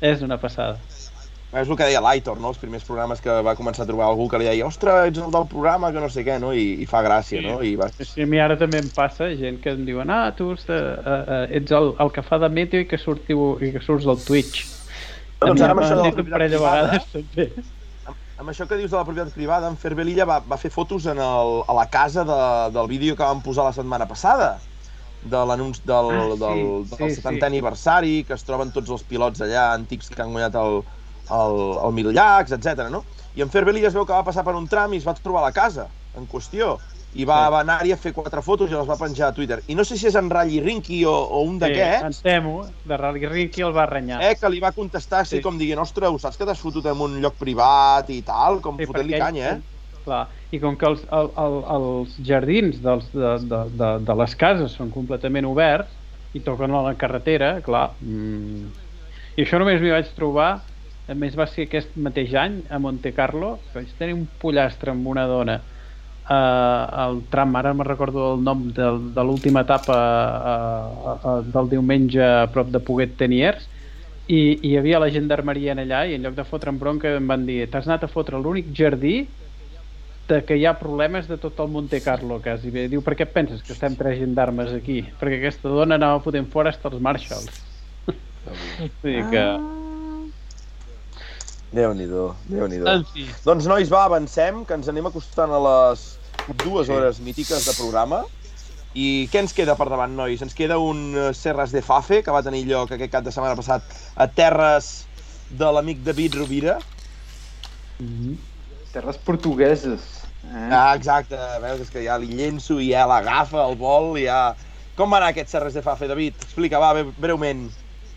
És 0.00 0.22
una 0.22 0.38
passada. 0.38 0.78
És 1.52 1.68
el 1.68 1.76
que 1.76 1.84
deia 1.84 2.00
l'Aitor, 2.00 2.38
no? 2.40 2.48
Els 2.48 2.60
primers 2.60 2.84
programes 2.88 3.20
que 3.20 3.32
va 3.44 3.52
començar 3.58 3.84
a 3.84 3.88
trobar 3.88 4.06
algú 4.08 4.24
que 4.32 4.38
li 4.40 4.46
deia 4.48 4.64
ostres, 4.64 5.10
ets 5.10 5.20
el 5.20 5.32
del 5.34 5.44
programa, 5.50 5.90
que 5.92 6.00
no 6.00 6.08
sé 6.08 6.24
què, 6.24 6.38
no? 6.40 6.54
I, 6.56 6.62
i 6.80 6.86
fa 6.88 7.02
gràcia, 7.04 7.42
no? 7.44 7.58
I 7.60 7.74
va... 7.76 7.90
Sí, 8.00 8.22
a 8.24 8.28
mi 8.30 8.40
ara 8.40 8.56
també 8.60 8.80
em 8.80 8.88
passa 8.96 9.28
gent 9.36 9.58
que 9.60 9.74
em 9.76 9.82
diuen 9.88 10.08
ah, 10.10 10.30
tu 10.38 10.48
ets, 10.54 10.64
uh, 10.72 10.78
uh, 11.04 11.42
ets 11.60 11.74
el, 11.76 11.92
el 12.00 12.12
que 12.16 12.24
fa 12.24 12.38
de 12.40 12.48
meteo 12.56 12.86
i 12.86 12.88
que, 12.88 12.96
surtiu, 13.00 13.44
i 13.60 13.72
que 13.74 13.84
surts 13.84 14.08
del 14.08 14.24
Twitch. 14.24 14.64
A 15.42 15.50
Doncs 15.50 15.60
mi 15.60 15.66
ara 15.66 15.76
amb 15.76 15.82
això 15.84 15.98
de 15.98 16.06
la 16.08 16.14
propietat 16.16 16.46
privada, 16.48 16.88
vegades 16.88 17.10
també. 17.12 17.50
amb 18.40 18.50
això 18.50 18.66
que 18.68 18.78
dius 18.80 18.90
de 18.92 18.96
la 18.98 19.04
propietat 19.06 19.34
privada, 19.36 19.68
en 19.70 19.76
Ferbelilla 19.78 20.24
va, 20.28 20.40
va 20.52 20.58
fer 20.60 20.70
fotos 20.74 21.06
en 21.12 21.20
el, 21.20 21.52
a 21.68 21.76
la 21.78 21.88
casa 21.92 22.24
de, 22.28 22.38
del 22.74 22.88
vídeo 22.90 23.16
que 23.16 23.26
vam 23.28 23.42
posar 23.44 23.68
la 23.68 23.76
setmana 23.76 24.08
passada 24.08 24.54
de 25.22 25.42
l'anunci 25.46 25.82
del, 25.86 26.08
Ah, 26.08 26.30
sí, 26.30 26.38
del, 26.40 26.62
del 26.90 27.10
sí, 27.12 27.20
70è 27.20 27.38
sí. 27.38 27.44
aniversari, 27.46 28.14
que 28.26 28.34
es 28.34 28.44
troben 28.48 28.72
tots 28.74 28.90
els 28.90 29.04
pilots 29.06 29.44
allà 29.44 29.68
antics 29.76 30.10
que 30.10 30.22
han 30.24 30.32
guanyat 30.34 30.56
el, 30.58 30.80
el, 31.40 31.58
el 31.86 31.92
Mil 31.96 32.12
Llacs, 32.12 32.52
etc. 32.52 32.88
no? 32.90 33.04
I 33.34 33.42
en 33.42 33.50
Ferbelilla 33.50 33.88
es 33.88 33.94
veu 33.96 34.04
que 34.06 34.12
va 34.12 34.24
passar 34.24 34.44
per 34.44 34.54
un 34.58 34.66
tram 34.68 34.92
i 34.92 34.98
es 35.00 35.06
va 35.08 35.14
trobar 35.14 35.42
la 35.46 35.52
casa 35.56 35.88
en 36.18 36.26
qüestió 36.28 36.76
i 37.14 37.24
va, 37.28 37.38
Sí. 37.46 37.52
va 37.52 37.60
anar-hi 37.60 37.92
a 37.92 37.96
fer 38.00 38.12
quatre 38.16 38.40
fotos 38.42 38.70
i 38.70 38.74
les 38.74 38.88
va 38.88 38.96
penjar 38.96 39.28
a 39.28 39.32
Twitter. 39.36 39.58
I 39.68 39.74
no 39.74 39.84
sé 39.84 39.96
si 39.98 40.06
és 40.08 40.14
en 40.16 40.30
Ralli 40.32 40.60
Rinky 40.64 41.02
o, 41.04 41.12
o 41.12 41.42
un 41.44 41.54
Sí, 41.58 41.60
d'aquests, 41.66 42.20
em 42.22 42.22
temo, 42.24 42.54
de 42.84 42.96
Rally 42.96 43.26
Rinky 43.28 43.62
el 43.62 43.74
va 43.76 43.84
renyar. 43.86 44.22
eh, 44.24 44.36
que 44.40 44.48
li 44.48 44.60
va 44.60 44.72
contestar 44.72 45.20
així 45.20 45.36
Sí. 45.36 45.42
com 45.42 45.58
dient, 45.58 45.78
ostres, 45.80 46.08
ho 46.10 46.18
saps 46.18 46.36
que 46.38 46.44
t'has 46.48 46.60
fotut 46.60 46.86
en 46.86 47.00
un 47.00 47.20
lloc 47.20 47.36
privat 47.36 48.08
i 48.10 48.22
tal, 48.22 48.60
com 48.60 48.78
Sí, 48.78 48.86
fotent-li 48.86 49.18
canya, 49.18 49.44
eh? 49.50 49.52
ell- 49.56 49.62
Clar, 50.04 50.28
i 50.50 50.58
com 50.58 50.74
que 50.76 50.86
els, 50.88 51.04
el, 51.12 51.28
el, 51.38 51.58
els 51.76 52.16
jardins 52.26 52.80
dels, 52.82 53.04
de, 53.12 53.36
de, 53.46 53.60
de, 53.70 53.90
de 54.02 54.14
les 54.18 54.34
cases 54.34 54.72
són 54.74 54.90
completament 54.90 55.46
oberts 55.46 55.92
i 56.34 56.40
toquen 56.40 56.72
a 56.74 56.80
la 56.82 56.94
carretera, 56.98 57.60
clar. 57.62 57.92
Mm, 58.00 58.72
I 59.36 59.44
això 59.44 59.60
només 59.60 59.80
m'hi 59.80 59.92
vaig 59.94 60.08
trobar, 60.16 60.64
a 61.08 61.14
més 61.18 61.36
va 61.38 61.48
ser 61.50 61.66
aquest 61.66 61.96
mateix 61.96 62.34
any 62.38 62.60
a 62.70 62.78
Monte 62.78 63.12
Carlo, 63.16 63.56
que 63.68 63.80
vaig 63.80 63.92
tenir 63.98 64.14
un 64.16 64.26
pollastre 64.40 64.92
amb 64.94 65.06
una 65.10 65.26
dona 65.26 65.58
eh, 66.28 67.04
el 67.04 67.22
tram, 67.30 67.56
ara 67.56 67.74
me 67.74 67.84
recordo 67.84 68.34
el 68.34 68.44
nom 68.44 68.68
de, 68.70 68.88
de 69.16 69.24
l'última 69.26 69.64
etapa 69.66 69.98
eh, 70.52 71.14
eh, 71.16 71.36
del 71.52 71.70
diumenge 71.74 72.22
a 72.22 72.46
prop 72.52 72.70
de 72.70 72.80
Poguet 72.80 73.16
Teniers, 73.18 73.68
i, 74.28 74.38
i 74.38 74.70
hi 74.70 74.76
havia 74.78 75.00
la 75.02 75.10
gendarmeria 75.10 75.74
en 75.74 75.82
allà 75.82 76.04
i 76.06 76.14
en 76.14 76.22
lloc 76.22 76.36
de 76.38 76.46
fotre'n 76.46 76.78
bronca 76.78 77.16
em 77.18 77.26
van 77.26 77.42
dir 77.46 77.64
t'has 77.68 77.88
anat 77.88 78.06
a 78.06 78.10
fotre 78.10 78.38
l'únic 78.38 78.70
jardí 78.78 79.24
de 80.28 80.38
que 80.46 80.56
hi 80.56 80.64
ha 80.64 80.76
problemes 80.78 81.26
de 81.28 81.36
tot 81.42 81.58
el 81.60 81.68
Monte 81.68 82.00
Carlo 82.00 82.38
quasi 82.40 82.70
bé. 82.70 82.86
Diu, 82.88 83.02
per 83.02 83.16
què 83.18 83.26
et 83.26 83.34
penses 83.34 83.60
que 83.66 83.74
estem 83.74 83.98
tres 83.98 84.20
gendarmes 84.22 84.70
aquí? 84.72 85.02
Perquè 85.20 85.42
aquesta 85.42 85.68
dona 85.68 85.98
anava 85.98 86.22
fotent 86.24 86.48
fora 86.54 86.72
hasta 86.72 86.88
els 86.92 87.02
Marshalls. 87.02 87.62
Vull 88.06 89.10
dir 89.10 89.22
que... 89.34 89.46
Déu-n'hi-do, 91.72 92.26
déu 92.50 92.66
nhi 92.68 92.78
fi, 93.14 93.24
Doncs, 93.46 93.66
nois, 93.70 93.88
va, 93.88 94.04
avancem, 94.04 94.64
que 94.68 94.76
ens 94.76 94.88
anem 94.92 95.06
acostant 95.08 95.52
a 95.56 95.60
les 95.66 96.02
dues 96.64 96.90
hores 96.92 97.20
mítiques 97.24 97.64
de 97.64 97.74
programa. 97.78 98.22
I 98.92 99.26
què 99.32 99.40
ens 99.40 99.54
queda 99.56 99.72
per 99.78 99.86
davant, 99.88 100.12
nois? 100.12 100.42
Ens 100.44 100.52
queda 100.52 100.76
un 100.76 101.14
eh, 101.16 101.30
Serres 101.32 101.72
de 101.72 101.80
Fafe, 101.80 102.20
que 102.22 102.34
va 102.34 102.42
tenir 102.44 102.66
lloc 102.68 102.92
aquest 102.92 103.12
cap 103.14 103.24
de 103.24 103.32
setmana 103.32 103.56
passat 103.56 103.86
a 104.20 104.26
terres 104.28 105.06
de 105.48 105.70
l'amic 105.72 106.02
David 106.04 106.36
Rovira. 106.42 106.76
Terres 108.92 109.16
portugueses. 109.24 110.00
Eh? 110.44 110.68
Ah, 110.74 110.92
exacte, 110.96 111.38
veus, 111.62 111.80
és 111.86 111.92
que 111.94 112.02
ja 112.04 112.18
li 112.20 112.34
llenço 112.36 112.76
i 112.82 112.90
ja 112.92 113.06
l'agafa 113.08 113.64
el 113.64 113.78
vol 113.80 114.18
i 114.20 114.26
ja... 114.26 114.52
Com 114.92 115.08
va 115.08 115.22
anar 115.22 115.30
aquest 115.32 115.48
Serres 115.48 115.72
de 115.72 115.80
Fafe, 115.80 116.04
David? 116.04 116.36
Explica, 116.44 116.76
va, 116.82 116.90
bre- 116.92 117.14
breument. 117.16 117.62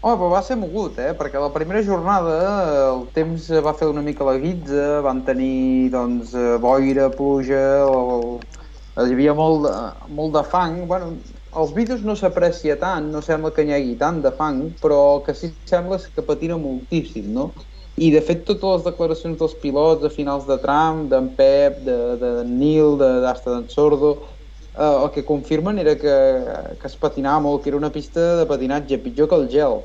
Home, 0.06 0.20
però 0.20 0.28
va 0.30 0.40
ser 0.46 0.56
mogut, 0.62 1.00
eh? 1.02 1.14
Perquè 1.18 1.40
la 1.42 1.50
primera 1.50 1.80
jornada 1.86 2.34
eh, 2.38 2.82
el 2.92 3.00
temps 3.16 3.48
va 3.66 3.72
fer 3.74 3.88
una 3.90 4.04
mica 4.06 4.28
la 4.28 4.36
guitza, 4.38 5.00
van 5.02 5.24
tenir, 5.26 5.90
doncs, 5.96 6.36
eh, 6.38 6.60
boira, 6.62 7.08
pluja, 7.16 7.64
o... 7.90 8.36
hi 9.02 9.16
havia 9.16 9.34
molt 9.34 9.66
de, 9.66 9.72
molt 10.20 10.36
de 10.38 10.44
fang. 10.52 10.78
Bueno, 10.92 11.10
als 11.58 11.74
vídeos 11.74 12.04
no 12.06 12.14
s'aprecia 12.20 12.76
tant, 12.84 13.10
no 13.16 13.24
sembla 13.26 13.50
que 13.56 13.66
n'hi 13.66 13.74
hagi 13.80 13.96
tant 14.04 14.22
de 14.22 14.30
fang, 14.38 14.62
però 14.84 15.00
el 15.16 15.26
que 15.26 15.34
sí 15.40 15.50
sembla 15.74 15.98
és 15.98 16.06
que 16.14 16.28
patina 16.30 16.60
moltíssim, 16.62 17.34
no? 17.40 17.50
I, 17.98 18.12
de 18.14 18.22
fet, 18.28 18.46
totes 18.46 18.76
les 18.76 18.88
declaracions 18.92 19.42
dels 19.42 19.58
pilots 19.66 20.06
a 20.06 20.14
finals 20.14 20.46
de 20.46 20.60
tram, 20.62 21.08
d'en 21.10 21.34
Pep, 21.40 21.82
de, 21.90 21.98
de 22.22 22.32
Nil, 22.46 23.00
de 23.02 23.10
d'Asta 23.26 23.56
d'en 23.56 23.66
Sordo, 23.74 24.20
eh, 24.78 25.04
el 25.04 25.12
que 25.12 25.26
confirmen 25.26 25.80
era 25.80 25.96
que, 25.96 26.16
que 26.82 26.88
es 26.88 26.98
patinava 27.00 27.40
molt, 27.46 27.64
que 27.64 27.72
era 27.72 27.78
una 27.78 27.92
pista 27.92 28.36
de 28.40 28.46
patinatge, 28.46 29.00
pitjor 29.04 29.30
que 29.30 29.40
el 29.40 29.50
gel. 29.50 29.82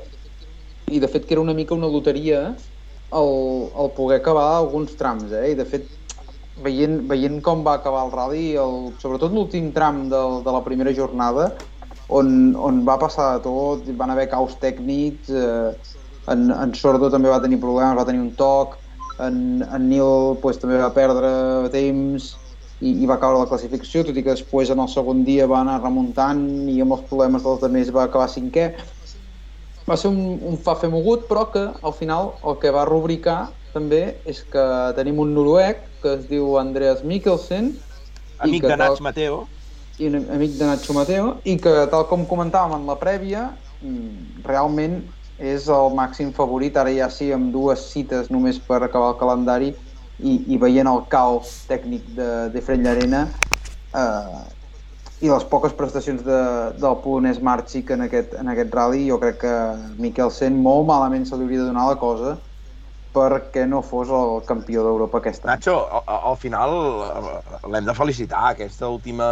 I 0.91 0.99
de 0.99 1.07
fet 1.07 1.25
que 1.25 1.35
era 1.35 1.41
una 1.41 1.55
mica 1.55 1.73
una 1.73 1.87
loteria 1.87 2.51
el, 2.51 3.33
el 3.79 3.91
poder 3.95 4.19
acabar 4.19 4.57
alguns 4.57 4.95
trams, 4.99 5.31
eh? 5.31 5.51
I 5.51 5.55
de 5.59 5.65
fet, 5.65 5.87
veient, 6.63 7.01
veient 7.09 7.39
com 7.43 7.63
va 7.65 7.77
acabar 7.79 8.05
el 8.07 8.13
rally, 8.15 8.45
el, 8.59 8.91
sobretot 9.01 9.33
l'últim 9.35 9.71
tram 9.75 10.05
del, 10.11 10.41
de 10.45 10.55
la 10.55 10.63
primera 10.63 10.93
jornada, 10.95 11.51
on, 12.11 12.53
on 12.59 12.83
va 12.87 12.99
passar 12.99 13.33
de 13.37 13.43
tot, 13.47 13.87
van 13.99 14.11
haver 14.11 14.29
caos 14.31 14.57
tècnics, 14.61 15.31
eh, 15.31 15.97
en, 16.31 16.51
en 16.53 16.75
Sordo 16.77 17.09
també 17.11 17.31
va 17.31 17.41
tenir 17.43 17.59
problemes, 17.59 17.97
va 17.97 18.07
tenir 18.07 18.21
un 18.23 18.31
toc, 18.39 18.77
en, 19.21 19.61
en 19.67 19.89
Nil 19.89 20.37
pues, 20.41 20.59
també 20.61 20.79
va 20.81 20.91
perdre 20.95 21.31
temps 21.73 22.35
i, 22.81 22.91
i 23.03 23.07
va 23.09 23.19
caure 23.21 23.39
la 23.43 23.47
classificació, 23.49 24.03
tot 24.07 24.17
i 24.17 24.23
que 24.25 24.33
després 24.33 24.71
en 24.73 24.81
el 24.81 24.89
segon 24.89 25.23
dia 25.27 25.47
va 25.49 25.61
anar 25.61 25.79
remuntant 25.83 26.41
i 26.71 26.79
amb 26.81 26.97
els 26.97 27.05
problemes 27.09 27.45
dels 27.45 27.61
altres 27.61 27.93
va 27.93 28.07
acabar 28.09 28.27
cinquè. 28.31 28.71
Va 29.87 29.97
ser 29.97 30.11
un, 30.11 30.39
un 30.51 30.57
fa 30.65 30.75
fer 30.79 30.89
mogut, 30.93 31.27
però 31.29 31.47
que 31.53 31.63
al 31.81 31.93
final 31.97 32.35
el 32.47 32.57
que 32.61 32.73
va 32.73 32.85
rubricar 32.89 33.39
també 33.75 34.01
és 34.27 34.43
que 34.51 34.65
tenim 34.97 35.21
un 35.23 35.33
noruec 35.37 35.85
que 36.03 36.17
es 36.17 36.27
diu 36.29 36.57
Andreas 36.59 37.05
Mikkelsen 37.07 37.71
Amic 38.41 38.65
de 38.65 38.73
tal- 38.73 38.89
Nats 38.89 39.01
Mateo. 39.01 39.47
i 40.01 40.07
un 40.09 40.15
amic 40.33 40.57
de 40.57 40.65
Nacho 40.65 40.93
Mateo 40.97 41.25
i 41.45 41.57
que 41.61 41.71
tal 41.91 42.07
com 42.09 42.25
comentàvem 42.25 42.73
en 42.79 42.87
la 42.89 42.97
prèvia 42.97 43.43
realment 44.45 45.03
és 45.37 45.67
el 45.73 45.93
màxim 45.97 46.31
favorit, 46.33 46.77
ara 46.77 46.91
ja 46.93 47.09
sí 47.09 47.31
amb 47.33 47.51
dues 47.53 47.87
cites 47.91 48.29
només 48.33 48.59
per 48.59 48.81
acabar 48.81 49.11
el 49.13 49.19
calendari 49.19 49.71
i, 50.21 50.37
i 50.53 50.57
veient 50.61 50.89
el 50.89 51.03
caos 51.11 51.61
tècnic 51.69 52.05
de, 52.17 52.31
de 52.53 52.63
Fred 52.65 52.83
Llarena 52.85 53.25
eh, 53.97 54.41
i 55.21 55.29
les 55.29 55.43
poques 55.49 55.73
prestacions 55.77 56.23
de, 56.25 56.39
del 56.81 56.95
polonès 57.03 57.41
Marchik 57.45 57.91
en 57.93 58.07
aquest, 58.07 58.33
en 58.41 58.49
aquest 58.53 58.73
rally, 58.73 59.03
jo 59.09 59.19
crec 59.21 59.41
que 59.43 59.57
Mikkelsen 60.01 60.57
molt 60.61 60.87
malament 60.89 61.27
se 61.29 61.37
li 61.37 61.45
hauria 61.45 61.61
de 61.61 61.67
donar 61.69 61.91
la 61.91 61.99
cosa 62.01 62.37
perquè 63.11 63.65
no 63.67 63.81
fos 63.83 64.09
el 64.15 64.39
campió 64.47 64.85
d'Europa 64.85 65.19
aquest 65.19 65.43
any. 65.43 65.57
Nacho, 65.57 65.75
al, 65.99 66.21
al 66.31 66.37
final 66.39 66.77
eh, 67.09 67.33
l'hem 67.73 67.89
de 67.89 67.97
felicitar, 67.97 68.45
aquesta 68.53 68.89
última 68.89 69.27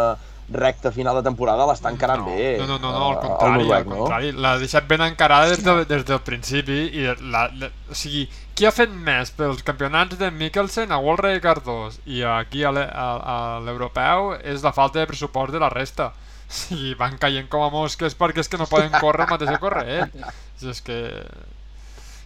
recta 0.49 0.90
final 0.91 1.20
de 1.20 1.24
temporada 1.28 1.66
l'està 1.70 1.91
encarant 1.94 2.24
no, 2.26 2.34
bé. 2.34 2.57
No, 2.60 2.66
no, 2.68 2.78
no, 2.82 2.91
no, 2.91 3.07
al 3.07 3.14
eh, 3.14 3.16
el 3.16 3.24
contrari, 3.24 3.64
noruec, 3.64 3.88
al 3.88 3.95
contrari. 3.95 4.32
L'ha 4.45 4.53
deixat 4.61 4.88
ben 4.90 5.06
encarada 5.06 5.49
des, 5.53 5.64
de, 5.64 5.76
des 5.90 6.06
del 6.10 6.22
principi 6.26 6.80
i 6.90 7.07
la, 7.07 7.48
la, 7.61 7.72
o 7.90 7.98
sigui, 7.98 8.26
qui 8.60 8.68
ha 8.68 8.72
fet 8.76 8.91
més 8.91 9.30
pels 9.36 9.61
campionats 9.64 10.18
de 10.19 10.30
Mikkelsen 10.36 10.91
a 10.91 10.98
Rally 10.99 11.40
Car 11.44 11.61
2 11.64 12.02
i 12.11 12.22
aquí 12.27 12.65
a 12.68 12.72
l'e- 12.76 12.90
a- 12.91 13.22
a 13.34 13.38
l'europeu 13.64 14.34
és 14.44 14.61
la 14.68 14.73
falta 14.76 14.99
de 14.99 15.07
pressupost 15.07 15.53
de 15.56 15.60
la 15.64 15.69
resta. 15.72 16.11
Sigui, 16.49 16.94
van 16.99 17.15
caient 17.22 17.48
com 17.48 17.61
a 17.64 17.69
mosques 17.72 18.15
perquè 18.19 18.44
és 18.44 18.49
que 18.52 18.57
no 18.60 18.68
poden 18.68 18.91
córrer 18.99 19.26
el 19.27 19.31
mateix 19.31 19.52
que 19.56 19.60
corre 19.64 19.84
ell. 20.02 20.11
Si 20.60 20.68
és 20.69 20.81
que... 20.84 20.99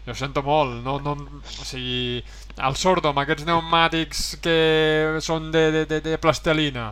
Jo 0.03 0.11
sento 0.19 0.41
molt, 0.43 0.81
no, 0.83 0.97
no, 0.99 1.13
o 1.15 1.63
sigui, 1.63 2.17
el 2.59 2.75
sordo 2.75 3.13
amb 3.13 3.21
aquests 3.21 3.45
pneumàtics 3.45 4.23
que 4.43 4.55
són 5.23 5.45
de, 5.53 5.61
de, 5.71 5.83
de, 5.87 6.01
de 6.03 6.17
plastelina 6.19 6.89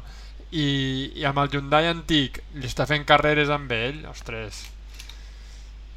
i, 0.52 1.12
i 1.20 1.26
amb 1.28 1.42
el 1.44 1.52
Hyundai 1.52 1.90
antic 1.92 2.40
li 2.56 2.70
està 2.72 2.86
fent 2.88 3.04
carreres 3.10 3.52
amb 3.52 3.72
ell, 3.76 4.06
ostres, 4.14 4.62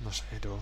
no 0.03 0.11
sé, 0.11 0.27
tu. 0.43 0.59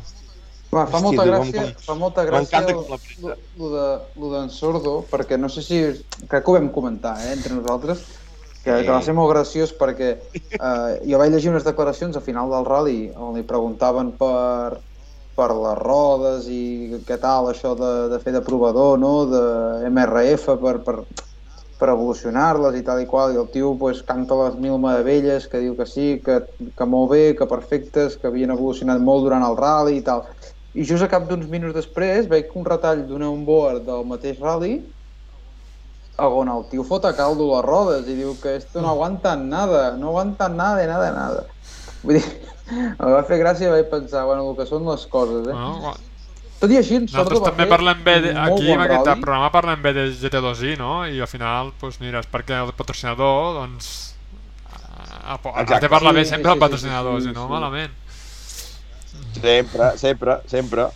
Va, 0.72 0.86
fa 0.88 0.96
Hòstia, 0.96 1.04
molta 1.04 1.24
gràcia, 1.28 1.62
com- 1.62 1.84
fa 1.84 1.94
molta 2.00 2.22
gràcia 2.24 2.60
el- 2.64 4.30
d'en 4.32 4.50
Sordo, 4.50 4.94
perquè 5.10 5.36
no 5.38 5.50
sé 5.52 5.60
si... 5.66 5.80
Crec 6.28 6.44
que 6.46 6.50
ho 6.50 6.54
vam 6.56 6.70
comentar, 6.72 7.18
eh, 7.26 7.32
entre 7.34 7.52
nosaltres, 7.54 8.06
que, 8.64 8.70
que 8.86 8.88
va 8.90 9.02
ser 9.04 9.12
molt 9.12 9.28
graciós 9.34 9.74
perquè 9.76 10.08
eh, 10.38 10.92
jo 11.10 11.18
vaig 11.20 11.34
llegir 11.34 11.50
unes 11.52 11.66
declaracions 11.66 12.16
a 12.16 12.22
final 12.24 12.48
del 12.54 12.64
rally 12.64 13.10
on 13.12 13.36
li 13.36 13.42
preguntaven 13.44 14.14
per, 14.16 14.78
per 15.36 15.50
les 15.58 15.76
rodes 15.82 16.48
i 16.48 17.02
què 17.04 17.18
tal 17.20 17.50
això 17.50 17.74
de, 17.76 17.92
de 18.14 18.22
fer 18.22 18.32
de 18.32 18.40
provador, 18.46 18.96
no?, 19.02 19.26
de 19.28 19.44
MRF 19.90 20.56
per, 20.62 20.78
per, 20.86 20.96
per 21.82 21.90
evolucionar-les 21.90 22.78
i 22.78 22.84
tal 22.86 23.02
i 23.02 23.06
qual, 23.10 23.34
i 23.34 23.40
el 23.42 23.48
tio 23.52 23.74
pues, 23.76 24.00
canta 24.06 24.38
les 24.44 24.56
mil 24.62 24.78
meravelles, 24.80 25.48
que 25.50 25.60
diu 25.60 25.76
que 25.76 25.84
sí, 25.90 26.08
que, 26.24 26.40
que 26.78 26.86
molt 26.86 27.10
bé, 27.12 27.22
que 27.36 27.48
perfectes, 27.50 28.16
que 28.16 28.30
havien 28.30 28.54
evolucionat 28.54 29.02
molt 29.02 29.26
durant 29.26 29.44
el 29.44 29.58
rally 29.58 29.98
i 29.98 30.04
tal. 30.06 30.22
I 30.74 30.84
just 30.88 31.04
a 31.04 31.08
cap 31.12 31.26
d'uns 31.28 31.48
minuts 31.52 31.74
després 31.76 32.28
veig 32.30 32.52
un 32.56 32.64
retall 32.64 33.02
d'un 33.08 33.22
onboard 33.26 33.84
del 33.84 34.06
mateix 34.08 34.38
rally 34.40 34.78
on 36.22 36.48
el 36.48 36.64
tio 36.70 36.84
fot 36.86 37.04
a 37.08 37.12
caldo 37.16 37.48
les 37.50 37.64
rodes 37.64 38.06
i 38.08 38.14
diu 38.14 38.34
que 38.40 38.54
esto 38.56 38.80
no 38.84 38.90
aguantan 38.92 39.48
nada, 39.50 39.96
no 39.96 40.08
aguantan 40.12 40.56
nada, 40.56 40.84
nada, 40.86 41.10
nada. 41.16 41.44
Vull 42.04 42.18
dir, 42.20 42.24
em 43.00 43.10
va 43.16 43.22
fer 43.26 43.38
gràcia 43.40 43.68
i 43.68 43.72
vaig 43.74 43.88
pensar, 43.90 44.24
bueno, 44.28 44.44
el 44.50 44.56
que 44.58 44.66
són 44.68 44.86
les 44.86 45.04
coses, 45.10 45.42
eh? 45.48 45.52
Bueno, 45.52 45.78
gua- 45.82 45.98
Tot 46.62 46.70
i 46.70 46.76
així, 46.78 46.94
en 46.94 47.08
Sordo 47.10 47.24
nosaltres 47.34 47.40
va 47.42 47.48
també 47.50 47.64
fer 47.66 47.72
parlem 47.72 48.02
bé 48.06 48.12
de, 48.22 48.32
aquí 48.38 48.68
bon 48.68 48.76
en 48.76 48.82
aquest 48.84 49.06
rally. 49.08 49.22
programa 49.24 49.48
parlem 49.50 49.80
bé 49.82 49.92
de 49.96 50.04
GT2i, 50.20 50.76
no? 50.78 50.92
I 51.10 51.18
al 51.24 51.26
final, 51.26 51.72
doncs 51.80 51.98
mira, 51.98 52.20
és 52.22 52.28
perquè 52.30 52.60
el 52.62 52.70
patrocinador, 52.78 53.56
doncs, 53.56 53.88
ha, 54.70 55.34
ha, 55.34 55.40
ha 55.42 55.64
Exacte. 55.64 55.80
de 55.82 55.90
parlar 55.90 56.14
bé 56.14 56.22
Sí, 56.24 56.30
sempre 56.36 56.52
sí, 56.52 56.54
el 56.54 56.60
sí, 56.60 56.62
patrocinador, 56.62 57.18
sí, 57.18 57.26
sí, 57.26 57.32
si 57.32 57.34
no, 57.34 57.48
sí. 57.48 57.52
malament. 57.56 57.98
Sempre, 59.40 59.92
sempre, 59.98 60.40
sempre. 60.46 60.88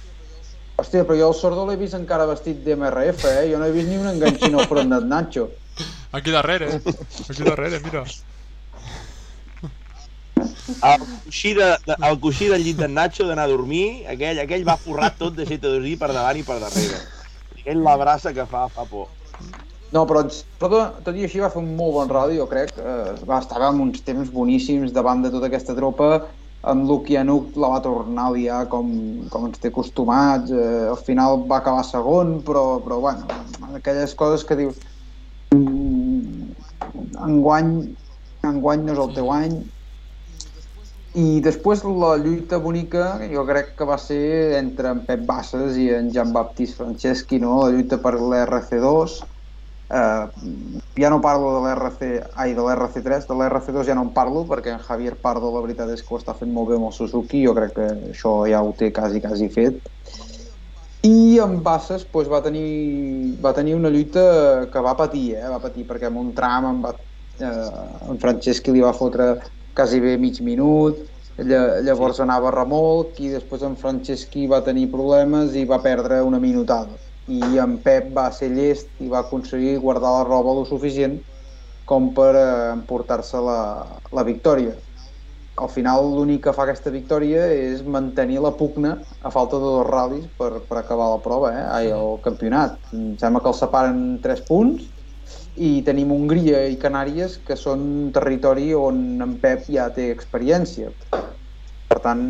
Hòstia, 0.76 1.06
però 1.08 1.16
jo 1.16 1.28
el 1.32 1.36
Sordo 1.38 1.64
l'he 1.64 1.78
vist 1.80 1.96
encara 1.96 2.26
vestit 2.28 2.58
d'MRF, 2.64 3.24
eh? 3.30 3.44
Jo 3.50 3.60
no 3.60 3.68
he 3.68 3.72
vist 3.72 3.88
ni 3.88 3.96
un 3.96 4.10
enganxin 4.10 4.58
al 4.58 4.68
front 4.68 4.92
d'en 4.92 5.08
Nacho. 5.08 5.48
Aquí 6.12 6.32
darrere, 6.34 6.68
aquí 6.76 7.42
darrere, 7.42 7.80
mira. 7.84 8.04
El 10.36 11.00
coixí, 11.24 11.54
de, 11.54 11.68
de, 11.86 11.96
el 12.08 12.18
coixí 12.20 12.48
del 12.52 12.64
llit 12.66 12.80
d'en 12.82 12.92
Nacho 12.92 13.24
d'anar 13.24 13.46
a 13.46 13.52
dormir, 13.54 14.04
aquell, 14.12 14.42
aquell 14.42 14.66
va 14.68 14.76
forrat 14.80 15.16
tot 15.18 15.36
de 15.36 15.46
GT2i 15.48 15.96
per 16.00 16.12
davant 16.12 16.36
i 16.36 16.44
per 16.44 16.58
darrere. 16.60 17.00
Aquell 17.56 17.84
l'abraça 17.86 18.34
que 18.36 18.44
fa, 18.50 18.66
fa 18.68 18.84
por. 18.90 19.08
No, 19.94 20.02
però 20.04 20.26
Sordo, 20.28 20.82
tot 21.06 21.16
i 21.16 21.24
així, 21.24 21.40
va 21.40 21.48
fer 21.52 21.62
un 21.62 21.72
molt 21.78 21.94
bon 21.96 22.34
jo 22.36 22.46
crec. 22.50 22.74
Eh, 22.76 23.14
va 23.24 23.40
estar 23.40 23.62
amb 23.62 23.80
uns 23.80 24.02
temps 24.04 24.28
boníssims 24.28 24.92
davant 24.92 25.22
de 25.24 25.30
tota 25.30 25.48
aquesta 25.48 25.74
tropa. 25.78 26.26
Amb 26.66 26.88
Lukianuk 26.88 27.54
la 27.62 27.70
va 27.76 27.82
tornar 27.84 28.26
a 28.28 28.34
liar 28.34 28.64
com, 28.72 28.88
com 29.30 29.46
ens 29.48 29.62
té 29.62 29.70
acostumats. 29.70 30.50
Eh, 30.50 30.88
al 30.90 30.98
final 31.06 31.44
va 31.50 31.60
acabar 31.60 31.84
segon, 31.86 32.40
però, 32.46 32.64
però 32.82 32.98
bueno, 33.04 33.28
aquelles 33.78 34.16
coses 34.18 34.42
que 34.48 34.58
dius 34.58 34.80
mm, 35.54 36.50
enguany, 37.28 37.72
enguany 38.50 38.84
no 38.86 38.96
és 38.96 39.02
el 39.04 39.14
teu 39.20 39.30
any, 39.34 39.56
i 41.16 41.38
després 41.40 41.80
la 41.86 42.10
lluita 42.20 42.58
bonica 42.60 43.04
jo 43.30 43.42
crec 43.48 43.70
que 43.78 43.86
va 43.88 43.96
ser 43.96 44.58
entre 44.58 44.90
en 44.92 44.98
Pep 45.06 45.22
Bassas 45.28 45.78
i 45.80 45.86
en 45.96 46.10
Jean-Baptiste 46.12 46.82
Franceschi, 46.82 47.38
no? 47.40 47.54
la 47.62 47.70
lluita 47.72 47.96
per 48.02 48.12
l'RC2. 48.18 49.14
Eh, 49.96 50.82
ja 50.96 51.10
no 51.12 51.20
parlo 51.20 51.50
de 51.60 51.74
l'RC, 51.74 52.06
ai, 52.34 52.54
de 52.56 52.62
l'RC3, 52.64 53.26
de 53.28 53.34
l'RC2 53.36 53.84
ja 53.90 53.94
no 53.98 54.06
en 54.06 54.12
parlo 54.16 54.46
perquè 54.48 54.72
en 54.72 54.80
Javier 54.80 55.16
Pardo 55.20 55.50
la 55.52 55.62
veritat 55.64 55.90
és 55.92 56.02
que 56.02 56.14
ho 56.14 56.20
està 56.20 56.34
fent 56.38 56.52
molt 56.52 56.70
bé 56.70 56.78
amb 56.78 56.88
el 56.88 56.94
Suzuki, 56.96 57.42
jo 57.44 57.52
crec 57.56 57.74
que 57.76 57.88
això 58.14 58.32
ja 58.48 58.62
ho 58.64 58.72
té 58.78 58.90
quasi, 58.96 59.20
quasi 59.20 59.50
fet. 59.52 59.82
I 61.06 61.38
en 61.44 61.60
Bassas 61.62 62.06
doncs, 62.08 62.30
va, 62.32 62.40
tenir, 62.42 63.36
va 63.44 63.52
tenir 63.54 63.76
una 63.76 63.92
lluita 63.92 64.24
que 64.72 64.80
va 64.82 64.96
patir, 64.98 65.26
eh? 65.36 65.50
va 65.52 65.60
patir 65.62 65.84
perquè 65.86 66.08
en 66.08 66.16
un 66.22 66.32
tram 66.34 66.70
en, 66.70 66.80
va, 66.82 66.94
eh, 67.38 68.08
en 68.10 68.18
Franceschi 68.22 68.72
li 68.74 68.82
va 68.82 68.94
fotre 68.96 69.34
quasi 69.76 70.00
bé 70.00 70.16
mig 70.18 70.40
minut, 70.40 71.04
lla- 71.44 71.82
llavors 71.84 72.22
anava 72.24 72.48
a 72.48 72.54
remolc 72.56 73.20
i 73.20 73.28
després 73.36 73.62
en 73.68 73.76
Franceschi 73.76 74.46
va 74.48 74.64
tenir 74.64 74.88
problemes 74.90 75.54
i 75.54 75.66
va 75.68 75.82
perdre 75.84 76.22
una 76.24 76.40
minutada 76.40 76.96
i 77.26 77.58
en 77.58 77.78
Pep 77.82 78.12
va 78.14 78.28
ser 78.34 78.50
llest 78.54 78.90
i 79.02 79.08
va 79.10 79.24
aconseguir 79.24 79.78
guardar 79.82 80.12
la 80.18 80.26
roba 80.28 80.54
lo 80.54 80.64
suficient 80.68 81.18
com 81.86 82.10
per 82.14 82.32
eh, 82.34 82.72
emportar-se 82.72 83.40
la, 83.42 83.60
la 84.12 84.24
victòria. 84.26 84.74
Al 85.56 85.70
final 85.72 86.10
l'únic 86.12 86.42
que 86.44 86.52
fa 86.52 86.66
aquesta 86.66 86.92
victòria 86.92 87.46
és 87.48 87.80
mantenir 87.82 88.42
la 88.44 88.52
pugna 88.58 88.96
a 89.22 89.30
falta 89.32 89.56
de 89.56 89.64
dos 89.64 89.86
ral·lis 89.88 90.26
per, 90.38 90.50
per 90.68 90.82
acabar 90.82 91.08
la 91.14 91.22
prova, 91.24 91.52
eh? 91.54 91.64
Ai, 91.78 91.92
el 91.94 92.18
campionat. 92.26 92.76
Em 92.92 93.14
sembla 93.22 93.40
que 93.40 93.50
els 93.54 93.62
separen 93.62 94.02
3 94.26 94.42
punts 94.50 94.84
i 95.56 95.80
tenim 95.86 96.12
Hongria 96.12 96.66
i 96.68 96.76
Canàries 96.76 97.38
que 97.46 97.56
són 97.56 98.10
territori 98.14 98.74
on 98.76 99.00
en 99.24 99.38
Pep 99.40 99.64
ja 99.72 99.88
té 99.94 100.10
experiència. 100.12 100.92
Per 101.88 101.98
tant, 102.04 102.26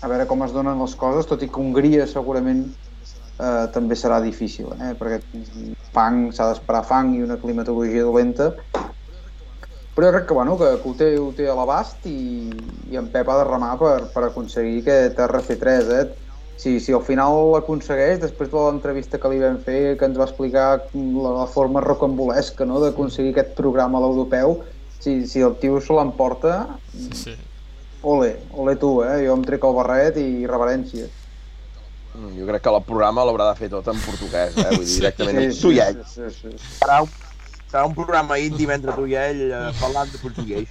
a 0.00 0.08
veure 0.12 0.28
com 0.30 0.44
es 0.46 0.54
donen 0.54 0.78
les 0.80 0.94
coses, 1.00 1.26
tot 1.26 1.42
i 1.42 1.50
que 1.50 1.60
Hongria 1.60 2.06
segurament 2.06 2.68
eh, 3.40 3.66
també 3.74 3.96
serà 3.96 4.20
difícil, 4.22 4.70
eh? 4.76 4.92
perquè 5.00 5.20
fang, 5.96 6.28
s'ha 6.36 6.52
d'esperar 6.52 6.84
fang 6.86 7.14
i 7.16 7.24
una 7.24 7.40
climatologia 7.40 8.04
dolenta, 8.06 8.52
però 9.94 10.06
jo 10.06 10.12
crec 10.14 10.26
que, 10.28 10.34
bueno, 10.34 10.56
que, 10.56 10.68
que 10.80 10.88
ho 10.88 10.94
té, 10.96 11.08
ho 11.18 11.30
té 11.36 11.48
a 11.50 11.54
l'abast 11.58 12.06
i, 12.08 12.50
i 12.92 12.96
en 13.00 13.08
Pep 13.12 13.28
ha 13.28 13.38
de 13.40 13.46
remar 13.48 13.74
per, 13.80 13.96
per 14.14 14.22
aconseguir 14.28 14.80
aquest 14.84 15.18
RC3, 15.26 15.94
eh? 15.98 16.04
Si, 16.60 16.74
si 16.84 16.92
al 16.92 17.00
final 17.00 17.54
l'aconsegueix, 17.54 18.18
després 18.20 18.50
de 18.52 18.60
l'entrevista 18.60 19.18
que 19.18 19.30
li 19.32 19.38
vam 19.40 19.56
fer, 19.64 19.96
que 19.96 20.04
ens 20.04 20.18
va 20.20 20.26
explicar 20.28 20.66
la, 20.92 21.30
la 21.38 21.46
forma 21.48 21.80
rocambolesca 21.80 22.66
no? 22.68 22.82
d'aconseguir 22.82 23.32
aquest 23.32 23.54
programa 23.56 23.96
a 23.96 24.02
l'europeu, 24.04 24.58
si, 25.00 25.22
si 25.26 25.40
el 25.40 25.56
tio 25.62 25.80
se 25.80 25.96
l'emporta, 25.96 26.58
Sí, 26.92 27.08
sí. 27.16 27.36
ole, 28.04 28.34
ole 28.52 28.76
tu, 28.76 28.98
eh? 29.02 29.22
Jo 29.24 29.38
em 29.38 29.44
trec 29.48 29.64
el 29.64 29.76
barret 29.78 30.20
i 30.20 30.44
reverència. 30.48 31.08
Mm, 32.14 32.32
Jo 32.40 32.46
crec 32.48 32.62
que 32.64 32.70
el 32.74 32.82
programa 32.84 33.24
l'haurà 33.24 33.46
de 33.52 33.56
fer 33.58 33.68
tot 33.70 33.86
en 33.92 33.98
portuguès, 34.02 34.56
eh? 34.58 34.68
Vull 34.74 34.84
dir, 34.84 34.94
directament 34.98 35.38
Sí, 35.38 35.52
sí, 35.56 35.60
tu 35.62 35.70
i 35.72 35.80
ell. 35.84 36.00
sí, 36.04 36.26
sí, 36.34 36.50
sí. 36.58 36.72
Serà 36.80 37.00
un, 37.04 37.10
serà 37.70 37.84
un 37.86 37.94
programa 37.94 38.38
íntim 38.42 38.70
entre 38.74 38.92
tu 38.98 39.06
i 39.06 39.14
ell 39.14 39.44
eh, 39.50 39.60
parlant 39.80 40.10
de 40.10 40.18
portuguès. 40.18 40.68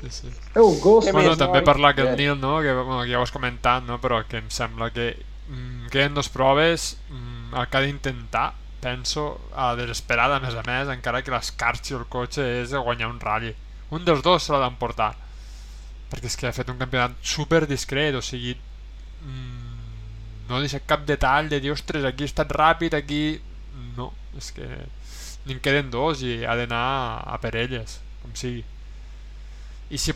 sí, 0.00 0.10
sí. 0.10 0.30
Eu 0.54 0.70
gosto. 0.80 1.12
Bueno, 1.12 1.28
mais 1.30 1.38
també 1.38 1.60
não- 1.60 1.64
parlar 1.68 1.94
que 1.94 2.02
el 2.02 2.16
Nil, 2.16 2.34
no? 2.40 2.60
que, 2.62 2.72
bueno, 2.72 3.02
que 3.04 3.10
ja 3.12 3.18
ho 3.20 3.22
has 3.22 3.32
comentat, 3.32 3.84
no? 3.84 4.00
però 4.00 4.22
que 4.28 4.38
em 4.38 4.48
sembla 4.50 4.90
que 4.90 5.16
mm, 5.48 5.88
queden 5.92 6.14
dos 6.14 6.28
proves 6.28 6.96
mm, 7.10 7.54
el 7.60 7.68
que 7.68 7.76
ha 7.76 7.80
d'intentar 7.84 8.52
penso, 8.84 9.40
a 9.56 9.74
desesperada 9.76 10.36
a 10.36 10.40
més 10.44 10.54
a 10.54 10.62
més, 10.66 10.88
encara 10.92 11.22
que 11.24 11.32
l'escarxi 11.32 11.94
el 11.96 12.04
cotxe 12.12 12.44
és 12.62 12.70
de 12.74 12.78
guanyar 12.84 13.08
un 13.08 13.20
ratll 13.20 13.54
un 13.96 14.04
dels 14.04 14.20
dos 14.22 14.42
se 14.44 14.52
l'ha 14.52 14.60
d'emportar 14.60 15.14
perquè 16.10 16.28
és 16.28 16.36
que 16.36 16.46
ha 16.50 16.52
fet 16.52 16.68
un 16.68 16.76
campionat 16.76 17.14
super 17.22 17.62
discret 17.66 18.14
o 18.14 18.20
sigui 18.20 18.52
mm, 19.24 19.53
no 20.48 20.56
ha 20.56 20.60
deixat 20.60 20.84
cap 20.86 21.04
detall 21.08 21.48
de 21.48 21.60
dir 21.60 21.72
ostres, 21.72 22.04
aquí 22.04 22.24
he 22.24 22.30
estat 22.30 22.50
ràpid, 22.52 22.94
aquí 22.98 23.40
no, 23.96 24.12
és 24.36 24.50
que 24.52 24.66
n'hi 25.46 25.54
en 25.56 25.60
queden 25.64 25.90
dos 25.92 26.22
i 26.24 26.44
ha 26.44 26.54
d'anar 26.56 26.84
a 27.26 27.38
per 27.42 27.54
elles 27.56 27.98
com 28.22 28.32
sigui 28.34 28.64
i 29.90 29.98
si, 30.00 30.14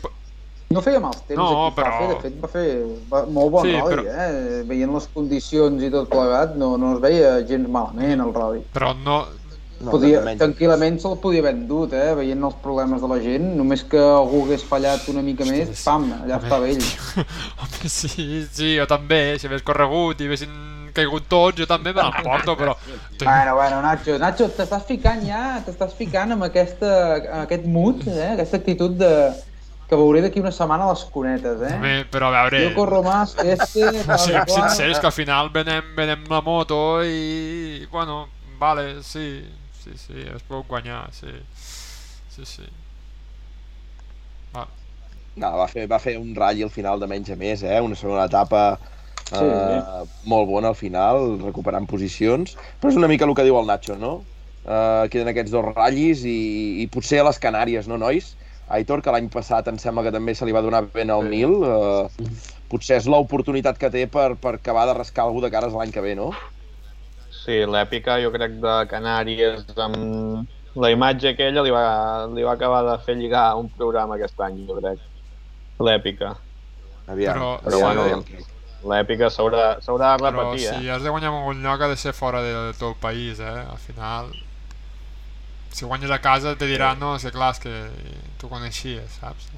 No 0.69 0.83
feia 0.85 0.99
mals 1.01 1.23
temps, 1.25 1.37
No, 1.39 1.45
aquí, 1.49 1.75
va 1.79 1.83
però- 1.83 1.99
fer, 1.99 2.07
de 2.09 2.21
fet 2.21 2.35
va 2.43 2.47
fer 2.47 2.63
va, 3.09 3.23
molt 3.25 3.51
bon 3.55 3.63
sí, 3.65 3.71
rally, 3.73 3.95
però- 3.95 4.03
eh? 4.05 4.63
Veient 4.69 4.91
les 4.93 5.07
condicions 5.15 5.81
i 5.81 5.89
tot 5.89 6.09
plegat, 6.11 6.53
no, 6.61 6.75
no 6.77 6.91
es 6.93 6.99
veia 7.01 7.31
gens 7.49 7.67
malament 7.67 8.21
el 8.21 8.33
rally. 8.35 8.61
però 8.73 8.91
no, 8.99 9.15
No, 9.79 9.93
Podia, 9.93 10.19
tranquil·lament 10.35 10.97
se'l 10.99 11.13
podia 11.23 11.39
haver 11.39 11.53
endut, 11.55 11.93
eh? 11.95 12.09
Veient 12.17 12.41
els 12.43 12.55
problemes 12.63 12.99
de 12.99 13.07
la 13.07 13.19
gent, 13.23 13.45
només 13.55 13.85
que 13.87 13.99
algú 13.99 14.41
hagués 14.43 14.65
fallat 14.67 15.05
una 15.11 15.23
mica 15.23 15.47
més, 15.47 15.71
pam, 15.85 16.09
allà 16.17 16.35
Home, 16.35 16.49
estava 16.49 16.67
ell. 16.67 16.83
Home, 17.63 17.91
sí, 17.99 18.25
sí, 18.51 18.73
jo 18.75 18.87
també, 18.91 19.21
si 19.39 19.47
hagués 19.47 19.63
corregut 19.63 20.19
i 20.19 20.27
haguessin 20.27 20.57
caigut 20.95 21.29
tots, 21.31 21.61
jo 21.61 21.67
també 21.69 21.93
me 21.95 22.03
l'emporto, 22.03 22.55
però... 22.59 22.75
Bueno, 23.19 23.53
bueno, 23.55 23.81
Nacho, 23.83 24.17
Nacho, 24.19 24.49
t'estàs 24.55 24.83
ficant 24.87 25.23
ja, 25.27 25.43
t'estàs 25.63 25.95
ficant 25.95 26.35
amb, 26.35 26.47
aquesta, 26.49 26.89
amb 27.19 27.45
aquest 27.45 27.67
mood, 27.67 28.03
eh? 28.07 28.33
aquesta 28.33 28.59
actitud 28.59 28.95
de, 28.99 29.11
que 29.87 29.99
veuré 29.99 30.25
d'aquí 30.25 30.43
una 30.43 30.51
setmana 30.55 30.89
a 30.89 30.93
les 30.93 31.05
cunetes, 31.13 31.63
eh? 31.67 31.71
Home, 31.77 31.93
però 32.11 32.33
a 32.33 32.35
veure... 32.35 32.65
Jo 32.67 32.75
corro 32.75 32.99
más 33.05 33.37
este... 33.43 33.87
No 34.07 34.19
siguem 34.19 34.43
qual. 34.43 34.67
sincers, 34.69 34.99
que 34.99 35.09
al 35.11 35.15
final 35.15 35.53
venem, 35.55 35.95
venem 35.95 36.27
la 36.31 36.43
moto 36.43 36.99
i... 37.03 37.87
Bueno, 37.91 38.25
vale, 38.59 38.99
sí, 39.07 39.39
sí, 39.89 39.97
sí, 40.07 40.25
es 40.35 40.43
pot 40.47 40.67
guanyar, 40.67 41.07
sí. 41.13 41.31
Sí, 42.29 42.45
sí. 42.45 42.67
Vale. 44.53 44.69
No, 45.39 45.51
va 45.57 45.67
fer, 45.71 45.85
va 45.89 45.99
fer 46.01 46.17
un 46.19 46.33
ratll 46.35 46.63
al 46.65 46.73
final 46.73 46.99
de 46.99 47.07
menys 47.07 47.29
a 47.31 47.37
més, 47.39 47.63
eh? 47.63 47.79
Una 47.81 47.95
segona 47.95 48.25
etapa 48.29 48.63
eh, 49.31 49.37
Sí. 49.39 50.09
molt 50.29 50.47
bona 50.49 50.71
al 50.73 50.75
final, 50.75 51.39
recuperant 51.43 51.85
posicions. 51.87 52.55
Però 52.81 52.89
és 52.91 52.97
una 52.97 53.07
mica 53.07 53.25
el 53.25 53.35
que 53.37 53.45
diu 53.45 53.59
el 53.59 53.67
Nacho, 53.69 53.95
no? 53.95 54.23
Eh, 54.65 55.07
queden 55.13 55.29
aquests 55.31 55.51
dos 55.53 55.65
ratllis 55.73 56.23
i, 56.25 56.81
i 56.83 56.87
potser 56.91 57.21
a 57.21 57.27
les 57.29 57.39
Canàries, 57.39 57.87
no, 57.87 57.97
nois? 57.97 58.35
Aitor, 58.69 59.01
que 59.01 59.09
l'any 59.13 59.29
passat 59.33 59.67
em 59.69 59.77
sembla 59.81 60.03
que 60.05 60.11
també 60.13 60.35
se 60.37 60.45
li 60.45 60.53
va 60.53 60.61
donar 60.61 60.83
ben 60.93 61.09
al 61.09 61.25
Nil, 61.29 61.55
eh, 61.65 62.27
potser 62.69 62.99
és 62.99 63.07
l'oportunitat 63.09 63.79
que 63.81 63.89
té 63.89 64.05
per, 64.07 64.35
per 64.37 64.55
acabar 64.59 64.85
de 64.89 64.93
rascar 64.99 65.25
algú 65.25 65.41
de 65.41 65.49
cares 65.53 65.73
l'any 65.73 65.93
que 65.93 66.01
ve, 66.05 66.13
no? 66.19 66.31
Sí, 67.39 67.55
l'èpica 67.65 68.17
jo 68.21 68.31
crec 68.33 68.57
de 68.61 68.73
Canàries 68.91 69.63
amb 69.79 70.47
la 70.79 70.89
imatge 70.91 71.31
aquella 71.33 71.63
li 71.65 71.71
va, 71.73 72.27
li 72.35 72.43
va 72.45 72.53
acabar 72.53 72.83
de 72.85 72.97
fer 73.05 73.15
lligar 73.19 73.55
un 73.57 73.69
programa 73.73 74.15
aquest 74.19 74.39
any, 74.45 74.65
jo 74.67 74.77
crec. 74.81 74.99
L'èpica. 75.79 76.35
Aviam, 77.07 77.37
Però- 77.39 77.59
però 77.63 77.79
bueno, 77.81 78.01
aviam. 78.03 78.23
L'èpica 78.89 79.27
s'haurà 79.29 79.73
de 79.79 79.87
Però 79.89 80.29
repetir, 80.31 80.67
si 80.67 80.85
eh? 80.87 80.91
has 80.91 81.03
de 81.03 81.09
guanyar 81.09 81.31
en 81.33 81.39
algun 81.39 81.63
lloc 81.63 81.81
ha 81.81 81.87
de 81.91 81.97
ser 81.97 82.13
fora 82.13 82.41
de, 82.41 82.53
de 82.53 82.73
tot 82.77 82.93
el 82.93 82.99
país, 83.01 83.39
eh? 83.39 83.65
Al 83.71 83.77
final... 83.77 84.29
Si 85.71 85.85
guanyes 85.85 86.11
a 86.11 86.19
casa 86.19 86.55
te 86.57 86.65
diran, 86.65 86.97
no, 86.99 87.15
és 87.15 87.23
que 87.23 87.31
clar, 87.31 87.51
és 87.53 87.59
que 87.61 87.73
tu 88.41 88.49
coneixies, 88.49 89.19
saps? 89.19 89.49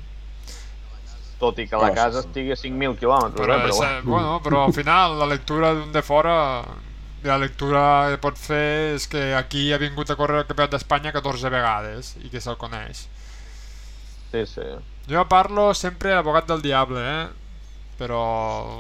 Tot 1.40 1.58
i 1.58 1.68
que 1.70 1.78
la 1.80 1.90
sí, 1.90 1.96
casa 1.96 2.22
sí. 2.22 2.28
estigui 2.28 2.52
a 2.54 2.58
5.000 2.60 2.98
quilòmetres, 3.00 3.42
Però, 3.42 3.56
eh? 3.56 3.62
Però 3.64 3.70
és, 3.72 3.78
bueno. 3.78 3.98
eh, 3.98 4.02
bueno, 4.06 4.40
però 4.44 4.64
al 4.66 4.74
final 4.74 5.18
la 5.20 5.26
lectura 5.32 5.74
d'un 5.74 5.92
de 5.92 6.02
fora 6.06 6.36
la 7.24 7.38
lectura 7.38 7.84
que 8.12 8.20
pot 8.22 8.38
fer 8.40 8.96
és 8.96 9.08
que 9.10 9.32
aquí 9.38 9.70
ha 9.74 9.80
vingut 9.82 10.10
a 10.10 10.18
córrer 10.18 10.42
el 10.42 10.48
Campionat 10.50 10.74
d'Espanya 10.74 11.14
14 11.14 11.52
vegades 11.54 12.16
i 12.22 12.32
que 12.34 12.42
se'l 12.42 12.58
coneix. 12.62 13.06
Sí, 14.32 14.46
sí. 14.48 14.68
Jo 15.12 15.26
parlo 15.30 15.72
sempre 15.76 16.16
abogat 16.16 16.48
del 16.50 16.64
diable, 16.64 17.02
eh? 17.02 17.26
Però 18.00 18.22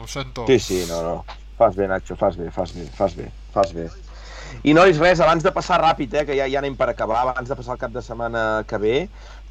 ho 0.01 0.07
sento. 0.07 0.47
Sí, 0.47 0.59
sí, 0.59 0.85
no, 0.89 1.01
no. 1.05 1.41
Fas 1.57 1.75
bé, 1.77 1.87
Nacho, 1.87 2.15
fas 2.17 2.37
bé, 2.39 2.49
fas 2.49 2.73
bé, 2.73 2.87
fas 2.97 3.15
bé, 3.15 3.27
fas 3.53 3.73
bé. 3.77 3.89
I 4.67 4.73
nois, 4.75 4.97
res, 4.99 5.21
abans 5.23 5.43
de 5.45 5.51
passar 5.53 5.77
ràpid, 5.81 6.15
eh, 6.17 6.25
que 6.27 6.35
ja, 6.35 6.47
ja 6.49 6.59
anem 6.59 6.73
per 6.79 6.89
acabar, 6.91 7.21
abans 7.21 7.47
de 7.49 7.55
passar 7.55 7.75
el 7.77 7.81
cap 7.83 7.93
de 7.93 8.01
setmana 8.03 8.63
que 8.67 8.79
ve, 8.81 8.95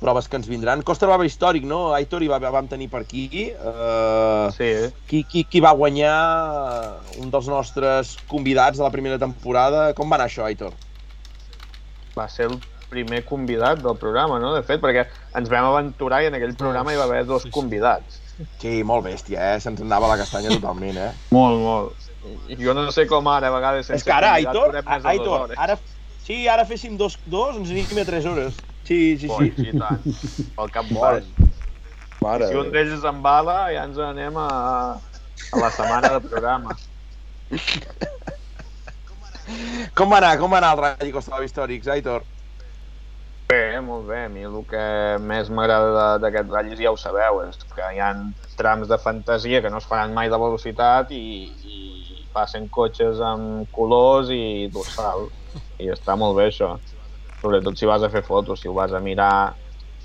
proves 0.01 0.29
que 0.29 0.39
ens 0.41 0.49
vindran. 0.49 0.83
Costa 0.87 1.07
Brava 1.07 1.27
històric, 1.29 1.67
no? 1.69 1.93
Aitor, 1.97 2.25
i 2.25 2.29
va, 2.33 2.39
vam 2.41 2.69
tenir 2.71 2.89
per 2.93 3.03
aquí. 3.05 3.27
Uh, 3.61 4.49
Sí, 4.57 4.71
qui, 5.11 5.23
qui, 5.29 5.45
qui 5.45 5.61
va 5.61 5.73
guanyar 5.77 6.15
un 7.21 7.31
dels 7.31 7.49
nostres 7.53 8.17
convidats 8.31 8.81
de 8.81 8.85
la 8.87 8.91
primera 8.95 9.19
temporada? 9.21 9.91
Com 9.95 10.11
va 10.11 10.17
anar 10.21 10.31
això, 10.31 10.47
Aitor? 10.49 10.73
va 12.17 12.27
ser 12.29 12.49
el 12.51 12.57
primer 12.91 13.21
convidat 13.25 13.79
del 13.85 13.95
programa, 13.97 14.41
no? 14.43 14.51
De 14.57 14.65
fet, 14.67 14.81
perquè 14.83 15.05
ens 15.39 15.49
vam 15.49 15.69
aventurar 15.69 16.25
i 16.25 16.27
en 16.29 16.35
aquell 16.37 16.57
programa 16.59 16.93
hi 16.93 16.99
va 16.99 17.05
haver 17.07 17.23
dos 17.29 17.47
convidats. 17.55 18.19
Sí, 18.59 18.81
molt 18.85 19.05
bèstia, 19.07 19.53
eh? 19.55 19.61
Se'ns 19.63 19.81
anava 19.85 20.09
la 20.11 20.17
castanya 20.19 20.51
totalment, 20.57 20.97
eh? 20.99 21.13
Molt, 21.37 21.61
molt. 21.63 22.09
Jo 22.61 22.75
no 22.77 22.89
sé 22.93 23.07
com 23.09 23.29
ara, 23.33 23.49
a 23.49 23.55
vegades, 23.55 23.89
És 23.95 24.03
que 24.05 24.13
ara, 24.13 24.35
Aitor, 24.37 24.75
Aitor, 24.85 25.47
hores. 25.47 25.57
ara, 25.61 25.79
sí, 26.27 26.43
ara 26.51 26.67
féssim 26.69 26.99
dos, 27.01 27.15
dos, 27.31 27.55
ens 27.57 27.71
aniríem 27.71 28.03
a 28.03 28.05
tres 28.11 28.27
hores. 28.29 28.59
Sí, 28.91 29.19
sí, 29.23 29.29
sí. 29.31 29.53
i 29.71 29.73
tant. 29.79 30.03
Pel 30.59 30.71
cap 30.75 30.89
baix. 30.91 31.29
Mare. 32.21 32.49
Si 32.51 32.57
un 32.59 32.73
d'ells 32.75 33.05
en 33.07 33.21
bala, 33.23 33.59
ja 33.71 33.85
ens 33.87 33.99
anem 34.03 34.35
a, 34.43 34.49
a 34.99 35.61
la 35.63 35.71
setmana 35.77 36.11
de 36.17 36.21
programa. 36.27 36.75
Com 39.99 40.11
va 40.13 40.19
anar, 40.21 40.35
com 40.39 40.53
va 40.53 40.59
anar 40.61 40.75
el 40.77 40.81
Rally 40.83 41.13
Costa 41.15 41.33
Brava 41.33 41.47
Històrics, 41.47 41.89
Aitor? 41.91 42.23
Bé, 43.51 43.81
molt 43.83 44.05
bé. 44.07 44.21
A 44.27 44.31
mi 44.31 44.45
el 44.47 44.59
que 44.71 44.83
més 45.27 45.49
m'agrada 45.51 45.89
de- 45.97 46.21
d'aquest 46.23 46.53
ratllis 46.55 46.79
ja 46.83 46.93
ho 46.93 46.99
sabeu, 47.01 47.41
és 47.49 47.59
que 47.75 47.89
hi 47.97 47.99
ha 47.99 48.11
trams 48.59 48.87
de 48.91 48.99
fantasia 49.03 49.63
que 49.65 49.71
no 49.73 49.79
es 49.83 49.89
faran 49.91 50.15
mai 50.15 50.31
de 50.31 50.39
velocitat 50.39 51.11
i, 51.17 51.23
i 51.67 52.27
passen 52.35 52.69
cotxes 52.71 53.19
amb 53.33 53.67
colors 53.75 54.31
i 54.31 54.69
dorsal. 54.71 55.27
I 55.83 55.91
està 55.91 56.15
molt 56.21 56.37
bé 56.39 56.47
això. 56.53 56.77
Sobretot 57.43 57.79
si 57.79 57.89
vas 57.91 58.03
a 58.05 58.11
fer 58.13 58.23
fotos, 58.27 58.61
si 58.61 58.69
ho 58.69 58.75
vas 58.77 58.93
a 58.93 59.01
mirar, 59.05 59.57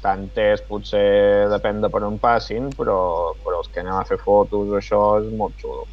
tant 0.06 0.28
és, 0.42 0.62
potser 0.70 1.48
depèn 1.52 1.82
de 1.84 1.90
per 1.94 2.04
on 2.08 2.20
passin, 2.22 2.72
però, 2.78 3.00
però 3.44 3.62
els 3.62 3.72
que 3.74 3.82
anem 3.84 3.98
a 4.00 4.06
fer 4.10 4.20
fotos, 4.24 4.74
això 4.80 5.02
és 5.22 5.30
molt 5.42 5.58
xulo. 5.62 5.88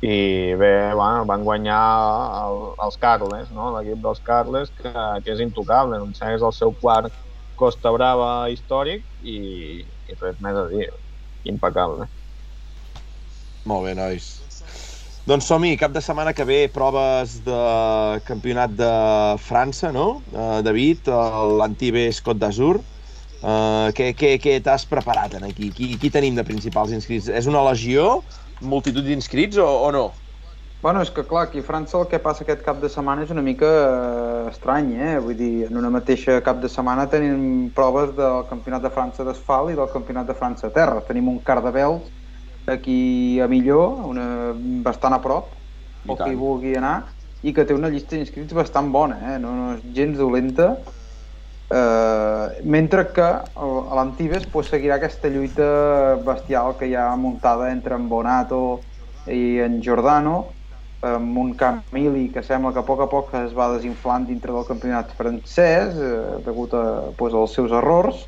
I 0.00 0.54
bé, 0.60 0.72
bueno, 0.94 1.24
van 1.26 1.44
guanyar 1.46 1.80
el, 2.42 2.60
els 2.86 2.98
Carles, 3.02 3.50
no? 3.54 3.72
l'equip 3.74 4.02
dels 4.04 4.20
Carles, 4.22 4.70
que, 4.78 4.92
que 5.24 5.34
és 5.34 5.42
intocable, 5.42 5.98
em 5.98 6.12
sembla 6.14 6.36
és 6.38 6.44
el 6.50 6.54
seu 6.54 6.74
quart 6.84 7.10
Costa 7.58 7.90
Brava 7.94 8.30
històric 8.54 9.04
i, 9.18 9.38
i 9.82 10.18
res 10.22 10.38
més 10.44 10.58
a 10.60 10.68
dir, 10.70 10.86
impecable. 11.50 12.06
Molt 13.66 13.88
bé, 13.88 13.94
nois. 13.98 14.47
Doncs 15.28 15.44
som-hi, 15.44 15.74
cap 15.76 15.92
de 15.92 16.00
setmana 16.00 16.32
que 16.32 16.44
ve, 16.48 16.70
proves 16.72 17.34
de 17.44 17.56
campionat 18.24 18.72
de 18.72 18.92
França, 19.44 19.90
no? 19.92 20.22
Uh, 20.32 20.62
David, 20.64 21.10
l'Antibes 21.58 22.22
Côte 22.24 22.40
d'Azur. 22.40 22.78
Uh, 23.42 23.92
què 23.92 24.14
què, 24.16 24.30
què 24.40 24.54
t'has 24.64 24.86
preparat 24.88 25.36
en 25.36 25.44
aquí? 25.50 25.68
Qui, 25.76 25.90
qui 26.00 26.08
tenim 26.14 26.38
de 26.38 26.46
principals 26.48 26.94
inscrits? 26.96 27.28
És 27.28 27.44
una 27.50 27.60
legió? 27.66 28.22
Multitud 28.64 29.04
d'inscrits 29.04 29.60
o, 29.60 29.66
o 29.68 29.90
no? 29.92 30.06
Bueno, 30.80 31.02
és 31.04 31.12
que 31.12 31.26
clar, 31.28 31.44
aquí 31.50 31.60
a 31.60 31.66
França 31.66 31.98
el 32.00 32.08
que 32.08 32.22
passa 32.24 32.46
aquest 32.46 32.64
cap 32.64 32.80
de 32.80 32.88
setmana 32.88 33.26
és 33.26 33.34
una 33.34 33.44
mica 33.44 33.68
eh, 33.68 34.42
estrany, 34.54 34.94
eh? 34.96 35.18
Vull 35.20 35.36
dir, 35.36 35.66
en 35.68 35.76
una 35.76 35.92
mateixa 35.92 36.38
cap 36.46 36.62
de 36.62 36.72
setmana 36.72 37.04
tenim 37.12 37.68
proves 37.76 38.16
del 38.16 38.46
Campionat 38.48 38.88
de 38.88 38.94
França 38.96 39.28
d'asfalt 39.28 39.74
i 39.74 39.76
del 39.76 39.92
Campionat 39.92 40.32
de 40.32 40.38
França 40.40 40.70
a 40.70 40.76
terra. 40.80 41.04
Tenim 41.04 41.28
un 41.34 41.42
Cardabels 41.44 42.08
aquí 42.68 43.40
a 43.40 43.48
Millor, 43.48 44.04
una, 44.08 44.52
bastant 44.84 45.16
a 45.16 45.22
prop, 45.24 45.50
o 46.06 46.16
qui 46.16 46.36
vulgui 46.38 46.76
anar, 46.78 47.08
i 47.42 47.54
que 47.54 47.64
té 47.66 47.74
una 47.74 47.90
llista 47.92 48.16
d'inscrits 48.16 48.54
bastant 48.56 48.90
bona, 48.94 49.18
eh? 49.34 49.38
no, 49.42 49.54
no 49.54 49.72
és 49.76 49.84
gens 49.94 50.18
dolenta. 50.18 50.72
Eh, 51.68 52.62
mentre 52.64 53.04
que 53.12 53.26
l'Antibes 53.94 54.46
pues, 54.52 54.70
seguirà 54.72 54.96
aquesta 54.96 55.28
lluita 55.28 55.66
bestial 56.24 56.78
que 56.78 56.88
hi 56.88 56.94
ha 56.96 57.10
muntada 57.20 57.68
entre 57.72 57.98
en 57.98 58.08
Bonato 58.08 58.80
i 59.28 59.58
en 59.60 59.82
Giordano, 59.84 60.46
amb 61.04 61.36
un 61.38 61.52
Camili 61.54 62.26
que 62.34 62.42
sembla 62.42 62.72
que 62.72 62.80
a 62.80 62.86
poc 62.86 63.04
a 63.04 63.06
poc 63.10 63.30
es 63.38 63.52
va 63.54 63.68
desinflant 63.76 64.26
dintre 64.26 64.50
del 64.50 64.66
campionat 64.66 65.12
francès 65.14 65.94
eh, 65.94 66.40
degut 66.46 66.74
a, 66.74 67.12
pues, 67.18 67.36
als 67.36 67.54
seus 67.54 67.70
errors 67.70 68.24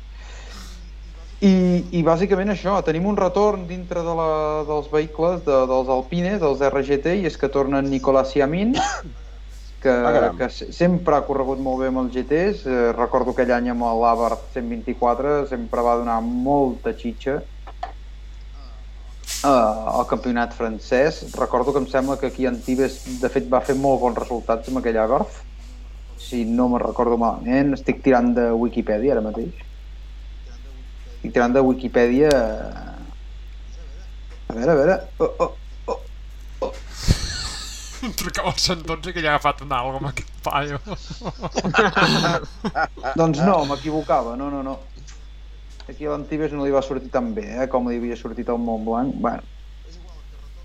i, 1.41 1.51
i 1.97 2.03
bàsicament 2.05 2.51
això, 2.53 2.75
tenim 2.85 3.05
un 3.09 3.17
retorn 3.17 3.63
dintre 3.69 4.03
de 4.05 4.13
la, 4.17 4.27
dels 4.67 4.87
vehicles 4.91 5.41
de, 5.47 5.57
dels 5.71 5.89
Alpines, 5.89 6.39
dels 6.43 6.61
RGT 6.67 7.15
i 7.21 7.25
és 7.29 7.37
que 7.41 7.49
tornen 7.49 7.89
Nicolás 7.89 8.31
Siamin 8.35 8.75
que, 9.81 9.89
Ah, 9.89 10.29
que 10.37 10.49
se- 10.53 10.67
sempre 10.73 11.15
ha 11.17 11.23
corregut 11.25 11.57
molt 11.59 11.81
bé 11.81 11.87
amb 11.89 12.03
els 12.03 12.13
GTs 12.13 12.65
eh, 12.69 12.91
recordo 12.93 13.33
aquell 13.33 13.51
any 13.55 13.71
amb 13.73 13.81
l'Abarth 14.03 14.51
124 14.53 15.47
sempre 15.49 15.81
va 15.81 15.95
donar 15.97 16.19
molta 16.21 16.93
xitxa 16.93 17.39
eh, 19.41 19.47
al 19.49 20.05
campionat 20.07 20.53
francès. 20.53 21.23
Recordo 21.33 21.73
que 21.73 21.79
em 21.81 21.87
sembla 21.89 22.19
que 22.21 22.27
aquí 22.29 22.45
Antibes, 22.45 22.99
de 23.21 23.29
fet, 23.33 23.49
va 23.49 23.61
fer 23.65 23.73
molt 23.75 23.99
bons 24.03 24.17
resultats 24.21 24.69
amb 24.69 24.77
aquell 24.83 24.99
Agarth. 25.01 25.41
Si 26.21 26.43
no 26.45 26.67
me'n 26.69 26.83
recordo 26.85 27.17
malament, 27.17 27.73
estic 27.73 28.03
tirant 28.05 28.35
de 28.37 28.51
Wikipedia 28.53 29.15
ara 29.17 29.25
mateix. 29.25 29.57
Estic 31.21 31.35
tirant 31.35 31.53
de 31.53 31.61
Wikipedia... 31.61 32.29
A 34.49 34.53
veure, 34.57 34.71
a 34.71 34.75
veure... 34.75 34.95
Oh, 35.21 35.35
oh. 35.37 36.71
Trucava 38.17 38.49
al 38.49 38.57
112 38.57 39.13
que 39.13 39.21
ja 39.21 39.29
ha 39.29 39.35
agafat 39.35 39.61
un 39.61 39.75
algo 39.77 39.99
amb 39.99 40.09
aquest 40.09 40.31
paio. 40.41 40.79
Doncs 43.21 43.43
no, 43.45 43.59
m'equivocava, 43.69 44.33
no, 44.39 44.49
no, 44.49 44.63
no. 44.65 44.73
Aquí 45.85 46.09
a 46.09 46.15
l'Antibes 46.15 46.55
no 46.57 46.65
li 46.65 46.73
va 46.73 46.81
sortir 46.81 47.13
tan 47.13 47.35
bé, 47.37 47.45
eh, 47.53 47.69
com 47.69 47.85
li 47.85 47.99
havia 48.01 48.17
sortit 48.17 48.49
al 48.49 48.57
Montblanc. 48.57 49.13
Bueno, 49.21 49.45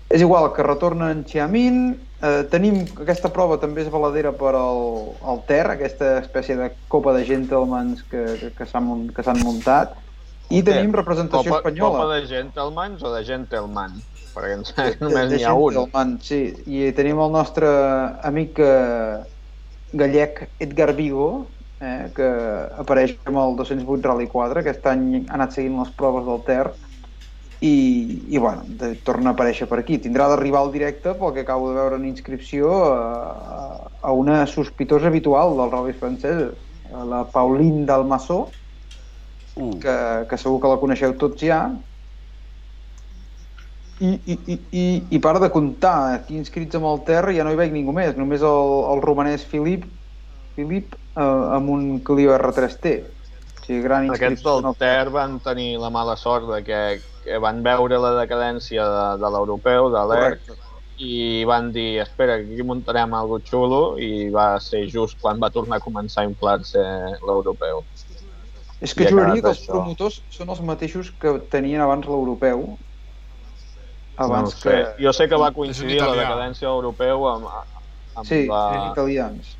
és 0.09 0.25
igual 0.25 0.49
que 0.57 0.65
retorna 0.65 1.11
en 1.13 1.21
Xiamin, 1.29 1.79
eh, 2.17 2.41
tenim 2.49 2.81
aquesta 3.03 3.29
prova 3.29 3.59
també 3.61 3.85
és 3.85 3.93
valedera 3.93 4.33
per 4.33 4.55
al, 4.57 4.83
al 5.21 5.45
Ter, 5.45 5.67
aquesta 5.69 6.15
espècie 6.23 6.57
de 6.57 6.73
copa 6.89 7.13
de 7.13 7.21
gentlemans 7.29 8.01
que, 8.09 8.25
que, 8.41 8.53
que 8.57 8.69
s'han 8.73 9.45
muntat, 9.45 9.93
i 10.49 10.61
tenim 10.63 10.93
representació 10.95 11.51
Copa, 11.51 11.59
espanyola. 11.59 12.03
Copa 12.03 12.15
de 12.15 12.27
gentlemans 12.29 13.03
o 13.03 13.11
de 13.13 13.23
gentleman? 13.27 13.97
Perquè 14.35 14.55
de, 14.61 14.87
només 15.03 15.31
n'hi 15.33 15.43
ha 15.43 15.53
un. 15.57 16.17
sí. 16.23 16.41
I 16.65 16.91
tenim 16.97 17.19
el 17.23 17.33
nostre 17.35 17.69
amic 18.27 18.59
eh, 18.63 19.23
gallec 19.97 20.45
Edgar 20.63 20.93
Vigo, 20.95 21.47
eh, 21.81 22.09
que 22.15 22.27
apareix 22.79 23.17
amb 23.25 23.41
el 23.43 23.57
208 23.59 24.07
Rally 24.07 24.27
4, 24.31 24.61
aquest 24.63 24.85
any 24.91 25.07
ha 25.25 25.39
anat 25.39 25.57
seguint 25.57 25.79
les 25.81 25.91
proves 25.99 26.27
del 26.27 26.43
Ter, 26.47 26.67
i, 27.59 28.21
i 28.29 28.37
bueno, 28.37 28.61
de, 28.79 28.93
torna 29.01 29.31
a 29.31 29.35
aparèixer 29.35 29.67
per 29.69 29.79
aquí. 29.81 29.97
Tindrà 30.01 30.29
de 30.29 30.37
rival 30.39 30.71
directe, 30.73 31.15
pel 31.17 31.33
que 31.33 31.43
acabo 31.45 31.71
de 31.71 31.79
veure 31.79 31.97
en 31.97 32.05
inscripció, 32.05 32.71
a, 32.93 33.89
a 34.01 34.13
una 34.13 34.45
sospitosa 34.47 35.09
habitual 35.09 35.57
del 35.57 35.73
rally 35.73 35.97
francès, 35.97 36.53
la 37.09 37.25
Pauline 37.33 37.85
Dalmassó, 37.89 38.45
Uh, 39.57 39.73
que, 39.81 39.93
que 40.29 40.37
segur 40.37 40.61
que 40.61 40.69
la 40.69 40.77
coneixeu 40.81 41.15
tots 41.17 41.41
ja. 41.41 41.63
I, 43.97 44.11
i, 44.29 44.35
i, 44.37 44.55
i, 44.69 44.85
i 45.17 45.19
para 45.19 45.41
de 45.41 45.49
comptar, 45.49 46.19
aquí 46.19 46.37
inscrits 46.37 46.77
amb 46.77 46.85
el 46.85 46.99
Terra 47.07 47.33
ja 47.33 47.45
no 47.45 47.49
hi 47.53 47.57
veig 47.57 47.73
ningú 47.73 47.95
més, 47.97 48.13
només 48.19 48.45
el, 48.45 48.73
el 48.93 49.01
romanès 49.01 49.45
Filip, 49.49 49.87
Filip 50.53 50.93
eh, 50.93 51.23
amb 51.57 51.73
un 51.73 51.87
Clio 52.05 52.35
R3T. 52.37 52.93
O 53.01 53.65
sigui, 53.65 53.81
gran 53.81 54.05
Aquests 54.13 54.37
inscripció. 54.37 54.59
del 54.61 54.77
Ter 54.77 55.09
van 55.15 55.39
tenir 55.43 55.71
la 55.81 55.89
mala 55.89 56.13
sort 56.15 56.45
de 56.53 56.61
que, 56.67 56.81
que 57.25 57.41
van 57.41 57.63
veure 57.65 57.97
la 57.99 58.13
decadència 58.19 58.85
de, 58.85 59.03
de 59.23 59.33
l'europeu, 59.33 59.89
de 59.91 60.05
l'ERC, 60.13 60.53
i 61.01 61.43
van 61.49 61.71
dir, 61.73 61.99
espera, 62.05 62.37
que 62.37 62.53
aquí 62.53 62.65
muntarem 62.65 63.17
algo 63.17 63.41
xulo, 63.45 63.81
i 63.97 64.29
va 64.33 64.55
ser 64.61 64.85
just 64.93 65.17
quan 65.21 65.41
va 65.41 65.49
tornar 65.53 65.81
a 65.81 65.83
començar 65.83 66.23
a 66.23 66.29
inflar-se 66.29 66.85
l'europeu. 67.25 67.83
És 68.81 68.93
que 68.93 69.07
juraria 69.09 69.41
que 69.41 69.49
els 69.49 69.61
això. 69.63 69.71
promotors 69.73 70.19
són 70.29 70.49
els 70.53 70.61
mateixos 70.61 71.09
que 71.21 71.39
tenien 71.49 71.81
abans 71.81 72.05
l'europeu. 72.05 72.77
Abans 74.17 74.53
no 74.53 74.57
ho 74.57 74.61
que... 74.61 74.69
sé. 74.69 75.03
Jo 75.03 75.13
sé 75.13 75.27
que 75.29 75.39
va 75.41 75.51
coincidir 75.53 75.99
la 76.01 76.13
decadència 76.17 76.67
europeu 76.69 77.27
amb, 77.29 77.47
amb, 78.17 78.25
Sí, 78.25 78.45
la, 78.49 78.61
eren 78.73 78.91
italians. 78.91 79.55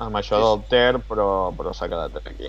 amb 0.00 0.16
això 0.16 0.38
del 0.40 0.62
Ter, 0.70 0.98
però, 1.06 1.28
però 1.56 1.74
s'ha 1.76 1.88
quedat 1.92 2.16
aquí. 2.24 2.48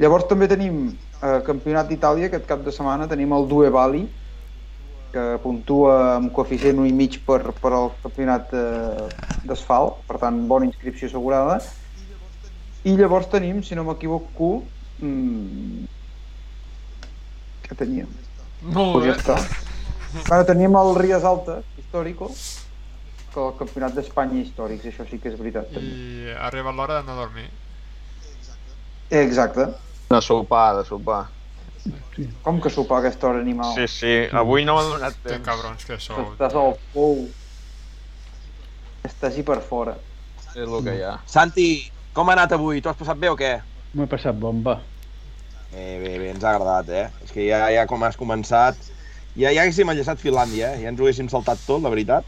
Llavors 0.00 0.28
també 0.30 0.46
tenim 0.48 0.76
eh, 1.20 1.40
Campionat 1.44 1.88
d'Itàlia, 1.90 2.28
aquest 2.30 2.46
cap 2.48 2.62
de 2.64 2.72
setmana 2.72 3.08
tenim 3.10 3.32
el 3.36 3.48
Due 3.50 3.68
Bali, 3.74 4.04
que 5.12 5.24
puntua 5.42 5.96
amb 6.20 6.30
coeficient 6.32 6.78
1 6.78 6.86
i 6.86 6.92
mig 6.94 7.18
per, 7.26 7.40
per 7.58 7.72
al 7.74 7.90
campionat 8.04 8.52
eh, 8.54 9.08
d'asfalt, 9.42 10.04
per 10.06 10.20
tant, 10.22 10.38
bona 10.48 10.68
inscripció 10.68 11.08
assegurada. 11.10 11.58
I 12.84 12.94
llavors 12.96 13.28
tenim, 13.28 13.62
si 13.62 13.74
no 13.76 13.84
m'equivoco, 13.84 14.62
mmm, 15.02 15.84
què 17.66 17.76
teníem? 17.76 18.08
Molt 18.62 18.92
Pues 18.98 19.06
ja 19.06 19.12
bé. 19.12 19.20
està. 19.20 19.36
Bueno, 20.28 20.44
teníem 20.48 20.74
el 20.76 20.94
Ries 20.96 21.24
Alta, 21.24 21.60
històrico, 21.78 22.30
que 23.34 23.40
el 23.46 23.52
campionat 23.58 23.94
d'Espanya 23.94 24.40
històrics, 24.40 24.84
això 24.90 25.04
sí 25.08 25.18
que 25.22 25.28
és 25.30 25.36
veritat. 25.38 25.68
També. 25.70 25.86
I 25.86 26.32
ha 26.34 26.46
arribat 26.48 26.74
l'hora 26.74 26.94
d'anar 26.98 27.12
a 27.12 27.20
dormir. 27.26 27.48
Exacte. 29.10 29.68
De 30.10 30.20
sopar, 30.22 30.76
de 30.80 30.84
sopar. 30.88 31.26
Com 32.42 32.58
que 32.60 32.68
sopar 32.70 32.98
a 32.98 33.00
aquesta 33.04 33.28
hora 33.28 33.40
animal? 33.40 33.72
Sí, 33.74 33.86
sí, 33.88 34.14
avui 34.36 34.64
no 34.64 34.74
m'ha 34.76 34.82
donat 34.88 35.14
Que 35.22 35.28
temps. 35.36 35.44
cabrons 35.46 35.84
que 35.84 35.98
sou. 36.00 36.32
Estàs 36.34 36.54
al 36.54 36.74
pou. 36.92 37.28
Estàs 39.04 39.38
hi 39.38 39.42
per 39.46 39.60
fora. 39.64 39.94
És 40.50 40.66
el 40.66 40.82
que 40.84 40.96
hi 40.98 41.02
ha. 41.06 41.14
Santi, 41.26 41.68
com 42.16 42.28
ha 42.28 42.36
anat 42.36 42.54
avui? 42.56 42.80
T'ho 42.80 42.92
has 42.92 42.98
passat 42.98 43.18
bé 43.20 43.30
o 43.32 43.36
què? 43.38 43.56
M'ho 43.94 44.06
he 44.06 44.10
passat 44.10 44.38
bomba. 44.38 44.78
Bé, 45.70 45.84
bé, 46.02 46.16
bé, 46.18 46.30
ens 46.32 46.42
ha 46.42 46.54
agradat, 46.54 46.90
eh? 46.90 47.06
És 47.24 47.30
que 47.34 47.46
ja, 47.46 47.62
ja 47.74 47.86
com 47.90 48.02
has 48.06 48.18
començat... 48.18 48.78
Ja, 49.38 49.52
ja 49.54 49.62
haguéssim 49.62 49.90
enllaçat 49.92 50.18
Finlàndia, 50.18 50.72
eh? 50.74 50.82
Ja 50.82 50.90
ens 50.90 50.98
ho 50.98 51.06
haguéssim 51.06 51.28
saltat 51.30 51.60
tot, 51.66 51.82
la 51.84 51.92
veritat. 51.92 52.26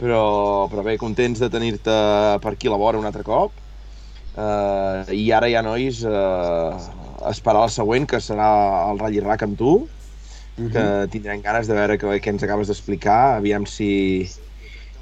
Però, 0.00 0.22
però 0.70 0.82
bé, 0.82 0.96
contents 0.98 1.38
de 1.38 1.48
tenir-te 1.50 1.94
per 2.42 2.54
aquí 2.56 2.66
a 2.66 2.74
la 2.74 2.80
vora 2.80 2.98
un 2.98 3.06
altre 3.06 3.22
cop. 3.26 3.54
Uh, 4.34 5.06
I 5.14 5.28
ara 5.30 5.46
ja, 5.46 5.62
nois, 5.62 6.00
uh, 6.02 6.74
esperar 7.30 7.68
el 7.68 7.70
següent, 7.70 8.08
que 8.10 8.18
serà 8.18 8.48
el 8.90 8.98
Rally 8.98 9.22
Rack 9.22 9.46
amb 9.46 9.58
tu, 9.60 9.76
que 10.74 10.82
tindrem 11.10 11.42
ganes 11.42 11.70
de 11.70 11.74
veure 11.78 11.98
què, 11.98 12.18
què 12.22 12.34
ens 12.34 12.42
acabes 12.46 12.70
d'explicar, 12.70 13.36
aviam 13.38 13.66
si... 13.66 14.26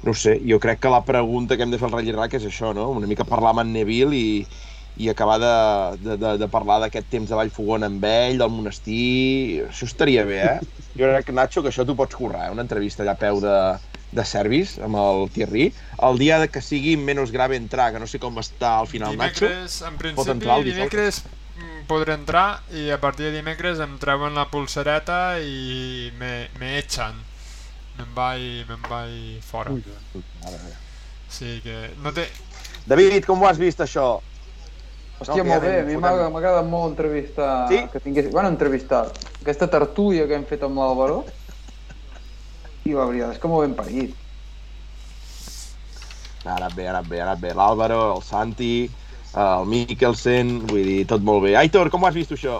No 0.03 0.11
ho 0.11 0.19
sé, 0.19 0.35
jo 0.43 0.59
crec 0.59 0.81
que 0.83 0.91
la 0.91 1.03
pregunta 1.07 1.55
que 1.55 1.63
hem 1.63 1.71
de 1.71 1.79
fer 1.79 1.87
al 1.87 1.95
Rally 1.95 2.11
Rack 2.11 2.35
és 2.39 2.45
això, 2.49 2.73
no? 2.75 2.89
Una 2.91 3.07
mica 3.07 3.23
parlar 3.27 3.53
amb 3.53 3.63
en 3.63 3.71
Neville 3.71 4.17
i, 4.17 4.43
i 4.99 5.09
acabar 5.09 5.39
de, 5.39 5.53
de, 6.03 6.17
de, 6.19 6.33
de 6.41 6.49
parlar 6.51 6.81
d'aquest 6.83 7.07
temps 7.09 7.31
de 7.31 7.39
Vallfogona 7.39 7.87
amb 7.87 8.03
ell, 8.09 8.37
del 8.41 8.51
monestir... 8.51 9.63
Això 9.69 9.87
estaria 9.87 10.25
bé, 10.27 10.41
eh? 10.43 10.59
Jo 10.99 11.07
crec, 11.09 11.31
Nacho, 11.33 11.63
que 11.63 11.71
això 11.71 11.87
tu 11.87 11.95
pots 11.97 12.19
currar, 12.19 12.49
eh? 12.49 12.53
Una 12.53 12.61
entrevista 12.67 13.01
allà 13.01 13.15
a 13.15 13.21
peu 13.23 13.39
de, 13.41 13.55
de 14.13 14.25
servis 14.27 14.75
amb 14.83 14.99
el 14.99 15.29
Thierry, 15.33 15.71
el 16.05 16.19
dia 16.21 16.41
que 16.51 16.61
sigui 16.61 16.95
menys 16.97 17.33
grave 17.33 17.57
entrar, 17.57 17.91
que 17.93 18.01
no 18.03 18.09
sé 18.09 18.21
com 18.21 18.37
està 18.41 18.77
al 18.83 18.89
final 18.91 19.17
Nacho, 19.17 19.47
Dimecres, 19.47 19.79
en 19.81 19.95
pot 19.95 20.03
principi, 20.03 20.31
entrar 20.35 20.59
el 20.59 20.67
dijous. 20.67 20.79
dimecres 20.83 21.21
mm, 21.57 21.83
podré 21.89 22.17
entrar 22.19 22.47
i 22.75 22.89
a 22.93 22.99
partir 23.01 23.29
de 23.29 23.37
dimecres 23.39 23.81
em 23.83 23.97
treuen 24.01 24.37
la 24.37 24.49
pulsereta 24.51 25.39
i 25.41 26.11
me, 26.19 26.49
me 26.59 26.77
echan. 26.77 27.17
Me'n 27.97 28.13
vaig, 28.15 28.63
me'n 28.69 28.85
vaig 28.89 29.43
fora. 29.45 29.73
Ui, 29.73 29.83
Sí 31.33 31.59
que 31.63 31.89
no 32.03 32.13
té... 32.13 32.27
David, 32.85 33.23
com 33.25 33.41
ho 33.41 33.47
has 33.49 33.57
vist 33.57 33.81
això? 33.81 34.19
Hòstia, 35.19 35.39
No, 35.39 35.45
molt 35.49 35.63
bé, 35.65 35.75
a 35.81 35.85
mi 35.87 35.95
m'ha 36.01 36.11
agradat 36.27 36.67
molt 36.69 36.91
entrevistar... 36.91 37.51
Sí? 37.71 37.79
Que 37.93 38.01
tingués... 38.03 38.27
Bueno, 38.33 38.51
entrevistar. 38.53 39.07
Aquesta 39.41 39.69
tertúlia 39.71 40.27
que 40.29 40.37
hem 40.37 40.45
fet 40.49 40.65
amb 40.67 40.81
l'Àlvaro. 40.81 41.23
I 42.83 42.93
la 42.97 43.07
veritat 43.09 43.37
és 43.37 43.41
que 43.41 43.49
molt 43.49 43.65
ben 43.65 43.77
parit. 43.77 44.19
Ha 46.43 46.57
anat 46.57 46.75
bé, 46.75 46.89
ha 46.89 46.93
anat 46.97 47.07
bé, 47.07 47.21
ha 47.21 47.27
anat 47.29 47.41
bé. 47.41 47.53
L'Àlvaro, 47.55 47.99
el 48.17 48.23
Santi, 48.27 48.73
el 49.39 49.69
Mikkelsen, 49.71 50.57
vull 50.67 50.85
dir, 50.89 51.01
tot 51.09 51.23
molt 51.25 51.47
bé. 51.47 51.55
Aitor, 51.61 51.89
com 51.93 52.03
ho 52.03 52.09
has 52.09 52.17
vist 52.19 52.35
això? 52.35 52.59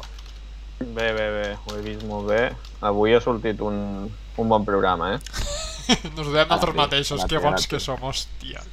Bé, 0.80 1.12
bé, 1.14 1.28
bé, 1.36 1.48
ho 1.60 1.76
he 1.76 1.84
vist 1.86 2.06
molt 2.08 2.32
bé. 2.32 2.46
Avui 2.86 3.14
ha 3.14 3.22
sortit 3.24 3.62
un, 3.62 4.08
un 4.38 4.50
bon 4.50 4.66
programa, 4.66 5.14
eh? 5.16 5.20
Nos 6.16 6.28
ho 6.28 6.32
dèiem 6.32 6.48
nosaltres 6.48 6.74
bé, 6.74 6.80
mateixos, 6.80 7.26
que 7.30 7.42
bons 7.44 7.68
que 7.70 7.80
som, 7.84 8.00
hòstia. 8.02 8.64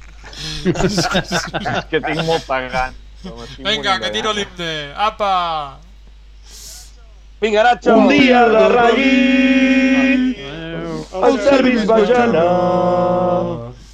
És 0.71 0.99
que 1.91 1.99
tinc 1.99 2.21
molt 2.25 2.47
pagant. 2.47 2.97
Vinga, 3.61 3.99
que 4.01 4.09
tiro 4.15 4.33
l'himne. 4.33 4.71
Apa! 4.97 5.33
Vinga, 7.41 7.63
Nacho! 7.67 7.97
Un 7.97 8.07
dia 8.09 8.45
de 8.49 8.63
ratllit, 8.75 10.41
el 11.21 11.39
servis 11.45 11.85
va 11.89 11.99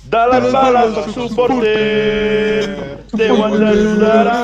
de 0.07 0.23
les 0.31 0.51
bales 0.53 0.95
del 0.95 1.13
suporter, 1.13 2.97
Déu 3.17 3.39
ens 3.47 3.61
ajudarà. 3.71 4.39